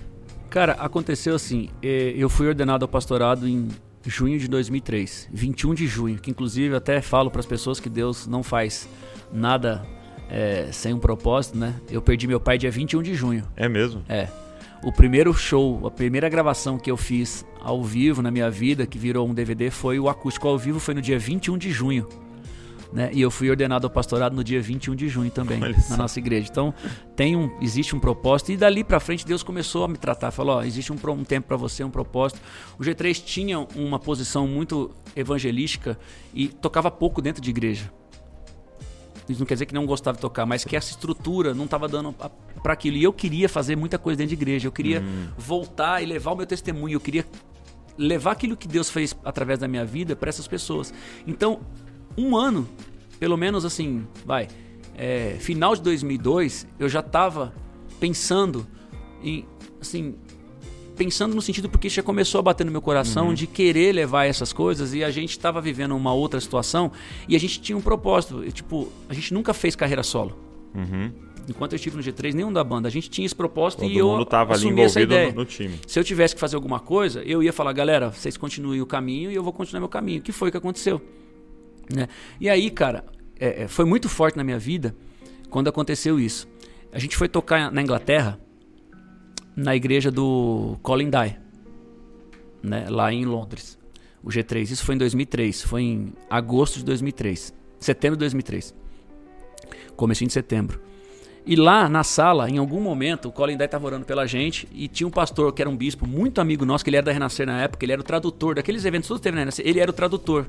Cara, 0.49 0.71
aconteceu 0.73 1.35
assim. 1.35 1.69
eh, 1.81 2.13
Eu 2.15 2.29
fui 2.29 2.47
ordenado 2.47 2.85
ao 2.85 2.89
pastorado 2.89 3.45
em 3.47 3.67
junho 4.05 4.39
de 4.39 4.47
2003, 4.47 5.29
21 5.33 5.73
de 5.73 5.85
junho, 5.87 6.17
que 6.19 6.31
inclusive 6.31 6.73
eu 6.73 6.77
até 6.77 7.01
falo 7.01 7.29
para 7.29 7.39
as 7.41 7.45
pessoas 7.45 7.79
que 7.79 7.89
Deus 7.89 8.25
não 8.25 8.41
faz 8.41 8.87
nada 9.33 9.85
eh, 10.29 10.69
sem 10.71 10.93
um 10.93 10.99
propósito, 10.99 11.57
né? 11.57 11.75
Eu 11.89 12.01
perdi 12.01 12.25
meu 12.27 12.39
pai 12.39 12.57
dia 12.57 12.71
21 12.71 13.01
de 13.01 13.13
junho. 13.15 13.43
É 13.55 13.67
mesmo? 13.67 14.01
É. 14.07 14.27
O 14.83 14.91
primeiro 14.91 15.33
show, 15.33 15.87
a 15.87 15.91
primeira 15.91 16.27
gravação 16.27 16.77
que 16.77 16.91
eu 16.91 16.97
fiz 16.97 17.45
ao 17.61 17.81
vivo 17.81 18.21
na 18.21 18.29
minha 18.29 18.51
vida, 18.51 18.85
que 18.85 18.97
virou 18.97 19.25
um 19.25 19.33
DVD, 19.33 19.71
foi 19.71 19.97
o 19.97 20.09
acústico 20.09 20.45
ao 20.45 20.57
vivo, 20.57 20.77
foi 20.77 20.93
no 20.93 21.01
dia 21.01 21.17
21 21.17 21.57
de 21.57 21.71
junho. 21.71 22.05
Né? 22.91 23.09
E 23.13 23.21
eu 23.21 23.31
fui 23.31 23.49
ordenado 23.49 23.87
ao 23.87 23.89
pastorado 23.89 24.35
no 24.35 24.43
dia 24.43 24.61
21 24.61 24.93
de 24.93 25.07
junho 25.07 25.31
também, 25.31 25.57
na 25.89 25.95
nossa 25.95 26.19
igreja. 26.19 26.49
Então, 26.51 26.73
tem 27.15 27.33
um, 27.33 27.49
existe 27.61 27.95
um 27.95 27.99
propósito. 27.99 28.51
E 28.51 28.57
dali 28.57 28.83
pra 28.83 28.99
frente, 28.99 29.25
Deus 29.25 29.41
começou 29.41 29.85
a 29.85 29.87
me 29.87 29.97
tratar. 29.97 30.31
Falou: 30.31 30.57
ó, 30.57 30.63
existe 30.63 30.91
um, 30.91 30.97
um 31.11 31.23
tempo 31.23 31.47
pra 31.47 31.55
você, 31.55 31.81
um 31.81 31.89
propósito. 31.89 32.41
O 32.77 32.83
G3 32.83 33.23
tinha 33.23 33.59
uma 33.75 33.97
posição 33.97 34.45
muito 34.45 34.91
evangelística 35.15 35.97
e 36.33 36.49
tocava 36.49 36.91
pouco 36.91 37.21
dentro 37.21 37.41
de 37.41 37.49
igreja. 37.49 37.89
Isso 39.27 39.39
não 39.39 39.45
quer 39.45 39.55
dizer 39.55 39.65
que 39.65 39.73
não 39.73 39.85
gostava 39.85 40.15
de 40.15 40.21
tocar, 40.21 40.45
mas 40.45 40.63
que 40.63 40.75
essa 40.75 40.91
estrutura 40.91 41.53
não 41.53 41.65
estava 41.65 41.87
dando 41.87 42.13
para 42.61 42.73
aquilo. 42.73 42.97
E 42.97 43.03
eu 43.03 43.13
queria 43.13 43.47
fazer 43.47 43.75
muita 43.75 43.97
coisa 43.97 44.17
dentro 44.17 44.35
de 44.35 44.41
igreja. 44.41 44.67
Eu 44.67 44.71
queria 44.71 45.03
voltar 45.37 46.01
e 46.01 46.05
levar 46.05 46.31
o 46.31 46.35
meu 46.35 46.45
testemunho. 46.45 46.95
Eu 46.95 46.99
queria 46.99 47.25
levar 47.97 48.31
aquilo 48.31 48.57
que 48.57 48.67
Deus 48.67 48.89
fez 48.89 49.15
através 49.23 49.59
da 49.59 49.67
minha 49.67 49.85
vida 49.85 50.15
para 50.15 50.29
essas 50.29 50.47
pessoas. 50.47 50.93
Então, 51.25 51.61
um 52.17 52.35
ano, 52.35 52.67
pelo 53.19 53.37
menos 53.37 53.65
assim, 53.65 54.05
vai, 54.25 54.47
é, 54.95 55.37
final 55.39 55.75
de 55.75 55.81
2002, 55.81 56.67
eu 56.79 56.89
já 56.89 56.99
estava 56.99 57.53
pensando 57.99 58.67
em, 59.21 59.45
assim, 59.79 60.15
pensando 60.95 61.35
no 61.35 61.41
sentido 61.41 61.69
porque 61.69 61.89
já 61.89 62.03
começou 62.03 62.39
a 62.39 62.41
bater 62.41 62.65
no 62.65 62.71
meu 62.71 62.81
coração 62.81 63.33
de 63.33 63.47
querer 63.47 63.93
levar 63.93 64.25
essas 64.25 64.53
coisas 64.53 64.93
e 64.93 65.03
a 65.03 65.11
gente 65.11 65.31
estava 65.31 65.59
vivendo 65.59 65.95
uma 65.95 66.13
outra 66.13 66.39
situação 66.39 66.91
e 67.27 67.35
a 67.35 67.39
gente 67.39 67.61
tinha 67.61 67.77
um 67.77 67.81
propósito. 67.81 68.43
Tipo, 68.51 68.91
a 69.09 69.13
gente 69.13 69.33
nunca 69.33 69.53
fez 69.53 69.75
carreira 69.75 70.03
solo. 70.03 70.37
Uhum. 70.73 71.11
Enquanto 71.47 71.73
eu 71.73 71.75
estive 71.75 71.97
no 71.97 72.03
G3, 72.03 72.33
nenhum 72.33 72.53
da 72.53 72.63
banda. 72.63 72.87
A 72.87 72.91
gente 72.91 73.09
tinha 73.09 73.25
esse 73.25 73.35
propósito 73.35 73.81
Todo 73.81 73.91
e 73.91 73.97
eu 73.97 74.07
mundo 74.07 74.25
tava 74.25 74.53
ali 74.53 74.61
essa 74.81 74.99
envolvido 75.01 75.13
ideia. 75.13 75.29
no, 75.31 75.39
no 75.39 75.45
time. 75.45 75.77
Se 75.85 75.99
eu 75.99 76.03
tivesse 76.03 76.33
que 76.33 76.39
fazer 76.39 76.55
alguma 76.55 76.79
coisa, 76.79 77.21
eu 77.23 77.43
ia 77.43 77.51
falar, 77.51 77.73
galera, 77.73 78.09
vocês 78.11 78.37
continuem 78.37 78.81
o 78.81 78.85
caminho 78.85 79.29
e 79.31 79.35
eu 79.35 79.43
vou 79.43 79.51
continuar 79.51 79.81
meu 79.81 79.89
caminho. 79.89 80.21
Que 80.21 80.31
foi 80.31 80.49
o 80.49 80.51
que 80.51 80.57
aconteceu. 80.57 81.01
Né? 81.93 82.07
E 82.39 82.49
aí, 82.49 82.69
cara, 82.69 83.03
é, 83.37 83.63
é, 83.63 83.67
foi 83.67 83.83
muito 83.83 84.07
forte 84.07 84.37
na 84.37 84.43
minha 84.43 84.59
vida 84.59 84.95
quando 85.49 85.67
aconteceu 85.67 86.19
isso. 86.19 86.47
A 86.91 86.99
gente 86.99 87.17
foi 87.17 87.27
tocar 87.27 87.71
na 87.71 87.81
Inglaterra, 87.81 88.39
na 89.55 89.75
igreja 89.75 90.11
do 90.11 90.77
Colin 90.81 91.09
Dye, 91.09 91.37
né? 92.61 92.85
lá 92.89 93.11
em 93.11 93.25
Londres. 93.25 93.77
O 94.23 94.29
G3. 94.29 94.71
Isso 94.71 94.85
foi 94.85 94.95
em 94.95 94.97
2003. 94.97 95.61
Foi 95.63 95.81
em 95.81 96.13
agosto 96.29 96.77
de 96.77 96.85
2003. 96.85 97.53
Setembro 97.77 98.15
de 98.15 98.21
2003. 98.21 98.73
Comecinho 99.95 100.27
de 100.27 100.33
setembro. 100.33 100.79
E 101.45 101.57
lá 101.57 101.89
na 101.89 102.03
sala, 102.03 102.49
em 102.49 102.57
algum 102.57 102.79
momento, 102.79 103.27
o 103.27 103.31
Colin 103.31 103.57
Dye 103.57 103.65
estava 103.65 103.85
orando 103.85 104.05
pela 104.05 104.25
gente 104.25 104.67
e 104.71 104.87
tinha 104.87 105.05
um 105.05 105.11
pastor 105.11 105.51
que 105.51 105.61
era 105.61 105.69
um 105.69 105.75
bispo 105.75 106.07
muito 106.07 106.39
amigo 106.39 106.63
nosso, 106.63 106.85
que 106.85 106.89
ele 106.89 106.95
era 106.95 107.05
da 107.05 107.11
Renascer 107.11 107.45
na 107.45 107.61
época, 107.61 107.83
ele 107.83 107.91
era 107.91 108.01
o 108.01 108.03
tradutor 108.03 108.55
daqueles 108.55 108.85
eventos, 108.85 109.09
todos 109.09 109.19
teve 109.19 109.35
na 109.35 109.41
Renascer, 109.41 109.67
ele 109.67 109.81
era 109.81 109.91
o 109.91 109.93
tradutor. 109.93 110.47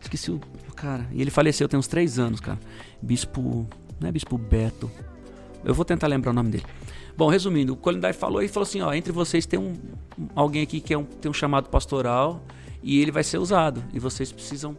Esqueci 0.00 0.30
o 0.30 0.40
cara. 0.74 1.06
E 1.12 1.20
ele 1.20 1.30
faleceu 1.30 1.68
tem 1.68 1.78
uns 1.78 1.86
três 1.86 2.18
anos, 2.18 2.40
cara. 2.40 2.58
Bispo. 3.00 3.68
Não 4.00 4.08
é 4.08 4.12
Bispo 4.12 4.38
Beto. 4.38 4.90
Eu 5.64 5.74
vou 5.74 5.84
tentar 5.84 6.06
lembrar 6.06 6.30
o 6.30 6.34
nome 6.34 6.50
dele. 6.50 6.64
Bom, 7.16 7.28
resumindo, 7.28 7.72
o 7.74 7.76
Colin 7.76 8.00
Dye 8.00 8.12
falou 8.12 8.42
e 8.42 8.48
falou 8.48 8.64
assim: 8.64 8.80
ó, 8.80 8.92
entre 8.92 9.12
vocês 9.12 9.46
tem 9.46 9.58
um 9.58 9.74
alguém 10.34 10.62
aqui 10.62 10.80
que 10.80 10.94
é 10.94 10.98
um, 10.98 11.04
tem 11.04 11.30
um 11.30 11.34
chamado 11.34 11.68
pastoral 11.68 12.42
e 12.82 13.00
ele 13.00 13.10
vai 13.10 13.22
ser 13.22 13.38
usado. 13.38 13.82
E 13.92 13.98
vocês 13.98 14.32
precisam 14.32 14.76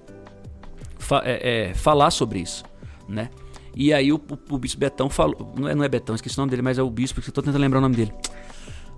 fa- 0.97 1.21
é, 1.23 1.69
é, 1.69 1.73
falar 1.73 2.11
sobre 2.11 2.39
isso, 2.39 2.63
né? 3.07 3.29
E 3.75 3.91
aí 3.93 4.11
o, 4.11 4.15
o, 4.15 4.55
o 4.55 4.57
bispo 4.57 4.79
Betão 4.79 5.09
falou, 5.09 5.53
não 5.57 5.67
é, 5.67 5.75
não 5.75 5.83
é 5.83 5.89
Betão, 5.89 6.13
esqueci 6.15 6.37
o 6.37 6.41
nome 6.41 6.51
dele, 6.51 6.61
mas 6.61 6.77
é 6.77 6.83
o 6.83 6.89
bispo, 6.89 7.21
que 7.21 7.29
eu 7.29 7.33
tô 7.33 7.41
tentando 7.41 7.61
lembrar 7.61 7.79
o 7.79 7.81
nome 7.81 7.95
dele. 7.95 8.13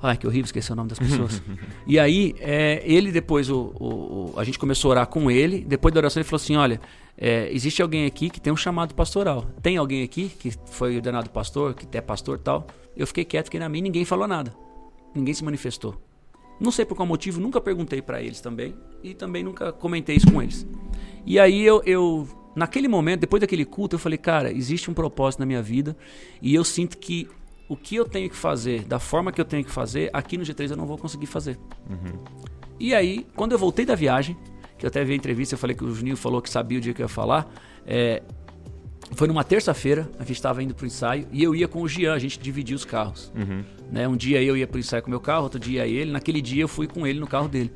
Ai, 0.06 0.18
que 0.18 0.28
horrível 0.28 0.46
esquecer 0.46 0.74
o 0.74 0.76
nome 0.76 0.90
das 0.90 1.00
pessoas. 1.00 1.42
e 1.88 1.98
aí, 1.98 2.36
é, 2.40 2.82
ele 2.86 3.12
depois, 3.12 3.50
o, 3.50 3.74
o- 3.80 4.34
a 4.38 4.44
gente 4.44 4.60
começou 4.60 4.90
a 4.90 4.94
orar 4.94 5.08
com 5.08 5.30
ele. 5.32 5.62
Depois 5.66 5.94
da 5.94 6.00
oração, 6.00 6.20
ele 6.22 6.28
falou 6.30 6.42
assim: 6.42 6.56
Olha, 6.56 6.80
é, 7.18 7.50
existe 7.52 7.82
alguém 7.82 8.06
aqui 8.06 8.30
que 8.30 8.40
tem 8.40 8.52
um 8.54 8.58
chamado 8.58 8.94
pastoral. 8.94 9.46
Tem 9.62 9.78
alguém 9.78 10.04
aqui 10.04 10.30
que 10.30 10.52
foi 10.66 10.96
ordenado 10.96 11.30
pastor, 11.30 11.74
que 11.74 11.98
é 11.98 12.02
pastor 12.02 12.38
e 12.38 12.42
tal? 12.42 12.68
Eu 12.96 13.08
fiquei 13.08 13.26
quieto, 13.26 13.46
fiquei 13.46 13.60
na 13.60 13.68
minha, 13.70 13.84
ninguém 13.84 14.06
falou 14.06 14.28
nada. 14.28 14.54
Ninguém 15.16 15.34
se 15.34 15.44
manifestou. 15.44 15.96
Não 16.60 16.72
sei 16.72 16.86
por 16.86 16.96
qual 16.96 17.06
motivo, 17.08 17.40
nunca 17.42 17.60
perguntei 17.60 18.02
pra 18.02 18.22
eles 18.22 18.40
também. 18.42 18.74
E 19.04 19.14
também 19.14 19.44
nunca 19.44 19.72
comentei 19.74 20.16
isso 20.16 20.32
com 20.32 20.42
eles. 20.42 20.66
E 21.26 21.38
aí 21.40 21.62
eu, 21.66 21.82
eu, 21.86 22.28
naquele 22.56 22.88
momento, 22.88 23.22
depois 23.22 23.42
daquele 23.42 23.66
culto, 23.66 23.96
eu 23.96 24.00
falei, 24.00 24.18
cara, 24.18 24.52
existe 24.52 24.90
um 24.90 24.94
propósito 24.94 25.40
na 25.42 25.46
minha 25.46 25.62
vida. 25.62 25.98
E 26.42 26.54
eu 26.56 26.64
sinto 26.64 26.98
que 26.98 27.28
o 27.68 27.76
que 27.76 27.96
eu 27.96 28.06
tenho 28.06 28.30
que 28.30 28.36
fazer, 28.36 28.84
da 28.84 29.00
forma 29.00 29.32
que 29.32 29.42
eu 29.42 29.46
tenho 29.46 29.64
que 29.64 29.72
fazer, 29.72 30.10
aqui 30.14 30.38
no 30.38 30.44
G3 30.44 30.72
eu 30.72 30.78
não 30.78 30.86
vou 30.86 30.98
conseguir 30.98 31.26
fazer. 31.26 31.58
E 32.80 32.94
aí, 32.94 33.26
quando 33.36 33.54
eu 33.54 33.58
voltei 33.58 33.86
da 33.86 33.96
viagem, 33.96 34.38
que 34.78 34.86
eu 34.86 34.90
até 34.90 35.04
vi 35.04 35.14
a 35.14 35.16
entrevista, 35.16 35.56
eu 35.56 35.60
falei 35.60 35.76
que 35.76 35.84
o 35.84 35.94
Juninho 35.94 36.18
falou 36.18 36.42
que 36.42 36.50
sabia 36.50 36.78
o 36.78 36.82
dia 36.82 36.94
que 36.94 37.02
eu 37.02 37.06
ia 37.06 37.10
falar. 37.10 37.52
é, 37.86 38.22
foi 39.14 39.28
numa 39.28 39.44
terça-feira, 39.44 40.10
a 40.18 40.24
gente 40.24 40.34
estava 40.38 40.64
indo 40.64 40.74
pro 40.74 40.86
ensaio, 40.86 41.28
e 41.32 41.44
eu 41.44 41.56
ia 41.56 41.68
com 41.68 41.82
o 41.82 41.88
Jean, 41.88 42.14
a 42.14 42.20
gente 42.20 42.40
dividia 42.40 42.76
os 42.76 42.84
carros. 42.84 43.32
Né? 43.92 44.08
Um 44.08 44.16
dia 44.18 44.42
eu 44.42 44.58
ia 44.58 44.66
pro 44.66 44.80
ensaio 44.80 45.02
com 45.04 45.08
o 45.08 45.12
meu 45.12 45.20
carro, 45.20 45.44
outro 45.44 45.60
dia 45.60 45.86
ele. 45.86 46.12
Naquele 46.12 46.42
dia 46.42 46.64
eu 46.64 46.68
fui 46.68 46.88
com 46.88 47.06
ele 47.06 47.20
no 47.20 47.28
carro 47.28 47.48
dele. 47.48 47.72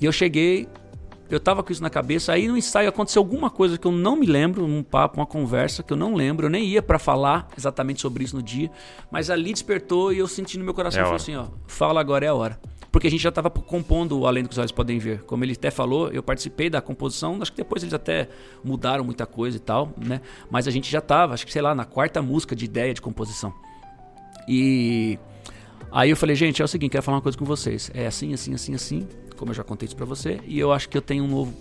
E 0.00 0.04
eu 0.04 0.12
cheguei, 0.12 0.68
eu 1.30 1.38
tava 1.38 1.62
com 1.62 1.72
isso 1.72 1.82
na 1.82 1.90
cabeça, 1.90 2.32
aí 2.32 2.48
no 2.48 2.56
ensaio 2.56 2.88
aconteceu 2.88 3.20
alguma 3.20 3.50
coisa 3.50 3.76
que 3.76 3.86
eu 3.86 3.92
não 3.92 4.16
me 4.16 4.26
lembro, 4.26 4.64
um 4.64 4.82
papo, 4.82 5.18
uma 5.18 5.26
conversa 5.26 5.82
que 5.82 5.92
eu 5.92 5.96
não 5.96 6.14
lembro, 6.14 6.46
eu 6.46 6.50
nem 6.50 6.64
ia 6.64 6.82
pra 6.82 6.98
falar 6.98 7.48
exatamente 7.56 8.00
sobre 8.00 8.24
isso 8.24 8.36
no 8.36 8.42
dia, 8.42 8.70
mas 9.10 9.30
ali 9.30 9.52
despertou 9.52 10.12
e 10.12 10.18
eu 10.18 10.26
senti 10.26 10.58
no 10.58 10.64
meu 10.64 10.74
coração, 10.74 11.02
É 11.12 11.14
assim, 11.14 11.36
ó, 11.36 11.46
fala 11.66 12.00
agora 12.00 12.24
é 12.24 12.28
a 12.28 12.34
hora. 12.34 12.58
Porque 12.90 13.06
a 13.06 13.10
gente 13.10 13.22
já 13.22 13.30
tava 13.30 13.50
compondo 13.50 14.18
o 14.18 14.26
Além 14.26 14.42
do 14.42 14.48
que 14.48 14.54
os 14.54 14.58
olhos 14.58 14.72
podem 14.72 14.98
ver. 14.98 15.22
Como 15.24 15.44
ele 15.44 15.52
até 15.52 15.70
falou, 15.70 16.08
eu 16.08 16.22
participei 16.22 16.70
da 16.70 16.80
composição, 16.80 17.38
acho 17.42 17.52
que 17.52 17.58
depois 17.58 17.82
eles 17.82 17.92
até 17.92 18.28
mudaram 18.64 19.04
muita 19.04 19.26
coisa 19.26 19.58
e 19.58 19.60
tal, 19.60 19.92
né? 19.98 20.22
Mas 20.50 20.66
a 20.66 20.70
gente 20.70 20.90
já 20.90 21.00
tava, 21.00 21.34
acho 21.34 21.46
que 21.46 21.52
sei 21.52 21.60
lá, 21.60 21.74
na 21.74 21.84
quarta 21.84 22.22
música 22.22 22.56
de 22.56 22.64
ideia 22.64 22.94
de 22.94 23.02
composição. 23.02 23.52
E 24.48 25.18
aí 25.92 26.08
eu 26.08 26.16
falei, 26.16 26.34
gente, 26.34 26.62
é 26.62 26.64
o 26.64 26.68
seguinte, 26.68 26.92
quero 26.92 27.02
falar 27.02 27.18
uma 27.18 27.22
coisa 27.22 27.36
com 27.36 27.44
vocês. 27.44 27.90
É 27.92 28.06
assim, 28.06 28.32
assim, 28.32 28.54
assim, 28.54 28.74
assim, 28.74 29.06
como 29.38 29.50
eu 29.52 29.54
já 29.54 29.64
contei 29.64 29.86
isso 29.86 29.96
pra 29.96 30.04
você, 30.04 30.40
e 30.46 30.58
eu 30.58 30.72
acho 30.72 30.88
que 30.88 30.96
eu 30.98 31.02
tenho 31.02 31.24
um 31.24 31.28
novo. 31.28 31.54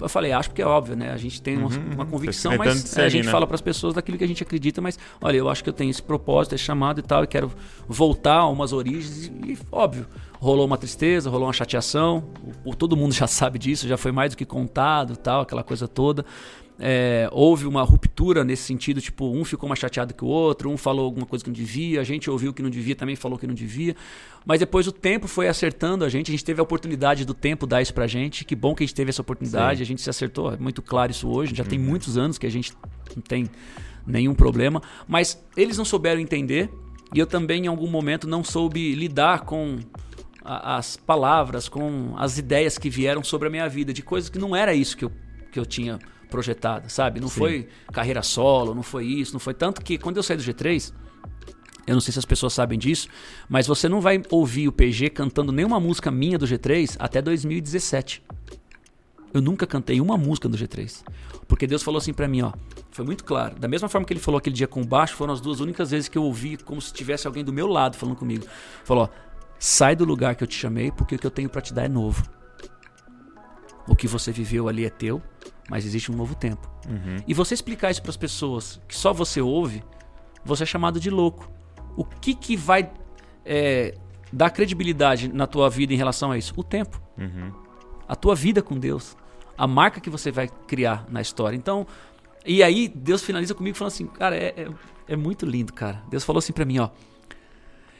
Eu 0.00 0.08
falei, 0.08 0.30
acho 0.30 0.50
porque 0.50 0.62
é 0.62 0.66
óbvio, 0.66 0.94
né? 0.94 1.10
A 1.10 1.16
gente 1.16 1.42
tem 1.42 1.56
uma, 1.56 1.68
uma 1.68 2.06
convicção, 2.06 2.56
mas 2.56 2.68
é, 2.68 2.70
a 2.70 2.76
seguir, 2.76 3.10
gente 3.10 3.24
né? 3.26 3.32
fala 3.32 3.48
pras 3.48 3.60
pessoas 3.60 3.94
daquilo 3.94 4.16
que 4.16 4.22
a 4.22 4.28
gente 4.28 4.40
acredita, 4.44 4.80
mas 4.80 4.96
olha, 5.20 5.36
eu 5.36 5.48
acho 5.48 5.64
que 5.64 5.68
eu 5.68 5.72
tenho 5.72 5.90
esse 5.90 6.00
propósito, 6.02 6.54
esse 6.54 6.62
chamado 6.62 7.00
e 7.00 7.02
tal, 7.02 7.24
e 7.24 7.26
quero 7.26 7.50
voltar 7.88 8.36
a 8.36 8.46
umas 8.48 8.72
origens. 8.72 9.26
E, 9.26 9.30
e, 9.54 9.58
óbvio, 9.72 10.06
rolou 10.38 10.66
uma 10.66 10.78
tristeza, 10.78 11.28
rolou 11.28 11.48
uma 11.48 11.52
chateação, 11.52 12.22
o, 12.64 12.70
o- 12.70 12.74
todo 12.76 12.96
mundo 12.96 13.12
já 13.14 13.26
sabe 13.26 13.58
disso, 13.58 13.88
já 13.88 13.96
foi 13.96 14.12
mais 14.12 14.32
do 14.34 14.36
que 14.36 14.44
contado, 14.44 15.16
tal, 15.16 15.40
aquela 15.40 15.64
coisa 15.64 15.88
toda. 15.88 16.24
É, 16.80 17.28
houve 17.32 17.66
uma 17.66 17.82
ruptura 17.82 18.44
nesse 18.44 18.62
sentido, 18.62 19.00
tipo, 19.00 19.28
um 19.28 19.44
ficou 19.44 19.68
mais 19.68 19.80
chateado 19.80 20.14
que 20.14 20.24
o 20.24 20.28
outro, 20.28 20.70
um 20.70 20.76
falou 20.76 21.04
alguma 21.06 21.26
coisa 21.26 21.44
que 21.44 21.50
não 21.50 21.54
devia, 21.56 22.00
a 22.00 22.04
gente 22.04 22.30
ouviu 22.30 22.52
que 22.54 22.62
não 22.62 22.70
devia, 22.70 22.94
também 22.94 23.16
falou 23.16 23.36
que 23.36 23.48
não 23.48 23.54
devia. 23.54 23.96
Mas 24.46 24.60
depois 24.60 24.86
o 24.86 24.92
tempo 24.92 25.26
foi 25.26 25.48
acertando 25.48 26.04
a 26.04 26.08
gente, 26.08 26.30
a 26.30 26.32
gente 26.32 26.44
teve 26.44 26.60
a 26.60 26.62
oportunidade 26.62 27.24
do 27.24 27.34
tempo 27.34 27.66
dar 27.66 27.82
isso 27.82 27.92
pra 27.92 28.06
gente. 28.06 28.44
Que 28.44 28.54
bom 28.54 28.74
que 28.76 28.84
a 28.84 28.86
gente 28.86 28.94
teve 28.94 29.08
essa 29.10 29.20
oportunidade, 29.22 29.82
a 29.82 29.86
gente 29.86 30.00
se 30.00 30.08
acertou, 30.08 30.52
é 30.52 30.56
muito 30.56 30.80
claro 30.80 31.10
isso 31.10 31.28
hoje, 31.28 31.52
já 31.54 31.64
tem 31.64 31.78
muitos 31.78 32.16
anos 32.16 32.38
que 32.38 32.46
a 32.46 32.50
gente 32.50 32.72
não 33.16 33.22
tem 33.22 33.46
nenhum 34.06 34.34
problema. 34.34 34.80
Mas 35.08 35.42
eles 35.56 35.76
não 35.76 35.84
souberam 35.84 36.20
entender 36.20 36.70
e 37.12 37.18
eu 37.18 37.26
também 37.26 37.64
em 37.64 37.66
algum 37.68 37.88
momento 37.90 38.28
não 38.28 38.44
soube 38.44 38.94
lidar 38.94 39.40
com 39.40 39.78
a- 40.44 40.76
as 40.76 40.96
palavras, 40.96 41.68
com 41.68 42.14
as 42.16 42.38
ideias 42.38 42.78
que 42.78 42.88
vieram 42.88 43.24
sobre 43.24 43.48
a 43.48 43.50
minha 43.50 43.68
vida, 43.68 43.92
de 43.92 44.00
coisas 44.02 44.30
que 44.30 44.38
não 44.38 44.54
era 44.54 44.72
isso 44.74 44.96
que 44.96 45.04
eu, 45.04 45.10
que 45.50 45.58
eu 45.58 45.66
tinha 45.66 45.98
projetado, 46.28 46.90
sabe? 46.90 47.20
Não 47.20 47.28
foi 47.28 47.68
carreira 47.92 48.22
solo, 48.22 48.74
não 48.74 48.82
foi 48.82 49.06
isso, 49.06 49.32
não 49.32 49.40
foi 49.40 49.54
tanto 49.54 49.82
que 49.82 49.98
quando 49.98 50.16
eu 50.16 50.22
saí 50.22 50.36
do 50.36 50.42
G3, 50.42 50.92
eu 51.86 51.94
não 51.94 52.00
sei 52.00 52.12
se 52.12 52.18
as 52.18 52.24
pessoas 52.24 52.52
sabem 52.52 52.78
disso, 52.78 53.08
mas 53.48 53.66
você 53.66 53.88
não 53.88 54.00
vai 54.00 54.22
ouvir 54.30 54.68
o 54.68 54.72
PG 54.72 55.10
cantando 55.10 55.52
nenhuma 55.52 55.80
música 55.80 56.10
minha 56.10 56.38
do 56.38 56.46
G3 56.46 56.96
até 56.98 57.22
2017. 57.22 58.22
Eu 59.32 59.40
nunca 59.40 59.66
cantei 59.66 60.00
uma 60.00 60.16
música 60.16 60.48
do 60.48 60.56
G3. 60.56 61.02
Porque 61.46 61.66
Deus 61.66 61.82
falou 61.82 61.98
assim 61.98 62.12
pra 62.12 62.28
mim, 62.28 62.42
ó. 62.42 62.52
Foi 62.90 63.04
muito 63.04 63.24
claro. 63.24 63.58
Da 63.58 63.68
mesma 63.68 63.88
forma 63.88 64.06
que 64.06 64.12
ele 64.12 64.20
falou 64.20 64.38
aquele 64.38 64.54
dia 64.54 64.66
com 64.66 64.82
o 64.82 64.86
baixo, 64.86 65.14
foram 65.14 65.32
as 65.32 65.40
duas 65.40 65.60
únicas 65.60 65.90
vezes 65.90 66.08
que 66.08 66.18
eu 66.18 66.22
ouvi 66.22 66.56
como 66.58 66.80
se 66.80 66.92
tivesse 66.92 67.26
alguém 67.26 67.42
do 67.42 67.52
meu 67.52 67.66
lado 67.66 67.96
falando 67.96 68.16
comigo. 68.16 68.44
Falou, 68.84 69.04
ó, 69.04 69.08
sai 69.58 69.96
do 69.96 70.04
lugar 70.04 70.34
que 70.34 70.44
eu 70.44 70.48
te 70.48 70.56
chamei, 70.56 70.90
porque 70.90 71.14
o 71.14 71.18
que 71.18 71.26
eu 71.26 71.30
tenho 71.30 71.48
pra 71.48 71.62
te 71.62 71.72
dar 71.72 71.84
é 71.84 71.88
novo. 71.88 72.22
O 73.86 73.96
que 73.96 74.06
você 74.06 74.30
viveu 74.30 74.68
ali 74.68 74.84
é 74.84 74.90
teu, 74.90 75.22
mas 75.68 75.84
existe 75.84 76.10
um 76.10 76.16
novo 76.16 76.34
tempo. 76.34 76.68
Uhum. 76.88 77.16
E 77.26 77.34
você 77.34 77.54
explicar 77.54 77.90
isso 77.90 78.00
para 78.00 78.10
as 78.10 78.16
pessoas 78.16 78.80
que 78.88 78.96
só 78.96 79.12
você 79.12 79.40
ouve, 79.40 79.84
você 80.44 80.62
é 80.62 80.66
chamado 80.66 80.98
de 80.98 81.10
louco. 81.10 81.50
O 81.96 82.04
que, 82.04 82.34
que 82.34 82.56
vai 82.56 82.90
é, 83.44 83.94
dar 84.32 84.50
credibilidade 84.50 85.28
na 85.28 85.46
tua 85.46 85.68
vida 85.68 85.92
em 85.92 85.96
relação 85.96 86.30
a 86.32 86.38
isso? 86.38 86.54
O 86.56 86.64
tempo. 86.64 87.00
Uhum. 87.18 87.52
A 88.08 88.16
tua 88.16 88.34
vida 88.34 88.62
com 88.62 88.78
Deus. 88.78 89.16
A 89.56 89.66
marca 89.66 90.00
que 90.00 90.08
você 90.08 90.30
vai 90.30 90.48
criar 90.48 91.04
na 91.08 91.20
história. 91.20 91.56
Então, 91.56 91.86
e 92.46 92.62
aí 92.62 92.88
Deus 92.88 93.22
finaliza 93.22 93.54
comigo 93.54 93.76
falando 93.76 93.92
assim, 93.92 94.06
cara, 94.06 94.36
é, 94.36 94.54
é, 94.56 94.68
é 95.08 95.16
muito 95.16 95.44
lindo, 95.44 95.72
cara. 95.72 96.02
Deus 96.08 96.24
falou 96.24 96.38
assim 96.38 96.52
para 96.52 96.64
mim, 96.64 96.78
ó. 96.78 96.88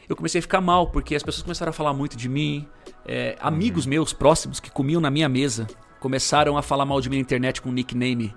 Eu 0.09 0.16
comecei 0.16 0.39
a 0.39 0.43
ficar 0.43 0.62
mal, 0.62 0.86
porque 0.86 1.15
as 1.15 1.23
pessoas 1.23 1.43
começaram 1.43 1.69
a 1.69 1.73
falar 1.73 1.93
muito 1.93 2.16
de 2.16 2.31
mim. 2.31 2.66
É, 3.05 3.36
amigos 3.40 3.85
meus 3.85 4.15
próximos 4.15 4.59
que 4.59 4.70
comiam 4.70 5.03
na 5.03 5.11
minha 5.11 5.28
mesa 5.28 5.66
começaram 6.00 6.56
a 6.56 6.62
falar 6.62 6.84
mal 6.84 7.00
de 7.00 7.08
mim 7.08 7.16
na 7.16 7.22
internet 7.22 7.60
com 7.60 7.70
um 7.70 7.72
nickname 7.72 8.34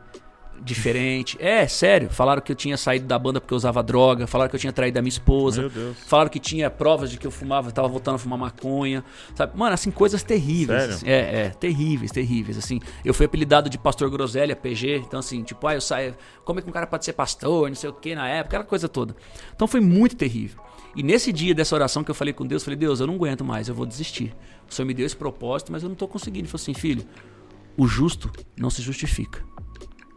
diferente. 0.63 1.37
É, 1.39 1.67
sério. 1.67 2.09
Falaram 2.09 2.41
que 2.41 2.51
eu 2.51 2.55
tinha 2.55 2.77
saído 2.77 3.07
da 3.07 3.17
banda 3.17 3.41
porque 3.41 3.53
eu 3.53 3.57
usava 3.57 3.81
droga. 3.81 4.27
Falaram 4.27 4.49
que 4.49 4.55
eu 4.55 4.59
tinha 4.59 4.71
traído 4.71 4.99
a 4.99 5.01
minha 5.01 5.09
esposa. 5.09 5.61
Meu 5.61 5.69
Deus. 5.69 5.97
Falaram 6.05 6.29
que 6.29 6.39
tinha 6.39 6.69
provas 6.69 7.09
de 7.09 7.17
que 7.17 7.25
eu 7.25 7.31
fumava, 7.31 7.71
tava 7.71 7.87
voltando 7.87 8.15
a 8.15 8.17
fumar 8.19 8.37
maconha. 8.37 9.03
Sabe? 9.35 9.57
Mano, 9.57 9.73
assim, 9.73 9.91
coisas 9.91 10.23
terríveis. 10.23 10.81
Sério? 10.81 10.95
assim. 10.95 11.07
é, 11.07 11.45
é, 11.45 11.49
terríveis, 11.49 12.11
terríveis. 12.11 12.57
Assim, 12.57 12.79
eu 13.03 13.13
fui 13.13 13.25
apelidado 13.25 13.69
de 13.69 13.77
pastor 13.77 14.09
groselha, 14.09 14.55
PG. 14.55 14.97
Então, 14.97 15.19
assim, 15.19 15.43
tipo, 15.43 15.65
ah, 15.67 15.73
eu 15.73 15.81
saio. 15.81 16.15
Como 16.45 16.59
é 16.59 16.61
que 16.61 16.69
um 16.69 16.73
cara 16.73 16.87
pode 16.87 17.05
ser 17.05 17.13
pastor? 17.13 17.67
Não 17.67 17.75
sei 17.75 17.89
o 17.89 17.93
que 17.93 18.13
na 18.13 18.27
época, 18.27 18.57
aquela 18.57 18.63
coisa 18.63 18.87
toda. 18.87 19.15
Então 19.55 19.67
foi 19.67 19.79
muito 19.79 20.15
terrível. 20.15 20.61
E 20.95 21.01
nesse 21.01 21.31
dia 21.31 21.55
dessa 21.55 21.73
oração 21.73 22.03
que 22.03 22.11
eu 22.11 22.15
falei 22.15 22.33
com 22.33 22.45
Deus, 22.45 22.61
eu 22.61 22.65
falei, 22.65 22.77
Deus, 22.77 22.99
eu 22.99 23.07
não 23.07 23.15
aguento 23.15 23.45
mais, 23.45 23.69
eu 23.69 23.73
vou 23.73 23.85
desistir. 23.85 24.35
O 24.69 24.73
Senhor 24.73 24.85
me 24.85 24.93
deu 24.93 25.05
esse 25.05 25.15
propósito, 25.15 25.71
mas 25.71 25.83
eu 25.83 25.89
não 25.89 25.95
tô 25.95 26.05
conseguindo. 26.05 26.39
Ele 26.39 26.47
falou 26.49 26.61
assim, 26.61 26.73
filho, 26.73 27.05
o 27.77 27.87
justo 27.87 28.31
não 28.57 28.69
se 28.69 28.81
justifica. 28.81 29.43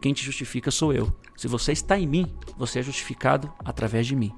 Quem 0.01 0.13
te 0.13 0.23
justifica 0.23 0.69
sou 0.69 0.93
eu. 0.93 1.13
Se 1.35 1.47
você 1.47 1.71
está 1.71 1.97
em 1.97 2.07
mim, 2.07 2.31
você 2.57 2.79
é 2.79 2.83
justificado 2.83 3.51
através 3.63 4.05
de 4.07 4.15
mim. 4.15 4.31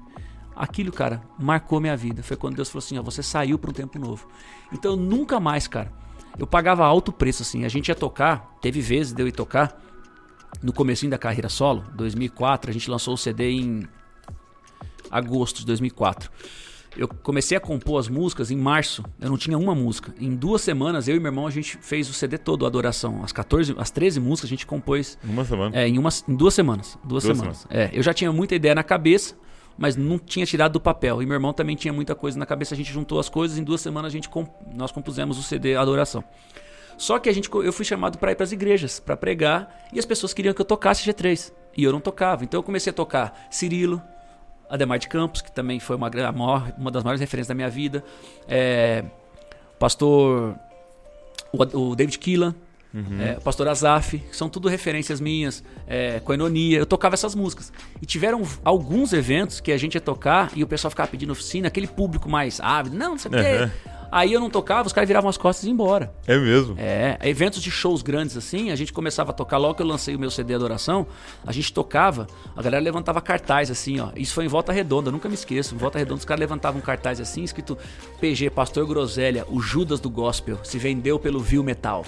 Aquilo, 0.56 0.90
cara, 0.90 1.22
marcou 1.38 1.80
minha 1.80 1.96
vida. 1.96 2.22
Foi 2.22 2.36
quando 2.36 2.56
Deus 2.56 2.68
falou 2.68 2.84
assim: 2.84 2.98
ó, 2.98 3.02
você 3.02 3.22
saiu 3.22 3.58
para 3.58 3.70
um 3.70 3.74
tempo 3.74 3.98
novo. 3.98 4.26
Então 4.72 4.96
nunca 4.96 5.38
mais, 5.38 5.68
cara. 5.68 5.92
Eu 6.38 6.46
pagava 6.46 6.84
alto 6.84 7.12
preço, 7.12 7.42
assim. 7.42 7.64
A 7.64 7.68
gente 7.68 7.88
ia 7.88 7.94
tocar, 7.94 8.56
teve 8.60 8.80
vezes 8.80 9.12
de 9.12 9.22
eu 9.22 9.28
ir 9.28 9.32
tocar. 9.32 9.80
No 10.62 10.72
comecinho 10.72 11.10
da 11.10 11.18
carreira 11.18 11.48
solo, 11.48 11.84
2004, 11.94 12.70
a 12.70 12.72
gente 12.72 12.90
lançou 12.90 13.14
o 13.14 13.18
CD 13.18 13.50
em 13.50 13.86
agosto 15.10 15.58
de 15.58 15.66
2004. 15.66 16.30
Eu 16.98 17.06
comecei 17.08 17.56
a 17.56 17.60
compor 17.60 18.00
as 18.00 18.08
músicas 18.08 18.50
em 18.50 18.56
março. 18.56 19.04
Eu 19.20 19.30
não 19.30 19.38
tinha 19.38 19.56
uma 19.56 19.74
música. 19.74 20.12
Em 20.20 20.34
duas 20.34 20.60
semanas, 20.62 21.06
eu 21.06 21.14
e 21.16 21.20
meu 21.20 21.28
irmão, 21.30 21.46
a 21.46 21.50
gente 21.50 21.78
fez 21.80 22.10
o 22.10 22.12
CD 22.12 22.36
todo, 22.36 22.66
Adoração. 22.66 23.22
As 23.22 23.30
14, 23.32 23.74
as 23.78 23.90
13 23.90 24.18
músicas 24.18 24.48
a 24.48 24.50
gente 24.50 24.66
compôs 24.66 25.16
Uma 25.22 25.44
semana. 25.44 25.76
é, 25.78 25.86
em, 25.88 25.96
em 25.96 26.34
duas 26.36 26.54
semanas. 26.54 26.98
Duas, 27.04 27.22
Duas 27.24 27.38
semanas. 27.38 27.66
É, 27.70 27.88
eu 27.92 28.02
já 28.02 28.12
tinha 28.12 28.32
muita 28.32 28.54
ideia 28.56 28.74
na 28.74 28.82
cabeça, 28.82 29.36
mas 29.78 29.94
não 29.94 30.18
tinha 30.18 30.44
tirado 30.44 30.72
do 30.72 30.80
papel. 30.80 31.22
E 31.22 31.26
meu 31.26 31.34
irmão 31.34 31.52
também 31.52 31.76
tinha 31.76 31.92
muita 31.92 32.16
coisa 32.16 32.36
na 32.36 32.44
cabeça. 32.44 32.74
A 32.74 32.76
gente 32.76 32.92
juntou 32.92 33.20
as 33.20 33.28
coisas. 33.28 33.56
Em 33.58 33.62
duas 33.62 33.80
semanas 33.80 34.10
a 34.10 34.12
gente 34.12 34.28
comp- 34.28 34.50
nós 34.74 34.90
compusemos 34.90 35.38
o 35.38 35.42
CD 35.44 35.76
Adoração. 35.76 36.24
Só 36.96 37.18
que 37.20 37.28
a 37.28 37.32
gente, 37.32 37.48
eu 37.54 37.72
fui 37.72 37.84
chamado 37.84 38.18
para 38.18 38.32
ir 38.32 38.34
para 38.34 38.42
as 38.42 38.50
igrejas, 38.50 38.98
para 38.98 39.16
pregar, 39.16 39.72
e 39.92 40.00
as 40.00 40.04
pessoas 40.04 40.34
queriam 40.34 40.52
que 40.52 40.60
eu 40.60 40.64
tocasse 40.64 41.08
G3. 41.08 41.52
E 41.76 41.84
eu 41.84 41.92
não 41.92 42.00
tocava. 42.00 42.42
Então 42.42 42.58
eu 42.58 42.62
comecei 42.64 42.90
a 42.90 42.92
tocar 42.92 43.46
Cirilo, 43.52 44.02
Ademar 44.70 44.98
de 44.98 45.08
Campos, 45.08 45.40
que 45.42 45.50
também 45.52 45.80
foi 45.80 45.96
uma, 45.96 46.10
maior- 46.32 46.72
uma 46.78 46.90
das 46.90 47.02
maiores 47.02 47.20
referências 47.20 47.48
da 47.48 47.54
minha 47.54 47.68
vida. 47.70 48.04
É, 48.46 49.04
pastor. 49.78 50.54
O, 51.52 51.90
o 51.90 51.96
David 51.96 52.18
Keelan. 52.18 52.54
é, 53.20 53.36
o 53.38 53.40
Pastor 53.42 53.68
Azaf, 53.68 54.20
são 54.32 54.48
tudo 54.48 54.66
referências 54.68 55.20
minhas, 55.20 55.62
é, 55.86 56.20
Coenonia, 56.20 56.78
eu 56.78 56.86
tocava 56.86 57.14
essas 57.14 57.34
músicas. 57.34 57.70
E 58.02 58.06
tiveram 58.06 58.42
alguns 58.64 59.12
eventos 59.12 59.60
que 59.60 59.70
a 59.72 59.76
gente 59.76 59.94
ia 59.94 60.00
tocar 60.00 60.50
e 60.56 60.64
o 60.64 60.66
pessoal 60.66 60.90
ficava 60.90 61.08
pedindo 61.08 61.30
oficina, 61.30 61.68
aquele 61.68 61.86
público 61.86 62.28
mais 62.30 62.60
ávido, 62.60 62.96
não, 62.96 63.10
não 63.10 63.18
sei 63.18 63.30
o 63.30 63.34
Aham. 63.34 63.68
quê. 63.68 63.72
Aí 64.10 64.32
eu 64.32 64.40
não 64.40 64.48
tocava, 64.50 64.86
os 64.86 64.92
caras 64.92 65.06
viravam 65.08 65.28
as 65.28 65.36
costas 65.36 65.64
e 65.64 65.66
iam 65.68 65.74
embora. 65.74 66.12
É 66.26 66.36
mesmo? 66.38 66.74
É, 66.78 67.18
eventos 67.22 67.62
de 67.62 67.70
shows 67.70 68.02
grandes 68.02 68.36
assim, 68.36 68.70
a 68.70 68.76
gente 68.76 68.92
começava 68.92 69.30
a 69.30 69.34
tocar 69.34 69.58
logo 69.58 69.74
que 69.74 69.82
eu 69.82 69.86
lancei 69.86 70.14
o 70.16 70.18
meu 70.18 70.30
CD 70.30 70.54
Adoração, 70.54 71.06
a 71.46 71.52
gente 71.52 71.72
tocava, 71.72 72.26
a 72.56 72.62
galera 72.62 72.82
levantava 72.82 73.20
cartaz 73.20 73.70
assim, 73.70 74.00
ó. 74.00 74.08
Isso 74.16 74.34
foi 74.34 74.44
em 74.44 74.48
Volta 74.48 74.72
Redonda, 74.72 75.10
nunca 75.10 75.28
me 75.28 75.34
esqueço. 75.34 75.74
Em 75.74 75.78
Volta 75.78 75.98
Redonda 75.98 76.18
os 76.20 76.24
caras 76.24 76.40
levantavam 76.40 76.80
cartaz 76.80 77.20
assim, 77.20 77.42
escrito 77.44 77.76
PG 78.20 78.50
Pastor 78.50 78.86
Groselha, 78.86 79.44
o 79.48 79.60
Judas 79.60 80.00
do 80.00 80.08
Gospel, 80.10 80.58
se 80.62 80.78
vendeu 80.78 81.18
pelo 81.18 81.40
Vil 81.40 81.62
Metal. 81.62 82.04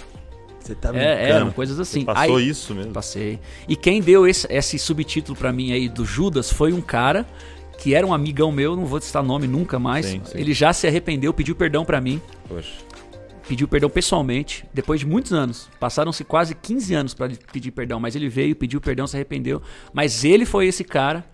Você 0.60 0.74
tá 0.74 0.94
É, 0.94 1.30
eram 1.30 1.50
coisas 1.50 1.80
assim. 1.80 2.04
Passou 2.04 2.36
Aí- 2.36 2.48
isso 2.48 2.74
mesmo. 2.74 2.92
Passei. 2.92 3.40
E 3.66 3.74
quem 3.74 4.00
deu 4.00 4.26
esse, 4.26 4.46
esse 4.50 4.78
subtítulo 4.78 5.36
pra 5.36 5.52
mim 5.52 5.72
aí 5.72 5.88
do 5.88 6.04
Judas 6.04 6.52
foi 6.52 6.72
um 6.72 6.82
cara 6.82 7.26
que 7.80 7.94
era 7.94 8.06
um 8.06 8.12
amigão 8.12 8.52
meu, 8.52 8.76
não 8.76 8.84
vou 8.84 9.00
citar 9.00 9.22
nome 9.22 9.48
nunca 9.48 9.78
mais. 9.78 10.06
Sim, 10.06 10.20
sim. 10.24 10.38
Ele 10.38 10.52
já 10.52 10.72
se 10.72 10.86
arrependeu, 10.86 11.32
pediu 11.32 11.56
perdão 11.56 11.84
pra 11.84 12.00
mim 12.00 12.20
Poxa. 12.46 12.70
pediu 13.48 13.66
perdão 13.66 13.88
pessoalmente, 13.88 14.64
depois 14.72 15.00
de 15.00 15.06
muitos 15.06 15.32
anos. 15.32 15.68
Passaram-se 15.80 16.22
quase 16.22 16.54
15 16.54 16.94
anos 16.94 17.14
para 17.14 17.30
pedir 17.50 17.70
perdão, 17.70 17.98
mas 17.98 18.14
ele 18.14 18.28
veio, 18.28 18.54
pediu 18.54 18.80
perdão, 18.80 19.06
se 19.06 19.16
arrependeu. 19.16 19.62
Mas 19.94 20.24
ele 20.24 20.44
foi 20.44 20.66
esse 20.66 20.84
cara 20.84 21.24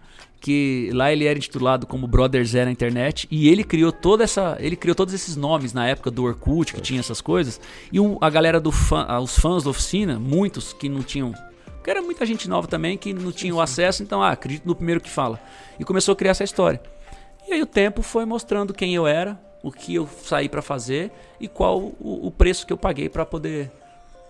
que 0.41 0.91
lá 0.93 1.13
ele 1.13 1.25
era 1.25 1.37
intitulado 1.37 1.87
como 1.87 2.07
Brother 2.07 2.45
Zé 2.45 2.65
na 2.65 2.71
internet 2.71 3.27
e 3.31 3.49
ele 3.49 3.65
criou 3.65 3.91
toda 3.91 4.23
essa, 4.23 4.57
ele 4.61 4.77
criou 4.77 4.95
todos 4.95 5.13
esses 5.13 5.35
nomes 5.35 5.73
na 5.73 5.89
época 5.89 6.11
do 6.11 6.23
Orkut 6.23 6.73
que 6.73 6.81
tinha 6.81 7.01
essas 7.01 7.21
coisas 7.21 7.61
e 7.91 7.99
a 8.21 8.31
galera 8.31 8.61
do 8.61 8.71
fã, 8.71 9.05
ah, 9.09 9.19
os 9.19 9.37
fãs 9.37 9.65
da 9.65 9.71
oficina, 9.71 10.19
muitos 10.21 10.73
que 10.73 10.89
não 10.89 11.03
tinham 11.03 11.35
porque 11.87 11.91
era 11.93 12.03
muita 12.03 12.27
gente 12.27 12.49
nova 12.49 12.67
também 12.67 12.99
que 12.99 13.13
não 13.15 13.31
tinha 13.31 13.55
o 13.55 13.61
acesso, 13.61 14.03
então, 14.03 14.21
ah, 14.21 14.33
acredito 14.33 14.67
no 14.67 14.75
primeiro 14.75 15.01
que 15.01 15.09
fala. 15.09 15.39
E 15.79 15.85
começou 15.85 16.15
a 16.15 16.17
criar 16.17 16.33
essa 16.33 16.43
história. 16.43 16.83
E 17.47 17.53
aí 17.53 17.63
o 17.63 17.67
tempo 17.67 18.03
foi 18.03 18.25
mostrando 18.25 18.75
quem 18.75 18.93
eu 18.93 19.07
era, 19.07 19.39
o 19.63 19.71
que 19.71 19.95
eu 19.95 20.09
saí 20.25 20.49
pra 20.49 20.61
fazer 20.61 21.13
e 21.39 21.47
qual 21.47 21.79
o, 21.79 22.27
o 22.27 22.31
preço 22.33 22.67
que 22.67 22.73
eu 22.73 22.77
paguei 22.77 23.09
pra 23.09 23.25
poder 23.25 23.71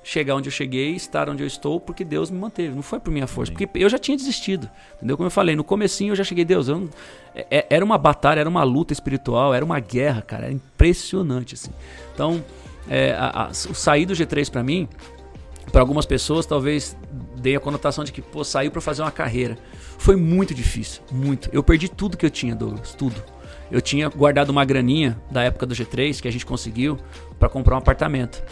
chegar 0.05 0.35
onde 0.35 0.49
eu 0.49 0.53
cheguei, 0.53 0.91
estar 0.97 1.31
onde 1.31 1.43
eu 1.43 1.47
estou, 1.47 1.81
porque 1.81 2.05
Deus 2.05 2.31
me 2.31 2.39
manteve. 2.39 2.75
Não 2.75 2.83
foi 2.83 3.01
por 3.01 3.11
minha 3.11 3.27
força, 3.27 3.51
porque 3.53 3.67
eu 3.75 3.89
já 3.89 3.99
tinha 3.99 4.19
desistido. 4.19 4.69
Entendeu? 4.99 5.17
Como 5.17 5.27
eu 5.29 5.31
falei, 5.31 5.57
no 5.57 5.65
comecinho 5.65 6.13
eu 6.13 6.17
já 6.17 6.25
cheguei, 6.25 6.45
Deus, 6.45 6.69
eu 6.69 6.81
não- 6.81 6.91
é- 7.35 7.47
é- 7.51 7.67
era 7.71 7.83
uma 7.83 7.97
batalha, 7.97 8.41
era 8.41 8.49
uma 8.51 8.65
luta 8.65 8.93
espiritual, 8.93 9.55
era 9.55 9.65
uma 9.65 9.81
guerra, 9.81 10.21
cara, 10.21 10.45
era 10.45 10.53
impressionante 10.53 11.55
assim. 11.55 11.71
Então, 12.13 12.45
é, 12.87 13.13
a- 13.13 13.45
a- 13.47 13.49
o 13.49 13.75
sair 13.75 14.05
do 14.05 14.13
G3 14.15 14.51
pra 14.51 14.63
mim, 14.63 14.87
para 15.71 15.81
algumas 15.81 16.07
pessoas 16.07 16.47
talvez 16.47 16.97
dê 17.37 17.57
a 17.57 17.61
conotação 17.61 18.05
de 18.05 18.13
que 18.13 18.23
pô, 18.23 18.43
saiu 18.45 18.71
para 18.71 18.81
fazer 18.81 19.03
uma 19.03 19.11
carreira. 19.11 19.59
Foi 19.99 20.17
muito 20.17 20.55
difícil, 20.55 21.03
muito. 21.11 21.49
Eu 21.53 21.63
perdi 21.63 21.89
tudo 21.89 22.17
que 22.17 22.25
eu 22.25 22.31
tinha, 22.31 22.55
Douglas, 22.55 22.95
tudo. 22.95 23.23
Eu 23.71 23.81
tinha 23.81 24.09
guardado 24.09 24.51
uma 24.51 24.65
graninha 24.65 25.21
da 25.31 25.43
época 25.43 25.67
do 25.67 25.75
G3 25.75 26.21
que 26.21 26.29
a 26.29 26.31
gente 26.31 26.47
conseguiu 26.47 26.99
para 27.39 27.49
comprar 27.49 27.75
um 27.75 27.79
apartamento. 27.79 28.43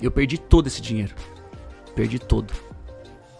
Eu 0.00 0.10
perdi 0.10 0.38
todo 0.38 0.66
esse 0.66 0.80
dinheiro. 0.80 1.14
Perdi 1.94 2.18
todo. 2.18 2.52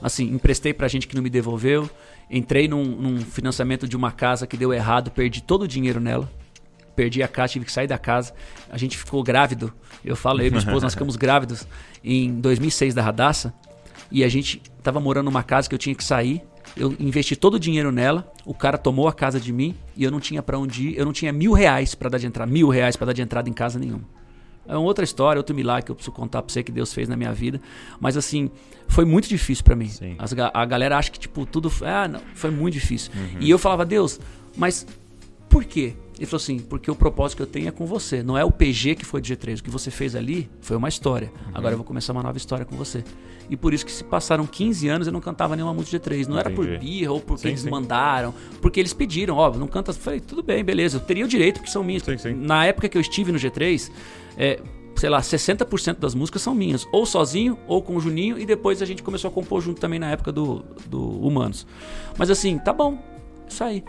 Assim, 0.02 0.24
emprestei 0.24 0.74
pra 0.74 0.88
gente 0.88 1.06
que 1.06 1.14
não 1.14 1.22
me 1.22 1.30
devolveu. 1.30 1.88
Entrei 2.30 2.66
num, 2.66 2.84
num 2.84 3.18
financiamento 3.20 3.86
de 3.86 3.96
uma 3.96 4.10
casa 4.10 4.46
que 4.46 4.56
deu 4.56 4.72
errado, 4.72 5.10
perdi 5.10 5.42
todo 5.42 5.62
o 5.62 5.68
dinheiro 5.68 6.00
nela. 6.00 6.28
Perdi 6.96 7.22
a 7.22 7.28
casa, 7.28 7.52
tive 7.52 7.66
que 7.66 7.72
sair 7.72 7.86
da 7.86 7.98
casa. 7.98 8.32
A 8.70 8.78
gente 8.78 8.96
ficou 8.96 9.22
grávido. 9.22 9.72
Eu 10.04 10.16
falo, 10.16 10.40
eu 10.40 10.46
e 10.46 10.50
minha 10.50 10.58
esposa, 10.58 10.86
nós 10.86 10.94
ficamos 10.94 11.14
grávidos 11.14 11.66
em 12.02 12.40
2006 12.40 12.94
da 12.94 13.02
Radassa. 13.02 13.52
E 14.10 14.24
a 14.24 14.28
gente 14.28 14.62
tava 14.82 14.98
morando 14.98 15.26
numa 15.26 15.42
casa 15.42 15.68
que 15.68 15.74
eu 15.74 15.78
tinha 15.78 15.94
que 15.94 16.02
sair. 16.02 16.42
Eu 16.76 16.94
investi 16.98 17.36
todo 17.36 17.54
o 17.54 17.60
dinheiro 17.60 17.92
nela. 17.92 18.32
O 18.44 18.54
cara 18.54 18.78
tomou 18.78 19.08
a 19.08 19.12
casa 19.12 19.38
de 19.38 19.52
mim 19.52 19.74
e 19.94 20.04
eu 20.04 20.10
não 20.10 20.20
tinha 20.20 20.42
pra 20.42 20.58
onde 20.58 20.88
ir. 20.88 20.98
Eu 20.98 21.04
não 21.04 21.12
tinha 21.12 21.32
mil 21.32 21.52
reais 21.52 21.94
pra 21.94 22.08
dar 22.08 22.18
de 22.18 22.26
entrada. 22.26 22.50
Mil 22.50 22.68
reais 22.68 22.96
pra 22.96 23.06
dar 23.06 23.12
de 23.12 23.22
entrada 23.22 23.48
em 23.48 23.52
casa 23.52 23.78
nenhuma. 23.78 24.04
É 24.68 24.72
uma 24.72 24.80
outra 24.80 25.04
história, 25.04 25.38
outro 25.38 25.54
milagre 25.54 25.84
que 25.84 25.90
eu 25.90 25.94
preciso 25.94 26.12
contar 26.12 26.42
pra 26.42 26.52
você 26.52 26.62
que 26.62 26.72
Deus 26.72 26.92
fez 26.92 27.08
na 27.08 27.16
minha 27.16 27.32
vida. 27.32 27.60
Mas 28.00 28.16
assim, 28.16 28.50
foi 28.88 29.04
muito 29.04 29.28
difícil 29.28 29.64
pra 29.64 29.76
mim. 29.76 29.90
As 30.18 30.34
a 30.52 30.64
galera 30.64 30.98
acha 30.98 31.10
que, 31.10 31.18
tipo, 31.18 31.46
tudo. 31.46 31.70
Ah, 31.82 32.08
não, 32.08 32.20
foi 32.34 32.50
muito 32.50 32.74
difícil. 32.74 33.12
E 33.38 33.48
eu 33.48 33.58
falava, 33.58 33.84
Deus, 33.84 34.20
mas 34.56 34.86
por 35.48 35.64
quê? 35.64 35.94
Ele 36.18 36.24
falou 36.26 36.42
assim, 36.42 36.58
porque 36.58 36.90
o 36.90 36.94
propósito 36.94 37.36
que 37.36 37.42
eu 37.42 37.46
tenho 37.46 37.68
é 37.68 37.70
com 37.70 37.84
você. 37.84 38.22
Não 38.22 38.38
é 38.38 38.44
o 38.44 38.50
PG 38.50 38.94
que 38.94 39.04
foi 39.04 39.20
de 39.20 39.36
G3. 39.36 39.60
O 39.60 39.62
que 39.62 39.70
você 39.70 39.90
fez 39.90 40.16
ali 40.16 40.48
foi 40.60 40.76
uma 40.76 40.88
história. 40.88 41.30
Agora 41.52 41.74
eu 41.74 41.76
vou 41.78 41.84
começar 41.84 42.12
uma 42.12 42.22
nova 42.22 42.38
história 42.38 42.64
com 42.64 42.74
você. 42.74 43.04
E 43.50 43.56
por 43.56 43.74
isso 43.74 43.84
que 43.84 43.92
se 43.92 44.02
passaram 44.02 44.46
15 44.46 44.88
anos 44.88 45.06
eu 45.06 45.12
não 45.12 45.20
cantava 45.20 45.54
nenhuma 45.54 45.74
música 45.74 45.98
de 45.98 46.10
G3. 46.10 46.26
Não 46.26 46.38
era 46.38 46.48
por 46.48 46.66
Entendi. 46.66 46.86
birra 46.86 47.12
ou 47.12 47.20
porque 47.20 47.42
Sim, 47.42 47.48
eles 47.48 47.60
sim. 47.60 47.70
mandaram. 47.70 48.34
Porque 48.62 48.80
eles 48.80 48.94
pediram, 48.94 49.36
ó, 49.36 49.50
não 49.50 49.66
canta. 49.66 49.90
Eu 49.90 49.94
falei, 49.94 50.20
tudo 50.20 50.42
bem, 50.42 50.64
beleza. 50.64 50.96
Eu 50.96 51.00
teria 51.00 51.24
o 51.24 51.28
direito 51.28 51.56
porque 51.56 51.70
são 51.70 51.84
minhas. 51.84 52.02
Sim. 52.02 52.34
Na 52.34 52.64
época 52.64 52.88
que 52.88 52.96
eu 52.96 53.00
estive 53.00 53.30
no 53.30 53.38
G3, 53.38 53.90
é, 54.38 54.58
sei 54.96 55.10
lá, 55.10 55.20
60% 55.20 55.98
das 55.98 56.14
músicas 56.14 56.40
são 56.40 56.54
minhas. 56.54 56.88
Ou 56.92 57.04
sozinho, 57.04 57.58
ou 57.68 57.82
com 57.82 57.94
o 57.94 58.00
Juninho. 58.00 58.38
E 58.38 58.46
depois 58.46 58.80
a 58.80 58.86
gente 58.86 59.02
começou 59.02 59.28
a 59.28 59.32
compor 59.32 59.60
junto 59.60 59.80
também 59.80 59.98
na 59.98 60.10
época 60.10 60.32
do, 60.32 60.64
do 60.86 61.02
Humanos. 61.20 61.66
Mas 62.16 62.30
assim, 62.30 62.58
tá 62.58 62.72
bom. 62.72 62.98
Isso 63.46 63.62
aí. 63.62 63.84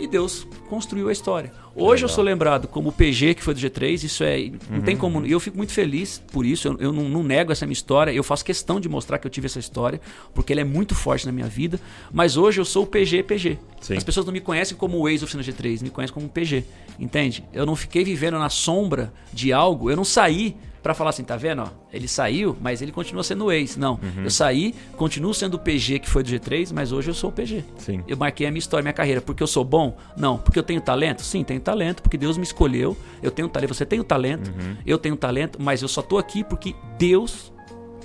E 0.00 0.06
Deus 0.06 0.46
construiu 0.68 1.08
a 1.08 1.12
história. 1.12 1.52
Hoje 1.74 2.04
eu 2.04 2.08
sou 2.08 2.24
lembrado 2.24 2.66
como 2.66 2.88
o 2.88 2.92
PG 2.92 3.34
que 3.34 3.42
foi 3.42 3.54
do 3.54 3.60
G3, 3.60 4.02
isso 4.04 4.24
é. 4.24 4.38
Não 4.68 4.78
Uhum. 4.78 4.82
tem 4.82 4.96
como. 4.96 5.24
E 5.26 5.30
eu 5.30 5.38
fico 5.40 5.56
muito 5.56 5.72
feliz 5.72 6.20
por 6.32 6.44
isso, 6.44 6.68
eu, 6.68 6.76
eu 6.78 6.92
não, 6.92 7.08
não 7.08 7.22
nego 7.22 7.52
essa 7.52 7.64
minha 7.66 7.72
história, 7.74 8.10
eu 8.12 8.22
faço 8.24 8.44
questão 8.44 8.80
de 8.80 8.88
mostrar 8.88 9.18
que 9.18 9.26
eu 9.26 9.30
tive 9.30 9.46
essa 9.46 9.58
história, 9.58 10.00
porque 10.34 10.52
ela 10.52 10.60
é 10.62 10.64
muito 10.64 10.94
forte 10.94 11.26
na 11.26 11.32
minha 11.32 11.46
vida. 11.46 11.78
Mas 12.12 12.36
hoje 12.36 12.60
eu 12.60 12.64
sou 12.64 12.84
o 12.84 12.86
PG 12.86 13.22
PG. 13.24 13.58
Sim. 13.80 13.96
As 13.96 14.04
pessoas 14.04 14.26
não 14.26 14.32
me 14.32 14.40
conhecem 14.40 14.76
como 14.76 14.98
o 14.98 15.08
ex-oficina 15.08 15.42
G3, 15.42 15.82
me 15.82 15.90
conhecem 15.90 16.14
como 16.14 16.28
PG. 16.28 16.64
Entende? 16.98 17.44
Eu 17.52 17.64
não 17.66 17.76
fiquei 17.76 18.02
vivendo 18.04 18.38
na 18.38 18.48
sombra 18.48 19.12
de 19.32 19.52
algo, 19.52 19.90
eu 19.90 19.96
não 19.96 20.04
saí 20.04 20.56
pra 20.82 20.94
falar 20.94 21.10
assim, 21.10 21.22
tá 21.24 21.36
vendo? 21.36 21.62
Ó, 21.62 21.68
ele 21.92 22.08
saiu, 22.08 22.56
mas 22.60 22.80
ele 22.82 22.90
continua 22.92 23.22
sendo 23.22 23.44
o 23.46 23.52
ex. 23.52 23.76
Não. 23.76 23.94
Uhum. 23.94 24.24
Eu 24.24 24.30
saí, 24.30 24.74
continuo 24.96 25.32
sendo 25.34 25.54
o 25.54 25.58
PG 25.58 25.98
que 26.00 26.08
foi 26.08 26.22
do 26.22 26.30
G3, 26.30 26.72
mas 26.74 26.92
hoje 26.92 27.10
eu 27.10 27.14
sou 27.14 27.30
o 27.30 27.32
PG. 27.32 27.64
Sim. 27.78 28.02
Eu 28.08 28.16
marquei 28.16 28.46
a 28.46 28.50
minha 28.50 28.58
história, 28.58 28.82
minha 28.82 28.92
carreira. 28.92 29.20
Porque 29.20 29.42
eu 29.42 29.46
sou 29.46 29.64
bom? 29.64 29.96
Não. 30.16 30.38
Porque 30.38 30.58
eu 30.58 30.62
tenho 30.62 30.80
talento? 30.80 31.22
Sim, 31.22 31.44
tenho 31.44 31.60
talento, 31.60 32.02
porque 32.02 32.16
Deus 32.16 32.36
me 32.36 32.44
escolheu. 32.44 32.96
Eu 33.22 33.30
tenho 33.30 33.48
talento. 33.48 33.74
Você 33.74 33.84
tem 33.86 34.00
o 34.00 34.04
talento, 34.04 34.48
Uhum. 34.50 34.76
eu 34.86 34.98
tenho 34.98 35.16
talento, 35.16 35.60
mas 35.60 35.82
eu 35.82 35.88
só 35.88 36.02
tô 36.02 36.18
aqui 36.18 36.42
porque 36.44 36.74
Deus 36.98 37.52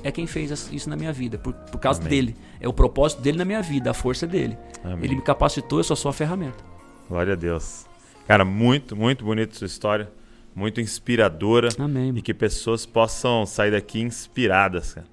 é 0.04 0.12
quem 0.12 0.28
fez 0.28 0.52
isso 0.72 0.90
na 0.90 0.96
minha 0.96 1.12
vida. 1.14 1.38
Por, 1.38 1.54
por 1.54 1.80
causa 1.80 2.00
Amém. 2.00 2.10
dele. 2.10 2.36
É 2.60 2.68
o 2.68 2.74
propósito 2.74 3.22
dele 3.22 3.38
na 3.38 3.46
minha 3.46 3.62
vida, 3.62 3.92
a 3.92 3.94
força 3.94 4.28
dele. 4.28 4.58
Amém. 4.84 5.00
Ele 5.04 5.16
me 5.16 5.22
capacitou, 5.22 5.80
eu 5.80 5.84
só 5.84 5.96
sou 5.96 6.10
a 6.10 6.14
ferramenta. 6.14 6.64
Glória 7.10 7.34
a 7.34 7.36
Deus. 7.36 7.86
Cara, 8.28 8.44
muito, 8.44 8.96
muito 8.96 9.24
bonita 9.24 9.56
sua 9.56 9.68
história. 9.68 10.10
Muito 10.56 10.80
inspiradora. 10.80 11.68
Amém. 11.78 12.14
E 12.16 12.22
que 12.22 12.34
pessoas 12.34 12.86
possam 12.86 13.46
sair 13.46 13.72
daqui 13.72 14.00
inspiradas, 14.00 14.94
cara, 14.94 15.08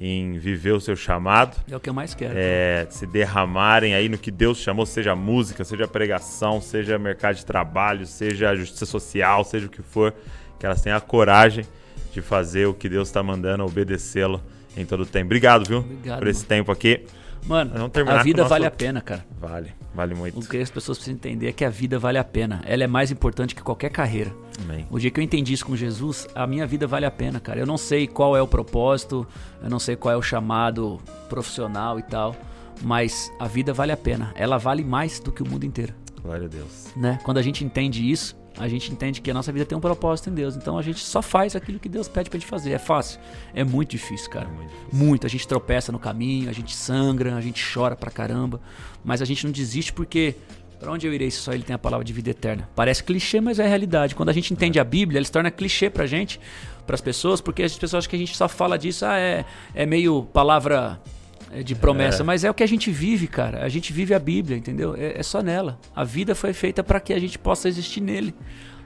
em 0.00 0.38
viver 0.38 0.72
o 0.72 0.80
seu 0.80 0.94
chamado. 0.94 1.56
É 1.68 1.76
o 1.76 1.80
que 1.80 1.90
eu 1.90 1.94
mais 1.94 2.14
quero. 2.14 2.34
é, 2.36 2.86
se 2.90 3.06
derramarem 3.06 3.94
aí 3.94 4.08
no 4.08 4.16
que 4.16 4.30
Deus 4.30 4.58
chamou, 4.58 4.86
seja 4.86 5.16
música, 5.16 5.64
seja 5.64 5.88
pregação, 5.88 6.60
seja 6.60 6.98
mercado 6.98 7.34
de 7.36 7.44
trabalho, 7.44 8.06
seja 8.06 8.54
justiça 8.54 8.86
social, 8.86 9.42
seja 9.44 9.66
o 9.66 9.70
que 9.70 9.82
for, 9.82 10.14
que 10.60 10.64
elas 10.64 10.80
tenham 10.80 10.96
a 10.96 11.00
coragem 11.00 11.66
de 12.12 12.22
fazer 12.22 12.66
o 12.66 12.74
que 12.74 12.88
Deus 12.88 13.08
está 13.08 13.22
mandando, 13.22 13.64
obedecê-lo 13.64 14.40
em 14.76 14.86
todo 14.86 15.02
o 15.02 15.06
tempo. 15.06 15.26
Obrigado, 15.26 15.66
viu? 15.66 15.78
Obrigado, 15.78 16.18
por 16.20 16.28
esse 16.28 16.44
tempo 16.44 16.70
aqui. 16.70 17.04
Mano, 17.46 17.72
a 18.08 18.22
vida 18.22 18.38
nosso- 18.42 18.48
vale 18.50 18.64
a 18.66 18.70
pena, 18.70 19.00
cara. 19.00 19.24
Vale, 19.40 19.72
vale 19.94 20.14
muito. 20.14 20.38
O 20.40 20.48
que 20.48 20.56
as 20.58 20.70
pessoas 20.70 20.96
precisam 20.98 21.14
entender 21.16 21.48
é 21.48 21.52
que 21.52 21.64
a 21.64 21.68
vida 21.70 21.98
vale 21.98 22.16
a 22.18 22.24
pena. 22.24 22.62
Ela 22.64 22.84
é 22.84 22.86
mais 22.86 23.10
importante 23.10 23.54
que 23.54 23.62
qualquer 23.62 23.90
carreira. 23.90 24.32
Amém. 24.62 24.86
O 24.90 24.98
dia 24.98 25.10
que 25.10 25.20
eu 25.20 25.24
entendi 25.24 25.52
isso 25.52 25.66
com 25.66 25.76
Jesus, 25.76 26.26
a 26.34 26.46
minha 26.46 26.66
vida 26.66 26.86
vale 26.86 27.04
a 27.04 27.10
pena, 27.10 27.38
cara. 27.40 27.60
Eu 27.60 27.66
não 27.66 27.76
sei 27.76 28.06
qual 28.06 28.36
é 28.36 28.40
o 28.40 28.46
propósito, 28.48 29.26
eu 29.62 29.68
não 29.68 29.78
sei 29.78 29.94
qual 29.96 30.14
é 30.14 30.16
o 30.16 30.22
chamado 30.22 30.98
profissional 31.28 31.98
e 31.98 32.02
tal, 32.02 32.34
mas 32.82 33.30
a 33.38 33.46
vida 33.46 33.72
vale 33.72 33.92
a 33.92 33.96
pena. 33.96 34.32
Ela 34.36 34.56
vale 34.56 34.82
mais 34.84 35.20
do 35.20 35.30
que 35.30 35.42
o 35.42 35.48
mundo 35.48 35.64
inteiro, 35.66 35.92
Glória 36.22 36.46
a 36.46 36.48
Deus. 36.48 36.86
né? 36.96 37.18
Quando 37.24 37.38
a 37.38 37.42
gente 37.42 37.64
entende 37.64 38.08
isso, 38.10 38.36
a 38.56 38.68
gente 38.68 38.92
entende 38.92 39.20
que 39.20 39.30
a 39.30 39.34
nossa 39.34 39.50
vida 39.50 39.64
tem 39.64 39.76
um 39.76 39.80
propósito 39.80 40.30
em 40.30 40.34
Deus. 40.34 40.56
Então 40.56 40.78
a 40.78 40.82
gente 40.82 41.00
só 41.00 41.20
faz 41.20 41.56
aquilo 41.56 41.78
que 41.78 41.88
Deus 41.88 42.08
pede 42.08 42.30
pra 42.30 42.38
gente 42.38 42.48
fazer. 42.48 42.72
É 42.72 42.78
fácil? 42.78 43.20
É 43.52 43.64
muito 43.64 43.90
difícil, 43.90 44.30
cara. 44.30 44.46
É 44.46 44.52
muito 44.52 44.70
difícil. 44.70 44.88
Muito. 44.92 45.26
A 45.26 45.30
gente 45.30 45.48
tropeça 45.48 45.90
no 45.90 45.98
caminho, 45.98 46.48
a 46.48 46.52
gente 46.52 46.74
sangra, 46.74 47.34
a 47.34 47.40
gente 47.40 47.64
chora 47.72 47.96
pra 47.96 48.10
caramba, 48.10 48.60
mas 49.04 49.20
a 49.20 49.24
gente 49.24 49.44
não 49.44 49.52
desiste 49.52 49.92
porque 49.92 50.36
Pra 50.84 50.92
onde 50.92 51.06
eu 51.06 51.14
irei 51.14 51.30
se 51.30 51.38
só 51.38 51.54
ele 51.54 51.62
tem 51.62 51.72
a 51.72 51.78
palavra 51.78 52.04
de 52.04 52.12
vida 52.12 52.28
eterna? 52.28 52.68
Parece 52.74 53.02
clichê, 53.02 53.40
mas 53.40 53.58
é 53.58 53.64
a 53.64 53.66
realidade. 53.66 54.14
Quando 54.14 54.28
a 54.28 54.32
gente 54.34 54.52
entende 54.52 54.78
a 54.78 54.84
Bíblia, 54.84 55.18
ela 55.18 55.24
se 55.24 55.32
torna 55.32 55.50
clichê 55.50 55.88
pra 55.88 56.04
gente, 56.04 56.38
pras 56.86 57.00
pessoas, 57.00 57.40
porque 57.40 57.62
as 57.62 57.74
pessoas 57.74 58.04
acham 58.04 58.10
que 58.10 58.16
a 58.16 58.18
gente 58.18 58.36
só 58.36 58.48
fala 58.48 58.76
disso, 58.76 59.06
ah, 59.06 59.18
é, 59.18 59.46
é 59.74 59.86
meio 59.86 60.24
palavra 60.24 61.00
é, 61.00 61.13
de 61.62 61.74
promessa, 61.74 62.22
É. 62.22 62.24
mas 62.24 62.44
é 62.44 62.50
o 62.50 62.54
que 62.54 62.62
a 62.62 62.66
gente 62.66 62.90
vive, 62.90 63.26
cara. 63.26 63.64
A 63.64 63.68
gente 63.68 63.92
vive 63.92 64.14
a 64.14 64.18
Bíblia, 64.18 64.56
entendeu? 64.56 64.94
É, 64.96 65.18
é 65.18 65.22
só 65.22 65.42
nela. 65.42 65.78
A 65.94 66.02
vida 66.04 66.34
foi 66.34 66.52
feita 66.52 66.82
para 66.82 66.98
que 67.00 67.12
a 67.12 67.18
gente 67.18 67.38
possa 67.38 67.68
existir 67.68 68.00
nele. 68.00 68.34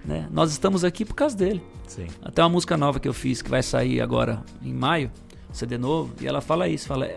Né? 0.04 0.26
Nós 0.30 0.50
estamos 0.50 0.84
aqui 0.84 1.04
por 1.04 1.14
causa 1.14 1.36
dele. 1.36 1.62
Sim. 1.86 2.06
Até 2.22 2.42
uma 2.42 2.48
música 2.48 2.76
nova 2.76 3.00
que 3.00 3.08
eu 3.08 3.12
fiz 3.14 3.42
que 3.42 3.50
vai 3.50 3.62
sair 3.62 4.00
agora 4.00 4.42
em 4.62 4.72
maio, 4.72 5.10
CD 5.52 5.76
novo, 5.78 6.12
e 6.20 6.26
ela 6.26 6.40
fala 6.40 6.68
isso, 6.68 6.86
fala: 6.86 7.08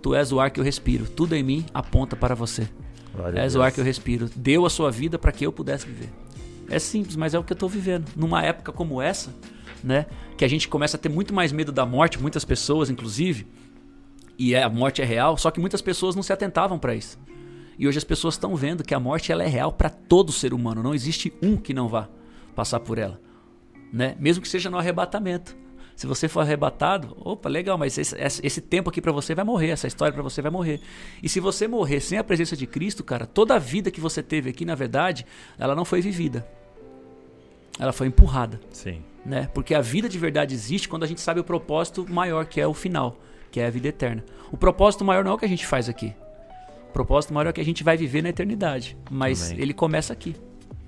"Tu 0.00 0.14
és 0.14 0.32
o 0.32 0.40
ar 0.40 0.50
que 0.50 0.58
eu 0.60 0.64
respiro, 0.64 1.06
tudo 1.06 1.34
em 1.34 1.42
mim 1.42 1.66
aponta 1.74 2.16
para 2.16 2.34
você. 2.34 2.68
Glória 3.14 3.38
És 3.40 3.54
o 3.54 3.60
ar 3.62 3.70
que 3.70 3.78
eu 3.80 3.84
respiro, 3.84 4.30
deu 4.34 4.64
a 4.64 4.70
sua 4.70 4.90
vida 4.90 5.18
para 5.18 5.30
que 5.32 5.44
eu 5.44 5.52
pudesse 5.52 5.86
viver." 5.86 6.08
É 6.70 6.78
simples, 6.78 7.16
mas 7.16 7.34
é 7.34 7.38
o 7.38 7.44
que 7.44 7.52
eu 7.52 7.56
tô 7.56 7.68
vivendo. 7.68 8.06
Numa 8.16 8.42
época 8.42 8.72
como 8.72 9.02
essa, 9.02 9.30
né, 9.84 10.06
que 10.36 10.44
a 10.44 10.48
gente 10.48 10.68
começa 10.68 10.96
a 10.96 11.00
ter 11.00 11.08
muito 11.10 11.34
mais 11.34 11.52
medo 11.52 11.70
da 11.70 11.84
morte, 11.84 12.18
muitas 12.20 12.44
pessoas 12.44 12.88
inclusive, 12.88 13.46
e 14.38 14.54
é- 14.54 14.62
a 14.62 14.68
morte 14.68 15.00
é 15.02 15.04
real, 15.04 15.36
só 15.36 15.50
que 15.50 15.60
muitas 15.60 15.82
pessoas 15.82 16.14
não 16.14 16.22
se 16.22 16.32
atentavam 16.32 16.78
para 16.78 16.94
isso. 16.94 17.18
E 17.78 17.88
hoje 17.88 17.98
as 17.98 18.04
pessoas 18.04 18.34
estão 18.34 18.54
vendo 18.54 18.84
que 18.84 18.94
a 18.94 19.00
morte 19.00 19.32
ela 19.32 19.42
é 19.42 19.48
real 19.48 19.72
para 19.72 19.88
todo 19.90 20.30
ser 20.32 20.52
humano, 20.54 20.82
não 20.82 20.94
existe 20.94 21.32
um 21.42 21.56
que 21.56 21.72
não 21.74 21.88
vá 21.88 22.08
passar 22.54 22.80
por 22.80 22.98
ela 22.98 23.20
né? 23.92 24.16
Mesmo 24.18 24.40
que 24.42 24.48
seja 24.48 24.70
no 24.70 24.78
arrebatamento. 24.78 25.54
Se 25.94 26.06
você 26.06 26.26
for 26.26 26.40
arrebatado, 26.40 27.14
opa, 27.20 27.46
legal, 27.46 27.76
mas 27.76 27.98
esse, 27.98 28.16
esse- 28.18 28.60
tempo 28.62 28.88
aqui 28.88 29.02
pra 29.02 29.12
você 29.12 29.34
vai 29.34 29.44
morrer, 29.44 29.68
essa 29.68 29.86
história 29.86 30.14
pra 30.14 30.22
você 30.22 30.40
vai 30.40 30.50
morrer. 30.50 30.80
E 31.22 31.28
se 31.28 31.38
você 31.40 31.68
morrer 31.68 32.00
sem 32.00 32.16
a 32.16 32.24
presença 32.24 32.56
de 32.56 32.66
Cristo, 32.66 33.04
cara, 33.04 33.26
toda 33.26 33.54
a 33.54 33.58
vida 33.58 33.90
que 33.90 34.00
você 34.00 34.22
teve 34.22 34.48
aqui, 34.48 34.64
na 34.64 34.74
verdade, 34.74 35.26
ela 35.58 35.74
não 35.74 35.84
foi 35.84 36.00
vivida. 36.00 36.48
Ela 37.78 37.92
foi 37.92 38.06
empurrada, 38.06 38.58
Sim. 38.70 39.02
né? 39.26 39.50
Porque 39.52 39.74
a 39.74 39.82
vida 39.82 40.08
de 40.08 40.18
verdade 40.18 40.54
existe 40.54 40.88
quando 40.88 41.02
a 41.04 41.06
gente 41.06 41.20
sabe 41.20 41.40
o 41.40 41.44
propósito 41.44 42.06
maior, 42.08 42.46
que 42.46 42.62
é 42.62 42.66
o 42.66 42.72
final, 42.72 43.18
que 43.52 43.60
é 43.60 43.66
a 43.66 43.70
vida 43.70 43.88
eterna. 43.88 44.24
O 44.50 44.56
propósito 44.56 45.04
maior 45.04 45.22
não 45.22 45.32
é 45.32 45.34
o 45.34 45.38
que 45.38 45.44
a 45.44 45.48
gente 45.48 45.66
faz 45.66 45.88
aqui. 45.88 46.12
O 46.88 46.92
propósito 46.92 47.32
maior 47.32 47.46
é 47.46 47.50
o 47.50 47.52
que 47.52 47.60
a 47.60 47.64
gente 47.64 47.84
vai 47.84 47.96
viver 47.96 48.22
na 48.22 48.30
eternidade, 48.30 48.96
mas 49.10 49.50
Amém. 49.50 49.62
ele 49.62 49.74
começa 49.74 50.12
aqui, 50.12 50.34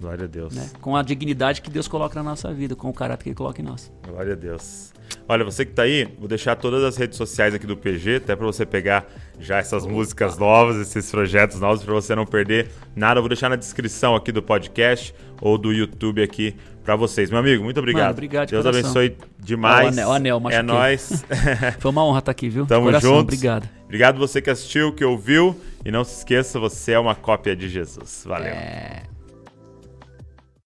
Glória 0.05 0.25
a 0.25 0.29
Deus. 0.29 0.55
né? 0.55 0.69
Com 0.83 0.95
a 0.95 1.03
dignidade 1.03 1.63
que 1.63 1.71
Deus 1.71 1.89
coloca 1.89 2.15
na 2.23 2.23
nossa 2.23 2.53
vida, 2.53 2.77
com 2.77 2.91
o 2.91 2.93
caráter 2.93 3.23
que 3.25 3.31
ele 3.31 3.37
coloca 3.37 3.63
em 3.63 3.65
nós. 3.65 3.91
Glória 4.07 4.35
a 4.35 4.37
Deus. 4.37 4.93
Olha, 5.27 5.43
você 5.43 5.65
que 5.65 5.73
tá 5.73 5.83
aí, 5.83 6.07
vou 6.19 6.29
deixar 6.29 6.57
todas 6.57 6.85
as 6.85 6.99
redes 6.99 7.17
sociais 7.17 7.55
aqui 7.55 7.67
do 7.67 7.75
PG, 7.75 8.17
até 8.17 8.37
para 8.37 8.45
você 8.45 8.67
pegar 8.67 9.07
já 9.41 9.57
essas 9.57 9.87
músicas 9.87 10.37
novas, 10.37 10.77
esses 10.77 11.11
projetos 11.11 11.59
novos, 11.59 11.83
para 11.83 11.95
você 11.95 12.15
não 12.15 12.27
perder 12.27 12.71
nada. 12.95 13.19
Eu 13.19 13.23
vou 13.23 13.29
deixar 13.31 13.49
na 13.49 13.57
descrição 13.57 14.15
aqui 14.15 14.31
do 14.31 14.43
podcast 14.43 15.15
ou 15.41 15.57
do 15.57 15.73
YouTube 15.73 16.23
aqui 16.23 16.55
para 16.85 16.97
vocês. 16.97 17.31
Meu 17.31 17.39
amigo, 17.39 17.65
muito 17.65 17.79
obrigado. 17.79 18.03
Mano, 18.03 18.13
obrigado 18.13 18.49
de 18.49 18.53
Deus 18.53 18.63
coração. 18.63 18.91
abençoe 18.91 19.17
demais. 19.39 19.87
O 19.87 19.89
anel, 19.89 20.09
o 20.09 20.13
anel, 20.13 20.43
é 20.51 20.63
nóis. 20.63 21.25
Foi 21.81 21.91
uma 21.91 22.05
honra 22.05 22.19
estar 22.19 22.33
aqui, 22.33 22.51
viu? 22.51 22.67
Tamo 22.67 22.85
Coração, 22.85 23.11
juntos. 23.11 23.23
Obrigado. 23.35 23.69
Obrigado 23.85 24.19
você 24.19 24.43
que 24.43 24.51
assistiu, 24.51 24.93
que 24.93 25.05
ouviu. 25.05 25.59
E 25.83 25.91
não 25.91 26.05
se 26.05 26.19
esqueça, 26.19 26.59
você 26.59 26.93
é 26.93 26.99
uma 26.99 27.15
cópia 27.15 27.57
de 27.57 27.69
Jesus. 27.69 28.25
Valeu. 28.27 28.49
É. 28.49 29.14